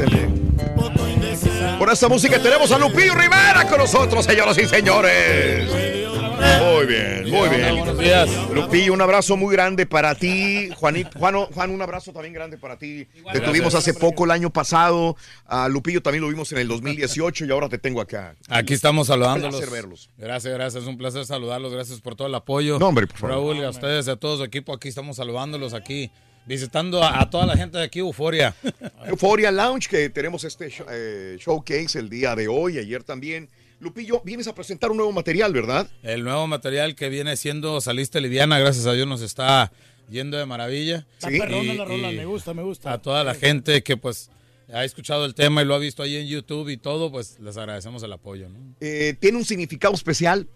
[1.77, 5.71] Con esta música tenemos a Lupillo Rivera con nosotros, señoras y señores.
[5.71, 7.77] Muy bien, muy bien.
[7.77, 8.29] Buenos días.
[8.53, 10.69] Lupillo, un abrazo muy grande para ti.
[10.75, 13.07] Juanito, Juano, Juan, un abrazo también grande para ti.
[13.31, 15.15] Te tuvimos hace poco el año pasado.
[15.45, 18.35] A Lupillo también lo vimos en el 2018 y ahora te tengo acá.
[18.49, 19.55] Aquí estamos saludándolos.
[19.55, 20.09] Un placer verlos.
[20.17, 20.83] Gracias, gracias.
[20.83, 21.71] Un placer saludarlos.
[21.71, 22.79] Gracias por todo el apoyo.
[22.79, 23.35] No, hombre, por favor.
[23.55, 24.73] Raúl, a ustedes, a todo su equipo.
[24.73, 26.11] Aquí estamos saludándolos aquí.
[26.49, 28.55] Visitando a, a toda la gente de aquí, Euforia.
[29.07, 33.49] Euphoria Lounge, que tenemos este show- eh, showcase el día de hoy, ayer también.
[33.79, 35.87] Lupillo, vienes a presentar un nuevo material, ¿verdad?
[36.01, 39.71] El nuevo material que viene siendo Saliste Liviana, gracias a Dios nos está
[40.09, 41.05] yendo de maravilla.
[41.21, 42.93] La rola, me gusta, me gusta.
[42.93, 44.31] A toda la gente que pues
[44.73, 47.57] ha escuchado el tema y lo ha visto ahí en YouTube y todo, pues les
[47.57, 48.49] agradecemos el apoyo.
[48.49, 48.57] ¿no?
[48.81, 50.47] Eh, ¿Tiene un significado especial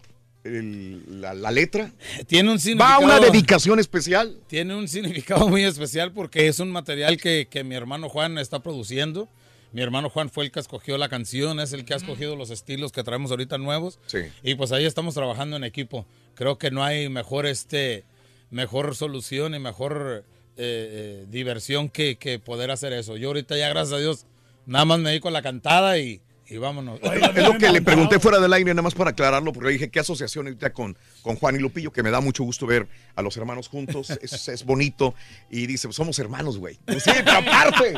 [0.44, 1.92] el- la, la letra?
[2.28, 3.02] Tiene un ¿Va a significado.
[3.02, 4.38] una dedicación especial?
[4.48, 8.60] Tiene un significado muy especial porque es un material que, que mi hermano Juan está
[8.62, 9.28] produciendo.
[9.72, 12.52] Mi hermano Juan fue el que escogió la canción, es el que ha escogido los
[12.52, 13.98] estilos que traemos ahorita nuevos.
[14.06, 14.20] Sí.
[14.44, 16.06] Y pues ahí estamos trabajando en equipo.
[16.36, 18.04] Creo que no hay mejor este
[18.52, 20.24] mejor solución y mejor
[20.58, 23.18] eh, eh, diversión que, que poder hacer eso.
[23.18, 24.26] Yo ahorita ya, gracias a Dios,
[24.68, 26.22] nada más me dedico a la cantada y,
[26.54, 27.00] y vámonos.
[27.02, 30.00] Es lo que le pregunté fuera del aire, nada más para aclararlo, porque dije qué
[30.00, 33.36] asociación ahorita con, con Juan y Lupillo, que me da mucho gusto ver a los
[33.38, 35.16] hermanos juntos, es, es bonito,
[35.50, 36.78] y dice, pues somos hermanos, güey.
[36.86, 37.96] Pues sí, aparte.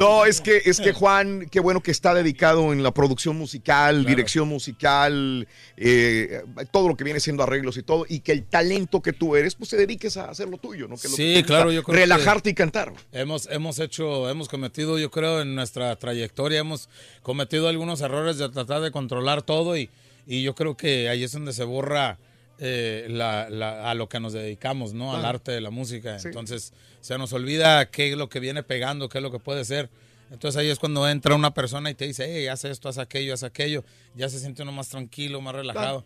[0.00, 4.04] No, es que, es que Juan, qué bueno que está dedicado en la producción musical,
[4.04, 5.46] dirección musical,
[5.76, 9.36] eh, todo lo que viene siendo arreglos y todo, y que el talento que tú
[9.36, 10.96] eres, pues te dediques a hacer lo tuyo, ¿no?
[10.96, 12.92] Que lo que Sí, gusta, claro, yo creo que Relajarte y cantar.
[13.12, 16.88] Hemos, hemos hecho, hemos cometido, yo creo, en nuestra trayectoria, hemos
[17.22, 19.90] cometido algunos errores de tratar de controlar todo y,
[20.26, 22.18] y yo creo que ahí es donde se borra
[22.64, 25.12] eh, la- la- a lo que nos dedicamos, ¿no?
[25.12, 25.36] Al Claro.
[25.38, 26.16] arte de la música.
[26.22, 29.64] Entonces, se nos olvida qué es lo que viene pegando, qué es lo que puede
[29.64, 29.90] ser.
[30.30, 33.34] Entonces ahí es cuando entra una persona y te dice, hey, haz esto, haz aquello,
[33.34, 33.84] haz aquello.
[34.14, 36.04] Ya se siente uno más tranquilo, más relajado.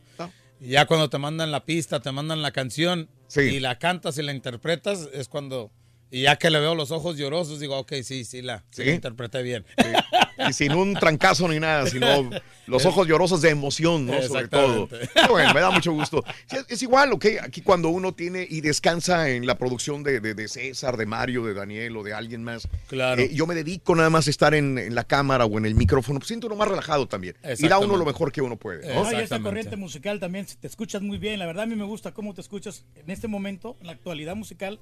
[0.60, 4.23] Y ya cuando te mandan la pista, te mandan la canción y la cantas y
[4.23, 5.70] la interpretas, es cuando...
[6.10, 8.91] Y ya que le veo los ojos llorosos, digo, ok, sí, sí la, sí la
[8.91, 8.94] ¿Sí?
[8.94, 9.67] interpreté bien.
[10.48, 12.31] Y sin un trancazo ni nada, sino
[12.66, 14.20] los ojos llorosos de emoción, ¿no?
[14.23, 14.89] Sobre todo.
[14.89, 14.98] Qué
[15.31, 16.24] Bueno, me da mucho gusto.
[16.47, 17.26] Sí, es, es igual, ¿ok?
[17.42, 21.44] Aquí cuando uno tiene y descansa en la producción de, de- de César, de Mario,
[21.44, 22.68] de Daniel o de alguien más.
[22.89, 23.20] Claro.
[23.23, 25.74] eh, yo me dedico nada más a estar en, en la cámara o en el
[25.74, 26.18] micrófono.
[26.18, 27.36] Pues siento uno más relajado también.
[27.58, 28.86] Y da uno lo mejor que uno puede.
[28.94, 29.05] ¿no?
[29.05, 31.39] No, y esta corriente musical también, te escuchas muy bien.
[31.39, 34.34] La verdad, a mí me gusta cómo te escuchas en este momento, en la actualidad
[34.36, 34.81] musical,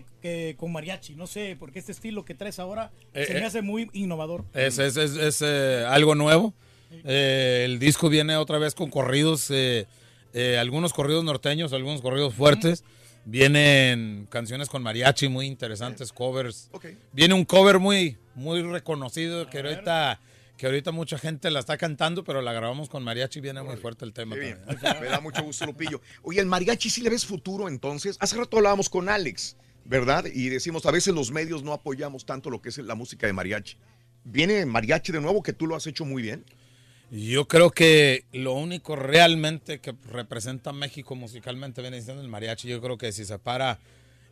[0.00, 1.14] que, que con mariachi.
[1.16, 3.44] No sé, porque este estilo que traes ahora Eh, se me eh.
[3.44, 4.44] hace muy innovador.
[4.54, 6.54] Es, es, es- es, eh, algo nuevo.
[7.04, 9.50] Eh, el disco viene otra vez con corridos,
[10.58, 12.84] algunos corridos norteños, algunos corridos fuertes.
[13.24, 16.70] Vienen canciones con mariachi muy interesantes, covers.
[17.12, 20.20] Viene un cover muy, muy reconocido que ahorita,
[20.56, 23.76] que ahorita mucha gente la está cantando, pero la grabamos con mariachi y viene muy
[23.76, 24.34] fuerte el tema.
[24.36, 24.58] Bien.
[24.66, 25.00] también.
[25.00, 26.00] Me da mucho gusto, Lupillo.
[26.22, 28.16] Oye, el mariachi sí le ves futuro entonces.
[28.20, 30.24] Hace rato hablábamos con Alex, ¿verdad?
[30.32, 33.32] Y decimos, a veces los medios no apoyamos tanto lo que es la música de
[33.32, 33.76] mariachi.
[34.24, 36.44] ¿Viene mariachi de nuevo que tú lo has hecho muy bien?
[37.10, 42.68] Yo creo que lo único realmente que representa a México musicalmente viene siendo el mariachi.
[42.68, 43.80] Yo creo que si se para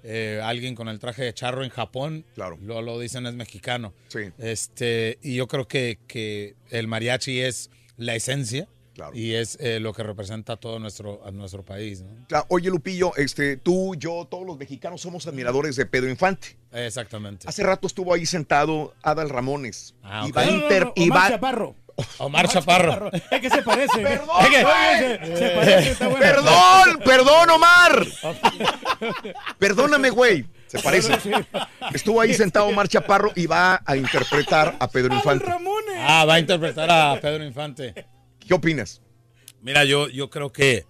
[0.03, 3.93] eh, alguien con el traje de charro en Japón, lo, lo dicen es mexicano.
[4.39, 8.67] Este, y yo creo que, que el mariachi es la esencia
[9.15, 12.03] y es eh, lo que representa a todo nuestro, a nuestro país.
[12.03, 12.27] ¿no?
[12.27, 16.57] Claro, oye, Lupillo, este, tú, yo, todos los mexicanos somos admiradores de Pedro Infante.
[16.73, 17.49] Exactamente.
[17.49, 19.95] Hace rato estuvo ahí sentado Adal Ramones.
[20.03, 21.75] Ah, y va a No, no, inter- no, y Omar va- Chaparro.
[22.19, 23.11] Omar Chaparro.
[23.13, 23.99] Es que se parece.
[24.03, 25.19] Perdón, Es que- güey.
[25.29, 26.25] se, se parece, está bueno.
[26.25, 28.07] Perdón, perdón, Omar.
[29.59, 30.45] Perdóname, güey.
[30.67, 31.13] Se parece.
[31.93, 35.45] Estuvo ahí sentado Omar Chaparro y va a interpretar a Pedro Infante.
[35.99, 38.07] Ah, va a interpretar a Pedro Infante.
[38.47, 39.01] ¿Qué opinas?
[39.63, 40.87] Mira, yo, yo creo que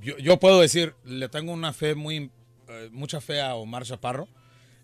[0.00, 2.30] yo, yo puedo decir, le tengo una fe muy,
[2.68, 4.28] eh, mucha fe a Omar Chaparro.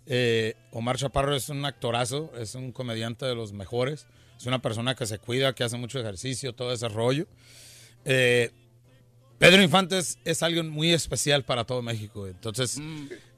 [0.07, 4.07] Eh, Omar Chaparro es un actorazo, es un comediante de los mejores,
[4.37, 7.27] es una persona que se cuida, que hace mucho ejercicio, todo ese rollo.
[8.05, 8.51] Eh,
[9.39, 12.27] Pedro Infante es, es alguien muy especial para todo México.
[12.27, 12.79] Entonces,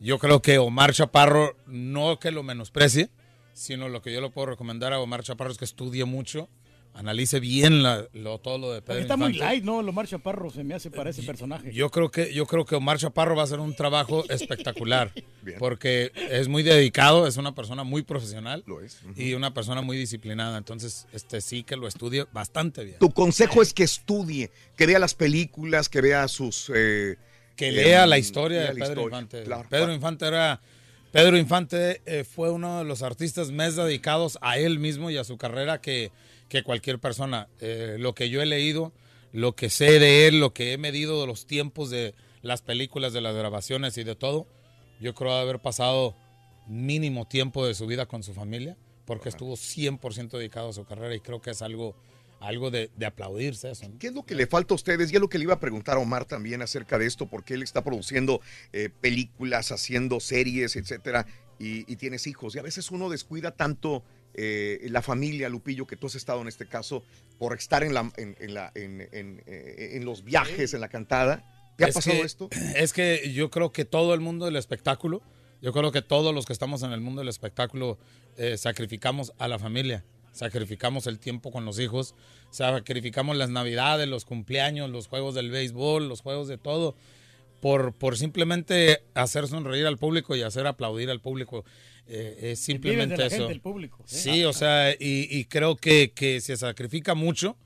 [0.00, 3.10] yo creo que Omar Chaparro, no que lo menosprecie,
[3.52, 6.48] sino lo que yo le puedo recomendar a Omar Chaparro es que estudie mucho,
[6.94, 9.44] analice bien la- lo, todo lo de Pedro Está muy Infante.
[9.54, 9.80] light, ¿no?
[9.82, 11.72] Lo Omar Chaparro se me hace para ese personaje.
[11.72, 15.12] Yo creo que yo creo que Omar Chaparro va a hacer un trabajo espectacular
[15.58, 18.64] porque es muy dedicado, es una persona muy profesional
[19.16, 22.98] y una persona muy disciplinada, entonces este sí que lo estudie bastante bien.
[22.98, 26.70] Tu consejo es que estudie, que vea las películas, que vea sus...
[26.74, 27.16] eh,
[27.56, 29.42] Que eh, lea la historia lea de Pedro historia, Infante.
[29.44, 29.68] claro.
[29.68, 30.60] Pedro Infante era
[31.10, 35.24] Pedro Infante eh, fue uno de los artistas más dedicados a él mismo y a
[35.24, 36.10] su carrera que,
[36.52, 37.48] que cualquier persona.
[37.60, 38.92] Eh, lo que yo he leído,
[39.32, 43.14] lo que sé de él, lo que he medido de los tiempos de las películas,
[43.14, 44.46] de las grabaciones y de todo,
[45.00, 46.14] yo creo haber pasado
[46.66, 51.14] mínimo tiempo de su vida con su familia, porque estuvo 100% dedicado a su carrera
[51.14, 51.96] y creo que es algo,
[52.38, 53.88] algo de, de aplaudirse eso.
[53.88, 53.98] ¿no?
[53.98, 55.10] ¿Qué es lo que le falta a ustedes?
[55.10, 57.54] Y es lo que le iba a preguntar a Omar también acerca de esto, porque
[57.54, 58.42] él está produciendo
[58.74, 61.24] eh, películas, haciendo series, etcétera,
[61.58, 62.54] y, y tienes hijos.
[62.54, 66.48] Y a veces uno descuida tanto eh, la familia, Lupillo, que tú has estado en
[66.48, 67.02] este caso,
[67.38, 69.08] por estar en, la, en, en la- en-
[69.46, 71.44] eh, los viajes, en la cantada.
[71.76, 72.48] ¿Te ha Es pasado que- esto?
[72.76, 75.22] Es que yo creo que todo el mundo del espectáculo,
[75.60, 77.98] yo creo que todos los que estamos en el mundo del espectáculo
[78.36, 82.14] eh, sacrificamos a la familia, sacrificamos el tiempo con los hijos,
[82.50, 86.94] sacrificamos las navidades, los cumpleaños, los juegos del béisbol, los juegos de todo,
[87.60, 91.64] por, por simplemente hacer sonreír al público y hacer aplaudir al público.
[92.14, 93.36] Eh, es simplemente de la eso.
[93.36, 94.18] gente, el público, ¿sí?
[94.18, 97.56] Sí, o sea, y, y creo que, que se sacrifica mucho,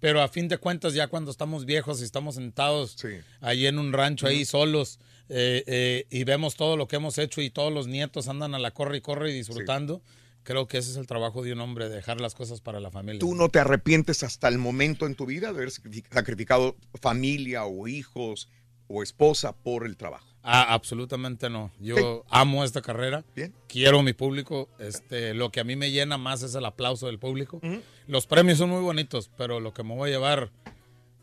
[0.00, 2.96] pero a fin de cuentas ya cuando estamos viejos y estamos sentados
[3.40, 4.98] ahí en un rancho, ahí solos,
[5.28, 8.58] eh, eh, y vemos todo lo que hemos hecho y todos los nietos andan a
[8.58, 10.02] la corre y corre y disfrutando,
[10.42, 13.20] creo que ese es el trabajo de un hombre, dejar las cosas para la familia.
[13.20, 17.64] ¿Tú no te arrepientes hasta el momento en tu vida de haber sacrific- sacrificado familia
[17.64, 18.48] o hijos
[18.88, 20.33] o esposa por el trabajo?
[20.46, 21.72] Ah, absolutamente no.
[21.80, 22.04] Yo Sí.
[22.30, 23.24] amo esta carrera.
[23.34, 23.54] Bien.
[23.66, 24.68] Quiero mi público.
[24.78, 27.60] Este, lo que a mí me llena más es el aplauso del público.
[28.06, 30.50] Los premios son muy bonitos, pero lo que me voy a llevar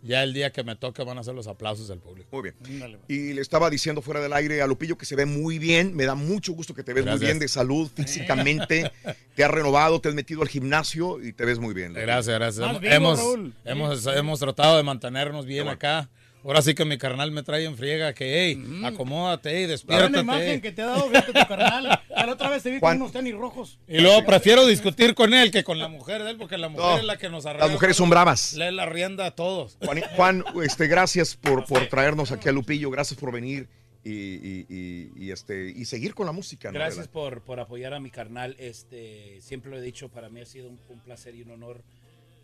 [0.03, 2.29] ya el día que me toque van a ser los aplausos del público.
[2.31, 2.97] Muy bien.
[3.07, 5.95] Y le estaba diciendo fuera del aire a Lupillo que se ve muy bien.
[5.95, 7.27] Me da mucho gusto que te ves muy Gracias.
[7.29, 8.91] bien de salud físicamente.
[9.35, 11.89] te has renovado, te has metido al gimnasio y te ves muy bien.
[11.89, 12.07] Lupillo.
[12.07, 12.67] Gracias, gracias.
[12.67, 13.53] Hemos, vivo, hemos, Raúl.
[13.65, 16.09] hemos, hemos tratado de mantenernos bien acá.
[16.43, 20.19] Ahora sí que mi carnal me trae en friega que, hey, acomódate, hey, Buena despiértate.
[20.19, 22.01] imagen que te ha dado fíjate, tu carnal.
[22.09, 23.77] La otra vez te vi con unos tenis rojos.
[23.87, 26.85] Y luego prefiero discutir con él que con la mujer de él, porque la mujer
[26.85, 27.65] No, es la que nos arregla.
[27.67, 28.53] las mujeres son bravas.
[28.53, 29.77] Le la rienda a todos.
[29.83, 33.67] Juan, Juan, este, gracias por, por traernos aquí a Lupillo, gracias por venir
[34.03, 36.69] y, y- y- y, este, y seguir con la música.
[36.71, 36.73] ¿no?
[36.73, 38.55] Gracias por, por apoyar a mi carnal.
[38.57, 41.83] Este, siempre lo he dicho, para mí ha sido un, un placer y un honor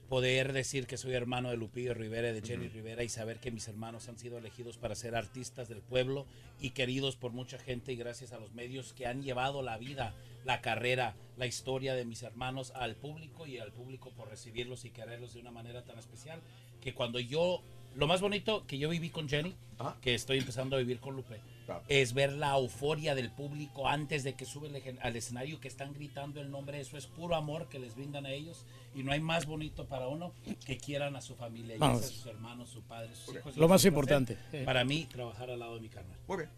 [0.10, 3.68] poder decir que soy hermano de Lupillo Rivera de Jenny Rivera y saber que mis
[3.68, 6.26] hermanos han sido elegidos para ser artistas del pueblo
[6.62, 10.14] y queridos por mucha gente y gracias a los medios que han llevado la vida,
[10.46, 14.92] la carrera, la historia de mis hermanos al público y al público por recibirlos y
[14.92, 16.40] quererlos de una manera tan especial
[16.82, 17.62] que cuando yo,
[17.96, 19.56] lo más bonito que yo viví con Jenny,
[20.02, 21.42] que estoy empezando a vivir con Lupe,
[21.88, 26.42] es ver la euforia del público antes de que suben al escenario, que están gritando
[26.42, 26.80] el nombre.
[26.80, 28.66] Eso es puro amor que les brindan a ellos.
[28.96, 30.34] Y no hay más bonito para uno
[30.66, 32.02] que quieran a su familia, Vamos.
[32.02, 33.56] sea sus hermanos, su padre, sus hijos.
[33.58, 34.38] Lo más importante.
[34.66, 36.18] Para mí, trabajar al lado de mi carnal.
[36.28, 36.50] Muy bien.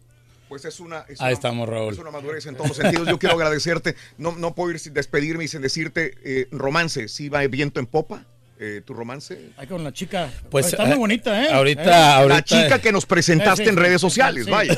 [0.48, 1.92] Pues es una, es Ahí una- estamos, Raúl.
[1.92, 3.06] Es una madurez en todos los sentidos.
[3.08, 3.94] Yo quiero agradecerte.
[4.18, 7.86] No, no puedo ir sin despedirme y sin decirte, eh, romance, ¿sí va viento en
[7.86, 8.24] popa?
[8.62, 9.38] Eh, ¿Tu romance?
[9.56, 10.28] Ahí con la chica.
[10.50, 11.48] Pues, está eh, muy bonita, ¿eh?
[11.50, 12.12] ahorita- ¿Eh?
[12.12, 14.50] ahorita- La chica que nos presentaste Sí, sí, en redes sociales, Sí.
[14.50, 14.76] vaya.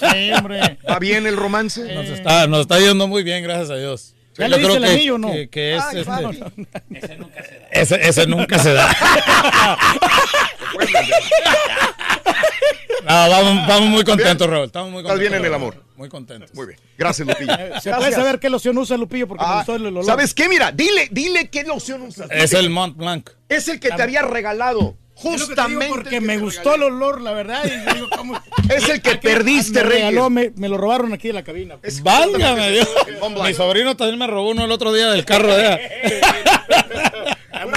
[0.00, 0.78] Sí, hombre.
[0.88, 1.94] ¿Va bien el romance?
[1.94, 4.16] Nos está, nos está yendo muy bien, gracias a Dios.
[4.36, 5.30] ¿Ya Yo le creo diste el que- anillo o no?
[5.32, 6.40] que- que es, Ay, este, papi.
[6.92, 7.68] Ese nunca se da.
[7.70, 8.90] ese, ese nunca se da.
[13.08, 14.66] No, vamos, vamos muy contentos, Raúl.
[14.66, 15.30] Estamos muy Estás contentos.
[15.32, 15.82] bien en el amor.
[15.96, 16.54] Muy contentos.
[16.54, 16.78] Muy bien.
[16.96, 17.52] Gracias, Lupillo.
[17.80, 19.26] ¿Se puede saber qué loción usa Lupillo?
[19.28, 20.04] Porque me Ah, gustó el olor.
[20.04, 20.48] ¿Sabes qué?
[20.48, 22.28] Mira, dile, dile qué loción usas.
[22.30, 23.30] Es el Mont Blanc.
[23.48, 24.96] Es el que te había regalado.
[25.14, 25.88] Justamente.
[25.90, 27.62] porque me gustó el olor, la verdad.
[27.66, 28.40] y yo digo, ¿cómo?
[28.70, 31.76] Es el que perdiste, me regaló, me, me lo robaron aquí en la cabina.
[32.02, 32.88] Válgame Dios.
[33.44, 35.50] Mi sobrino también me robó uno el otro día del carro.
[35.58, 36.20] ¿eh?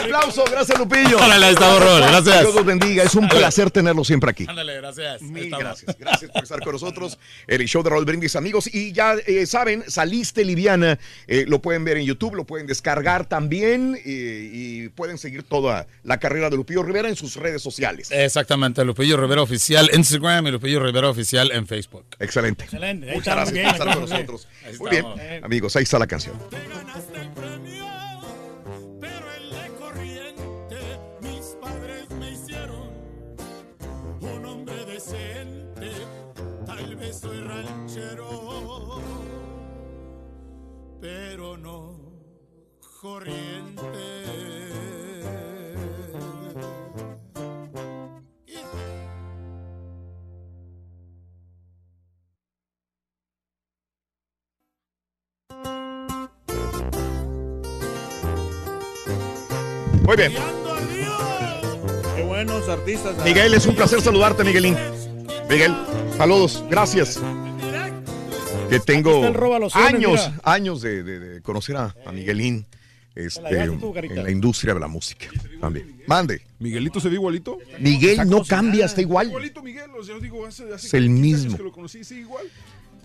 [0.04, 1.18] Aplauso, gracias Lupillo.
[1.18, 2.42] Órale, estamos, Raúl, gracias.
[2.42, 4.46] Dios los bendiga, es un placer tenerlo siempre aquí.
[4.48, 5.22] Ándale, gracias.
[5.22, 7.18] Mil gracias, gracias por estar con nosotros.
[7.48, 8.74] El show de Raúl Brindis, amigos.
[8.74, 11.00] Y ya eh, saben, saliste liviana.
[11.28, 13.98] eh, lo pueden ver en YouTube, lo pueden descargar también.
[14.06, 18.10] eh, y pueden seguir toda la carrera de Lupillo Rivera en sus redes sociales.
[18.12, 22.06] Exactamente, Lupillo Rivera Oficial Instagram y Lupillo Rivera Oficial en Facebook.
[22.20, 22.64] Excelente.
[22.66, 23.10] Excelente.
[23.10, 24.48] Ahí Muchas gracias bien, por estar con nosotros.
[24.66, 25.06] Ahí Muy bien,
[25.44, 26.36] amigos, ahí está la canción.
[37.14, 39.00] Soy ranchero,
[41.00, 42.00] pero no
[43.02, 43.82] corriente.
[60.04, 60.34] Muy bien.
[62.16, 63.16] Qué buenos artistas.
[63.24, 64.76] Miguel, es un placer saludarte, Miguelín.
[65.50, 65.74] Miguel,
[66.18, 67.20] saludos, gracias.
[68.70, 69.22] que tengo
[69.74, 72.66] años, años de, de- de conocer a, a Miguelín
[73.16, 75.28] este, tú, en la industria de la música.
[75.62, 76.02] También.
[76.08, 76.42] Mande.
[76.60, 77.60] ¿Miguelito se ve igualito?
[77.80, 79.28] Miguel no cambia, está igual.
[79.28, 81.58] Igualito Miguel, o sea, digo, hace, hace Es el 15 años mismo.
[81.58, 82.46] que lo conocí, sí, igual.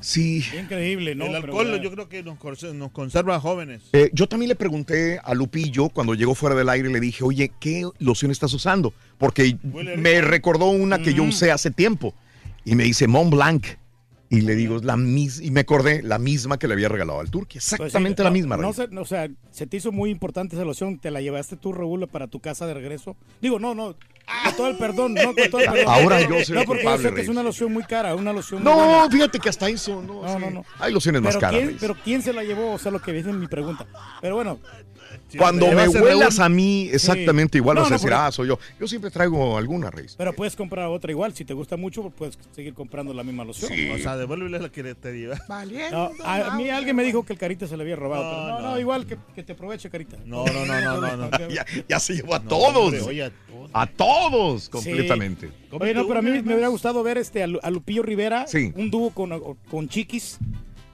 [0.00, 0.44] Sí.
[0.58, 1.26] Increíble, ¿no?
[1.26, 2.38] El alcohol yo creo que nos,
[2.74, 3.82] nos conserva jóvenes.
[3.92, 7.50] Eh, yo también le pregunté a Lupillo cuando llegó fuera del aire, le dije, oye,
[7.60, 8.94] ¿qué loción estás usando?
[9.18, 12.14] Porque me recordó una que yo usé hace tiempo.
[12.64, 13.66] Y me dice Mont Blanc.
[14.30, 17.30] Y le digo, la misma, y me acordé, la misma que le había regalado al
[17.30, 17.60] Turquía.
[17.60, 18.58] Pues sí, Exactamente la no- misma.
[18.58, 20.98] No, sé, no, o sea, se te hizo muy importante esa loción.
[20.98, 23.16] ¿Te la llevaste tú, Raúl, para tu casa de regreso?
[23.40, 23.96] Digo, no, no.
[24.44, 25.84] Con todo el perdón, no, con todo el perdón.
[25.88, 28.34] Ahora yo soy No, porque culpable, yo sé que es una loción muy cara, una
[28.34, 30.22] loción No, fíjate que hasta eso, no.
[30.22, 30.38] No, sí.
[30.38, 30.64] no, no.
[30.78, 31.52] Hay lociones más caras.
[31.60, 31.76] ¿quién, Rey.
[31.80, 32.72] pero ¿quién se la llevó?
[32.74, 33.86] O sea, lo que viene en mi pregunta.
[34.20, 34.58] Pero bueno.
[35.36, 37.58] Cuando me huelas a mí, exactamente sí.
[37.58, 38.58] igual No, vas a no, porque- ah, soy yo.
[38.80, 40.06] Yo siempre traigo alguna, Rey.
[40.16, 41.34] Pero puedes comprar otra igual.
[41.34, 43.72] Si te gusta mucho, puedes seguir comprando la misma loción.
[43.92, 45.38] O sea, devuélvele la que te lleva.
[45.90, 48.22] No, a, mí alguien me dijo que el Carita se le había robado.
[48.24, 48.80] No, pero no, no, no.
[48.80, 50.16] igual que, que te aproveche, Carita.
[50.24, 51.48] No, no, no, no, no, no.
[51.50, 52.76] ya, ya se llevó a No, todos.
[52.76, 53.70] hombre, oye, a todos.
[53.72, 54.70] a todos, Sí.
[54.70, 55.50] completamente.
[55.70, 58.46] Oye, no, pero a mí me hubiera gustado ver este, a, Lu- a Lupillo Rivera,
[58.46, 58.72] Sí.
[58.76, 60.38] un dúo con, con Chiquis.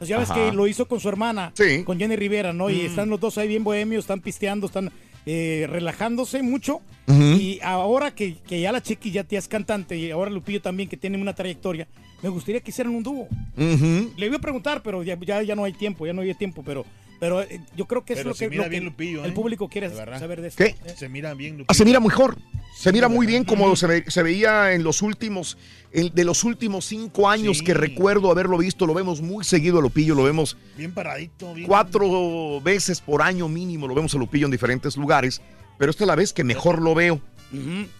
[0.04, 0.50] Pues ya ves Ajá.
[0.50, 1.82] que lo hizo con su hermana, Sí.
[1.82, 2.68] con Jenny Rivera, ¿no?
[2.68, 2.86] Y Mm.
[2.86, 4.92] están los dos ahí bien bohemios, están pisteando, están
[5.26, 6.82] eh, relajándose mucho.
[7.08, 10.98] Y ahora que, que ya la Chiquis ya es cantante y ahora Lupillo también, que
[10.98, 11.88] tiene una trayectoria,
[12.22, 13.26] me gustaría que hicieran un dúo.
[13.56, 16.62] Le iba a preguntar, pero ya, ya, ya no hay tiempo, ya no hay tiempo,
[16.62, 16.84] pero,
[17.20, 19.24] pero eh, yo creo que es Pero lo se que, mira lo que bien Lupillo,
[19.24, 19.34] el ¿eh?
[19.34, 20.18] público quiere De verdad.
[20.18, 20.62] saber de esto.
[20.64, 20.74] ¿Qué?
[20.96, 21.66] Se mira bien, Lupillo.
[21.68, 22.36] Ah, se mira mejor.
[22.76, 25.56] Se mira muy bien como se, ve- se veía en los últimos,
[25.92, 27.64] en- de los últimos cinco años Sí.
[27.64, 28.86] que recuerdo haberlo visto.
[28.86, 31.68] Lo vemos muy seguido a Lupillo, lo vemos Bien paradito, bien.
[31.68, 35.40] cuatro veces por año mínimo, lo vemos a Lupillo en diferentes lugares.
[35.78, 37.20] Pero esta es la vez que mejor lo veo.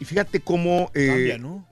[0.01, 0.91] Y fíjate cómo...
[0.95, 1.67] eh, Cambia, ¿no?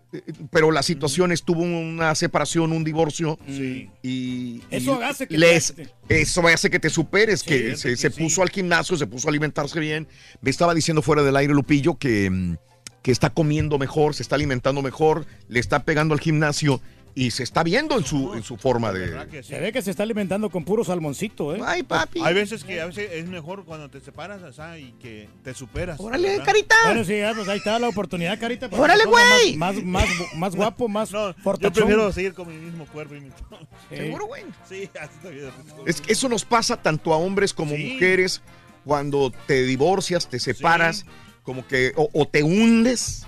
[0.51, 3.39] Pero la situación estuvo una separación, un divorcio.
[3.47, 3.89] Sí.
[4.03, 5.89] Y, Eso y hace que les- te-
[6.21, 8.23] eso hace que te superes, que se, que se sí.
[8.23, 10.07] puso al gimnasio, se puso a alimentarse bien.
[10.43, 12.57] Me estaba diciendo fuera del aire Lupillo que, mm,
[13.03, 16.81] que está comiendo mejor, se está alimentando mejor, le está pegando al gimnasio
[17.15, 19.43] y se está viendo en su, en su forma de...
[19.43, 21.61] Se ve que se está alimentando con puro salmoncito, ¿eh?
[21.65, 22.21] Ay, papi.
[22.23, 24.41] Hay veces que a veces es mejor cuando te separas
[24.79, 26.01] y que te superas.
[26.01, 26.45] Órale, ¿verdad?
[26.47, 26.75] carita.
[26.87, 28.71] Bueno, sí, ya, pues ahí está la oportunidad, Carita.
[28.71, 29.57] para ¡Órale, güey!
[29.57, 33.21] Más, más, más, más guapo, más No, yo prefiero seguir con mi mismo cuerpo y
[33.21, 33.29] mi...
[33.29, 33.97] Sí.
[33.97, 34.45] Seguro, güey.
[34.69, 35.51] Sí, así está bien.
[35.87, 37.93] Es que eso nos pasa tanto a hombres como Sí.
[37.93, 38.41] mujeres
[38.85, 41.05] cuando te divorcias, te separas,
[41.43, 43.27] como que o, o te hundes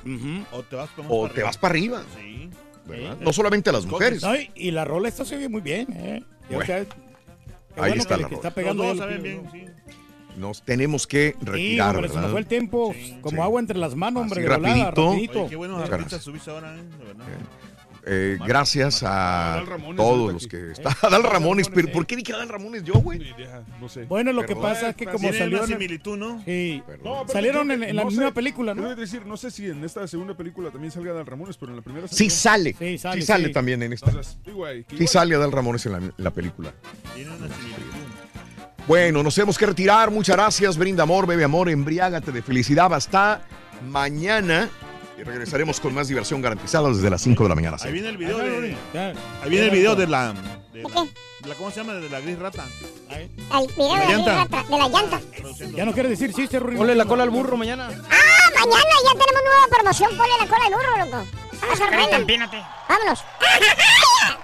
[0.53, 2.03] O te vas, o te vas para arriba.
[2.17, 2.51] Sí.
[2.87, 3.17] ¿Verdad?
[3.21, 4.23] No solamente a las mujeres.
[4.23, 6.23] No, y, y la rola esta se muy bien, ¿eh?
[6.51, 6.65] Bueno.
[7.77, 8.37] Ahí bueno está que, la que rola.
[8.37, 9.65] está pegando Los dos saben bien, sí.
[10.37, 12.31] Nos tenemos que Sí, retirar, hombre, se nos ¿verdad?
[12.33, 15.11] fue el tiempo como agua entre las manos, hombre, Así, rapidito.
[15.11, 15.41] rapidito.
[15.41, 16.83] Oye, qué buenos artistas subiste ahora, ¿eh?
[16.99, 17.25] De verdad.
[18.07, 20.93] Eh, gracias a Ramones todos los que están.
[21.03, 23.35] Adal Ramones, pero ¿por qué dije Adal Ramones yo, güey?
[23.81, 24.05] No sé.
[24.05, 26.43] Bueno, lo que pasa es que como el- similitud, ¿no?
[26.45, 26.83] Sí.
[27.03, 28.95] No, Salieron en, en la no misma sé, película, ¿no?
[28.95, 31.83] Decir, no sé si en esta segunda película también salga Adal Ramones, pero en la
[31.83, 32.75] primera Sí sale.
[32.79, 33.53] Sí, sale, Sí sale sí.
[33.53, 34.11] también en esta.
[34.11, 34.39] Entonces,
[34.99, 36.73] Sí sale Adal Ramones en la, en la película.
[37.15, 37.83] Tiene una similitud.
[38.87, 40.11] Bueno, nos tenemos que retirar.
[40.11, 40.77] Muchas gracias.
[40.77, 42.93] Brinda amor, bebe amor, embriágate de felicidad.
[42.93, 43.41] Hasta
[43.89, 44.69] mañana.
[45.25, 47.77] Regresaremos con más diversión garantizada desde las 5 de la mañana.
[47.81, 48.77] Ahí viene el video de...
[49.43, 50.33] Ahí viene el video de la...
[50.33, 51.11] De ¿De la, qué?
[51.41, 51.95] de la- ¿Cómo se llama?
[51.95, 52.65] De la gris rata.
[53.09, 53.31] Ay,
[53.61, 54.35] El video de la, llanta.
[54.35, 55.21] rata, de la llanta.
[55.75, 56.77] Ya no quiere decir chiste, Rui.
[56.77, 57.89] Ponle la cola al burro mañana.
[57.89, 60.11] Ah, mañana ya tenemos nueva promoción.
[60.17, 61.27] Ponle la cola al burro, loco.
[61.61, 61.91] Vamos a.
[62.89, 63.25] Vámonos.